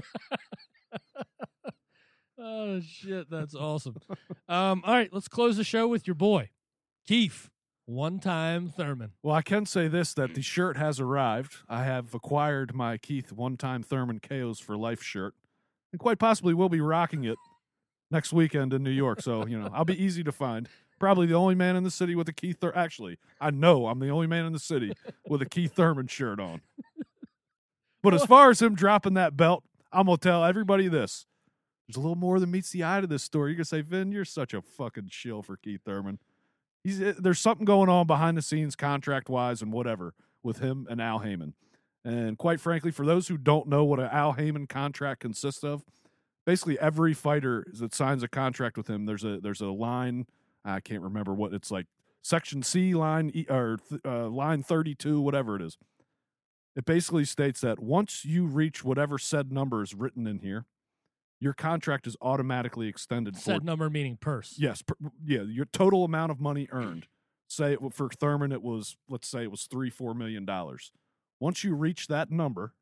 Oh 2.40 2.80
shit, 2.82 3.30
that's 3.32 3.56
awesome. 3.56 3.96
um, 4.48 4.84
all 4.86 4.94
right, 4.94 5.12
let's 5.12 5.28
close 5.28 5.58
the 5.58 5.64
show 5.64 5.88
with 5.88 6.06
your 6.06 6.14
boy, 6.14 6.52
Keith, 7.08 7.50
one 7.88 8.20
time 8.20 8.70
Thurman. 8.70 9.14
Well, 9.24 9.34
I 9.34 9.42
can 9.42 9.66
say 9.66 9.88
this 9.88 10.14
that 10.14 10.36
the 10.36 10.42
shirt 10.42 10.78
has 10.78 11.00
arrived. 11.00 11.58
I 11.68 11.84
have 11.84 12.14
acquired 12.14 12.76
my 12.76 12.98
Keith 12.98 13.32
one 13.32 13.58
time 13.58 13.82
Thurman 13.82 14.20
KOs 14.20 14.60
for 14.60 14.78
life 14.78 15.02
shirt. 15.02 15.34
And 15.92 16.00
quite 16.00 16.20
possibly 16.20 16.54
will 16.54 16.70
be 16.70 16.82
rocking 16.82 17.24
it 17.24 17.38
next 18.12 18.34
weekend 18.34 18.74
in 18.74 18.84
New 18.84 18.92
York. 18.92 19.22
So, 19.22 19.48
you 19.48 19.58
know, 19.58 19.70
I'll 19.74 19.86
be 19.86 20.02
easy 20.02 20.24
to 20.26 20.32
find. 20.32 20.68
Probably 21.00 21.28
the 21.28 21.36
only 21.36 21.56
man 21.56 21.76
in 21.76 21.84
the 21.84 21.92
city 21.92 22.14
with 22.14 22.28
a 22.28 22.34
Keith 22.34 22.60
Thur 22.60 22.74
actually, 22.76 23.20
I 23.40 23.52
know 23.52 23.88
I'm 23.88 24.00
the 24.00 24.10
only 24.10 24.28
man 24.28 24.46
in 24.46 24.54
the 24.54 24.60
city 24.60 24.92
with 25.28 25.42
a 25.42 25.46
Keith 25.46 25.74
Thurman 25.74 26.08
shirt 26.08 26.40
on. 26.40 26.62
But 28.04 28.14
as 28.14 28.26
far 28.26 28.50
as 28.50 28.62
him 28.62 28.76
dropping 28.76 29.14
that 29.14 29.38
belt, 29.38 29.64
I'm 29.92 30.08
gonna 30.08 30.18
tell 30.18 30.44
everybody 30.44 30.88
this. 30.88 31.26
There's 31.88 31.98
a 31.98 32.02
little 32.02 32.16
more 32.16 32.40
than 32.40 32.52
meets 32.52 32.72
the 32.72 32.84
eye 32.84 33.00
to 33.00 33.08
this 33.08 33.24
story. 33.24 33.52
You're 33.52 33.58
gonna 33.58 33.66
say, 33.66 33.82
Vin, 33.82 34.12
you're 34.12 34.26
such 34.26 34.54
a 34.54 34.62
fucking 34.62 35.10
shill 35.10 35.42
for 35.42 35.56
Keith 35.56 35.82
Thurman. 35.86 36.20
He's 36.88 37.02
eh, 37.02 37.14
there's 37.20 37.40
something 37.40 37.66
going 37.66 37.90
on 37.90 38.08
behind 38.08 38.38
the 38.38 38.42
scenes, 38.42 38.78
contract 38.78 39.28
wise 39.28 39.62
and 39.62 39.74
whatever, 39.74 40.14
with 40.42 40.60
him 40.60 40.88
and 40.90 41.02
Al 41.02 41.20
Haymon. 41.20 41.54
And 42.06 42.38
quite 42.38 42.62
frankly, 42.62 42.92
for 42.92 43.06
those 43.06 43.28
who 43.28 43.38
don't 43.38 43.68
know 43.68 43.84
what 43.84 44.00
an 44.00 44.08
Al 44.10 44.32
Haymon 44.32 44.68
contract 44.68 45.20
consists 45.20 45.66
of, 45.66 45.84
basically 46.46 46.80
every 46.80 47.14
fighter 47.14 47.66
that 47.74 47.94
signs 47.94 48.24
a 48.24 48.30
contract 48.30 48.78
with 48.78 48.90
him, 48.90 49.06
there's 49.06 49.26
a 49.26 49.42
there's 49.42 49.60
a 49.60 49.68
line. 49.68 50.28
I 50.64 50.80
can't 50.80 51.02
remember 51.02 51.34
what 51.34 51.54
it's 51.54 51.72
like. 51.72 51.88
Section 52.22 52.64
C 52.64 52.94
line 52.94 53.32
E- 53.34 53.46
or 53.50 53.80
uh, 54.06 54.30
line 54.30 54.64
32, 54.64 55.20
whatever 55.20 55.58
it 55.58 55.62
is. 55.62 55.78
It 56.74 56.86
basically 56.86 57.26
states 57.26 57.60
that 57.62 57.80
once 57.80 58.24
you 58.24 58.46
reach 58.46 58.86
whatever 58.86 59.18
said 59.18 59.52
number 59.52 59.82
is 59.84 59.94
written 59.94 60.26
in 60.26 60.40
here, 60.40 60.66
your 61.40 61.54
contract 61.54 62.08
is 62.08 62.16
automatically 62.22 62.88
extended 62.88 63.36
for 63.36 63.42
Set 63.42 63.64
number 63.64 63.90
meaning 63.90 64.18
purse. 64.18 64.56
Yes, 64.58 64.82
per, 64.82 64.96
yeah, 65.26 65.42
your 65.42 65.66
total 65.66 66.04
amount 66.04 66.32
of 66.32 66.40
money 66.40 66.68
earned. 66.72 67.08
Say 67.48 67.74
it, 67.74 67.80
for 67.94 68.10
Thurman, 68.10 68.52
it 68.52 68.62
was 68.62 68.98
let's 69.10 69.28
say 69.28 69.44
it 69.44 69.52
was 69.52 69.64
three, 69.64 69.90
four 69.90 70.14
million 70.14 70.46
dollars. 70.46 70.92
Once 71.40 71.64
you 71.64 71.76
reach 71.76 72.08
that 72.08 72.32
number, 72.32 72.74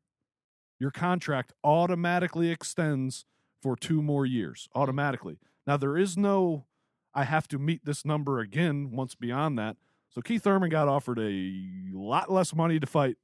your 0.80 0.90
contract 0.90 1.52
automatically 1.62 2.50
extends 2.50 3.24
for 3.62 3.76
two 3.76 4.02
more 4.02 4.26
years. 4.26 4.68
Automatically. 4.74 5.38
Now 5.66 5.76
there 5.76 5.96
is 5.96 6.16
no, 6.16 6.66
I 7.14 7.24
have 7.24 7.48
to 7.48 7.58
meet 7.58 7.84
this 7.84 8.04
number 8.04 8.40
again 8.40 8.90
once 8.90 9.14
beyond 9.14 9.58
that. 9.58 9.76
So 10.08 10.22
Keith 10.22 10.44
Thurman 10.44 10.70
got 10.70 10.88
offered 10.88 11.18
a 11.18 11.52
lot 11.92 12.30
less 12.30 12.54
money 12.54 12.80
to 12.80 12.86
fight 12.86 13.16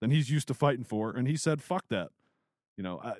than 0.00 0.10
he's 0.10 0.30
used 0.30 0.48
to 0.48 0.54
fighting 0.54 0.84
for, 0.84 1.10
and 1.10 1.26
he 1.26 1.36
said, 1.36 1.62
"Fuck 1.62 1.88
that." 1.88 2.10
You 2.76 2.84
know, 2.84 3.00
I, 3.02 3.14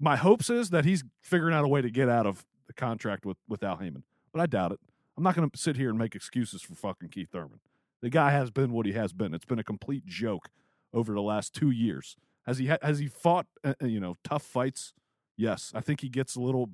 my 0.00 0.16
hopes 0.16 0.50
is 0.50 0.70
that 0.70 0.84
he's 0.84 1.04
figuring 1.22 1.54
out 1.54 1.64
a 1.64 1.68
way 1.68 1.82
to 1.82 1.90
get 1.90 2.08
out 2.08 2.26
of 2.26 2.46
the 2.66 2.72
contract 2.72 3.24
with 3.26 3.38
with 3.48 3.62
Al 3.62 3.76
Haymon, 3.76 4.04
but 4.32 4.40
I 4.40 4.46
doubt 4.46 4.72
it. 4.72 4.80
I'm 5.16 5.24
not 5.24 5.34
going 5.34 5.50
to 5.50 5.58
sit 5.58 5.76
here 5.76 5.90
and 5.90 5.98
make 5.98 6.14
excuses 6.14 6.62
for 6.62 6.74
fucking 6.74 7.08
Keith 7.08 7.30
Thurman. 7.32 7.58
The 8.02 8.10
guy 8.10 8.30
has 8.30 8.50
been 8.50 8.72
what 8.72 8.86
he 8.86 8.92
has 8.92 9.12
been. 9.12 9.34
It's 9.34 9.44
been 9.44 9.58
a 9.58 9.64
complete 9.64 10.06
joke 10.06 10.50
over 10.92 11.12
the 11.12 11.22
last 11.22 11.54
two 11.54 11.70
years. 11.70 12.16
Has 12.46 12.58
he 12.58 12.68
ha- 12.68 12.78
has 12.82 12.98
he 12.98 13.08
fought 13.08 13.46
uh, 13.64 13.74
uh, 13.82 13.86
you 13.86 14.00
know 14.00 14.16
tough 14.22 14.42
fights? 14.42 14.94
Yes, 15.36 15.72
I 15.74 15.80
think 15.80 16.00
he 16.00 16.08
gets 16.08 16.36
a 16.36 16.40
little 16.40 16.70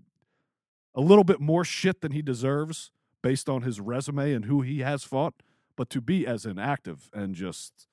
a 0.95 1.01
little 1.01 1.25
bit 1.25 1.41
more 1.41 1.65
shit 1.65 2.01
than 2.01 2.13
he 2.13 2.23
deserves 2.23 2.91
based 3.23 3.49
on 3.49 3.63
his 3.63 3.81
resume 3.81 4.33
and 4.33 4.45
who 4.45 4.61
he 4.61 4.81
has 4.81 5.03
fought. 5.03 5.35
But 5.77 5.91
to 5.91 6.01
be 6.01 6.27
as 6.27 6.47
inactive 6.47 7.11
and 7.13 7.35
just 7.35 7.89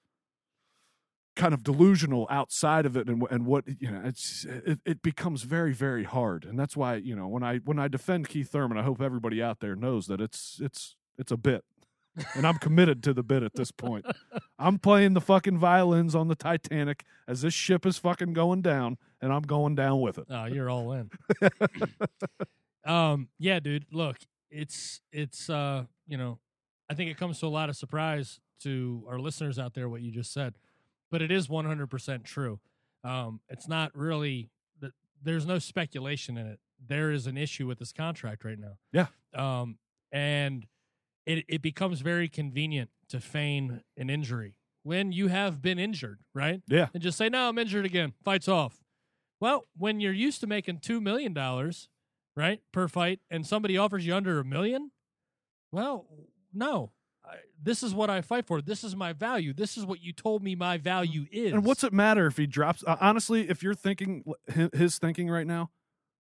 kind 1.35 1.53
of 1.53 1.63
delusional 1.63 2.27
outside 2.29 2.85
of 2.85 2.97
it 2.97 3.07
and 3.07 3.23
and 3.31 3.45
what 3.45 3.63
you 3.79 3.89
know 3.89 4.01
it's 4.03 4.45
it, 4.45 4.79
it 4.85 5.01
becomes 5.01 5.43
very 5.43 5.73
very 5.73 6.03
hard 6.03 6.43
and 6.43 6.59
that's 6.59 6.75
why 6.75 6.95
you 6.95 7.15
know 7.15 7.27
when 7.27 7.41
I 7.41 7.57
when 7.59 7.79
I 7.79 7.87
defend 7.87 8.27
Keith 8.27 8.51
Thurman 8.51 8.77
I 8.77 8.83
hope 8.83 9.01
everybody 9.01 9.41
out 9.41 9.61
there 9.61 9.75
knows 9.75 10.07
that 10.07 10.19
it's 10.19 10.59
it's 10.61 10.97
it's 11.17 11.31
a 11.31 11.37
bit 11.37 11.63
and 12.35 12.45
I'm 12.45 12.57
committed 12.57 13.03
to 13.03 13.13
the 13.13 13.23
bit 13.23 13.43
at 13.43 13.55
this 13.55 13.71
point. 13.71 14.05
I'm 14.59 14.79
playing 14.79 15.13
the 15.13 15.21
fucking 15.21 15.57
violins 15.57 16.13
on 16.15 16.27
the 16.27 16.35
Titanic 16.35 17.03
as 17.27 17.41
this 17.41 17.53
ship 17.53 17.85
is 17.85 17.97
fucking 17.97 18.33
going 18.33 18.61
down 18.61 18.97
and 19.21 19.31
I'm 19.31 19.43
going 19.43 19.75
down 19.75 20.01
with 20.01 20.17
it. 20.17 20.25
Oh, 20.29 20.45
you're 20.45 20.69
all 20.69 20.91
in. 20.91 21.09
um, 22.85 23.29
yeah, 23.39 23.59
dude. 23.59 23.85
Look, 23.91 24.17
it's 24.49 25.01
it's 25.11 25.49
uh, 25.49 25.85
you 26.07 26.17
know, 26.17 26.39
I 26.89 26.93
think 26.93 27.09
it 27.09 27.17
comes 27.17 27.39
to 27.39 27.45
a 27.45 27.47
lot 27.47 27.69
of 27.69 27.77
surprise 27.77 28.39
to 28.63 29.03
our 29.07 29.19
listeners 29.19 29.57
out 29.57 29.73
there 29.73 29.89
what 29.89 30.01
you 30.01 30.11
just 30.11 30.33
said, 30.33 30.55
but 31.11 31.21
it 31.21 31.31
is 31.31 31.47
100% 31.47 32.23
true. 32.23 32.59
Um, 33.03 33.41
it's 33.49 33.67
not 33.67 33.95
really 33.95 34.49
there's 35.23 35.45
no 35.45 35.59
speculation 35.59 36.37
in 36.37 36.47
it. 36.47 36.59
There 36.85 37.11
is 37.11 37.27
an 37.27 37.37
issue 37.37 37.67
with 37.67 37.79
this 37.79 37.93
contract 37.93 38.43
right 38.43 38.57
now. 38.57 38.77
Yeah. 38.91 39.07
Um, 39.35 39.77
and 40.11 40.65
it 41.25 41.45
it 41.47 41.61
becomes 41.61 42.01
very 42.01 42.27
convenient 42.27 42.89
to 43.09 43.19
feign 43.19 43.81
an 43.97 44.09
injury 44.09 44.55
when 44.83 45.11
you 45.11 45.27
have 45.27 45.61
been 45.61 45.77
injured, 45.77 46.19
right? 46.33 46.61
Yeah. 46.67 46.87
and 46.93 47.03
just 47.03 47.17
say, 47.17 47.29
"No, 47.29 47.49
I'm 47.49 47.57
injured 47.59 47.85
again." 47.85 48.13
Fights 48.23 48.47
off. 48.47 48.81
Well, 49.39 49.67
when 49.77 49.99
you're 49.99 50.13
used 50.13 50.41
to 50.41 50.47
making 50.47 50.79
two 50.79 50.99
million 50.99 51.33
dollars, 51.33 51.87
right, 52.35 52.61
per 52.71 52.87
fight, 52.87 53.19
and 53.29 53.45
somebody 53.45 53.77
offers 53.77 54.05
you 54.05 54.15
under 54.15 54.39
a 54.39 54.43
million, 54.45 54.91
well, 55.71 56.07
no. 56.53 56.91
This 57.63 57.83
is 57.83 57.93
what 57.93 58.09
I 58.09 58.21
fight 58.21 58.45
for. 58.45 58.61
This 58.61 58.83
is 58.83 58.95
my 58.95 59.13
value. 59.13 59.53
This 59.53 59.77
is 59.77 59.85
what 59.85 60.01
you 60.01 60.13
told 60.13 60.43
me 60.43 60.55
my 60.55 60.77
value 60.77 61.27
is. 61.31 61.53
And 61.53 61.63
what's 61.63 61.83
it 61.83 61.93
matter 61.93 62.25
if 62.27 62.37
he 62.37 62.47
drops? 62.47 62.83
Uh, 62.85 62.97
honestly, 62.99 63.49
if 63.49 63.61
you're 63.61 63.75
thinking 63.75 64.23
his 64.73 64.97
thinking 64.97 65.29
right 65.29 65.45
now, 65.45 65.69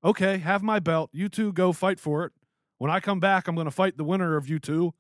okay, 0.04 0.38
have 0.40 0.64
my 0.64 0.80
belt. 0.80 1.10
You 1.14 1.30
two 1.30 1.54
go 1.54 1.72
fight 1.72 2.00
for 2.00 2.26
it. 2.26 2.34
When 2.78 2.92
I 2.92 3.00
come 3.00 3.20
back, 3.20 3.48
I'm 3.48 3.56
going 3.56 3.66
to 3.66 3.72
fight 3.72 3.98
the 3.98 4.04
winner 4.04 4.38
of 4.38 4.50
you 4.50 4.60
two, 4.60 4.94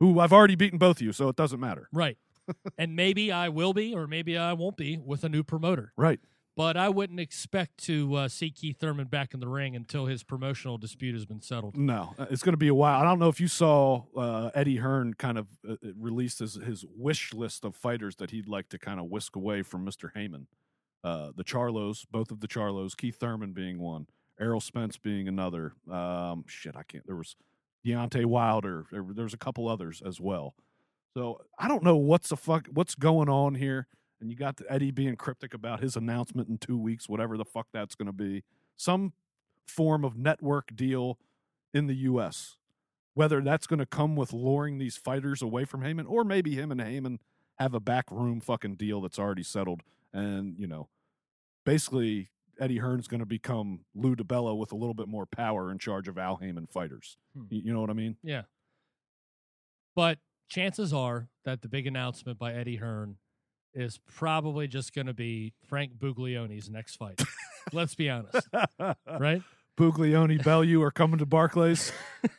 who 0.00 0.18
I've 0.18 0.32
already 0.32 0.56
beaten 0.56 0.78
both 0.78 0.96
of 0.98 1.02
you, 1.02 1.12
so 1.12 1.28
it 1.28 1.36
doesn't 1.36 1.60
matter. 1.60 1.88
Right. 1.92 2.18
and 2.78 2.96
maybe 2.96 3.30
I 3.30 3.48
will 3.48 3.72
be, 3.72 3.94
or 3.94 4.06
maybe 4.06 4.36
I 4.36 4.52
won't 4.52 4.76
be 4.76 4.98
with 4.98 5.22
a 5.24 5.28
new 5.28 5.44
promoter. 5.44 5.92
Right. 5.96 6.20
But 6.54 6.76
I 6.76 6.90
wouldn't 6.90 7.18
expect 7.18 7.78
to 7.84 8.14
uh, 8.14 8.28
see 8.28 8.50
Keith 8.50 8.78
Thurman 8.78 9.06
back 9.06 9.32
in 9.32 9.40
the 9.40 9.48
ring 9.48 9.74
until 9.74 10.04
his 10.04 10.22
promotional 10.22 10.76
dispute 10.76 11.14
has 11.14 11.24
been 11.24 11.40
settled. 11.40 11.78
No, 11.78 12.14
uh, 12.18 12.26
it's 12.30 12.42
going 12.42 12.52
to 12.52 12.58
be 12.58 12.68
a 12.68 12.74
while. 12.74 13.00
I 13.00 13.04
don't 13.04 13.18
know 13.18 13.28
if 13.28 13.40
you 13.40 13.48
saw 13.48 14.02
uh, 14.14 14.50
Eddie 14.54 14.76
Hearn 14.76 15.14
kind 15.14 15.38
of 15.38 15.46
uh, 15.66 15.72
uh, 15.72 15.76
released 15.98 16.40
his, 16.40 16.56
his 16.56 16.84
wish 16.94 17.32
list 17.32 17.64
of 17.64 17.74
fighters 17.74 18.16
that 18.16 18.32
he'd 18.32 18.48
like 18.48 18.68
to 18.68 18.78
kind 18.78 19.00
of 19.00 19.06
whisk 19.06 19.34
away 19.34 19.62
from 19.62 19.86
Mr. 19.86 20.10
Haymon. 20.14 20.46
Uh, 21.02 21.32
the 21.34 21.42
Charlos, 21.42 22.04
both 22.10 22.30
of 22.30 22.40
the 22.40 22.48
Charlos, 22.48 22.96
Keith 22.96 23.16
Thurman 23.16 23.52
being 23.52 23.78
one, 23.78 24.06
Errol 24.38 24.60
Spence 24.60 24.98
being 24.98 25.28
another. 25.28 25.72
Um, 25.90 26.44
shit, 26.46 26.76
I 26.76 26.82
can't. 26.82 27.06
There 27.06 27.16
was 27.16 27.34
Deontay 27.86 28.26
Wilder. 28.26 28.84
There, 28.92 29.04
there 29.08 29.24
was 29.24 29.34
a 29.34 29.38
couple 29.38 29.68
others 29.68 30.02
as 30.04 30.20
well. 30.20 30.54
So 31.14 31.40
I 31.58 31.68
don't 31.68 31.82
know 31.82 31.96
what's 31.96 32.28
the 32.28 32.36
fuck 32.36 32.68
what's 32.72 32.94
going 32.94 33.28
on 33.28 33.54
here. 33.54 33.86
And 34.22 34.30
you 34.30 34.36
got 34.36 34.60
Eddie 34.68 34.92
being 34.92 35.16
cryptic 35.16 35.52
about 35.52 35.80
his 35.80 35.96
announcement 35.96 36.48
in 36.48 36.56
two 36.56 36.78
weeks, 36.78 37.08
whatever 37.08 37.36
the 37.36 37.44
fuck 37.44 37.66
that's 37.72 37.96
going 37.96 38.06
to 38.06 38.12
be. 38.12 38.44
Some 38.76 39.12
form 39.66 40.04
of 40.04 40.16
network 40.16 40.74
deal 40.74 41.18
in 41.74 41.88
the 41.88 41.94
U.S. 41.94 42.56
Whether 43.14 43.40
that's 43.40 43.66
going 43.66 43.80
to 43.80 43.86
come 43.86 44.14
with 44.14 44.32
luring 44.32 44.78
these 44.78 44.96
fighters 44.96 45.42
away 45.42 45.64
from 45.64 45.82
Haymon, 45.82 46.06
or 46.06 46.22
maybe 46.24 46.54
him 46.54 46.70
and 46.70 46.80
Haymon 46.80 47.18
have 47.58 47.74
a 47.74 47.80
backroom 47.80 48.40
fucking 48.40 48.76
deal 48.76 49.00
that's 49.00 49.18
already 49.18 49.42
settled, 49.42 49.82
and 50.12 50.54
you 50.56 50.66
know, 50.66 50.88
basically 51.66 52.30
Eddie 52.60 52.78
Hearn's 52.78 53.08
going 53.08 53.20
to 53.20 53.26
become 53.26 53.80
Lou 53.94 54.14
DiBella 54.14 54.56
with 54.56 54.70
a 54.70 54.76
little 54.76 54.94
bit 54.94 55.08
more 55.08 55.26
power 55.26 55.70
in 55.70 55.78
charge 55.78 56.06
of 56.06 56.16
Al 56.16 56.36
Haymon 56.36 56.68
fighters. 56.68 57.16
Hmm. 57.36 57.44
You, 57.50 57.62
you 57.64 57.72
know 57.74 57.80
what 57.80 57.90
I 57.90 57.94
mean? 57.94 58.16
Yeah. 58.22 58.42
But 59.96 60.18
chances 60.48 60.92
are 60.92 61.28
that 61.44 61.62
the 61.62 61.68
big 61.68 61.86
announcement 61.86 62.38
by 62.38 62.54
Eddie 62.54 62.76
Hearn 62.76 63.16
is 63.74 63.98
probably 64.06 64.68
just 64.68 64.94
going 64.94 65.06
to 65.06 65.14
be 65.14 65.52
Frank 65.66 65.98
Buglioni's 65.98 66.70
next 66.70 66.96
fight. 66.96 67.22
Let's 67.72 67.94
be 67.94 68.10
honest, 68.10 68.48
right? 69.06 69.42
Buglioni, 69.76 70.42
Bellew 70.42 70.82
are 70.82 70.90
coming 70.90 71.18
to 71.18 71.26
Barclays. 71.26 71.92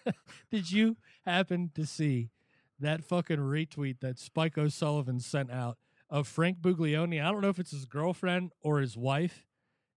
Did 0.52 0.72
you 0.72 0.98
happen 1.26 1.72
to 1.76 1.86
see 1.86 2.30
that 2.80 3.04
fucking 3.04 3.40
retweet 3.40 4.00
that 4.02 4.20
Spike 4.20 4.58
O'Sullivan 4.58 5.20
sent 5.20 5.50
out 5.50 5.78
of 6.10 6.28
Frank 6.28 6.60
Buglioni? 6.60 7.24
I 7.24 7.32
don't 7.32 7.42
know 7.42 7.50
if 7.50 7.60
it's 7.60 7.72
his 7.72 7.86
girlfriend 7.86 8.52
or 8.62 8.80
his 8.80 8.96
wife. 8.96 9.46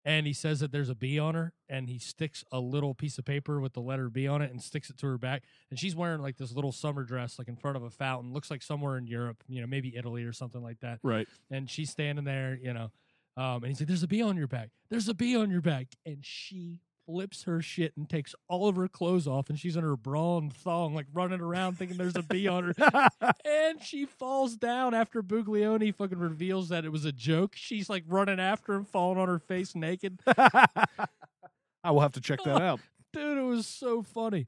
And 0.07 0.24
he 0.24 0.32
says 0.32 0.61
that 0.61 0.70
there's 0.70 0.88
a 0.88 0.94
B 0.94 1.18
on 1.18 1.34
her, 1.34 1.52
and 1.68 1.88
he 1.88 1.98
sticks 1.98 2.44
a 2.52 2.61
little 2.61 2.94
piece 2.94 3.18
of 3.18 3.24
paper 3.24 3.61
with 3.61 3.72
the 3.72 3.80
letter 3.80 4.09
B 4.09 4.28
on 4.28 4.40
it 4.40 4.52
and 4.52 4.62
sticks 4.62 4.88
it 4.88 4.96
to 4.98 5.07
her 5.09 5.18
back. 5.18 5.42
And 5.68 5.80
she's 5.80 5.96
wearing 5.96 6.22
like 6.22 6.36
this 6.36 6.52
little 6.52 6.70
summer 6.70 7.02
dress, 7.02 7.40
like 7.40 7.48
in 7.48 7.57
front 7.57 7.76
of 7.76 7.82
a 7.82 7.90
fountain. 7.90 8.32
Looks 8.32 8.48
like 8.48 8.62
somewhere 8.62 8.96
in 8.98 9.09
Europe, 9.09 9.42
you 9.48 9.61
know, 9.61 9.66
maybe 9.66 9.96
Italy 9.96 10.22
or 10.22 10.32
something 10.32 10.62
like 10.62 10.78
that. 10.80 11.00
right. 11.02 11.26
And 11.50 11.68
she's 11.68 11.90
standing 11.90 12.24
there, 12.24 12.57
you 12.62 12.72
know, 12.72 12.92
um, 13.36 13.57
and 13.57 13.66
he's 13.66 13.80
like, 13.80 13.88
"There's 13.88 14.04
a 14.04 14.09
bee 14.09 14.22
on 14.22 14.36
your 14.36 14.46
back. 14.46 14.70
There's 14.88 15.09
a 15.09 15.14
bee 15.14 15.36
on 15.36 15.50
your 15.50 15.61
back." 15.61 15.88
And 16.07 16.24
she 16.24 16.78
flips 17.07 17.44
her 17.44 17.62
shit 17.62 17.96
and 17.96 18.09
takes 18.11 18.34
all 18.48 18.68
of 18.68 18.76
her 18.76 18.88
clothes 18.88 19.26
off, 19.26 19.48
and 19.48 19.59
she's 19.59 19.76
in 19.76 19.82
her 19.84 19.96
bra 19.96 20.38
and 20.38 20.52
thong, 20.52 20.94
like 20.94 21.07
running 21.14 21.40
around 21.40 21.78
thinking 21.78 21.96
there's 21.96 22.16
a 22.16 22.22
bee 22.22 22.48
on 22.48 22.74
her. 22.76 23.09
and 23.44 23.82
she 23.82 24.04
falls 24.04 24.57
down 24.57 24.92
after 24.94 25.22
Buglioni 25.22 25.94
fucking 25.94 26.18
reveals 26.18 26.68
that 26.70 26.84
it 26.84 26.90
was 26.90 27.04
a 27.04 27.12
joke. 27.12 27.52
She's 27.54 27.88
like 27.88 28.04
running 28.09 28.40
after 28.40 28.74
him, 28.74 28.84
falling 28.84 29.18
on 29.18 29.28
her 29.28 29.38
face 29.38 29.74
naked. 29.74 30.18
I 30.26 31.90
will 31.90 32.00
have 32.00 32.12
to 32.12 32.20
check 32.20 32.42
that 32.44 32.61
out. 32.62 32.80
Dude, 33.12 33.38
it 33.38 33.42
was 33.42 33.66
so 33.66 34.02
funny. 34.02 34.46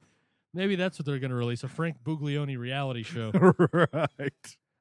Maybe 0.53 0.75
that's 0.75 0.99
what 0.99 1.05
they're 1.05 1.19
going 1.19 1.29
to 1.31 1.35
release 1.37 1.63
a 1.63 1.67
Frank 1.67 1.97
Buglioni 2.03 2.57
reality 2.57 3.03
show. 3.03 3.31
right. 3.93 4.33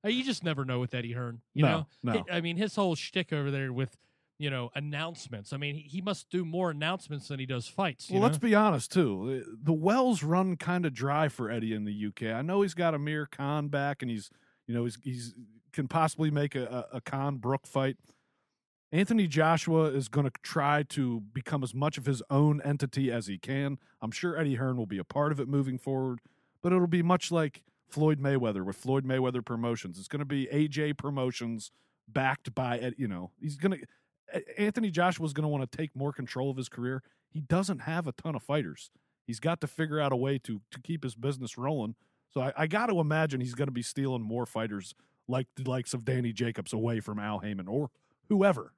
Uh, 0.05 0.09
You 0.09 0.25
just 0.25 0.43
never 0.45 0.65
know 0.65 0.81
with 0.81 0.95
Eddie 0.95 1.13
Hearn. 1.13 1.41
You 1.55 1.63
No, 1.65 1.87
know, 2.03 2.13
no. 2.15 2.25
I 2.33 2.41
mean, 2.41 2.57
his 2.57 2.75
whole 2.75 2.95
shtick 2.95 3.33
over 3.33 3.51
there 3.51 3.73
with 3.73 3.97
you 4.39 4.51
know 4.51 4.71
announcements. 4.75 5.53
I 5.53 5.57
mean, 5.57 5.75
he, 5.75 5.83
he 5.83 6.01
must 6.01 6.31
do 6.31 6.45
more 6.45 6.71
announcements 6.71 7.29
than 7.29 7.41
he 7.41 7.47
does 7.47 7.67
fights. 7.67 8.09
You 8.09 8.15
Well, 8.15 8.21
know? 8.23 8.27
let's 8.29 8.39
be 8.39 8.55
honest 8.55 8.93
too. 8.93 9.43
The- 9.45 9.57
The 9.65 9.73
wells 9.73 10.23
run 10.23 10.57
kind 10.57 10.87
of 10.87 10.95
dry 10.95 11.29
for 11.29 11.51
Eddie 11.51 11.75
in 11.75 11.85
the 11.85 12.07
UK. 12.07 12.35
I 12.35 12.43
know 12.43 12.63
he's 12.63 12.75
got 12.75 12.95
Amir 12.95 13.27
Khan 13.27 13.69
back, 13.69 14.03
and 14.03 14.11
he's 14.11 14.31
you 14.67 14.75
know 14.75 14.85
he's 14.85 14.99
he's 15.03 15.35
can 15.73 15.87
possibly 15.89 16.31
make 16.31 16.55
a, 16.55 16.87
a, 16.93 16.97
a 16.97 17.01
Khan 17.01 17.37
Brook 17.37 17.67
fight. 17.67 17.97
Anthony 18.91 19.27
Joshua 19.27 19.85
is 19.91 20.09
going 20.09 20.25
to 20.25 20.33
try 20.43 20.83
to 20.85 21.21
become 21.21 21.63
as 21.63 21.75
much 21.75 21.99
of 21.99 22.07
his 22.07 22.23
own 22.31 22.63
entity 22.63 23.13
as 23.13 23.27
he 23.27 23.37
can. 23.37 23.79
I'm 24.01 24.11
sure 24.11 24.39
Eddie 24.39 24.55
Hearn 24.55 24.79
will 24.79 24.87
be 24.87 24.97
a 24.97 25.05
part 25.05 25.31
of 25.31 25.39
it 25.39 25.47
moving 25.47 25.77
forward, 25.79 26.21
but 26.63 26.73
it'll 26.73 26.87
be 26.87 27.03
much 27.03 27.31
like 27.31 27.63
Floyd 27.91 28.19
Mayweather 28.19 28.65
with 28.65 28.77
Floyd 28.77 29.05
Mayweather 29.05 29.45
Promotions. 29.45 29.99
It's 29.99 30.09
going 30.09 30.21
to 30.21 30.25
be 30.25 30.47
AJ 30.47 30.97
Promotions 30.97 31.71
backed 32.11 32.55
by 32.55 32.93
you 32.97 33.07
know 33.07 33.31
he's 33.39 33.57
going 33.57 33.73
to 33.79 33.87
Anthony 34.57 34.91
Joshua 34.91 35.27
is 35.27 35.33
going 35.33 35.43
to 35.43 35.49
want 35.49 35.71
to 35.71 35.77
take 35.77 35.95
more 35.97 36.13
control 36.13 36.51
of 36.51 36.57
his 36.57 36.69
career. 36.69 37.03
He 37.31 37.41
doesn't 37.41 37.81
have 37.81 38.07
a 38.07 38.13
ton 38.13 38.35
of 38.35 38.43
fighters. 38.43 38.91
He's 39.27 39.41
got 39.41 39.61
to 39.61 39.67
figure 39.67 40.01
out 40.01 40.13
a 40.13 40.17
way 40.17 40.39
to 40.39 40.61
to 40.71 40.81
keep 40.81 41.05
his 41.05 41.15
business 41.15 41.59
rolling. 41.59 41.95
So 42.33 42.41
I, 42.41 42.53
I 42.57 42.67
got 42.67 42.87
to 42.87 43.01
imagine 43.01 43.41
he's 43.41 43.55
going 43.55 43.69
to 43.69 43.73
be 43.73 43.83
stealing 43.83 44.23
more 44.23 44.47
fighters 44.47 44.95
like 45.27 45.47
the 45.57 45.69
likes 45.69 45.95
of 45.95 46.05
Danny 46.05 46.33
Jacobs 46.33 46.73
away 46.73 47.01
from 47.01 47.19
Al 47.19 47.41
Haymon 47.41 47.69
or 47.69 47.91
whoever. 48.29 48.73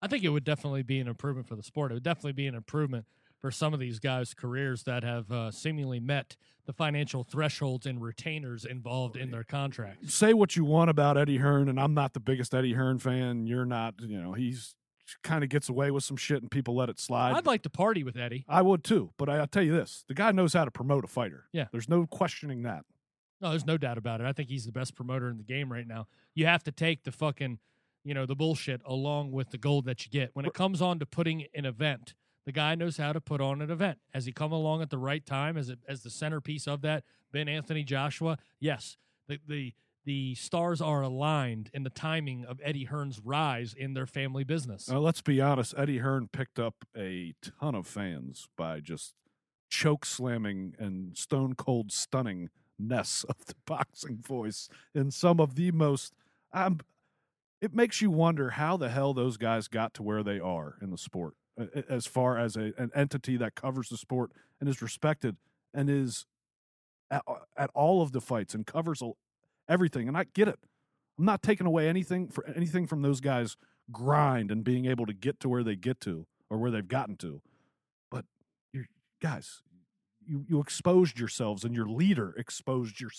I 0.00 0.08
think 0.08 0.24
it 0.24 0.28
would 0.28 0.44
definitely 0.44 0.82
be 0.82 1.00
an 1.00 1.08
improvement 1.08 1.48
for 1.48 1.56
the 1.56 1.62
sport. 1.62 1.90
It 1.90 1.94
would 1.94 2.02
definitely 2.02 2.32
be 2.32 2.46
an 2.46 2.54
improvement 2.54 3.06
for 3.40 3.50
some 3.50 3.74
of 3.74 3.80
these 3.80 3.98
guys' 3.98 4.34
careers 4.34 4.84
that 4.84 5.04
have 5.04 5.30
uh, 5.30 5.50
seemingly 5.50 6.00
met 6.00 6.36
the 6.66 6.72
financial 6.72 7.22
thresholds 7.22 7.86
and 7.86 8.02
retainers 8.02 8.64
involved 8.64 9.16
in 9.16 9.30
their 9.30 9.44
contracts. 9.44 10.12
Say 10.14 10.32
what 10.34 10.56
you 10.56 10.64
want 10.64 10.90
about 10.90 11.16
Eddie 11.16 11.38
Hearn, 11.38 11.68
and 11.68 11.78
I'm 11.78 11.94
not 11.94 12.12
the 12.12 12.20
biggest 12.20 12.54
Eddie 12.54 12.72
Hearn 12.72 12.98
fan. 12.98 13.46
You're 13.46 13.64
not, 13.66 13.94
you 14.00 14.20
know, 14.20 14.32
he's 14.32 14.74
kind 15.22 15.44
of 15.44 15.50
gets 15.50 15.68
away 15.68 15.90
with 15.92 16.02
some 16.02 16.16
shit 16.16 16.42
and 16.42 16.50
people 16.50 16.74
let 16.74 16.88
it 16.88 16.98
slide. 16.98 17.34
I'd 17.36 17.46
like 17.46 17.62
to 17.62 17.70
party 17.70 18.02
with 18.02 18.16
Eddie. 18.16 18.44
I 18.48 18.62
would 18.62 18.82
too, 18.82 19.12
but 19.16 19.28
I, 19.28 19.36
I'll 19.36 19.46
tell 19.46 19.62
you 19.62 19.72
this: 19.72 20.04
the 20.08 20.14
guy 20.14 20.32
knows 20.32 20.52
how 20.52 20.64
to 20.64 20.70
promote 20.70 21.04
a 21.04 21.08
fighter. 21.08 21.44
Yeah. 21.52 21.66
there's 21.72 21.88
no 21.88 22.06
questioning 22.06 22.62
that. 22.62 22.84
No, 23.40 23.50
there's 23.50 23.66
no 23.66 23.76
doubt 23.76 23.98
about 23.98 24.20
it. 24.20 24.26
I 24.26 24.32
think 24.32 24.48
he's 24.48 24.64
the 24.64 24.72
best 24.72 24.94
promoter 24.94 25.28
in 25.28 25.36
the 25.36 25.44
game 25.44 25.70
right 25.70 25.86
now. 25.86 26.06
You 26.34 26.46
have 26.46 26.64
to 26.64 26.72
take 26.72 27.04
the 27.04 27.12
fucking, 27.12 27.58
you 28.02 28.14
know, 28.14 28.24
the 28.24 28.34
bullshit 28.34 28.80
along 28.86 29.32
with 29.32 29.50
the 29.50 29.58
gold 29.58 29.84
that 29.84 30.04
you 30.04 30.10
get. 30.10 30.30
When 30.32 30.46
it 30.46 30.54
comes 30.54 30.80
on 30.80 30.98
to 31.00 31.06
putting 31.06 31.44
an 31.54 31.66
event, 31.66 32.14
the 32.46 32.52
guy 32.52 32.74
knows 32.76 32.96
how 32.96 33.12
to 33.12 33.20
put 33.20 33.40
on 33.40 33.60
an 33.60 33.70
event. 33.70 33.98
Has 34.14 34.24
he 34.24 34.32
come 34.32 34.52
along 34.52 34.80
at 34.80 34.88
the 34.90 34.98
right 34.98 35.24
time 35.26 35.56
as 35.58 35.68
it, 35.68 35.80
as 35.88 36.02
the 36.02 36.10
centerpiece 36.10 36.66
of 36.66 36.80
that? 36.82 37.04
Ben 37.32 37.48
Anthony 37.48 37.82
Joshua, 37.82 38.38
yes. 38.60 38.96
The 39.28 39.38
the 39.46 39.74
the 40.04 40.36
stars 40.36 40.80
are 40.80 41.02
aligned 41.02 41.68
in 41.74 41.82
the 41.82 41.90
timing 41.90 42.44
of 42.44 42.60
Eddie 42.62 42.84
Hearn's 42.84 43.20
rise 43.24 43.74
in 43.74 43.94
their 43.94 44.06
family 44.06 44.44
business. 44.44 44.88
Uh, 44.88 45.00
let's 45.00 45.20
be 45.20 45.40
honest: 45.40 45.74
Eddie 45.76 45.98
Hearn 45.98 46.28
picked 46.32 46.58
up 46.60 46.76
a 46.96 47.34
ton 47.60 47.74
of 47.74 47.86
fans 47.88 48.48
by 48.56 48.78
just 48.80 49.14
choke 49.68 50.06
slamming 50.06 50.74
and 50.78 51.16
stone 51.18 51.54
cold 51.54 51.90
stunning 51.90 52.50
ness 52.78 53.24
of 53.28 53.46
the 53.46 53.54
boxing 53.66 54.18
voice 54.18 54.68
in 54.94 55.10
some 55.10 55.40
of 55.40 55.56
the 55.56 55.72
most. 55.72 56.14
Um, 56.52 56.78
it 57.60 57.74
makes 57.74 58.00
you 58.00 58.10
wonder 58.10 58.50
how 58.50 58.76
the 58.76 58.90
hell 58.90 59.12
those 59.12 59.36
guys 59.36 59.66
got 59.66 59.92
to 59.94 60.02
where 60.04 60.22
they 60.22 60.38
are 60.38 60.76
in 60.80 60.90
the 60.90 60.98
sport, 60.98 61.34
a- 61.34 61.34
a- 61.34 61.45
as 61.88 62.06
far 62.06 62.38
as 62.38 62.56
a, 62.56 62.72
an 62.76 62.90
entity 62.94 63.36
that 63.36 63.54
covers 63.54 63.88
the 63.88 63.96
sport 63.96 64.30
and 64.60 64.68
is 64.68 64.82
respected 64.82 65.36
and 65.72 65.88
is 65.88 66.26
at, 67.10 67.22
at 67.56 67.70
all 67.74 68.02
of 68.02 68.12
the 68.12 68.20
fights 68.20 68.54
and 68.54 68.66
covers 68.66 69.02
everything. 69.68 70.08
And 70.08 70.16
I 70.16 70.24
get 70.24 70.48
it. 70.48 70.58
I'm 71.18 71.24
not 71.24 71.42
taking 71.42 71.66
away 71.66 71.88
anything 71.88 72.28
for 72.28 72.46
anything 72.46 72.86
from 72.86 73.02
those 73.02 73.20
guys' 73.20 73.56
grind 73.90 74.50
and 74.50 74.62
being 74.62 74.86
able 74.86 75.06
to 75.06 75.14
get 75.14 75.40
to 75.40 75.48
where 75.48 75.62
they 75.62 75.76
get 75.76 76.00
to 76.02 76.26
or 76.50 76.58
where 76.58 76.70
they've 76.70 76.86
gotten 76.86 77.16
to. 77.16 77.40
But 78.10 78.26
you 78.72 78.84
guys, 79.22 79.62
you 80.26 80.44
you 80.48 80.60
exposed 80.60 81.18
yourselves 81.18 81.64
and 81.64 81.74
your 81.74 81.86
leader 81.86 82.34
exposed 82.36 83.00
your 83.00 83.10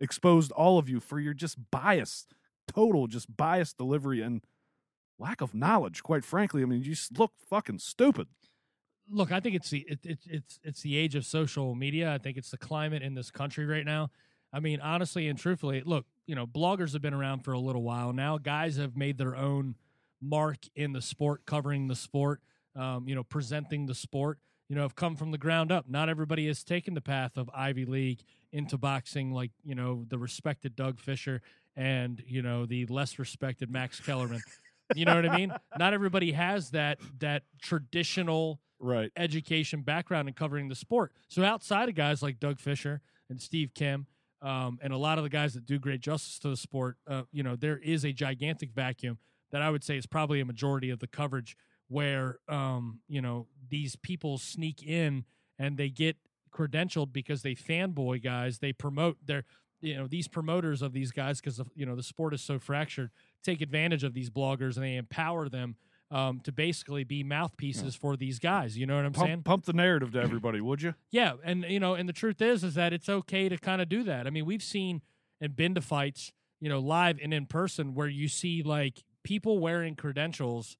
exposed 0.00 0.50
all 0.52 0.78
of 0.78 0.88
you 0.88 0.98
for 0.98 1.20
your 1.20 1.34
just 1.34 1.58
bias, 1.70 2.26
total 2.66 3.06
just 3.06 3.36
biased 3.36 3.78
delivery 3.78 4.20
and 4.20 4.42
lack 5.18 5.40
of 5.40 5.54
knowledge. 5.54 6.02
Quite 6.02 6.24
frankly, 6.24 6.62
I 6.62 6.66
mean, 6.66 6.82
you 6.82 6.94
look 7.16 7.32
fucking 7.48 7.78
stupid. 7.78 8.28
look, 9.10 9.32
I 9.32 9.40
think 9.40 9.54
it's 9.56 9.70
the 9.70 9.84
it, 9.88 9.98
it, 10.04 10.18
it's 10.26 10.60
it's 10.62 10.82
the 10.82 10.96
age 10.96 11.14
of 11.14 11.26
social 11.26 11.74
media. 11.74 12.12
I 12.12 12.18
think 12.18 12.36
it's 12.36 12.50
the 12.50 12.58
climate 12.58 13.02
in 13.02 13.14
this 13.14 13.30
country 13.30 13.66
right 13.66 13.84
now. 13.84 14.10
I 14.52 14.60
mean, 14.60 14.80
honestly 14.80 15.28
and 15.28 15.38
truthfully, 15.38 15.82
look, 15.84 16.06
you 16.26 16.34
know, 16.34 16.46
bloggers 16.46 16.92
have 16.92 17.02
been 17.02 17.14
around 17.14 17.40
for 17.40 17.52
a 17.52 17.58
little 17.58 17.82
while 17.82 18.12
now. 18.12 18.38
Guys 18.38 18.76
have 18.76 18.96
made 18.96 19.18
their 19.18 19.36
own 19.36 19.74
mark 20.22 20.58
in 20.76 20.92
the 20.92 21.02
sport, 21.02 21.44
covering 21.44 21.88
the 21.88 21.96
sport, 21.96 22.40
um, 22.76 23.08
you 23.08 23.14
know, 23.14 23.24
presenting 23.24 23.86
the 23.86 23.94
sport. 23.94 24.38
You 24.68 24.76
know, 24.76 24.82
have 24.82 24.96
come 24.96 25.14
from 25.16 25.30
the 25.30 25.38
ground 25.38 25.70
up. 25.70 25.88
Not 25.88 26.08
everybody 26.08 26.46
has 26.46 26.64
taken 26.64 26.94
the 26.94 27.02
path 27.02 27.36
of 27.36 27.50
Ivy 27.54 27.84
League 27.84 28.22
into 28.50 28.78
boxing, 28.78 29.30
like 29.32 29.50
you 29.62 29.74
know 29.74 30.06
the 30.08 30.18
respected 30.18 30.74
Doug 30.74 30.98
Fischer 30.98 31.42
and 31.76 32.22
you 32.26 32.40
know 32.40 32.64
the 32.64 32.86
less 32.86 33.18
respected 33.18 33.70
Max 33.70 34.00
Kellerman. 34.00 34.40
You 34.94 35.04
know 35.04 35.14
what 35.16 35.26
I 35.26 35.36
mean? 35.36 35.52
Not 35.78 35.94
everybody 35.94 36.32
has 36.32 36.70
that 36.70 36.98
that 37.20 37.42
traditional 37.62 38.60
Right. 38.80 39.10
education 39.16 39.80
background 39.82 40.28
in 40.28 40.34
covering 40.34 40.68
the 40.68 40.74
sport. 40.74 41.12
So 41.28 41.42
outside 41.42 41.88
of 41.88 41.94
guys 41.94 42.22
like 42.22 42.38
Doug 42.38 42.58
Fischer 42.58 43.00
and 43.30 43.40
Steve 43.40 43.72
Kim, 43.74 44.06
um, 44.42 44.78
and 44.82 44.92
a 44.92 44.98
lot 44.98 45.16
of 45.16 45.24
the 45.24 45.30
guys 45.30 45.54
that 45.54 45.64
do 45.64 45.78
great 45.78 46.00
justice 46.02 46.38
to 46.40 46.48
the 46.50 46.56
sport, 46.56 46.98
uh, 47.06 47.22
you 47.32 47.42
know, 47.42 47.56
there 47.56 47.78
is 47.78 48.04
a 48.04 48.12
gigantic 48.12 48.72
vacuum 48.72 49.18
that 49.52 49.62
I 49.62 49.70
would 49.70 49.82
say 49.84 49.96
is 49.96 50.04
probably 50.06 50.40
a 50.40 50.44
majority 50.44 50.90
of 50.90 50.98
the 50.98 51.06
coverage 51.06 51.56
where, 51.88 52.38
um, 52.48 53.00
you 53.08 53.22
know, 53.22 53.46
these 53.70 53.96
people 53.96 54.36
sneak 54.36 54.82
in 54.82 55.24
and 55.58 55.78
they 55.78 55.88
get 55.88 56.16
credentialed 56.52 57.12
because 57.12 57.40
they 57.42 57.54
fanboy 57.54 58.22
guys. 58.22 58.58
They 58.58 58.72
promote 58.74 59.16
their, 59.24 59.44
you 59.84 59.96
know, 59.96 60.06
these 60.06 60.26
promoters 60.26 60.82
of 60.82 60.92
these 60.92 61.12
guys 61.12 61.40
because 61.40 61.60
you 61.74 61.84
know 61.84 61.94
the 61.94 62.02
sport 62.02 62.34
is 62.34 62.40
so 62.40 62.58
fractured. 62.58 63.10
Take 63.42 63.60
advantage 63.60 64.02
of 64.02 64.14
these 64.14 64.30
bloggers 64.30 64.76
and 64.76 64.84
they 64.84 64.96
empower 64.96 65.48
them 65.48 65.76
um, 66.10 66.40
to 66.40 66.52
basically 66.52 67.04
be 67.04 67.22
mouthpieces 67.22 67.94
for 67.94 68.16
these 68.16 68.38
guys. 68.38 68.78
You 68.78 68.86
know 68.86 68.96
what 68.96 69.04
I'm 69.04 69.14
saying? 69.14 69.42
Pump, 69.42 69.44
pump 69.44 69.64
the 69.66 69.72
narrative 69.74 70.12
to 70.12 70.22
everybody, 70.22 70.60
would 70.60 70.82
you? 70.82 70.94
Yeah, 71.10 71.34
and 71.44 71.64
you 71.68 71.78
know, 71.78 71.94
and 71.94 72.08
the 72.08 72.12
truth 72.12 72.40
is, 72.40 72.64
is 72.64 72.74
that 72.74 72.92
it's 72.92 73.08
okay 73.08 73.48
to 73.48 73.58
kind 73.58 73.82
of 73.82 73.88
do 73.88 74.02
that. 74.04 74.26
I 74.26 74.30
mean, 74.30 74.46
we've 74.46 74.62
seen 74.62 75.02
and 75.40 75.54
been 75.54 75.74
to 75.74 75.80
fights, 75.80 76.32
you 76.60 76.68
know, 76.68 76.78
live 76.80 77.18
and 77.22 77.34
in 77.34 77.46
person, 77.46 77.94
where 77.94 78.08
you 78.08 78.26
see 78.28 78.62
like 78.62 79.04
people 79.22 79.58
wearing 79.58 79.94
credentials, 79.94 80.76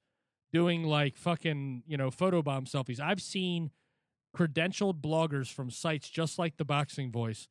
doing 0.53 0.85
like 0.85 1.17
fucking, 1.17 1.83
you 1.87 1.97
know, 1.97 2.11
photobomb 2.11 2.69
selfies. 2.69 3.01
I've 3.01 3.21
seen 3.21 3.71
credentialed 4.37 5.01
bloggers 5.01 5.53
from 5.53 5.71
sites 5.71 6.09
just 6.09 6.39
like 6.39 6.57
the 6.57 6.65
Boxing 6.65 7.13
Voice 7.13 7.49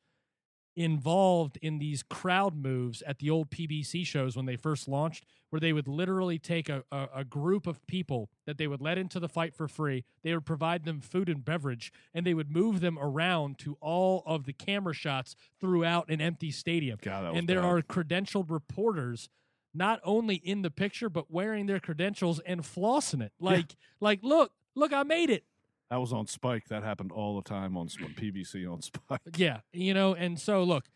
involved 0.76 1.58
in 1.62 1.78
these 1.78 2.02
crowd 2.02 2.56
moves 2.56 3.02
at 3.02 3.18
the 3.18 3.30
old 3.30 3.50
PBC 3.50 4.04
shows 4.04 4.36
when 4.36 4.46
they 4.46 4.56
first 4.56 4.88
launched, 4.88 5.24
where 5.50 5.60
they 5.60 5.72
would 5.72 5.86
literally 5.86 6.38
take 6.38 6.68
a, 6.68 6.82
a, 6.90 7.08
a, 7.16 7.24
group 7.24 7.66
of 7.66 7.86
people 7.86 8.28
that 8.46 8.58
they 8.58 8.66
would 8.66 8.80
let 8.80 8.98
into 8.98 9.20
the 9.20 9.28
fight 9.28 9.54
for 9.54 9.68
free. 9.68 10.04
They 10.22 10.34
would 10.34 10.44
provide 10.44 10.84
them 10.84 11.00
food 11.00 11.28
and 11.28 11.44
beverage, 11.44 11.92
and 12.12 12.26
they 12.26 12.34
would 12.34 12.50
move 12.50 12.80
them 12.80 12.98
around 13.00 13.58
to 13.60 13.76
all 13.80 14.22
of 14.26 14.46
the 14.46 14.52
camera 14.52 14.94
shots 14.94 15.36
throughout 15.60 16.10
an 16.10 16.20
empty 16.20 16.50
stadium. 16.50 16.98
God, 17.00 17.36
and 17.36 17.48
there 17.48 17.60
bad. 17.60 17.68
are 17.68 17.82
credentialed 17.82 18.50
reporters 18.50 19.28
not 19.74 20.00
only 20.04 20.36
in 20.36 20.62
the 20.62 20.70
picture 20.70 21.08
but 21.08 21.30
wearing 21.30 21.66
their 21.66 21.80
credentials 21.80 22.38
and 22.46 22.62
flossing 22.62 23.20
it 23.20 23.32
like 23.40 23.74
like 24.00 24.20
look 24.22 24.52
look 24.76 24.92
i 24.92 25.02
made 25.02 25.30
it 25.30 25.42
That 25.90 25.96
was 26.00 26.12
on 26.12 26.26
Spike. 26.26 26.64
That 26.68 26.82
happened 26.82 27.12
all 27.12 27.36
the 27.36 27.48
time 27.48 27.76
on 27.76 27.88
Sp- 27.88 28.12
PBC 28.16 28.70
on 28.70 28.82
Spike. 28.82 29.20
Yeah, 29.36 29.60
you 29.72 29.94
know, 29.94 30.14
and 30.14 30.38
so 30.40 30.62
look, 30.64 30.86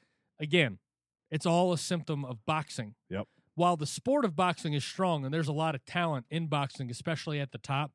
again, 0.40 0.78
it's 1.30 1.46
all 1.46 1.72
a 1.72 1.78
symptom 1.78 2.24
of 2.24 2.44
boxing. 2.46 2.94
Yep. 3.10 3.26
While 3.54 3.76
the 3.76 3.86
sport 3.86 4.24
of 4.24 4.36
boxing 4.36 4.72
is 4.74 4.84
strong 4.84 5.24
and 5.24 5.34
there's 5.34 5.48
a 5.48 5.52
lot 5.52 5.74
of 5.74 5.84
talent 5.84 6.26
in 6.30 6.46
boxing, 6.46 6.90
especially 6.90 7.40
at 7.40 7.50
the 7.52 7.58
top, 7.58 7.92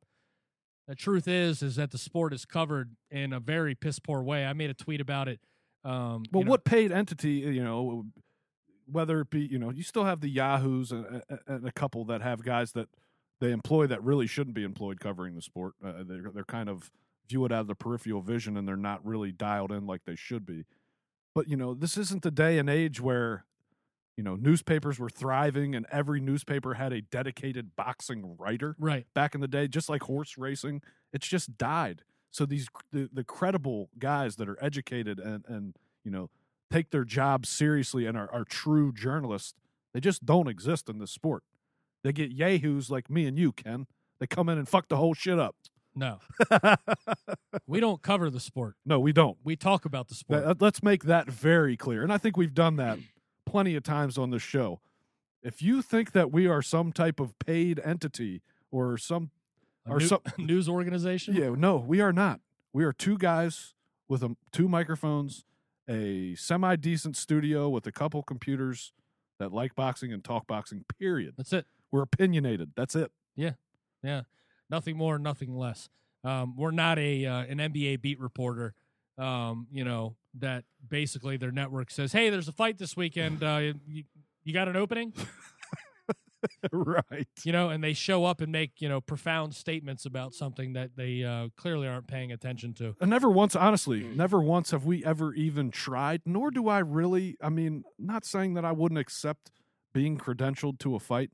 the 0.86 0.94
truth 0.94 1.26
is 1.26 1.62
is 1.62 1.76
that 1.76 1.90
the 1.90 1.98
sport 1.98 2.32
is 2.34 2.44
covered 2.44 2.94
in 3.10 3.32
a 3.32 3.40
very 3.40 3.74
piss 3.74 3.98
poor 3.98 4.22
way. 4.22 4.44
I 4.44 4.52
made 4.52 4.70
a 4.70 4.74
tweet 4.74 5.00
about 5.00 5.28
it. 5.28 5.40
Um, 5.82 6.24
Well, 6.30 6.40
you 6.40 6.44
know, 6.44 6.50
what 6.50 6.64
paid 6.64 6.92
entity, 6.92 7.46
uh, 7.46 7.50
you 7.50 7.64
know, 7.64 8.04
whether 8.86 9.20
it 9.20 9.30
be, 9.30 9.40
you 9.40 9.58
know, 9.58 9.70
you 9.70 9.82
still 9.82 10.04
have 10.04 10.20
the 10.20 10.28
Yahoos 10.28 10.92
and, 10.92 11.06
uh, 11.06 11.20
uh, 11.30 11.36
and 11.46 11.66
a 11.66 11.72
couple 11.72 12.04
that 12.06 12.20
have 12.20 12.42
guys 12.44 12.72
that 12.72 12.88
they 13.40 13.50
employ 13.52 13.86
that 13.86 14.02
really 14.02 14.26
shouldn't 14.26 14.54
be 14.54 14.64
employed 14.64 15.00
covering 15.00 15.34
the 15.34 15.42
sport. 15.42 15.74
Uh, 15.84 16.04
they're, 16.06 16.30
they're 16.32 16.44
kind 16.44 16.68
of 16.68 16.90
view 17.28 17.44
it 17.44 17.52
out 17.52 17.62
of 17.62 17.66
the 17.66 17.74
peripheral 17.74 18.20
vision 18.20 18.56
and 18.56 18.68
they're 18.68 18.76
not 18.76 19.04
really 19.04 19.32
dialed 19.32 19.72
in 19.72 19.86
like 19.86 20.02
they 20.04 20.16
should 20.16 20.46
be. 20.46 20.64
But, 21.34 21.48
you 21.48 21.56
know, 21.56 21.74
this 21.74 21.96
isn't 21.96 22.22
the 22.22 22.30
day 22.30 22.58
and 22.58 22.70
age 22.70 23.00
where, 23.00 23.44
you 24.16 24.22
know, 24.22 24.36
newspapers 24.36 24.98
were 24.98 25.08
thriving 25.08 25.74
and 25.74 25.86
every 25.90 26.20
newspaper 26.20 26.74
had 26.74 26.92
a 26.92 27.00
dedicated 27.00 27.74
boxing 27.74 28.36
writer 28.38 28.76
right? 28.78 29.06
back 29.14 29.34
in 29.34 29.40
the 29.40 29.48
day, 29.48 29.66
just 29.66 29.88
like 29.88 30.04
horse 30.04 30.38
racing. 30.38 30.80
It's 31.12 31.26
just 31.26 31.58
died. 31.58 32.02
So 32.30 32.46
these 32.46 32.68
the, 32.92 33.08
the 33.12 33.22
credible 33.22 33.90
guys 33.98 34.36
that 34.36 34.48
are 34.48 34.58
educated 34.60 35.20
and 35.20 35.44
and 35.46 35.76
you 36.04 36.10
know 36.10 36.30
take 36.68 36.90
their 36.90 37.04
job 37.04 37.46
seriously 37.46 38.06
and 38.06 38.16
are, 38.16 38.28
are 38.32 38.44
true 38.44 38.92
journalists, 38.92 39.54
they 39.92 40.00
just 40.00 40.26
don't 40.26 40.48
exist 40.48 40.88
in 40.88 40.98
this 40.98 41.12
sport. 41.12 41.44
They 42.04 42.12
get 42.12 42.30
yahoos 42.30 42.90
like 42.90 43.10
me 43.10 43.26
and 43.26 43.36
you, 43.36 43.50
Ken. 43.50 43.86
They 44.20 44.28
come 44.28 44.48
in 44.48 44.58
and 44.58 44.68
fuck 44.68 44.88
the 44.88 44.96
whole 44.96 45.14
shit 45.14 45.38
up. 45.40 45.56
No, 45.96 46.18
we 47.66 47.80
don't 47.80 48.02
cover 48.02 48.28
the 48.30 48.40
sport. 48.40 48.74
no, 48.84 48.98
we 48.98 49.12
don't. 49.12 49.36
We 49.44 49.56
talk 49.56 49.84
about 49.84 50.08
the 50.08 50.14
sport. 50.14 50.44
That- 50.44 50.60
let's 50.62 50.82
make 50.82 51.04
that 51.04 51.30
very 51.30 51.76
clear. 51.76 52.02
And 52.02 52.12
I 52.12 52.18
think 52.18 52.36
we've 52.36 52.54
done 52.54 52.76
that 52.76 52.98
plenty 53.46 53.74
of 53.76 53.82
times 53.84 54.18
on 54.18 54.30
this 54.30 54.42
show. 54.42 54.80
If 55.42 55.62
you 55.62 55.82
think 55.82 56.12
that 56.12 56.32
we 56.32 56.46
are 56.46 56.62
some 56.62 56.90
type 56.92 57.20
of 57.20 57.38
paid 57.38 57.80
entity 57.84 58.42
or 58.72 58.96
some 58.98 59.30
A 59.86 59.92
or 59.92 59.98
new- 59.98 60.06
some 60.06 60.20
news 60.38 60.68
organization. 60.68 61.34
Yeah, 61.36 61.50
no, 61.56 61.76
we 61.76 62.00
are 62.00 62.12
not. 62.12 62.40
We 62.72 62.84
are 62.84 62.92
two 62.92 63.16
guys 63.16 63.74
with 64.08 64.22
a, 64.24 64.36
two 64.52 64.68
microphones, 64.68 65.44
a 65.88 66.34
semi 66.34 66.74
decent 66.76 67.16
studio 67.16 67.68
with 67.68 67.86
a 67.86 67.92
couple 67.92 68.22
computers 68.24 68.92
that 69.38 69.52
like 69.52 69.74
boxing 69.76 70.12
and 70.12 70.24
talk 70.24 70.46
boxing. 70.48 70.84
Period. 70.98 71.34
That's 71.36 71.52
it. 71.52 71.66
We're 71.94 72.02
opinionated. 72.02 72.72
That's 72.74 72.96
it. 72.96 73.12
Yeah, 73.36 73.52
yeah. 74.02 74.22
nothing 74.68 74.96
more, 74.96 75.16
nothing 75.16 75.54
less. 75.54 75.88
Um, 76.24 76.56
we're 76.56 76.72
not 76.72 76.98
a 76.98 77.24
uh, 77.24 77.44
an 77.44 77.58
NBA 77.58 78.02
beat 78.02 78.18
reporter. 78.18 78.74
Um, 79.16 79.68
you 79.70 79.84
know 79.84 80.16
that 80.40 80.64
basically 80.88 81.36
their 81.36 81.52
network 81.52 81.92
says, 81.92 82.10
"Hey, 82.10 82.30
there's 82.30 82.48
a 82.48 82.52
fight 82.52 82.78
this 82.78 82.96
weekend. 82.96 83.44
Uh, 83.44 83.74
you, 83.86 84.02
you 84.42 84.52
got 84.52 84.66
an 84.66 84.74
opening?" 84.74 85.12
right. 86.72 87.28
You 87.44 87.52
know, 87.52 87.68
and 87.68 87.84
they 87.84 87.92
show 87.92 88.24
up 88.24 88.40
and 88.40 88.50
make 88.50 88.80
you 88.80 88.88
know 88.88 89.00
profound 89.00 89.54
statements 89.54 90.04
about 90.04 90.34
something 90.34 90.72
that 90.72 90.96
they 90.96 91.22
uh, 91.22 91.50
clearly 91.56 91.86
aren't 91.86 92.08
paying 92.08 92.32
attention 92.32 92.74
to. 92.74 92.96
And 93.00 93.08
never 93.08 93.30
once, 93.30 93.54
honestly, 93.54 94.02
never 94.02 94.40
once 94.40 94.72
have 94.72 94.84
we 94.84 95.04
ever 95.04 95.32
even 95.34 95.70
tried. 95.70 96.22
Nor 96.26 96.50
do 96.50 96.66
I 96.66 96.80
really. 96.80 97.36
I 97.40 97.50
mean, 97.50 97.84
not 98.00 98.24
saying 98.24 98.54
that 98.54 98.64
I 98.64 98.72
wouldn't 98.72 98.98
accept 98.98 99.52
being 99.92 100.18
credentialed 100.18 100.80
to 100.80 100.96
a 100.96 100.98
fight, 100.98 101.30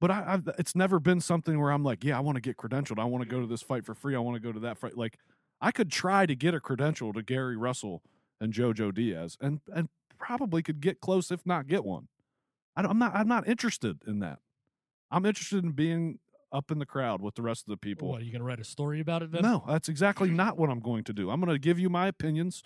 but 0.00 0.10
I, 0.10 0.24
I've, 0.26 0.48
it's 0.58 0.74
never 0.74 1.00
been 1.00 1.20
something 1.20 1.60
where 1.60 1.70
I'm 1.70 1.82
like, 1.82 2.04
yeah, 2.04 2.16
I 2.16 2.20
want 2.20 2.36
to 2.36 2.42
get 2.42 2.56
credentialed. 2.56 2.98
I 2.98 3.04
want 3.04 3.24
to 3.24 3.28
go 3.28 3.40
to 3.40 3.46
this 3.46 3.62
fight 3.62 3.84
for 3.84 3.94
free. 3.94 4.14
I 4.14 4.18
want 4.18 4.36
to 4.36 4.40
go 4.40 4.52
to 4.52 4.60
that 4.60 4.78
fight. 4.78 4.96
Like, 4.96 5.18
I 5.60 5.70
could 5.70 5.90
try 5.90 6.26
to 6.26 6.34
get 6.34 6.54
a 6.54 6.60
credential 6.60 7.12
to 7.12 7.22
Gary 7.22 7.56
Russell 7.56 8.02
and 8.40 8.52
JoJo 8.52 8.94
Diaz, 8.94 9.38
and 9.40 9.60
and 9.74 9.88
probably 10.18 10.62
could 10.62 10.80
get 10.80 11.00
close, 11.00 11.30
if 11.30 11.46
not 11.46 11.66
get 11.66 11.84
one. 11.84 12.08
I 12.74 12.82
don't, 12.82 12.90
I'm 12.90 12.98
not. 12.98 13.14
I'm 13.14 13.28
not 13.28 13.48
interested 13.48 14.02
in 14.06 14.18
that. 14.20 14.38
I'm 15.10 15.24
interested 15.24 15.64
in 15.64 15.72
being 15.72 16.18
up 16.52 16.70
in 16.70 16.78
the 16.78 16.86
crowd 16.86 17.22
with 17.22 17.34
the 17.34 17.42
rest 17.42 17.66
of 17.66 17.70
the 17.70 17.76
people. 17.76 18.08
What 18.08 18.20
are 18.20 18.24
you 18.24 18.32
going 18.32 18.40
to 18.40 18.46
write 18.46 18.60
a 18.60 18.64
story 18.64 19.00
about 19.00 19.22
it 19.22 19.32
then? 19.32 19.42
No, 19.42 19.64
that's 19.66 19.88
exactly 19.88 20.30
not 20.30 20.58
what 20.58 20.70
I'm 20.70 20.80
going 20.80 21.04
to 21.04 21.12
do. 21.12 21.30
I'm 21.30 21.40
going 21.40 21.52
to 21.52 21.58
give 21.58 21.78
you 21.78 21.88
my 21.88 22.06
opinions 22.06 22.62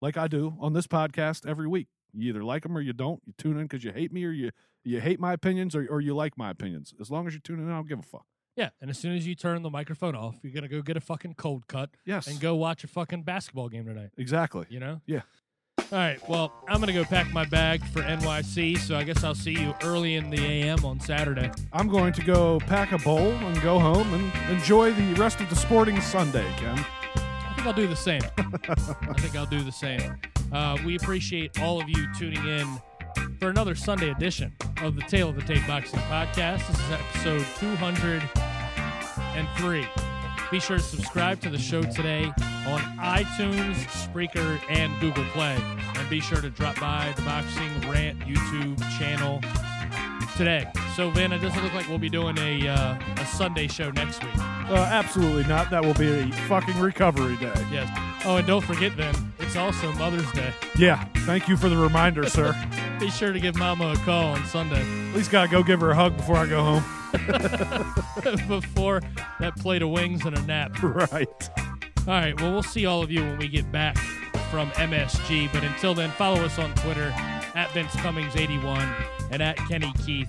like 0.00 0.16
I 0.16 0.26
do 0.28 0.54
on 0.60 0.72
this 0.72 0.86
podcast 0.86 1.46
every 1.46 1.68
week. 1.68 1.88
You 2.14 2.28
either 2.30 2.44
like 2.44 2.62
them 2.62 2.76
or 2.76 2.80
you 2.80 2.92
don't. 2.92 3.20
You 3.26 3.32
tune 3.38 3.56
in 3.58 3.64
because 3.64 3.82
you 3.84 3.92
hate 3.92 4.12
me 4.12 4.24
or 4.24 4.30
you 4.30 4.50
you 4.84 5.00
hate 5.00 5.20
my 5.20 5.32
opinions 5.32 5.74
or, 5.76 5.86
or 5.88 6.00
you 6.00 6.14
like 6.14 6.36
my 6.36 6.50
opinions. 6.50 6.92
As 7.00 7.10
long 7.10 7.26
as 7.26 7.34
you 7.34 7.40
tune 7.40 7.60
in, 7.60 7.70
I 7.70 7.74
don't 7.74 7.88
give 7.88 7.98
a 8.00 8.02
fuck. 8.02 8.26
Yeah, 8.56 8.68
and 8.82 8.90
as 8.90 8.98
soon 8.98 9.16
as 9.16 9.26
you 9.26 9.34
turn 9.34 9.62
the 9.62 9.70
microphone 9.70 10.14
off, 10.14 10.36
you're 10.42 10.52
going 10.52 10.62
to 10.64 10.68
go 10.68 10.82
get 10.82 10.96
a 10.96 11.00
fucking 11.00 11.34
cold 11.34 11.66
cut 11.68 11.88
Yes. 12.04 12.26
and 12.26 12.38
go 12.38 12.54
watch 12.54 12.84
a 12.84 12.86
fucking 12.86 13.22
basketball 13.22 13.68
game 13.70 13.86
tonight. 13.86 14.10
Exactly. 14.18 14.66
You 14.68 14.78
know? 14.80 15.00
Yeah. 15.06 15.22
All 15.78 15.86
right. 15.98 16.28
Well, 16.28 16.52
I'm 16.68 16.76
going 16.76 16.88
to 16.88 16.92
go 16.92 17.04
pack 17.04 17.32
my 17.32 17.46
bag 17.46 17.82
for 17.86 18.02
NYC, 18.02 18.76
so 18.78 18.94
I 18.96 19.04
guess 19.04 19.24
I'll 19.24 19.34
see 19.34 19.52
you 19.52 19.74
early 19.82 20.16
in 20.16 20.28
the 20.28 20.38
AM 20.44 20.84
on 20.84 21.00
Saturday. 21.00 21.50
I'm 21.72 21.88
going 21.88 22.12
to 22.12 22.22
go 22.22 22.58
pack 22.60 22.92
a 22.92 22.98
bowl 22.98 23.30
and 23.32 23.58
go 23.62 23.78
home 23.78 24.12
and 24.12 24.50
enjoy 24.50 24.92
the 24.92 25.14
rest 25.14 25.40
of 25.40 25.48
the 25.48 25.56
sporting 25.56 25.98
Sunday, 26.02 26.46
Ken. 26.58 26.78
I 27.16 27.52
think 27.54 27.66
I'll 27.66 27.72
do 27.72 27.86
the 27.86 27.96
same. 27.96 28.20
I 28.36 29.14
think 29.18 29.34
I'll 29.34 29.46
do 29.46 29.62
the 29.62 29.72
same. 29.72 30.16
Uh, 30.52 30.76
we 30.84 30.96
appreciate 30.96 31.58
all 31.60 31.80
of 31.80 31.88
you 31.88 32.12
tuning 32.14 32.44
in 32.46 32.68
for 33.40 33.48
another 33.48 33.74
Sunday 33.74 34.10
edition 34.10 34.54
of 34.82 34.94
the 34.96 35.02
Tale 35.02 35.30
of 35.30 35.36
the 35.36 35.42
Tape 35.42 35.66
Boxing 35.66 36.00
Podcast. 36.00 36.66
This 36.68 36.78
is 36.78 36.90
episode 36.90 37.46
203. 37.58 39.86
Be 40.50 40.60
sure 40.60 40.76
to 40.76 40.82
subscribe 40.82 41.40
to 41.40 41.48
the 41.48 41.58
show 41.58 41.80
today 41.82 42.24
on 42.66 42.80
iTunes, 42.98 43.76
Spreaker, 43.86 44.60
and 44.68 45.00
Google 45.00 45.24
Play. 45.32 45.56
And 45.96 46.10
be 46.10 46.20
sure 46.20 46.42
to 46.42 46.50
drop 46.50 46.78
by 46.78 47.14
the 47.16 47.22
Boxing 47.22 47.80
Rant 47.90 48.18
YouTube 48.20 48.78
channel 48.98 49.40
today. 50.36 50.70
So, 50.94 51.08
Van, 51.10 51.32
it 51.32 51.38
doesn't 51.38 51.62
look 51.62 51.72
like 51.72 51.88
we'll 51.88 51.96
be 51.96 52.10
doing 52.10 52.36
a, 52.38 52.68
uh, 52.68 52.98
a 53.16 53.24
Sunday 53.24 53.68
show 53.68 53.90
next 53.92 54.22
week. 54.22 54.36
Uh, 54.36 54.86
absolutely 54.90 55.44
not. 55.44 55.70
That 55.70 55.82
will 55.82 55.94
be 55.94 56.10
a 56.10 56.30
fucking 56.46 56.78
recovery 56.78 57.38
day. 57.38 57.54
Yes. 57.72 57.88
Oh, 58.24 58.36
and 58.36 58.46
don't 58.46 58.64
forget, 58.64 58.96
then, 58.96 59.14
it's 59.40 59.56
also 59.56 59.92
Mother's 59.92 60.30
Day. 60.32 60.52
Yeah. 60.76 61.04
Thank 61.26 61.48
you 61.48 61.56
for 61.56 61.68
the 61.68 61.76
reminder, 61.76 62.28
sir. 62.28 62.54
Be 63.00 63.10
sure 63.10 63.32
to 63.32 63.40
give 63.40 63.56
Mama 63.56 63.92
a 63.92 63.96
call 63.96 64.34
on 64.34 64.44
Sunday 64.46 64.80
At 64.80 65.16
least 65.16 65.30
gotta 65.32 65.48
go 65.48 65.62
give 65.62 65.80
her 65.80 65.90
a 65.90 65.94
hug 65.94 66.16
before 66.16 66.36
I 66.36 66.46
go 66.46 66.62
home. 66.62 66.84
before 68.48 69.02
that 69.40 69.56
plate 69.56 69.82
of 69.82 69.90
wings 69.90 70.24
and 70.24 70.38
a 70.38 70.42
nap. 70.42 70.80
right. 70.82 71.50
All 72.06 72.14
right, 72.14 72.40
well, 72.40 72.52
we'll 72.52 72.62
see 72.62 72.86
all 72.86 73.02
of 73.02 73.10
you 73.10 73.22
when 73.22 73.38
we 73.38 73.48
get 73.48 73.70
back 73.72 73.96
from 74.50 74.70
MSG. 74.72 75.52
But 75.52 75.64
until 75.64 75.94
then, 75.94 76.10
follow 76.10 76.44
us 76.44 76.58
on 76.58 76.74
Twitter 76.74 77.12
at 77.54 77.70
Vince 77.72 77.94
Cummings81 77.96 78.88
and 79.30 79.42
at 79.42 79.56
Kenny 79.56 79.92
Keith 80.04 80.28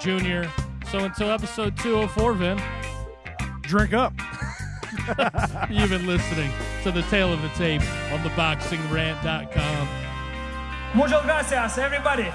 Jr. 0.00 0.44
So 0.90 1.00
until 1.00 1.30
episode 1.30 1.76
204, 1.78 2.32
Vin, 2.34 2.62
Drink 3.62 3.94
up. 3.94 4.12
You've 5.70 5.90
been 5.90 6.06
listening 6.06 6.50
to 6.82 6.90
the 6.90 7.02
Tale 7.02 7.32
of 7.32 7.42
the 7.42 7.48
Tape 7.50 7.82
on 8.12 8.20
theboxingrant.com. 8.20 9.88
Muchas 10.94 11.22
gracias, 11.24 11.78
everybody. 11.78 12.32